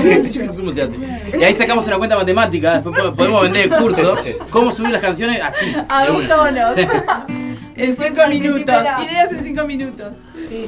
Y 1.39 1.43
ahí 1.45 1.55
sacamos 1.55 1.87
una 1.87 1.99
cuenta 1.99 2.17
matemática. 2.17 2.75
Después 2.75 3.01
po- 3.01 3.15
podemos 3.15 3.43
vender 3.43 3.65
el 3.73 3.79
curso. 3.79 4.15
¿Cómo 4.51 4.71
subir 4.73 4.91
las 4.91 5.03
canciones 5.03 5.41
así? 5.43 5.75
A 5.89 6.07
dos 6.07 6.27
tonos. 6.29 6.75
En 7.77 7.97
cinco 7.97 8.27
minutos. 8.29 8.85
Ideas 9.05 9.33
en 9.33 9.43
cinco 9.43 9.65
minutos. 9.65 10.13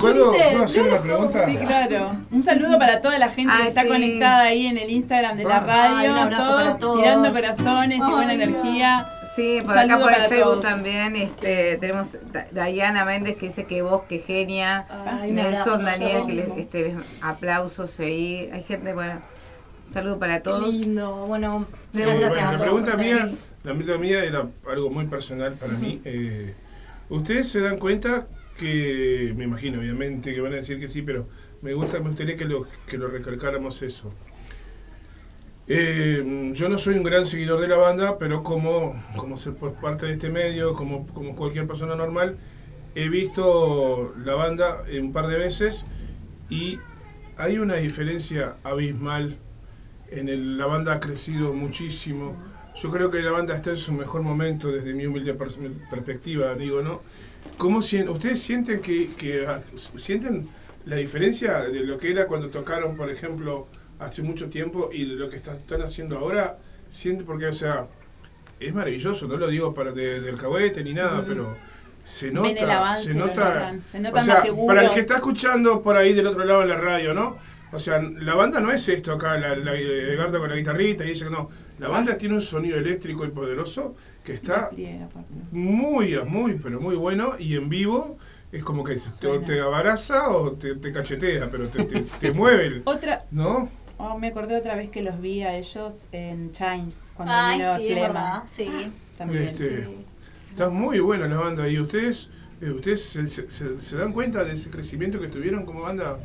¿Puedo, 0.01 0.33
¿puedo 0.33 0.65
hacer 0.65 0.83
una 0.83 0.99
pregunta? 0.99 1.45
Sí, 1.47 1.57
claro. 1.57 2.13
Un 2.31 2.43
saludo 2.43 2.79
para 2.79 3.01
toda 3.01 3.19
la 3.19 3.31
gente 3.31 3.53
que 3.57 3.63
Ay, 3.63 3.69
está 3.69 3.83
sí. 3.83 3.89
conectada 3.89 4.43
ahí 4.43 4.67
en 4.67 4.79
el 4.79 4.89
Instagram 4.91 5.37
de 5.37 5.45
la 5.45 5.61
radio. 5.61 5.97
Ay, 5.99 6.09
un 6.09 6.17
abrazo 6.19 6.45
todos, 6.51 6.63
para 6.65 6.79
todos. 6.79 6.97
tirando 6.99 7.33
corazones 7.33 7.99
y 7.99 8.01
buena 8.11 8.33
energía. 8.35 9.07
Sí, 9.37 9.61
por 9.65 9.79
acá 9.79 9.99
por 9.99 10.11
el 10.13 10.23
Facebook 10.23 10.43
todos. 10.43 10.63
también 10.63 11.17
este, 11.17 11.77
tenemos 11.79 12.09
Da- 12.33 12.47
Dayana 12.53 13.05
Méndez 13.05 13.37
que 13.37 13.47
dice 13.47 13.65
que 13.65 13.81
vos, 13.83 14.03
que 14.05 14.19
genia. 14.19 14.87
Ay, 15.07 15.31
un 15.31 15.39
abrazo 15.39 15.79
Nelson 15.79 15.85
Daniel, 15.85 16.27
que 16.27 16.35
les, 16.35 16.49
este, 16.59 16.93
les- 16.95 17.23
aplausos 17.25 17.99
ahí. 18.01 18.51
Hay 18.53 18.63
gente, 18.65 18.93
bueno, 18.93 19.21
saludo 19.93 20.19
para 20.19 20.43
todos. 20.43 20.75
lindo, 20.75 21.27
bueno, 21.27 21.67
Sí, 21.93 21.99
muchas 21.99 22.07
Bueno, 22.13 22.21
gracias 22.21 22.43
a 22.47 22.53
la 22.53 22.59
todos. 22.59 22.63
pregunta 22.63 22.97
mía, 22.97 23.31
la 23.65 23.75
pregunta 23.75 23.99
mía 23.99 24.25
era 24.25 24.49
algo 24.71 24.91
muy 24.91 25.07
personal 25.07 25.55
para 25.55 25.73
mí. 25.75 26.01
Eh, 26.05 26.55
Ustedes 27.09 27.51
se 27.51 27.61
dan 27.61 27.79
cuenta 27.79 28.27
que, 28.59 29.35
me 29.37 29.45
imagino 29.45 29.79
obviamente 29.81 30.33
que 30.33 30.41
van 30.41 30.53
a 30.53 30.57
decir 30.57 30.81
que 30.81 30.89
sí, 30.89 31.03
pero 31.03 31.29
me 31.61 31.75
gusta, 31.75 31.99
me 32.01 32.09
gustaría 32.09 32.37
que 32.39 32.47
lo, 32.47 32.67
que 32.87 32.97
lo 32.97 33.09
recalcáramos 33.09 33.83
eso. 33.83 34.13
Eh, 35.69 36.51
yo 36.55 36.69
no 36.69 36.77
soy 36.79 36.97
un 36.97 37.05
gran 37.05 37.25
seguidor 37.27 37.61
de 37.61 37.69
la 37.69 37.77
banda, 37.77 38.19
pero 38.19 38.43
como, 38.43 39.01
como 39.17 39.37
ser 39.37 39.55
por 39.55 39.75
parte 39.75 40.07
de 40.07 40.13
este 40.15 40.29
medio, 40.29 40.75
como, 40.75 41.07
como 41.09 41.37
cualquier 41.37 41.67
persona 41.67 41.95
normal, 41.95 42.37
he 42.95 43.09
visto 43.09 44.13
la 44.25 44.35
banda 44.35 44.83
un 45.01 45.13
par 45.13 45.29
de 45.29 45.39
veces 45.39 45.85
y 46.51 46.79
hay 47.37 47.59
una 47.59 47.77
diferencia 47.77 48.57
abismal. 48.65 49.39
En 50.11 50.29
el- 50.29 50.59
la 50.59 50.67
banda 50.67 50.95
ha 50.95 51.01
crecido 51.01 51.55
muchísimo. 51.55 52.37
Yo 52.77 52.91
creo 52.91 53.11
que 53.11 53.21
la 53.23 53.31
banda 53.33 53.55
está 53.55 53.71
en 53.71 53.77
su 53.79 53.93
mejor 53.93 54.23
momento 54.23 54.69
desde 54.71 54.95
mi 54.95 55.07
humilde 55.07 55.37
pers- 55.39 55.57
perspectiva, 55.91 56.55
digo, 56.55 56.83
¿no? 56.83 57.01
¿Cómo 57.59 57.79
¿Ustedes 57.79 58.41
sienten 58.43 58.81
que, 58.81 59.09
que, 59.19 59.47
ah, 59.47 59.63
sienten 59.97 60.49
la 60.87 60.97
diferencia 60.97 61.61
de 61.63 61.81
lo 61.81 61.99
que 61.99 62.11
era 62.11 62.27
cuando 62.27 62.49
tocaron, 62.51 62.97
por 62.97 63.11
ejemplo, 63.11 63.67
hace 64.05 64.23
mucho 64.23 64.49
tiempo 64.49 64.91
y 64.93 65.05
lo 65.05 65.29
que 65.31 65.37
está- 65.37 65.53
están 65.53 65.83
haciendo 65.83 66.19
ahora? 66.19 66.59
Sienten 66.89 67.27
porque, 67.27 67.47
o 67.47 67.53
sea, 67.53 67.87
es 68.61 68.75
maravilloso, 68.75 69.27
no 69.27 69.37
lo 69.37 69.49
digo 69.49 69.73
para 69.75 69.93
de- 69.93 70.21
del 70.21 70.37
cahuete 70.37 70.85
ni 70.85 70.95
nada, 70.95 71.23
pero 71.27 71.57
se 72.05 72.31
nota, 72.31 72.77
avance, 72.79 73.09
se 73.09 73.15
nota, 73.15 73.55
notan, 73.55 73.83
se 73.83 73.99
o 73.99 74.01
notan 74.03 74.25
sea, 74.25 74.35
más 74.35 74.43
seguros. 74.45 74.67
para 74.67 74.87
el 74.87 74.91
que 74.93 75.01
está 75.01 75.15
escuchando 75.17 75.81
por 75.83 75.97
ahí 75.97 76.13
del 76.13 76.27
otro 76.27 76.45
lado 76.45 76.61
de 76.61 76.67
la 76.69 76.77
radio, 76.77 77.15
¿no? 77.15 77.37
O 77.75 77.79
sea, 77.79 78.03
la 78.03 78.35
banda 78.35 78.61
no 78.61 78.71
es 78.71 78.87
esto 78.91 79.13
acá, 79.13 79.39
la, 79.39 79.57
la, 79.57 79.75
Edgardo 79.75 80.39
con 80.41 80.51
la 80.51 80.57
guitarrita 80.57 81.07
y 81.07 81.11
ella, 81.13 81.31
no. 81.31 81.49
La 81.79 81.89
banda 81.89 82.19
tiene 82.19 82.35
un 82.35 82.43
sonido 82.43 82.77
eléctrico 82.77 83.25
y 83.25 83.29
poderoso 83.29 83.95
que 84.23 84.35
está 84.35 84.69
muy, 85.51 86.19
muy, 86.27 86.55
pero 86.63 86.81
muy 86.81 86.97
bueno 86.97 87.35
y 87.39 87.55
en 87.57 87.69
vivo 87.71 88.19
es 88.53 88.63
como 88.63 88.85
que 88.85 88.99
te, 89.47 89.61
abaraza 89.61 90.29
o 90.31 90.53
te, 90.53 90.75
te 90.75 90.93
cachetea, 90.93 91.49
pero 91.51 91.67
te, 91.69 91.85
te, 91.85 92.01
te 92.03 92.31
mueve, 92.33 92.67
el- 92.67 92.83
Otra, 92.85 93.25
¿no? 93.31 93.71
Oh, 94.03 94.19
me 94.19 94.29
acordé 94.29 94.57
otra 94.57 94.75
vez 94.75 94.91
que 94.91 95.03
los 95.03 95.21
vi 95.21 95.43
a 95.43 95.57
ellos 95.57 96.07
en 96.13 96.53
Chines 96.53 97.11
cuando 97.17 97.33
Ay, 97.35 97.59
vino 97.59 97.77
sí, 97.79 97.89
es 97.89 97.95
verdad, 98.01 98.43
sí. 98.47 98.69
También. 99.17 99.45
Este, 99.45 99.89
Está 100.51 100.69
muy 100.69 101.01
buena 101.01 101.27
la 101.29 101.37
banda 101.39 101.69
y 101.69 101.79
ustedes, 101.81 102.29
eh, 102.61 102.71
ustedes 102.71 103.03
se, 103.05 103.27
se- 103.27 103.81
se- 103.81 103.97
dan 103.97 104.13
cuenta 104.13 104.45
de 104.45 104.53
ese 104.53 104.69
crecimiento 104.71 105.19
que 105.19 105.29
tuvieron 105.29 105.65
como 105.65 105.83
banda. 105.83 106.19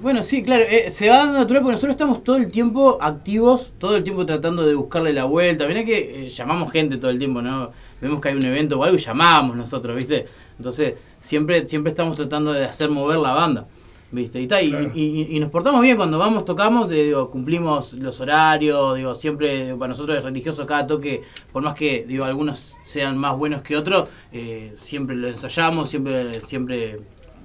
Bueno, 0.00 0.22
sí, 0.22 0.44
claro, 0.44 0.64
eh, 0.68 0.92
se 0.92 1.08
va 1.08 1.18
dando 1.18 1.38
natural 1.40 1.62
porque 1.62 1.72
nosotros 1.72 1.94
estamos 1.94 2.22
todo 2.22 2.36
el 2.36 2.46
tiempo 2.46 2.98
activos, 3.00 3.72
todo 3.78 3.96
el 3.96 4.04
tiempo 4.04 4.24
tratando 4.24 4.64
de 4.64 4.74
buscarle 4.76 5.12
la 5.12 5.24
vuelta. 5.24 5.66
Mirá 5.66 5.84
que 5.84 6.26
eh, 6.26 6.28
llamamos 6.28 6.70
gente 6.70 6.98
todo 6.98 7.10
el 7.10 7.18
tiempo, 7.18 7.42
¿no? 7.42 7.72
Vemos 8.00 8.20
que 8.20 8.28
hay 8.28 8.36
un 8.36 8.44
evento 8.44 8.78
o 8.78 8.84
algo 8.84 8.96
y 8.96 9.00
llamamos 9.00 9.56
nosotros, 9.56 9.96
¿viste? 9.96 10.26
Entonces, 10.56 10.94
siempre 11.20 11.68
siempre 11.68 11.90
estamos 11.90 12.14
tratando 12.14 12.52
de 12.52 12.64
hacer 12.64 12.90
mover 12.90 13.18
la 13.18 13.32
banda, 13.32 13.66
¿viste? 14.10 14.40
Y, 14.40 14.46
ta, 14.46 14.62
y, 14.62 14.70
Claro. 14.70 14.90
y- 14.94 15.00
y- 15.22 15.36
y 15.36 15.40
nos 15.40 15.50
portamos 15.50 15.80
bien 15.82 15.96
cuando 15.96 16.18
vamos, 16.18 16.44
tocamos, 16.44 16.90
eh, 16.90 17.04
digo, 17.04 17.30
cumplimos 17.30 17.92
los 17.94 18.20
horarios, 18.20 18.96
digo, 18.96 19.14
siempre 19.14 19.64
digo, 19.66 19.78
para 19.78 19.90
nosotros 19.90 20.16
es 20.18 20.24
religioso 20.24 20.64
cada 20.66 20.86
toque, 20.86 21.22
por 21.52 21.62
más 21.62 21.74
que 21.74 22.04
digo 22.08 22.24
algunos 22.24 22.76
sean 22.82 23.18
más 23.18 23.36
buenos 23.36 23.62
que 23.62 23.76
otros, 23.76 24.08
eh, 24.32 24.72
siempre 24.76 25.14
lo 25.16 25.28
ensayamos, 25.28 25.90
siempre, 25.90 26.32
siempre 26.40 27.00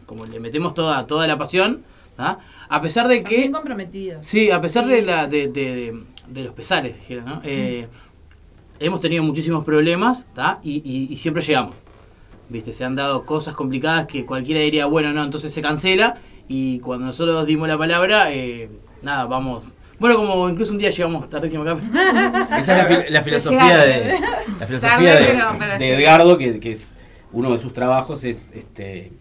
como 0.06 0.26
le 0.26 0.40
metemos 0.40 0.74
toda, 0.74 1.06
toda 1.08 1.28
la 1.28 1.38
pasión. 1.38 1.84
¿ah? 2.18 2.38
A 2.70 2.82
pesar 2.82 3.08
de 3.08 3.24
que. 3.24 3.38
Bien 3.38 3.52
comprometidos. 3.52 4.26
Sí, 4.26 4.52
a 4.52 4.62
pesar 4.62 4.86
de, 4.88 5.02
la, 5.02 5.28
de, 5.28 5.48
de- 5.48 5.76
de- 5.76 6.04
de 6.28 6.44
los 6.44 6.54
pesares, 6.54 6.96
dijera, 6.96 7.24
¿no? 7.24 7.42
Eh, 7.44 7.88
hemos 8.80 9.02
tenido 9.02 9.24
muchísimos 9.24 9.66
problemas 9.66 10.24
¿tá? 10.34 10.60
y, 10.64 10.82
y- 10.86 11.12
y 11.14 11.18
siempre 11.18 11.42
llegamos. 11.44 11.76
¿Viste? 12.50 12.74
Se 12.74 12.84
han 12.86 12.96
dado 12.96 13.26
cosas 13.26 13.56
complicadas 13.56 14.06
que 14.06 14.26
cualquiera 14.26 14.62
diría, 14.62 14.86
bueno, 14.86 15.12
no, 15.14 15.24
entonces 15.24 15.54
se 15.54 15.62
cancela 15.62 16.18
y 16.48 16.80
cuando 16.80 17.06
nosotros 17.08 17.46
dimos 17.46 17.68
la 17.68 17.78
palabra, 17.78 18.34
eh, 18.34 18.70
nada, 19.02 19.26
vamos. 19.26 19.74
Bueno, 20.00 20.18
como 20.18 20.50
incluso 20.50 20.72
un 20.72 20.78
día 20.80 20.90
llegamos 20.90 21.30
tardísimo 21.30 21.64
acá. 21.64 21.78
Esa 22.60 22.60
es 22.60 22.68
la, 22.68 22.88
fil- 22.90 23.10
la 23.10 23.22
filosofía 23.22 23.78
de 23.78 24.20
la 24.60 24.66
filosofía 24.68 24.98
de, 25.14 25.20
de. 25.80 25.96
Edgardo, 25.96 26.38
que, 26.38 26.60
que 26.60 26.72
es 26.72 26.94
uno 27.32 27.54
de 27.54 27.60
sus 27.60 27.74
trabajos 27.74 28.24
es 28.24 28.52
este 28.54 29.12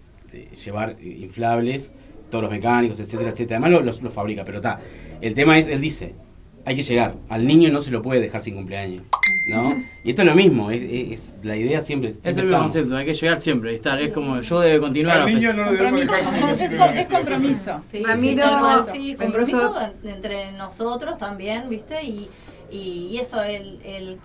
llevar 0.65 0.97
inflables, 1.03 1.93
todos 2.31 2.43
los 2.43 2.51
mecánicos, 2.51 2.99
etcétera, 3.01 3.31
etcétera. 3.31 3.59
Además 3.61 3.71
los, 3.85 3.85
los- 3.97 4.03
los 4.03 4.15
fabrica, 4.15 4.45
pero 4.45 4.59
está. 4.59 4.79
El 5.21 5.35
tema 5.35 5.59
es, 5.59 5.69
él 5.69 5.81
dice, 5.81 6.15
hay 6.65 6.77
que 6.77 6.83
llegar. 6.83 7.15
Al 7.29 7.47
niño 7.47 7.71
no 7.71 7.83
se 7.83 7.91
lo 7.91 8.03
puede 8.03 8.21
dejar 8.21 8.43
sin 8.43 8.55
cumpleaños. 8.55 9.05
¿No? 9.49 9.75
Y 10.05 10.11
esto 10.11 10.23
es 10.23 10.29
lo 10.29 10.37
mismo, 10.37 10.71
es, 10.71 10.81
es- 10.83 11.11
es- 11.13 11.35
la 11.43 11.57
idea 11.57 11.81
siempre. 11.81 12.15
Es 12.23 12.37
el 12.39 12.45
mismo 12.45 12.59
concepto, 12.61 12.97
hay 12.97 13.05
que 13.07 13.15
llegar 13.15 13.43
siempre, 13.43 13.75
estar, 13.75 14.01
es 14.01 14.13
como 14.13 14.41
yo 14.41 14.61
debe 14.61 14.79
continuar. 14.79 15.19
Al 15.23 15.27
niño 15.27 15.53
no 15.53 15.65
lo 15.65 15.73
dejar 15.73 16.25
sin 16.25 16.49
Es, 16.49 16.61
es 16.61 17.07
compromiso. 17.11 17.83
Sí, 17.91 18.03
Ramiro, 18.05 18.85
sí, 18.93 19.17
compromiso 19.17 19.75
en- 20.05 20.09
entre 20.11 20.53
nosotros 20.53 21.19
también, 21.19 21.69
¿viste? 21.69 22.05
Y, 22.05 22.29
y, 22.71 23.09
y 23.11 23.19
eso, 23.19 23.43
el, 23.43 23.81
el, 23.85 24.19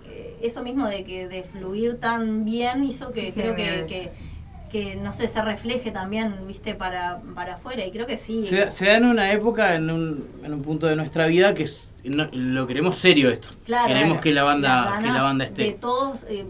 eso 0.43 0.61
mismo 0.61 0.87
de 0.87 1.03
que 1.03 1.27
de 1.27 1.41
fluir 1.41 1.95
tan 1.99 2.45
bien 2.45 2.83
hizo 2.83 3.11
que 3.11 3.33
creo 3.33 3.55
que, 3.55 3.85
que, 3.87 4.11
que, 4.71 4.95
no 4.97 5.13
sé, 5.13 5.27
se 5.27 5.41
refleje 5.41 5.89
también, 5.89 6.31
¿viste? 6.47 6.75
Para, 6.75 7.21
para 7.33 7.55
afuera. 7.55 7.83
Y 7.83 7.89
creo 7.89 8.05
que 8.05 8.17
sí. 8.17 8.45
Se, 8.45 8.69
se 8.69 8.85
da 8.85 8.97
en 8.97 9.05
una 9.05 9.31
época, 9.31 9.73
en 9.73 9.89
un, 9.89 10.27
en 10.43 10.53
un 10.53 10.61
punto 10.61 10.85
de 10.85 10.95
nuestra 10.95 11.25
vida 11.25 11.55
que 11.55 11.63
es- 11.63 11.89
no- 12.09 12.29
lo 12.31 12.67
queremos 12.67 12.95
serio 12.95 13.29
esto. 13.29 13.47
Claro, 13.65 13.87
queremos 13.87 14.19
que 14.19 14.31
la 14.33 14.43
banda, 14.43 14.99
que 15.01 15.07
la 15.11 15.21
banda 15.21 15.45
De 15.45 15.67
esté. 15.67 15.77
todos 15.79 16.25
eh, 16.29 16.45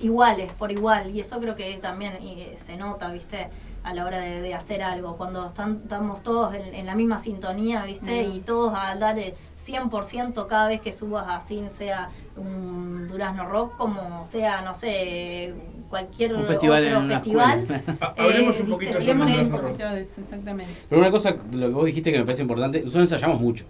iguales, 0.00 0.52
por 0.52 0.70
igual. 0.72 1.14
Y 1.14 1.20
eso 1.20 1.38
creo 1.40 1.54
que 1.56 1.76
también 1.78 2.12
eh, 2.20 2.56
se 2.64 2.76
nota, 2.76 3.10
¿viste? 3.10 3.48
A 3.84 3.94
la 3.94 4.04
hora 4.04 4.18
de, 4.18 4.42
de 4.42 4.54
hacer 4.54 4.82
algo. 4.82 5.16
Cuando 5.16 5.46
están, 5.46 5.80
estamos 5.82 6.22
todos 6.22 6.54
en, 6.54 6.74
en 6.74 6.84
la 6.86 6.94
misma 6.94 7.18
sintonía, 7.18 7.84
¿viste? 7.84 8.26
Mm. 8.26 8.32
Y 8.32 8.40
todos 8.40 8.74
a 8.76 8.94
dar 8.96 9.18
el 9.18 9.34
100% 9.56 10.46
cada 10.46 10.68
vez 10.68 10.80
que 10.80 10.92
subas 10.92 11.26
así, 11.28 11.62
sea 11.70 12.10
un 12.36 13.08
Durazno 13.08 13.46
Rock, 13.48 13.76
como 13.76 14.24
sea, 14.26 14.60
no 14.62 14.74
sé, 14.74 15.54
cualquier 15.88 16.34
Un 16.34 16.44
festival 16.44 16.84
otro 16.84 16.96
en 16.98 17.04
una 17.04 17.14
festival. 17.20 17.82
Ah, 18.00 18.14
hablemos 18.18 18.60
un 18.60 18.68
poquito 18.68 18.92
sobre 18.94 19.32
de 19.34 20.00
eso, 20.02 20.20
exactamente. 20.20 20.72
Pero 20.88 21.00
una 21.00 21.10
cosa, 21.10 21.34
lo 21.52 21.68
que 21.68 21.74
vos 21.74 21.86
dijiste 21.86 22.12
que 22.12 22.18
me 22.18 22.24
parece 22.24 22.42
importante, 22.42 22.80
nosotros 22.80 23.10
ensayamos 23.10 23.40
mucho. 23.40 23.64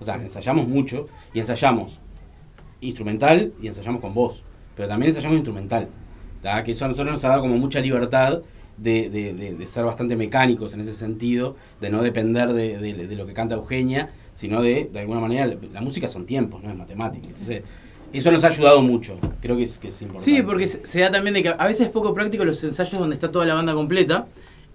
O 0.00 0.04
sea, 0.04 0.16
ensayamos 0.16 0.66
mucho 0.68 1.08
y 1.32 1.40
ensayamos 1.40 1.98
instrumental 2.80 3.52
y 3.62 3.68
ensayamos 3.68 4.00
con 4.00 4.14
voz. 4.14 4.42
Pero 4.76 4.88
también 4.88 5.10
ensayamos 5.10 5.36
instrumental. 5.36 5.88
¿tá? 6.42 6.62
Que 6.64 6.72
eso 6.72 6.84
a 6.84 6.88
nosotros 6.88 7.14
nos 7.14 7.24
ha 7.24 7.28
dado 7.28 7.42
como 7.42 7.56
mucha 7.56 7.80
libertad 7.80 8.42
de, 8.76 9.08
de- 9.08 9.32
de- 9.34 9.54
de 9.54 9.66
ser 9.66 9.84
bastante 9.84 10.16
mecánicos 10.16 10.74
en 10.74 10.80
ese 10.80 10.92
sentido, 10.94 11.56
de 11.80 11.90
no 11.90 12.02
depender 12.02 12.52
de, 12.52 13.16
lo 13.16 13.24
que 13.26 13.32
canta 13.32 13.54
Eugenia, 13.54 14.10
sino 14.34 14.60
de, 14.62 14.90
de 14.92 15.00
alguna 15.00 15.20
manera, 15.20 15.46
la, 15.72 15.80
música 15.80 16.08
son 16.08 16.26
tiempos, 16.26 16.62
no 16.62 16.70
es 16.70 16.76
matemática. 16.76 17.28
Entonces, 17.28 17.62
eso 18.12 18.30
nos 18.32 18.42
ha 18.44 18.48
ayudado 18.48 18.82
mucho. 18.82 19.16
Creo 19.40 19.56
que 19.56 19.62
es, 19.62 19.78
que 19.78 19.88
es 19.88 20.02
importante. 20.02 20.24
Sí, 20.36 20.42
porque 20.42 20.66
se 20.68 21.00
da 21.00 21.10
también 21.12 21.34
de 21.34 21.42
que 21.44 21.48
a 21.56 21.66
veces 21.66 21.86
es 21.86 21.92
poco 21.92 22.12
práctico 22.14 22.44
los 22.44 22.62
ensayos 22.64 22.98
donde 22.98 23.14
está 23.14 23.30
toda 23.30 23.46
la 23.46 23.54
banda 23.54 23.74
completa. 23.74 24.26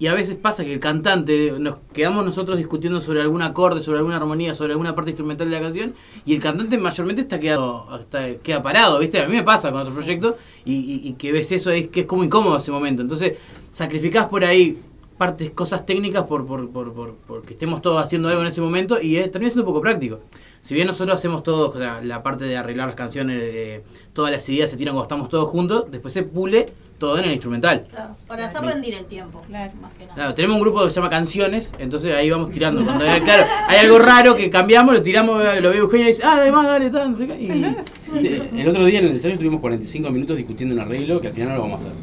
Y 0.02 0.08
a 0.08 0.14
veces 0.14 0.38
pasa 0.38 0.64
que 0.64 0.72
el 0.72 0.80
cantante, 0.80 1.54
nos 1.60 1.76
quedamos 1.92 2.24
nosotros 2.24 2.58
discutiendo 2.58 3.02
sobre 3.02 3.20
algún 3.20 3.42
acorde, 3.42 3.82
sobre 3.82 3.98
alguna 3.98 4.16
armonía, 4.16 4.56
sobre 4.56 4.72
alguna 4.72 4.96
parte 4.96 5.12
instrumental 5.12 5.50
de 5.50 5.56
la 5.58 5.62
canción, 5.62 5.94
y 6.26 6.34
el 6.36 6.42
cantante 6.42 6.78
mayormente 6.78 7.22
está 7.22 7.38
quedado, 7.38 7.86
está, 8.00 8.34
queda 8.38 8.64
parado, 8.64 9.00
¿viste? 9.00 9.22
A 9.22 9.28
mí 9.28 9.36
me 9.36 9.44
pasa 9.44 9.72
con 9.72 9.82
otros 9.82 9.94
proyectos, 9.94 10.36
y, 10.64 11.02
y- 11.04 11.14
que 11.16 11.34
ves 11.34 11.52
eso, 11.52 11.70
es 11.72 11.90
que 11.90 12.02
es 12.02 12.06
como 12.06 12.24
incómodo 12.24 12.56
ese 12.58 12.72
momento. 12.72 13.02
Entonces, 13.02 13.38
sacrificás 13.72 14.28
por 14.28 14.46
ahí 14.46 14.80
partes, 15.18 15.52
cosas 15.52 15.86
técnicas 15.86 16.24
por, 16.24 16.48
por, 16.48 16.70
por, 16.70 16.94
por, 16.94 17.16
porque 17.28 17.52
estemos 17.54 17.82
todos 17.82 18.02
haciendo 18.02 18.30
algo 18.30 18.40
en 18.40 18.48
ese 18.48 18.62
momento, 18.62 19.02
y 19.02 19.18
es, 19.18 19.30
termina 19.30 19.50
siendo 19.52 19.64
un 19.70 19.74
poco 19.74 19.82
práctico. 19.82 20.22
Si 20.62 20.74
bien 20.74 20.88
nosotros 20.88 21.14
hacemos 21.18 21.44
todo, 21.44 21.72
o 21.76 22.04
la 22.04 22.24
parte 22.24 22.46
de 22.46 22.56
arreglar 22.56 22.88
las 22.88 22.96
canciones, 22.96 23.38
de- 23.38 23.84
todas 24.14 24.32
las 24.32 24.48
ideas 24.48 24.72
se 24.72 24.78
tiran 24.78 24.94
cuando 24.94 25.04
estamos 25.08 25.28
todos 25.28 25.50
juntos, 25.50 25.88
después 25.92 26.14
se 26.14 26.24
pule 26.24 26.68
todo 27.00 27.18
en 27.18 27.26
el 27.26 27.32
instrumental. 27.32 27.86
Claro, 27.90 28.16
para 28.28 28.46
hacer 28.46 28.62
rendir 28.62 28.94
el 28.94 29.06
tiempo. 29.06 29.42
Claro. 29.48 29.72
Más 29.82 29.92
que 29.94 30.04
nada. 30.04 30.16
Claro, 30.16 30.34
tenemos 30.36 30.58
un 30.58 30.62
grupo 30.62 30.84
que 30.84 30.90
se 30.92 30.96
llama 30.98 31.10
Canciones, 31.10 31.72
entonces 31.80 32.14
ahí 32.16 32.30
vamos 32.30 32.52
tirando. 32.52 32.84
Cuando 32.84 33.06
hay, 33.10 33.22
claro, 33.22 33.46
hay 33.68 33.78
algo 33.78 33.98
raro 34.00 34.36
que 34.36 34.50
cambiamos, 34.50 34.94
lo 34.94 35.02
tiramos, 35.02 35.42
lo 35.62 35.70
ve 35.70 35.78
Eugenia 35.78 36.06
y 36.06 36.10
dice, 36.10 36.22
ah, 36.26 36.36
además, 36.38 36.68
dale, 36.68 36.90
tal, 36.90 37.12
no 37.12 37.18
sé 37.18 37.26
qué", 37.28 37.36
y 37.42 38.60
El 38.60 38.68
otro 38.68 38.86
día 38.86 39.00
en 39.00 39.06
el 39.06 39.12
ensayo 39.12 39.34
estuvimos 39.34 39.62
45 39.62 40.10
minutos 40.12 40.38
discutiendo 40.38 40.76
un 40.76 40.82
arreglo 40.82 41.22
que 41.22 41.28
al 41.28 41.34
final 41.34 41.50
no 41.50 41.56
lo 41.56 41.62
vamos 41.62 41.82
a 41.82 41.86
hacer. 41.86 41.94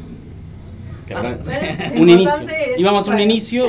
Que 1.07 1.13
Ah, 1.13 1.17
habrá- 1.19 1.37
¿ves? 1.37 1.91
un 1.95 2.09
inicio. 2.09 2.33
Íbamos 2.77 2.97
a 2.99 3.01
hacer 3.01 3.13
un 3.15 3.21
inicio, 3.21 3.67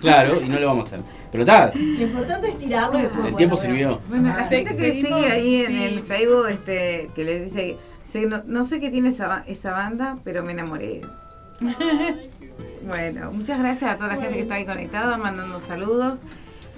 claro, 0.00 0.40
y 0.44 0.48
no 0.48 0.58
lo 0.58 0.66
vamos 0.66 0.84
a 0.92 0.96
hacer. 0.96 1.06
Pero 1.30 1.44
está, 1.44 1.72
Lo 1.72 2.02
importante 2.06 2.48
es 2.48 2.58
tirarlo 2.58 2.98
y 2.98 3.02
después. 3.02 3.26
el 3.28 3.36
tiempo 3.36 3.56
sirvió. 3.56 4.00
Bueno, 4.08 4.28
la 4.28 4.34
Ah, 4.34 4.44
gente 4.48 4.74
que 4.76 4.92
sigue 4.92 5.14
ahí 5.30 5.64
en 5.64 5.76
el 5.76 6.02
Facebook, 6.02 6.46
este, 6.50 7.08
que 7.14 7.22
les 7.24 7.44
dice, 7.44 7.76
sí, 8.10 8.26
no, 8.26 8.42
no 8.46 8.64
sé 8.64 8.80
qué 8.80 8.90
tiene 8.90 9.08
esa, 9.10 9.26
ba- 9.28 9.44
esa 9.46 9.72
banda, 9.72 10.18
pero 10.24 10.42
me 10.42 10.52
enamoré. 10.52 11.02
bueno, 12.82 13.30
muchas 13.32 13.58
gracias 13.60 13.90
a 13.92 13.96
toda 13.96 14.08
la 14.08 14.16
gente 14.16 14.36
que 14.36 14.42
está 14.42 14.54
ahí 14.54 14.64
conectada, 14.66 15.16
mandando 15.16 15.60
saludos. 15.60 16.20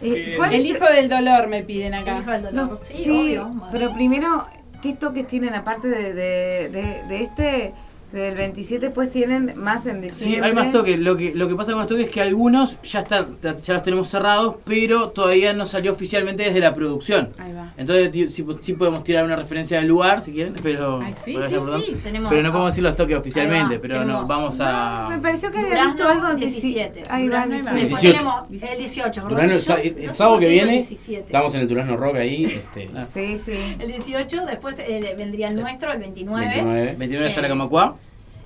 Eh, 0.02 0.34
¿cuál 0.36 0.52
El 0.54 0.60
es- 0.62 0.66
hijo 0.66 0.84
del 0.86 1.08
dolor 1.08 1.46
me 1.48 1.62
piden 1.62 1.94
acá. 1.94 2.16
El 2.16 2.22
hijo 2.22 2.30
del 2.32 2.42
dolor. 2.42 2.78
Sí, 2.82 2.94
sí, 3.04 3.10
obvio. 3.10 3.44
Bueno. 3.46 3.68
pero 3.70 3.92
primero, 3.94 4.46
¿qué 4.82 4.94
toques 4.94 5.26
tienen 5.26 5.54
aparte 5.54 5.88
de, 5.88 6.12
de, 6.14 6.68
de, 6.70 7.02
de 7.08 7.22
este, 7.22 7.74
del 8.12 8.36
27, 8.36 8.90
pues 8.90 9.10
tienen 9.10 9.52
más 9.56 9.86
en 9.86 10.02
Sí, 10.02 10.08
diciembre? 10.10 10.50
hay 10.50 10.52
más 10.54 10.70
toques. 10.70 10.98
Lo 10.98 11.16
que, 11.16 11.34
lo 11.34 11.48
que 11.48 11.54
pasa 11.54 11.70
con 11.72 11.80
los 11.80 11.88
toques 11.88 12.06
es 12.06 12.12
que 12.12 12.20
algunos 12.20 12.76
ya 12.82 13.00
están, 13.00 13.26
ya, 13.40 13.56
ya 13.56 13.72
los 13.74 13.82
tenemos 13.82 14.08
cerrados, 14.08 14.56
pero 14.64 15.10
todavía 15.10 15.52
no 15.54 15.66
salió 15.66 15.92
oficialmente 15.92 16.42
desde 16.44 16.60
la 16.60 16.74
producción. 16.74 17.30
Ahí 17.38 17.52
va. 17.52 17.72
Entonces 17.76 18.32
sí, 18.32 18.44
sí 18.60 18.72
podemos 18.74 19.02
tirar 19.04 19.24
una 19.24 19.36
referencia 19.36 19.78
del 19.78 19.88
lugar 19.88 20.22
si 20.22 20.32
quieren, 20.32 20.54
pero 20.62 21.00
Ay, 21.00 21.14
sí, 21.24 21.32
sí, 21.32 21.38
perdón. 21.38 21.82
sí, 21.84 21.96
tenemos- 22.02 22.28
pero 22.30 22.42
no 22.42 22.50
podemos 22.52 22.72
decir 22.72 22.84
los 22.84 22.96
toques 22.96 23.16
oficialmente, 23.16 23.78
pero 23.78 23.94
no, 23.96 24.00
tenemos- 24.02 24.28
vamos 24.28 24.56
a 24.60 25.06
Me 25.10 25.18
pareció 25.18 25.50
que 25.50 25.58
había 25.58 25.86
visto 25.86 26.06
algo 26.08 26.36
que 26.36 26.48
sí- 26.50 26.60
17. 26.60 27.02
Ahí 27.08 27.28
va, 27.28 27.46
Durazno 27.46 27.54
y 27.56 27.58
17. 27.58 27.80
Después 27.82 28.00
18. 28.02 28.18
tenemos 28.18 28.72
el 28.72 28.78
18, 28.78 29.12
perdón. 29.22 29.30
Durano, 29.30 29.52
el, 29.54 30.14
sábado 30.14 30.38
que 30.38 30.48
viene, 30.48 30.72
17. 30.72 31.24
estamos 31.26 31.54
en 31.54 31.60
el 31.62 31.68
Durazno 31.68 31.96
Rock 31.96 32.16
ahí, 32.16 32.44
este, 32.44 32.90
Ah. 32.94 33.06
Sí, 33.12 33.38
sí. 33.44 33.52
El 33.78 33.88
18, 33.88 34.44
después 34.44 34.76
eh, 34.78 35.14
vendría 35.16 35.48
el 35.48 35.56
nuestro, 35.56 35.92
el 35.92 35.98
29. 35.98 36.46
29. 36.46 36.94
29 36.98 37.28
de 37.32 37.40
Eh, 37.42 37.48
Camacuá, 37.48 37.96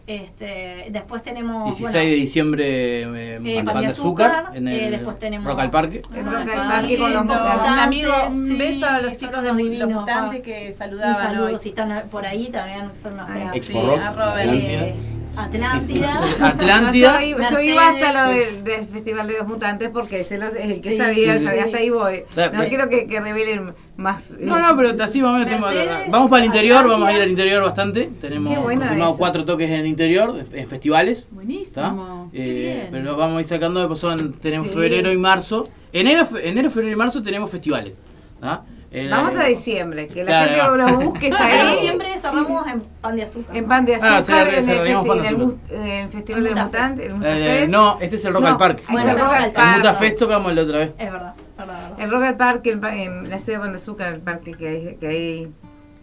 Este, 0.07 0.87
después 0.91 1.25
tenemos 1.25 1.65
16 1.65 1.93
bueno, 1.93 2.09
de 2.09 2.15
diciembre 2.15 2.65
eh, 3.03 3.37
eh, 3.37 3.41
de 3.43 3.59
Azúcar, 3.59 3.87
Azúcar, 3.87 4.47
en 4.55 4.69
eh, 4.69 4.85
el 4.85 4.91
después 4.93 5.19
tenemos- 5.19 5.51
Rock 5.51 5.59
al 5.61 5.71
Parque. 5.73 6.03
Ah, 6.05 6.17
Rock 6.23 6.49
al 6.49 6.69
Parque, 6.69 6.97
con 6.99 7.13
los 7.13 7.25
mutantes. 7.25 7.71
Un 7.73 7.79
amigo, 7.81 8.13
un 8.31 8.57
beso 8.59 8.87
a 8.87 9.01
los 9.01 9.17
chicos 9.17 9.43
de 9.43 9.49
los 9.49 9.57
divinos, 9.57 9.91
mutantes 9.91 10.43
que 10.43 10.69
Un 10.71 10.79
saludaban 10.79 11.17
saludo 11.17 11.47
hoy. 11.47 11.59
si 11.59 11.71
están 11.71 12.03
por 12.11 12.25
ahí 12.25 12.49
también, 12.51 12.91
son 13.01 13.15
unos. 13.15 13.29
Expo 13.53 13.81
Sí, 13.81 13.87
Rock, 13.87 14.01
a 14.01 14.13
Robert. 14.13 14.49
Atlántida. 14.49 14.87
Eh, 14.87 14.95
Atlántida. 15.37 16.21
Atlántida. 16.41 17.13
No, 17.15 17.21
yo, 17.21 17.27
iba- 17.27 17.51
yo 17.51 17.61
iba 17.61 17.89
hasta 17.91 18.13
lo 18.13 18.31
del, 18.33 18.65
del 18.65 18.87
Festival 18.87 19.27
de 19.27 19.39
los 19.39 19.49
Mutantes 19.49 19.91
porque 19.93 20.21
ese 20.21 20.37
es 20.37 20.43
el 20.55 20.81
que 20.81 20.91
Sí. 20.91 20.97
sabía, 20.99 21.33
Sí, 21.35 21.39
sí. 21.41 21.45
sabía 21.47 21.65
hasta 21.65 21.79
ahí 21.79 21.91
voy. 21.91 22.23
No 22.37 22.43
da- 22.53 22.69
quiero 22.69 22.89
que, 22.89 23.09
que 23.09 23.21
revelen 23.21 23.75
más. 23.97 24.31
eh, 24.31 24.37
No, 24.41 24.59
no, 24.59 24.77
pero 24.77 25.03
así 25.03 25.21
más 25.23 25.31
o 25.31 25.33
menos 25.35 25.49
tenemos- 25.49 26.11
Vamos 26.11 26.31
para 26.31 26.41
el 26.45 26.47
interior, 26.47 26.89
vamos 26.89 27.09
a 27.09 27.13
ir 27.13 27.23
al 27.23 27.31
interior 27.31 27.63
bastante. 27.65 28.11
Tenemos 28.21 28.53
Qué 28.55 28.59
bueno 28.61 28.81
confirmado 28.83 29.11
eso. 29.13 29.19
cuatro 29.19 29.45
toques 29.45 29.69
en 29.71 29.81
el 29.81 29.87
interior, 29.87 30.35
en- 30.53 30.69
festivales. 30.69 31.27
Buenísimo. 31.31 32.31
Eh, 32.33 32.89
pero 32.91 33.17
vamos 33.17 33.39
a 33.39 33.41
ir 33.41 33.47
sacando, 33.49 33.81
después 33.81 34.01
son, 34.01 34.33
tenemos 34.33 34.67
Sí. 34.69 34.73
febrero 34.75 35.13
y 35.13 35.17
marzo. 35.17 35.69
Enero, 35.93 36.25
fe- 36.27 36.49
enero, 36.49 36.69
febrero 36.71 36.93
y 36.93 36.97
marzo 36.97 37.23
tenemos 37.23 37.51
festivales. 37.51 37.95
¿tá? 38.41 38.63
El- 38.91 39.11
Vamos 39.11 39.35
a 39.39 39.45
diciembre, 39.47 40.07
que 40.07 40.23
la 40.25 40.45
Claro, 40.47 40.77
gente 40.77 40.93
lo 40.93 41.01
busques 41.01 41.35
En 41.35 41.43
ahí. 41.43 41.73
diciembre 41.75 42.09
cerramos 42.19 42.67
en 42.69 42.83
pan 43.01 43.17
de 43.17 43.23
azúcar. 43.25 43.57
En 43.57 43.67
Pan 43.67 43.85
de 43.85 43.95
Ah, 43.97 44.19
Azúcar, 44.19 44.49
sí, 44.49 44.55
en, 44.57 44.69
el 44.71 44.77
Pan 44.77 44.87
de 44.87 44.91
en 44.91 45.27
el, 45.27 45.37
Azúcar. 45.37 45.77
el 45.81 46.09
Festival 46.11 46.39
El 46.39 46.55
del. 46.55 46.65
Mutante. 46.65 47.07
El 47.07 47.23
Eh, 47.25 47.67
no, 47.69 47.99
este 48.01 48.17
es 48.17 48.25
el 48.25 48.33
Rock 48.33 48.43
No, 48.43 48.49
al 48.49 48.57
Parque. 48.57 48.83
es 48.83 48.89
el 49.05 49.19
Rock 49.19 49.33
al 49.33 49.45
El 49.45 49.53
Parque. 49.53 49.77
Mutafest 49.79 50.19
tocamos 50.19 50.55
la 50.55 50.63
otra 50.63 50.79
vez. 50.79 50.91
Es 50.99 51.13
verdad, 51.13 51.35
verdad. 51.65 51.93
El 51.99 52.11
Rock 52.11 52.23
al 52.23 52.37
Parque, 52.37 52.71
el 52.71 52.81
pa- 52.81 52.97
en 52.97 53.29
la 53.31 53.39
ciudad 53.39 53.59
de 53.59 53.65
Pan 53.65 53.73
de 53.73 53.79
Azúcar, 53.79 54.13
el 54.15 54.21
parque 54.21 54.53
que 54.53 54.69
hay. 54.69 54.97
Que 55.01 55.07
hay 55.09 55.49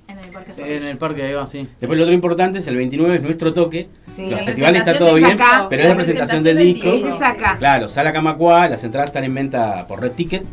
En 0.07 0.19
el 0.19 0.29
Parque 0.31 0.75
En 0.75 0.83
el 0.83 0.97
parque, 0.97 1.23
ahí 1.23 1.33
va, 1.33 1.47
sí. 1.47 1.67
Después 1.79 1.97
lo 1.97 2.03
otro 2.05 2.13
importante 2.13 2.59
es 2.59 2.67
el 2.67 2.75
29 2.75 3.15
es 3.15 3.21
nuestro 3.21 3.53
toque. 3.53 3.87
Sí. 4.13 4.29
Los 4.29 4.41
festivales 4.41 4.79
está 4.85 4.97
todo 4.97 5.15
bien, 5.15 5.37
pero 5.69 5.83
es 5.83 5.89
la 5.89 5.95
presentación 5.95 6.41
presentación 6.41 6.43
del 6.43 6.57
del 6.57 6.65
disco. 6.73 6.91
disco. 6.91 7.07
Es 7.15 7.21
acá. 7.21 7.55
Claro, 7.57 7.87
Sala 7.89 8.11
Camacua, 8.13 8.67
las 8.69 8.83
entradas 8.83 9.09
están 9.09 9.23
en 9.23 9.33
venta 9.33 9.87
por 9.87 10.01
Red 10.01 10.11
Ticket, 10.11 10.43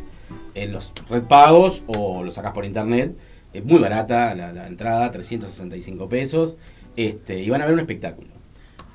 en 0.54 0.72
los 0.72 0.92
Red 1.08 1.22
Pagos 1.24 1.82
o 1.86 2.22
lo 2.22 2.30
sacas 2.30 2.52
por 2.52 2.64
internet. 2.64 3.14
Es 3.52 3.64
muy 3.64 3.80
barata 3.80 4.34
la, 4.34 4.52
la 4.52 4.66
entrada, 4.68 5.10
365 5.10 6.08
pesos. 6.08 6.56
Este, 6.96 7.40
y 7.40 7.50
van 7.50 7.62
a 7.62 7.64
ver 7.64 7.74
un 7.74 7.80
espectáculo. 7.80 8.28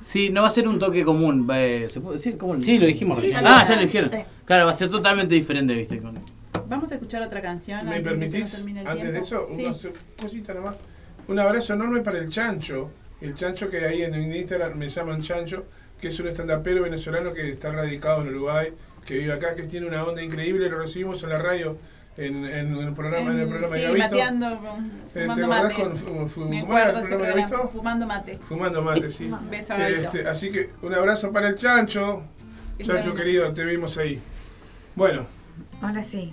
Sí, 0.06 0.30
no 0.30 0.42
va 0.42 0.48
a 0.48 0.50
ser 0.52 0.68
un 0.68 0.78
toque 0.78 1.04
común. 1.04 1.48
eh, 1.52 1.88
¿Se 1.90 2.00
puede 2.00 2.16
decir? 2.18 2.36
¿Cómo? 2.38 2.62
Sí, 2.62 2.78
lo 2.78 2.86
dijimos 2.86 3.16
Sí, 3.16 3.22
recién. 3.22 3.42
ya 3.42 3.58
Ah, 3.60 3.64
ya 3.68 3.74
lo 3.74 3.82
dijeron. 3.82 4.08
Sí. 4.08 4.18
Claro, 4.44 4.66
va 4.66 4.70
a 4.70 4.76
ser 4.76 4.88
totalmente 4.88 5.34
diferente, 5.34 5.74
¿viste? 5.74 5.98
Con- 6.00 6.14
Vamos 6.68 6.92
a 6.92 6.94
escuchar 6.94 7.22
otra 7.22 7.42
canción 7.42 7.84
¿Me 7.86 7.96
antes 7.96 8.12
de 8.12 8.18
que 8.20 8.28
se 8.28 8.38
nos 8.38 8.48
permitís, 8.50 8.56
termine 8.56 8.80
el 8.82 8.86
antes 8.86 9.04
de 9.12 9.20
tiempo. 9.20 9.26
eso, 9.26 9.46
Sí. 9.56 9.64
una 9.88 9.92
cosita 10.22 10.54
nomás? 10.54 10.76
Un 11.26 11.38
abrazo 11.40 11.74
enorme 11.74 12.00
para 12.02 12.18
el 12.18 12.28
Chancho. 12.28 12.90
El 13.20 13.34
Chancho 13.34 13.68
que 13.68 13.84
ahí 13.84 14.02
en 14.02 14.32
Instagram 14.32 14.76
me 14.78 14.88
llaman 14.88 15.22
Chancho, 15.22 15.64
que 16.00 16.06
es 16.08 16.20
un 16.20 16.28
estandapero 16.28 16.82
venezolano 16.84 17.32
que 17.32 17.50
está 17.50 17.72
radicado 17.72 18.22
en 18.22 18.28
Uruguay, 18.28 18.68
que 19.04 19.14
vive 19.18 19.32
acá, 19.32 19.56
que 19.56 19.64
tiene 19.64 19.86
una 19.88 20.04
onda 20.04 20.22
increíble. 20.22 20.68
Lo 20.68 20.78
recibimos 20.78 21.20
en 21.24 21.30
la 21.30 21.38
radio, 21.38 21.78
en, 22.16 22.44
en 22.46 22.76
el 22.76 22.92
programa, 22.94 23.30
en 23.32 23.40
el 23.40 23.48
programa 23.48 23.74
sí, 23.76 23.80
de 23.82 23.86
Gavito. 23.88 24.04
mateando, 24.04 24.46
Eh, 24.46 24.58
¿Te 25.12 25.20
fumando 25.22 25.44
acordás 25.46 25.62
mate. 25.64 25.82
con 25.82 25.96
fu- 25.96 26.28
fu- 26.28 26.48
Me 26.48 26.60
acuerdo 26.60 26.98
ese 27.00 27.16
programa 27.16 27.48
fumando 27.72 28.06
mate. 28.06 28.36
Fumando 28.38 28.82
mate, 28.82 29.10
sí. 29.10 29.30
Beso 29.50 29.74
a 29.74 29.76
Gavito. 29.78 30.00
Este, 30.02 30.28
así 30.28 30.50
que 30.50 30.70
un 30.82 30.94
abrazo 30.94 31.30
para 31.32 31.48
el 31.48 31.56
Chancho. 31.56 32.22
Está 32.78 32.94
Chancho 32.94 33.12
bien. 33.12 33.16
querido, 33.24 33.52
te 33.54 33.64
vimos 33.64 33.96
ahí. 33.98 34.20
Bueno, 34.94 35.26
Ahora 35.82 36.04
sí. 36.04 36.32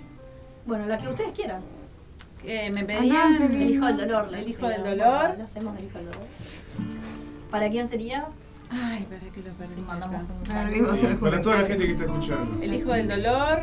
Bueno, 0.66 0.86
la 0.86 0.96
que 0.98 1.08
ustedes 1.08 1.32
quieran. 1.32 1.60
Eh, 2.46 2.70
me 2.74 2.84
pedían 2.84 3.38
no, 3.40 3.46
el 3.46 3.70
hijo 3.70 3.86
del 3.86 3.96
dolor. 3.98 4.34
El 4.34 4.48
hijo 4.48 4.68
del 4.68 4.82
dolor. 4.84 5.34
lo 5.38 5.44
hacemos 5.44 5.78
el 5.78 5.84
hijo 5.86 5.98
del 5.98 6.06
dolor. 6.06 6.22
¿Para 7.50 7.68
quién 7.70 7.86
sería? 7.86 8.26
Ay, 8.70 9.06
para 9.08 9.20
que 9.32 9.42
lo 9.42 9.52
perdí. 9.54 9.80
Mandamos 9.82 10.16
acá. 10.16 10.26
un 10.32 10.44
Claro, 10.44 10.58
saludo. 10.68 10.74
vimos 10.82 11.02
el 11.04 11.16
para 11.16 11.40
toda 11.40 11.56
la 11.60 11.66
gente 11.66 11.86
que 11.86 11.92
está 11.92 12.04
escuchando. 12.04 12.62
El 12.62 12.74
hijo 12.74 12.92
del 12.92 13.08
dolor 13.08 13.62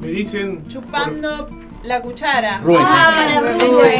Me 0.00 0.08
dicen. 0.08 0.66
chupando 0.68 1.48
la 1.84 2.00
cuchara. 2.02 2.58
Rubén. 2.58 2.82
Ah, 2.86 3.10
para 3.14 3.40
Rubén. 3.40 3.60
Rubén. 3.60 3.90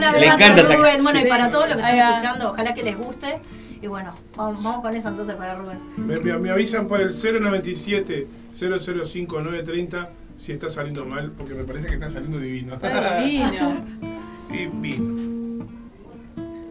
Le 0.00 0.04
abrazo, 0.06 0.24
encanta 0.34 0.62
esa 0.62 0.76
Rubén. 0.76 1.02
Bueno, 1.02 1.20
y 1.20 1.24
para 1.28 1.50
todos 1.50 1.68
los 1.68 1.76
que 1.76 1.82
están 1.82 1.98
escuchando, 2.12 2.50
ojalá 2.50 2.74
que 2.74 2.82
les 2.82 2.96
guste. 2.98 3.38
Y 3.82 3.86
bueno, 3.86 4.14
vamos, 4.36 4.62
vamos 4.62 4.80
con 4.80 4.96
eso 4.96 5.08
entonces 5.08 5.34
para 5.36 5.54
Rubén. 5.56 5.78
Me, 5.96 6.16
me- 6.16 6.38
me 6.38 6.50
avisan 6.50 6.86
por 6.88 7.00
el 7.00 7.10
097 7.12 8.26
005 8.52 9.40
930 9.40 10.08
si 10.38 10.52
está 10.52 10.68
saliendo 10.70 11.04
mal, 11.04 11.32
porque 11.36 11.54
me 11.54 11.64
parece 11.64 11.88
que 11.88 11.94
está 11.94 12.10
saliendo 12.10 12.38
divino. 12.38 12.74
Está 12.74 13.18
divino. 13.20 13.80
Divino. 14.50 15.64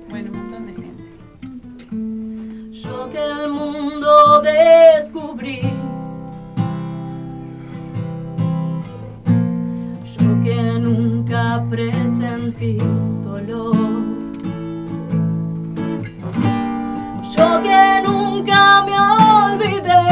Bueno, 0.10 0.32
un 0.32 0.38
montón 0.38 0.66
de 0.68 0.74
gente. 0.74 1.04
Yo 2.82 3.10
que 3.12 3.18
el 3.24 3.50
mundo 3.50 4.42
descubrí. 4.42 5.60
Nunca 10.94 11.64
presentí 11.70 12.78
dolor. 13.24 13.76
Yo 17.36 17.64
que 17.64 18.02
me 18.86 18.98
olvidé 19.44 20.06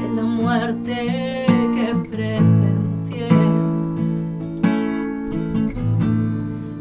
de 0.00 0.06
la 0.16 0.22
muerte 0.22 1.46
que 1.76 1.88
presencié 2.10 3.28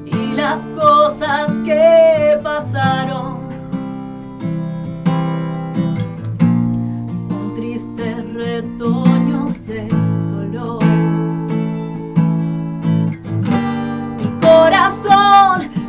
y 0.05 0.33
las 0.35 0.61
cosas 0.79 1.51
que 1.65 2.39
pasaron 2.41 3.30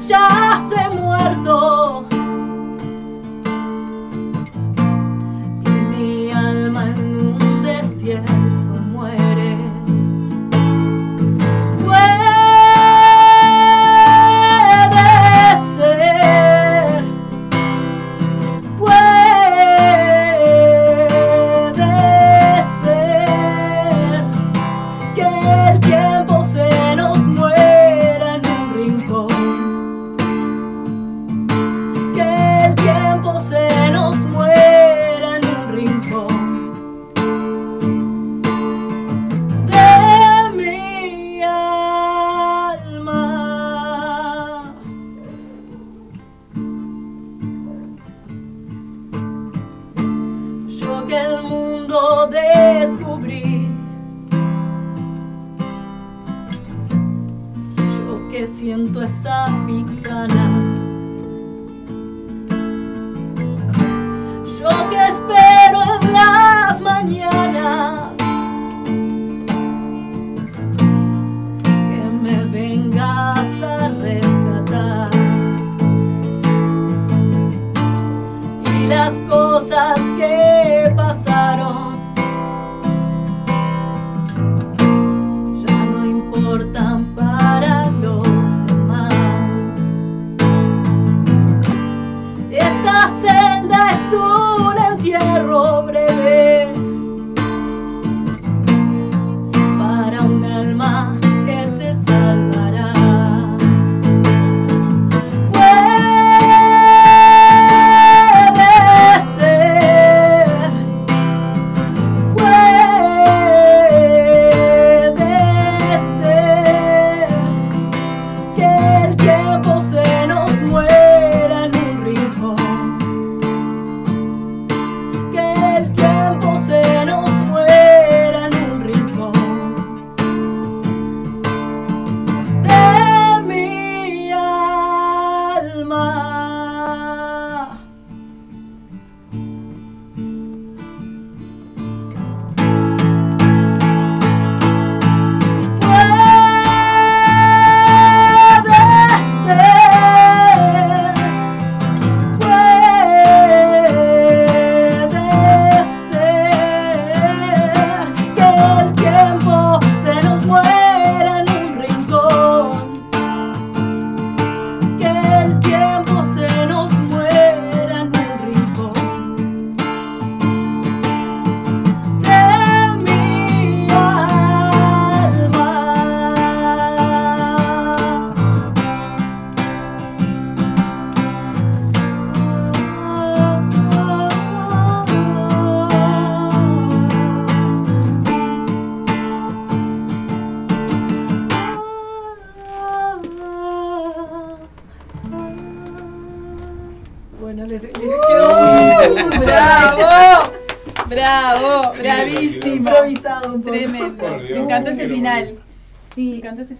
ya 0.08 0.58
se 0.68 0.88
muerto 0.90 1.81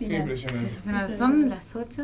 final. 0.04 0.20
impresionante. 0.22 1.16
¿Son 1.16 1.48
las 1.48 1.76
8? 1.76 2.02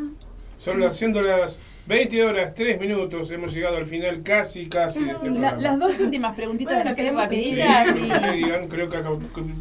Son 0.58 0.80
las, 0.80 0.96
siendo 0.96 1.22
las 1.22 1.56
20 1.86 2.24
horas 2.24 2.52
3 2.52 2.80
minutos, 2.80 3.30
hemos 3.30 3.54
llegado 3.54 3.76
al 3.76 3.86
final 3.86 4.24
casi, 4.24 4.66
casi 4.66 5.04
de 5.04 5.12
este 5.12 5.30
La- 5.30 5.54
las 5.56 5.78
dos 5.78 6.00
últimas 6.00 6.34
preguntitas 6.34 6.74
Bueno, 6.74 6.90
ser 6.90 6.96
queremos 6.96 7.22
rapiditas. 7.22 7.88
Sí, 7.90 7.98
y- 8.04 8.20
que 8.20 8.32
digan, 8.32 8.66
creo 8.66 8.90
que 8.90 8.96
acá- 8.96 9.10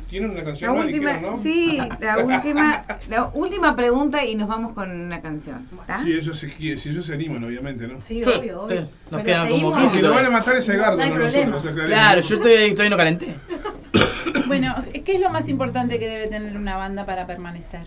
tienen 0.10 0.32
una 0.32 0.40
La 0.40 0.46
canción 0.46 0.76
más, 0.76 0.86
última, 0.88 1.12
dijeron, 1.14 1.36
¿no? 1.38 1.44
sí, 1.44 1.78
la 2.00 2.18
última, 2.26 2.86
la 3.10 3.26
última 3.32 3.76
pregunta 3.76 4.26
y 4.26 4.34
nos 4.34 4.48
vamos 4.48 4.74
con 4.74 4.90
una 4.90 5.22
canción. 5.22 5.68
ellos 6.04 6.40
se, 6.40 6.50
si 6.50 6.90
ellos 6.90 7.06
se 7.06 7.14
animan, 7.14 7.44
obviamente, 7.44 7.88
¿no? 7.88 8.02
Sí, 8.02 8.24
obvio, 8.24 8.64
obvio. 8.64 8.82
nos 8.82 8.90
Pero 9.12 9.24
quedan 9.24 9.50
como. 9.50 9.78
15 9.78 9.96
Si 9.98 10.02
lo 10.02 10.10
van 10.16 10.26
a 10.26 10.30
matar 10.32 10.58
es 10.58 10.68
a 10.68 10.74
Edgardo, 10.74 10.98
No 10.98 11.04
hay 11.04 11.10
no 11.12 11.16
problema. 11.16 11.52
nosotros. 11.52 11.86
Claro, 11.86 12.22
yo 12.22 12.36
estoy 12.38 12.52
ahí, 12.54 12.72
todavía 12.72 12.90
no 12.90 12.98
calenté. 12.98 13.36
Bueno, 14.48 14.74
¿qué 15.06 15.14
es 15.16 15.22
lo 15.22 15.30
más 15.30 15.48
importante 15.50 16.00
que 16.00 16.08
debe 16.08 16.28
tener 16.28 16.56
una 16.58 16.78
banda 16.78 17.06
para 17.06 17.28
permanecer? 17.28 17.82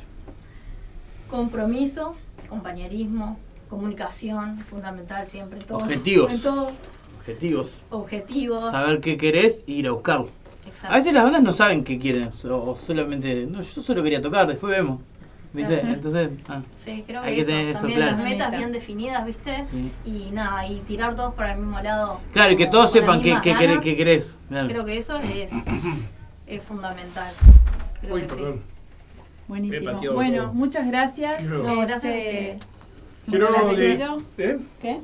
Compromiso, 1.30 2.16
compañerismo, 2.48 3.38
comunicación, 3.68 4.58
fundamental 4.58 5.26
siempre. 5.26 5.60
Todo, 5.60 5.78
Objetivos. 5.78 6.32
en 6.32 6.42
todo. 6.42 6.70
Objetivos. 7.18 7.84
Objetivos. 7.90 8.70
Saber 8.70 9.00
qué 9.00 9.16
querés 9.16 9.64
e 9.68 9.72
ir 9.72 9.86
a 9.88 9.92
buscarlo. 9.92 10.30
Exacto. 10.66 10.94
A 10.94 10.98
veces 10.98 11.12
las 11.12 11.24
bandas 11.24 11.42
no 11.42 11.52
saben 11.52 11.84
qué 11.84 11.98
quieren, 11.98 12.30
o, 12.50 12.74
solamente, 12.76 13.46
no, 13.46 13.60
yo 13.60 13.82
solo 13.82 14.02
quería 14.02 14.20
tocar, 14.20 14.46
después 14.46 14.72
vemos. 14.76 15.00
¿Viste? 15.52 15.80
Ajá. 15.80 15.92
Entonces, 15.92 16.30
ah, 16.48 16.62
Sí, 16.76 17.02
creo 17.04 17.20
hay 17.22 17.34
que, 17.34 17.40
que 17.40 17.44
tener 17.46 17.60
eso. 17.62 17.70
eso 17.70 17.80
También 17.80 17.98
claro. 17.98 18.16
las 18.18 18.24
metas 18.24 18.46
Meta. 18.50 18.56
bien 18.58 18.72
definidas, 18.72 19.26
¿viste? 19.26 19.64
Sí. 19.64 19.90
Y 20.04 20.30
nada, 20.30 20.64
y 20.66 20.78
tirar 20.80 21.16
todos 21.16 21.34
para 21.34 21.54
el 21.54 21.58
mismo 21.60 21.80
lado. 21.80 22.20
Claro, 22.32 22.52
y 22.52 22.56
que 22.56 22.66
todos 22.68 22.92
sepan 22.92 23.18
qué, 23.20 23.34
mismas 23.34 23.42
qué, 23.80 23.96
querés, 23.96 24.36
claro. 24.48 24.68
Creo 24.68 24.84
que 24.84 24.96
eso 24.96 25.16
es, 25.18 25.50
es 26.46 26.62
fundamental. 26.62 27.32
Creo 28.00 28.14
Uy, 28.14 28.22
que 28.22 28.34
sí. 28.34 28.40
He 29.50 29.52
Buenísimo. 29.52 30.12
Bueno, 30.14 30.42
todo. 30.44 30.52
muchas 30.54 30.86
gracias. 30.86 31.42
No, 31.44 31.80
gracias 31.80 32.04
Este. 32.04 32.58
Quiero. 33.28 34.22
¿eh? 34.38 34.58
¿Qué? 34.80 35.00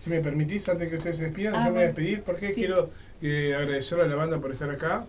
Si 0.00 0.10
me 0.10 0.20
permitís, 0.20 0.68
antes 0.68 0.88
que 0.88 0.96
ustedes 0.96 1.18
se 1.18 1.24
despidan, 1.24 1.54
Ah, 1.54 1.58
yo 1.60 1.64
me 1.66 1.70
voy 1.72 1.82
a 1.82 1.86
despedir 1.88 2.22
porque 2.22 2.48
Sí. 2.48 2.54
quiero 2.54 2.90
eh, 3.20 3.54
agradecerle 3.56 4.04
a 4.04 4.08
la 4.08 4.16
banda 4.16 4.38
por 4.40 4.50
estar 4.50 4.68
acá. 4.70 5.04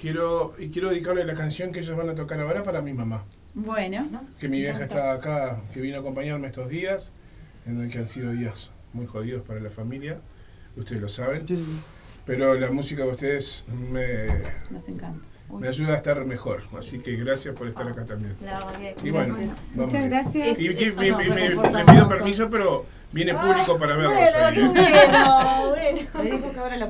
Quiero 0.00 0.54
y 0.58 0.68
quiero 0.68 0.90
dedicarle 0.90 1.24
la 1.24 1.34
canción 1.34 1.72
que 1.72 1.80
ellos 1.80 1.96
van 1.96 2.08
a 2.10 2.14
tocar 2.14 2.38
ahora 2.40 2.62
para 2.62 2.80
mi 2.82 2.92
mamá. 2.92 3.24
Bueno. 3.54 4.08
Que 4.38 4.48
mi 4.48 4.60
vieja 4.60 4.84
está 4.84 5.12
acá, 5.12 5.60
que 5.74 5.80
vino 5.80 5.96
a 5.96 6.00
acompañarme 6.00 6.46
estos 6.48 6.68
días, 6.68 7.10
en 7.66 7.80
el 7.80 7.90
que 7.90 7.98
han 7.98 8.08
sido 8.08 8.30
días 8.32 8.70
muy 8.92 9.06
jodidos 9.06 9.42
para 9.42 9.58
la 9.60 9.70
familia. 9.70 10.18
Ustedes 10.76 11.00
lo 11.02 11.08
saben. 11.08 11.44
Pero 12.24 12.54
la 12.54 12.70
música 12.70 13.02
de 13.04 13.10
ustedes 13.10 13.64
me, 13.90 14.26
Nos 14.70 14.86
encanta. 14.88 15.26
Me 15.50 15.68
ayuda 15.68 15.94
a 15.94 15.96
estar 15.96 16.24
mejor. 16.24 16.62
Así 16.78 16.98
que 16.98 17.16
gracias 17.16 17.54
por 17.54 17.68
estar 17.68 17.86
acá 17.88 18.04
también. 18.04 18.36
Y 19.02 19.10
bueno, 19.10 19.34
Gracias. 19.34 19.58
vamos 19.74 19.92
Muchas 19.92 20.10
gracias. 20.10 20.60
Y, 20.60 20.68
me, 20.96 21.12
pido 21.84 22.08
permiso, 22.08 22.48
pero 22.50 22.84
viene 23.12 23.34
público 23.34 23.78
para 23.78 23.96
verlos. 23.96 24.14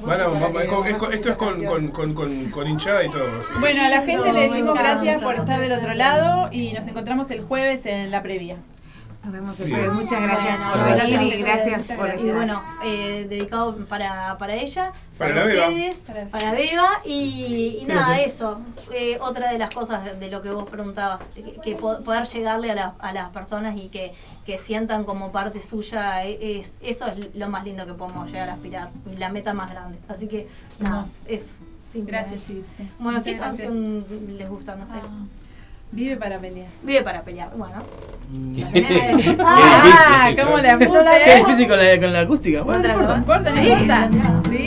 bueno, 0.02 0.30
vamos, 0.32 0.50
aquí, 0.50 0.90
es 0.90 0.96
con- 0.96 1.12
es 1.12 1.14
esto 1.18 1.28
es 1.30 1.36
con, 1.36 1.64
con, 1.64 1.88
con, 1.88 2.14
con, 2.14 2.44
con 2.50 2.66
hinchada 2.68 3.04
y 3.04 3.10
todo. 3.10 3.24
así 3.26 3.52
Bueno, 3.60 3.82
a 3.84 3.88
la 3.88 4.00
gente 4.02 4.28
No, 4.28 4.32
le 4.32 4.40
decimos 4.40 4.70
encanta. 4.74 4.82
gracias 4.94 5.22
por 5.22 5.34
estar 5.36 5.60
del 5.60 5.72
otro 5.72 5.94
lado 5.94 6.48
y 6.52 6.72
nos 6.72 6.86
encontramos 6.88 7.30
el 7.30 7.42
jueves 7.42 7.86
en 7.86 8.10
la 8.10 8.22
previa. 8.22 8.56
Nos 9.24 9.32
vemos 9.32 9.60
el 9.60 9.66
Bien. 9.66 9.78
jueves. 9.80 9.94
Muchas 9.96 10.22
gracias. 10.22 10.58
Bueno, 10.58 10.72
por 10.72 10.80
gracias. 10.94 11.18
venir 11.20 11.34
y 11.34 11.42
gracias 11.42 11.82
por 11.82 12.06
gracias. 12.06 12.24
Y 12.24 12.30
bueno, 12.30 12.62
eh, 12.84 13.26
dedicado 13.28 13.76
para, 13.86 14.38
para 14.38 14.54
ella, 14.54 14.92
Para 15.18 15.32
para, 15.34 15.34
la 15.34 15.46
Beba. 15.46 15.68
ustedes, 15.68 15.98
para 16.30 16.52
Beba 16.52 16.88
y, 17.04 17.78
y 17.82 17.84
¿Qué 17.84 17.92
nada, 17.94 18.20
eso. 18.20 18.60
Eh, 18.94 19.18
otra 19.20 19.50
de 19.52 19.58
las 19.58 19.74
cosas 19.74 20.18
de 20.18 20.30
lo 20.30 20.40
que 20.40 20.50
vos 20.52 20.64
preguntabas, 20.70 21.20
que, 21.34 21.42
que 21.62 21.74
po- 21.74 22.00
poder 22.04 22.26
llegarle 22.28 22.70
a, 22.70 22.74
la- 22.74 22.94
a 23.00 23.12
las 23.12 23.28
personas 23.30 23.76
y 23.76 23.88
que, 23.88 24.14
que 24.46 24.56
sientan 24.56 25.02
como 25.04 25.30
parte 25.32 25.60
suya, 25.62 26.24
e- 26.24 26.60
es, 26.60 26.76
eso 26.80 27.06
es 27.08 27.34
lo 27.34 27.48
más 27.48 27.64
lindo 27.64 27.84
que 27.86 27.94
podemos 27.94 28.30
llegar 28.30 28.48
a 28.48 28.54
aspirar, 28.54 28.90
y 29.12 29.16
la 29.16 29.28
meta 29.30 29.52
más 29.52 29.70
grande. 29.70 29.98
Así 30.08 30.28
que 30.28 30.48
nada, 30.78 30.98
Hermoso. 31.00 31.16
eso. 31.26 31.50
Gracias. 31.94 32.40
Bueno, 32.98 33.20
¿qué 33.22 33.32
gracias. 33.32 33.62
canción 33.68 34.04
les 34.38 34.48
gusta? 34.48 34.76
No 34.76 34.86
sé. 34.86 34.92
Ah, 35.02 35.08
Vive 35.90 36.16
para 36.16 36.38
pelear. 36.38 36.68
Vive 36.82 37.02
para 37.02 37.22
pelear. 37.22 37.50
Bueno. 37.56 37.74
Ah, 39.40 40.30
¿cómo 40.38 40.58
la 40.58 40.78
puse? 40.78 40.98
Qué 41.24 41.36
difícil 41.36 41.66
con 41.68 41.78
la, 41.78 41.98
con 42.00 42.12
la 42.12 42.20
acústica. 42.20 42.62
Bueno, 42.62 42.82
no 42.82 42.88
No 42.88 43.16
importa. 43.16 43.50
importa, 43.50 43.50
no 43.52 44.16
importa. 44.16 44.42
Sí. 44.50 44.66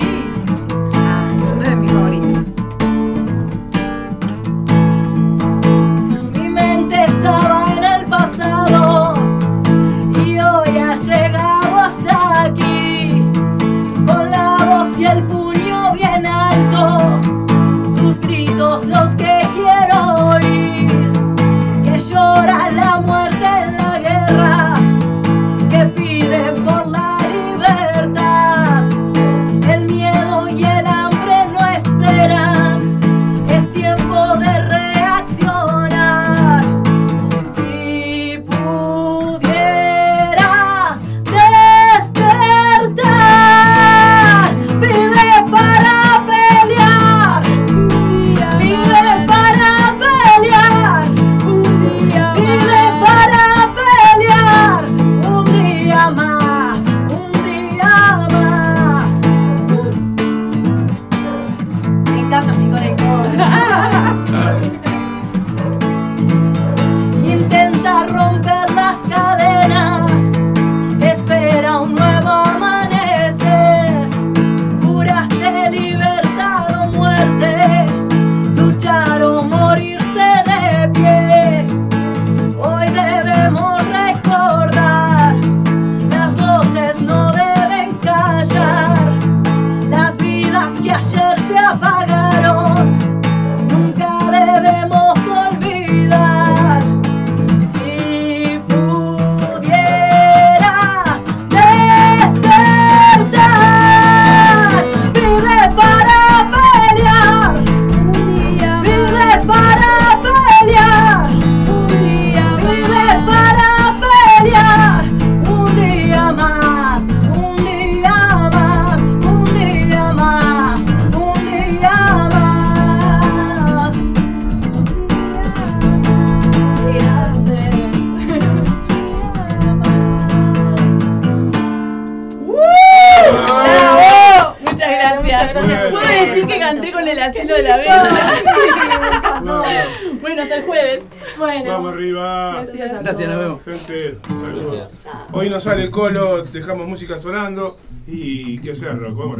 Cerro, 148.82 149.14
vamos 149.14 149.38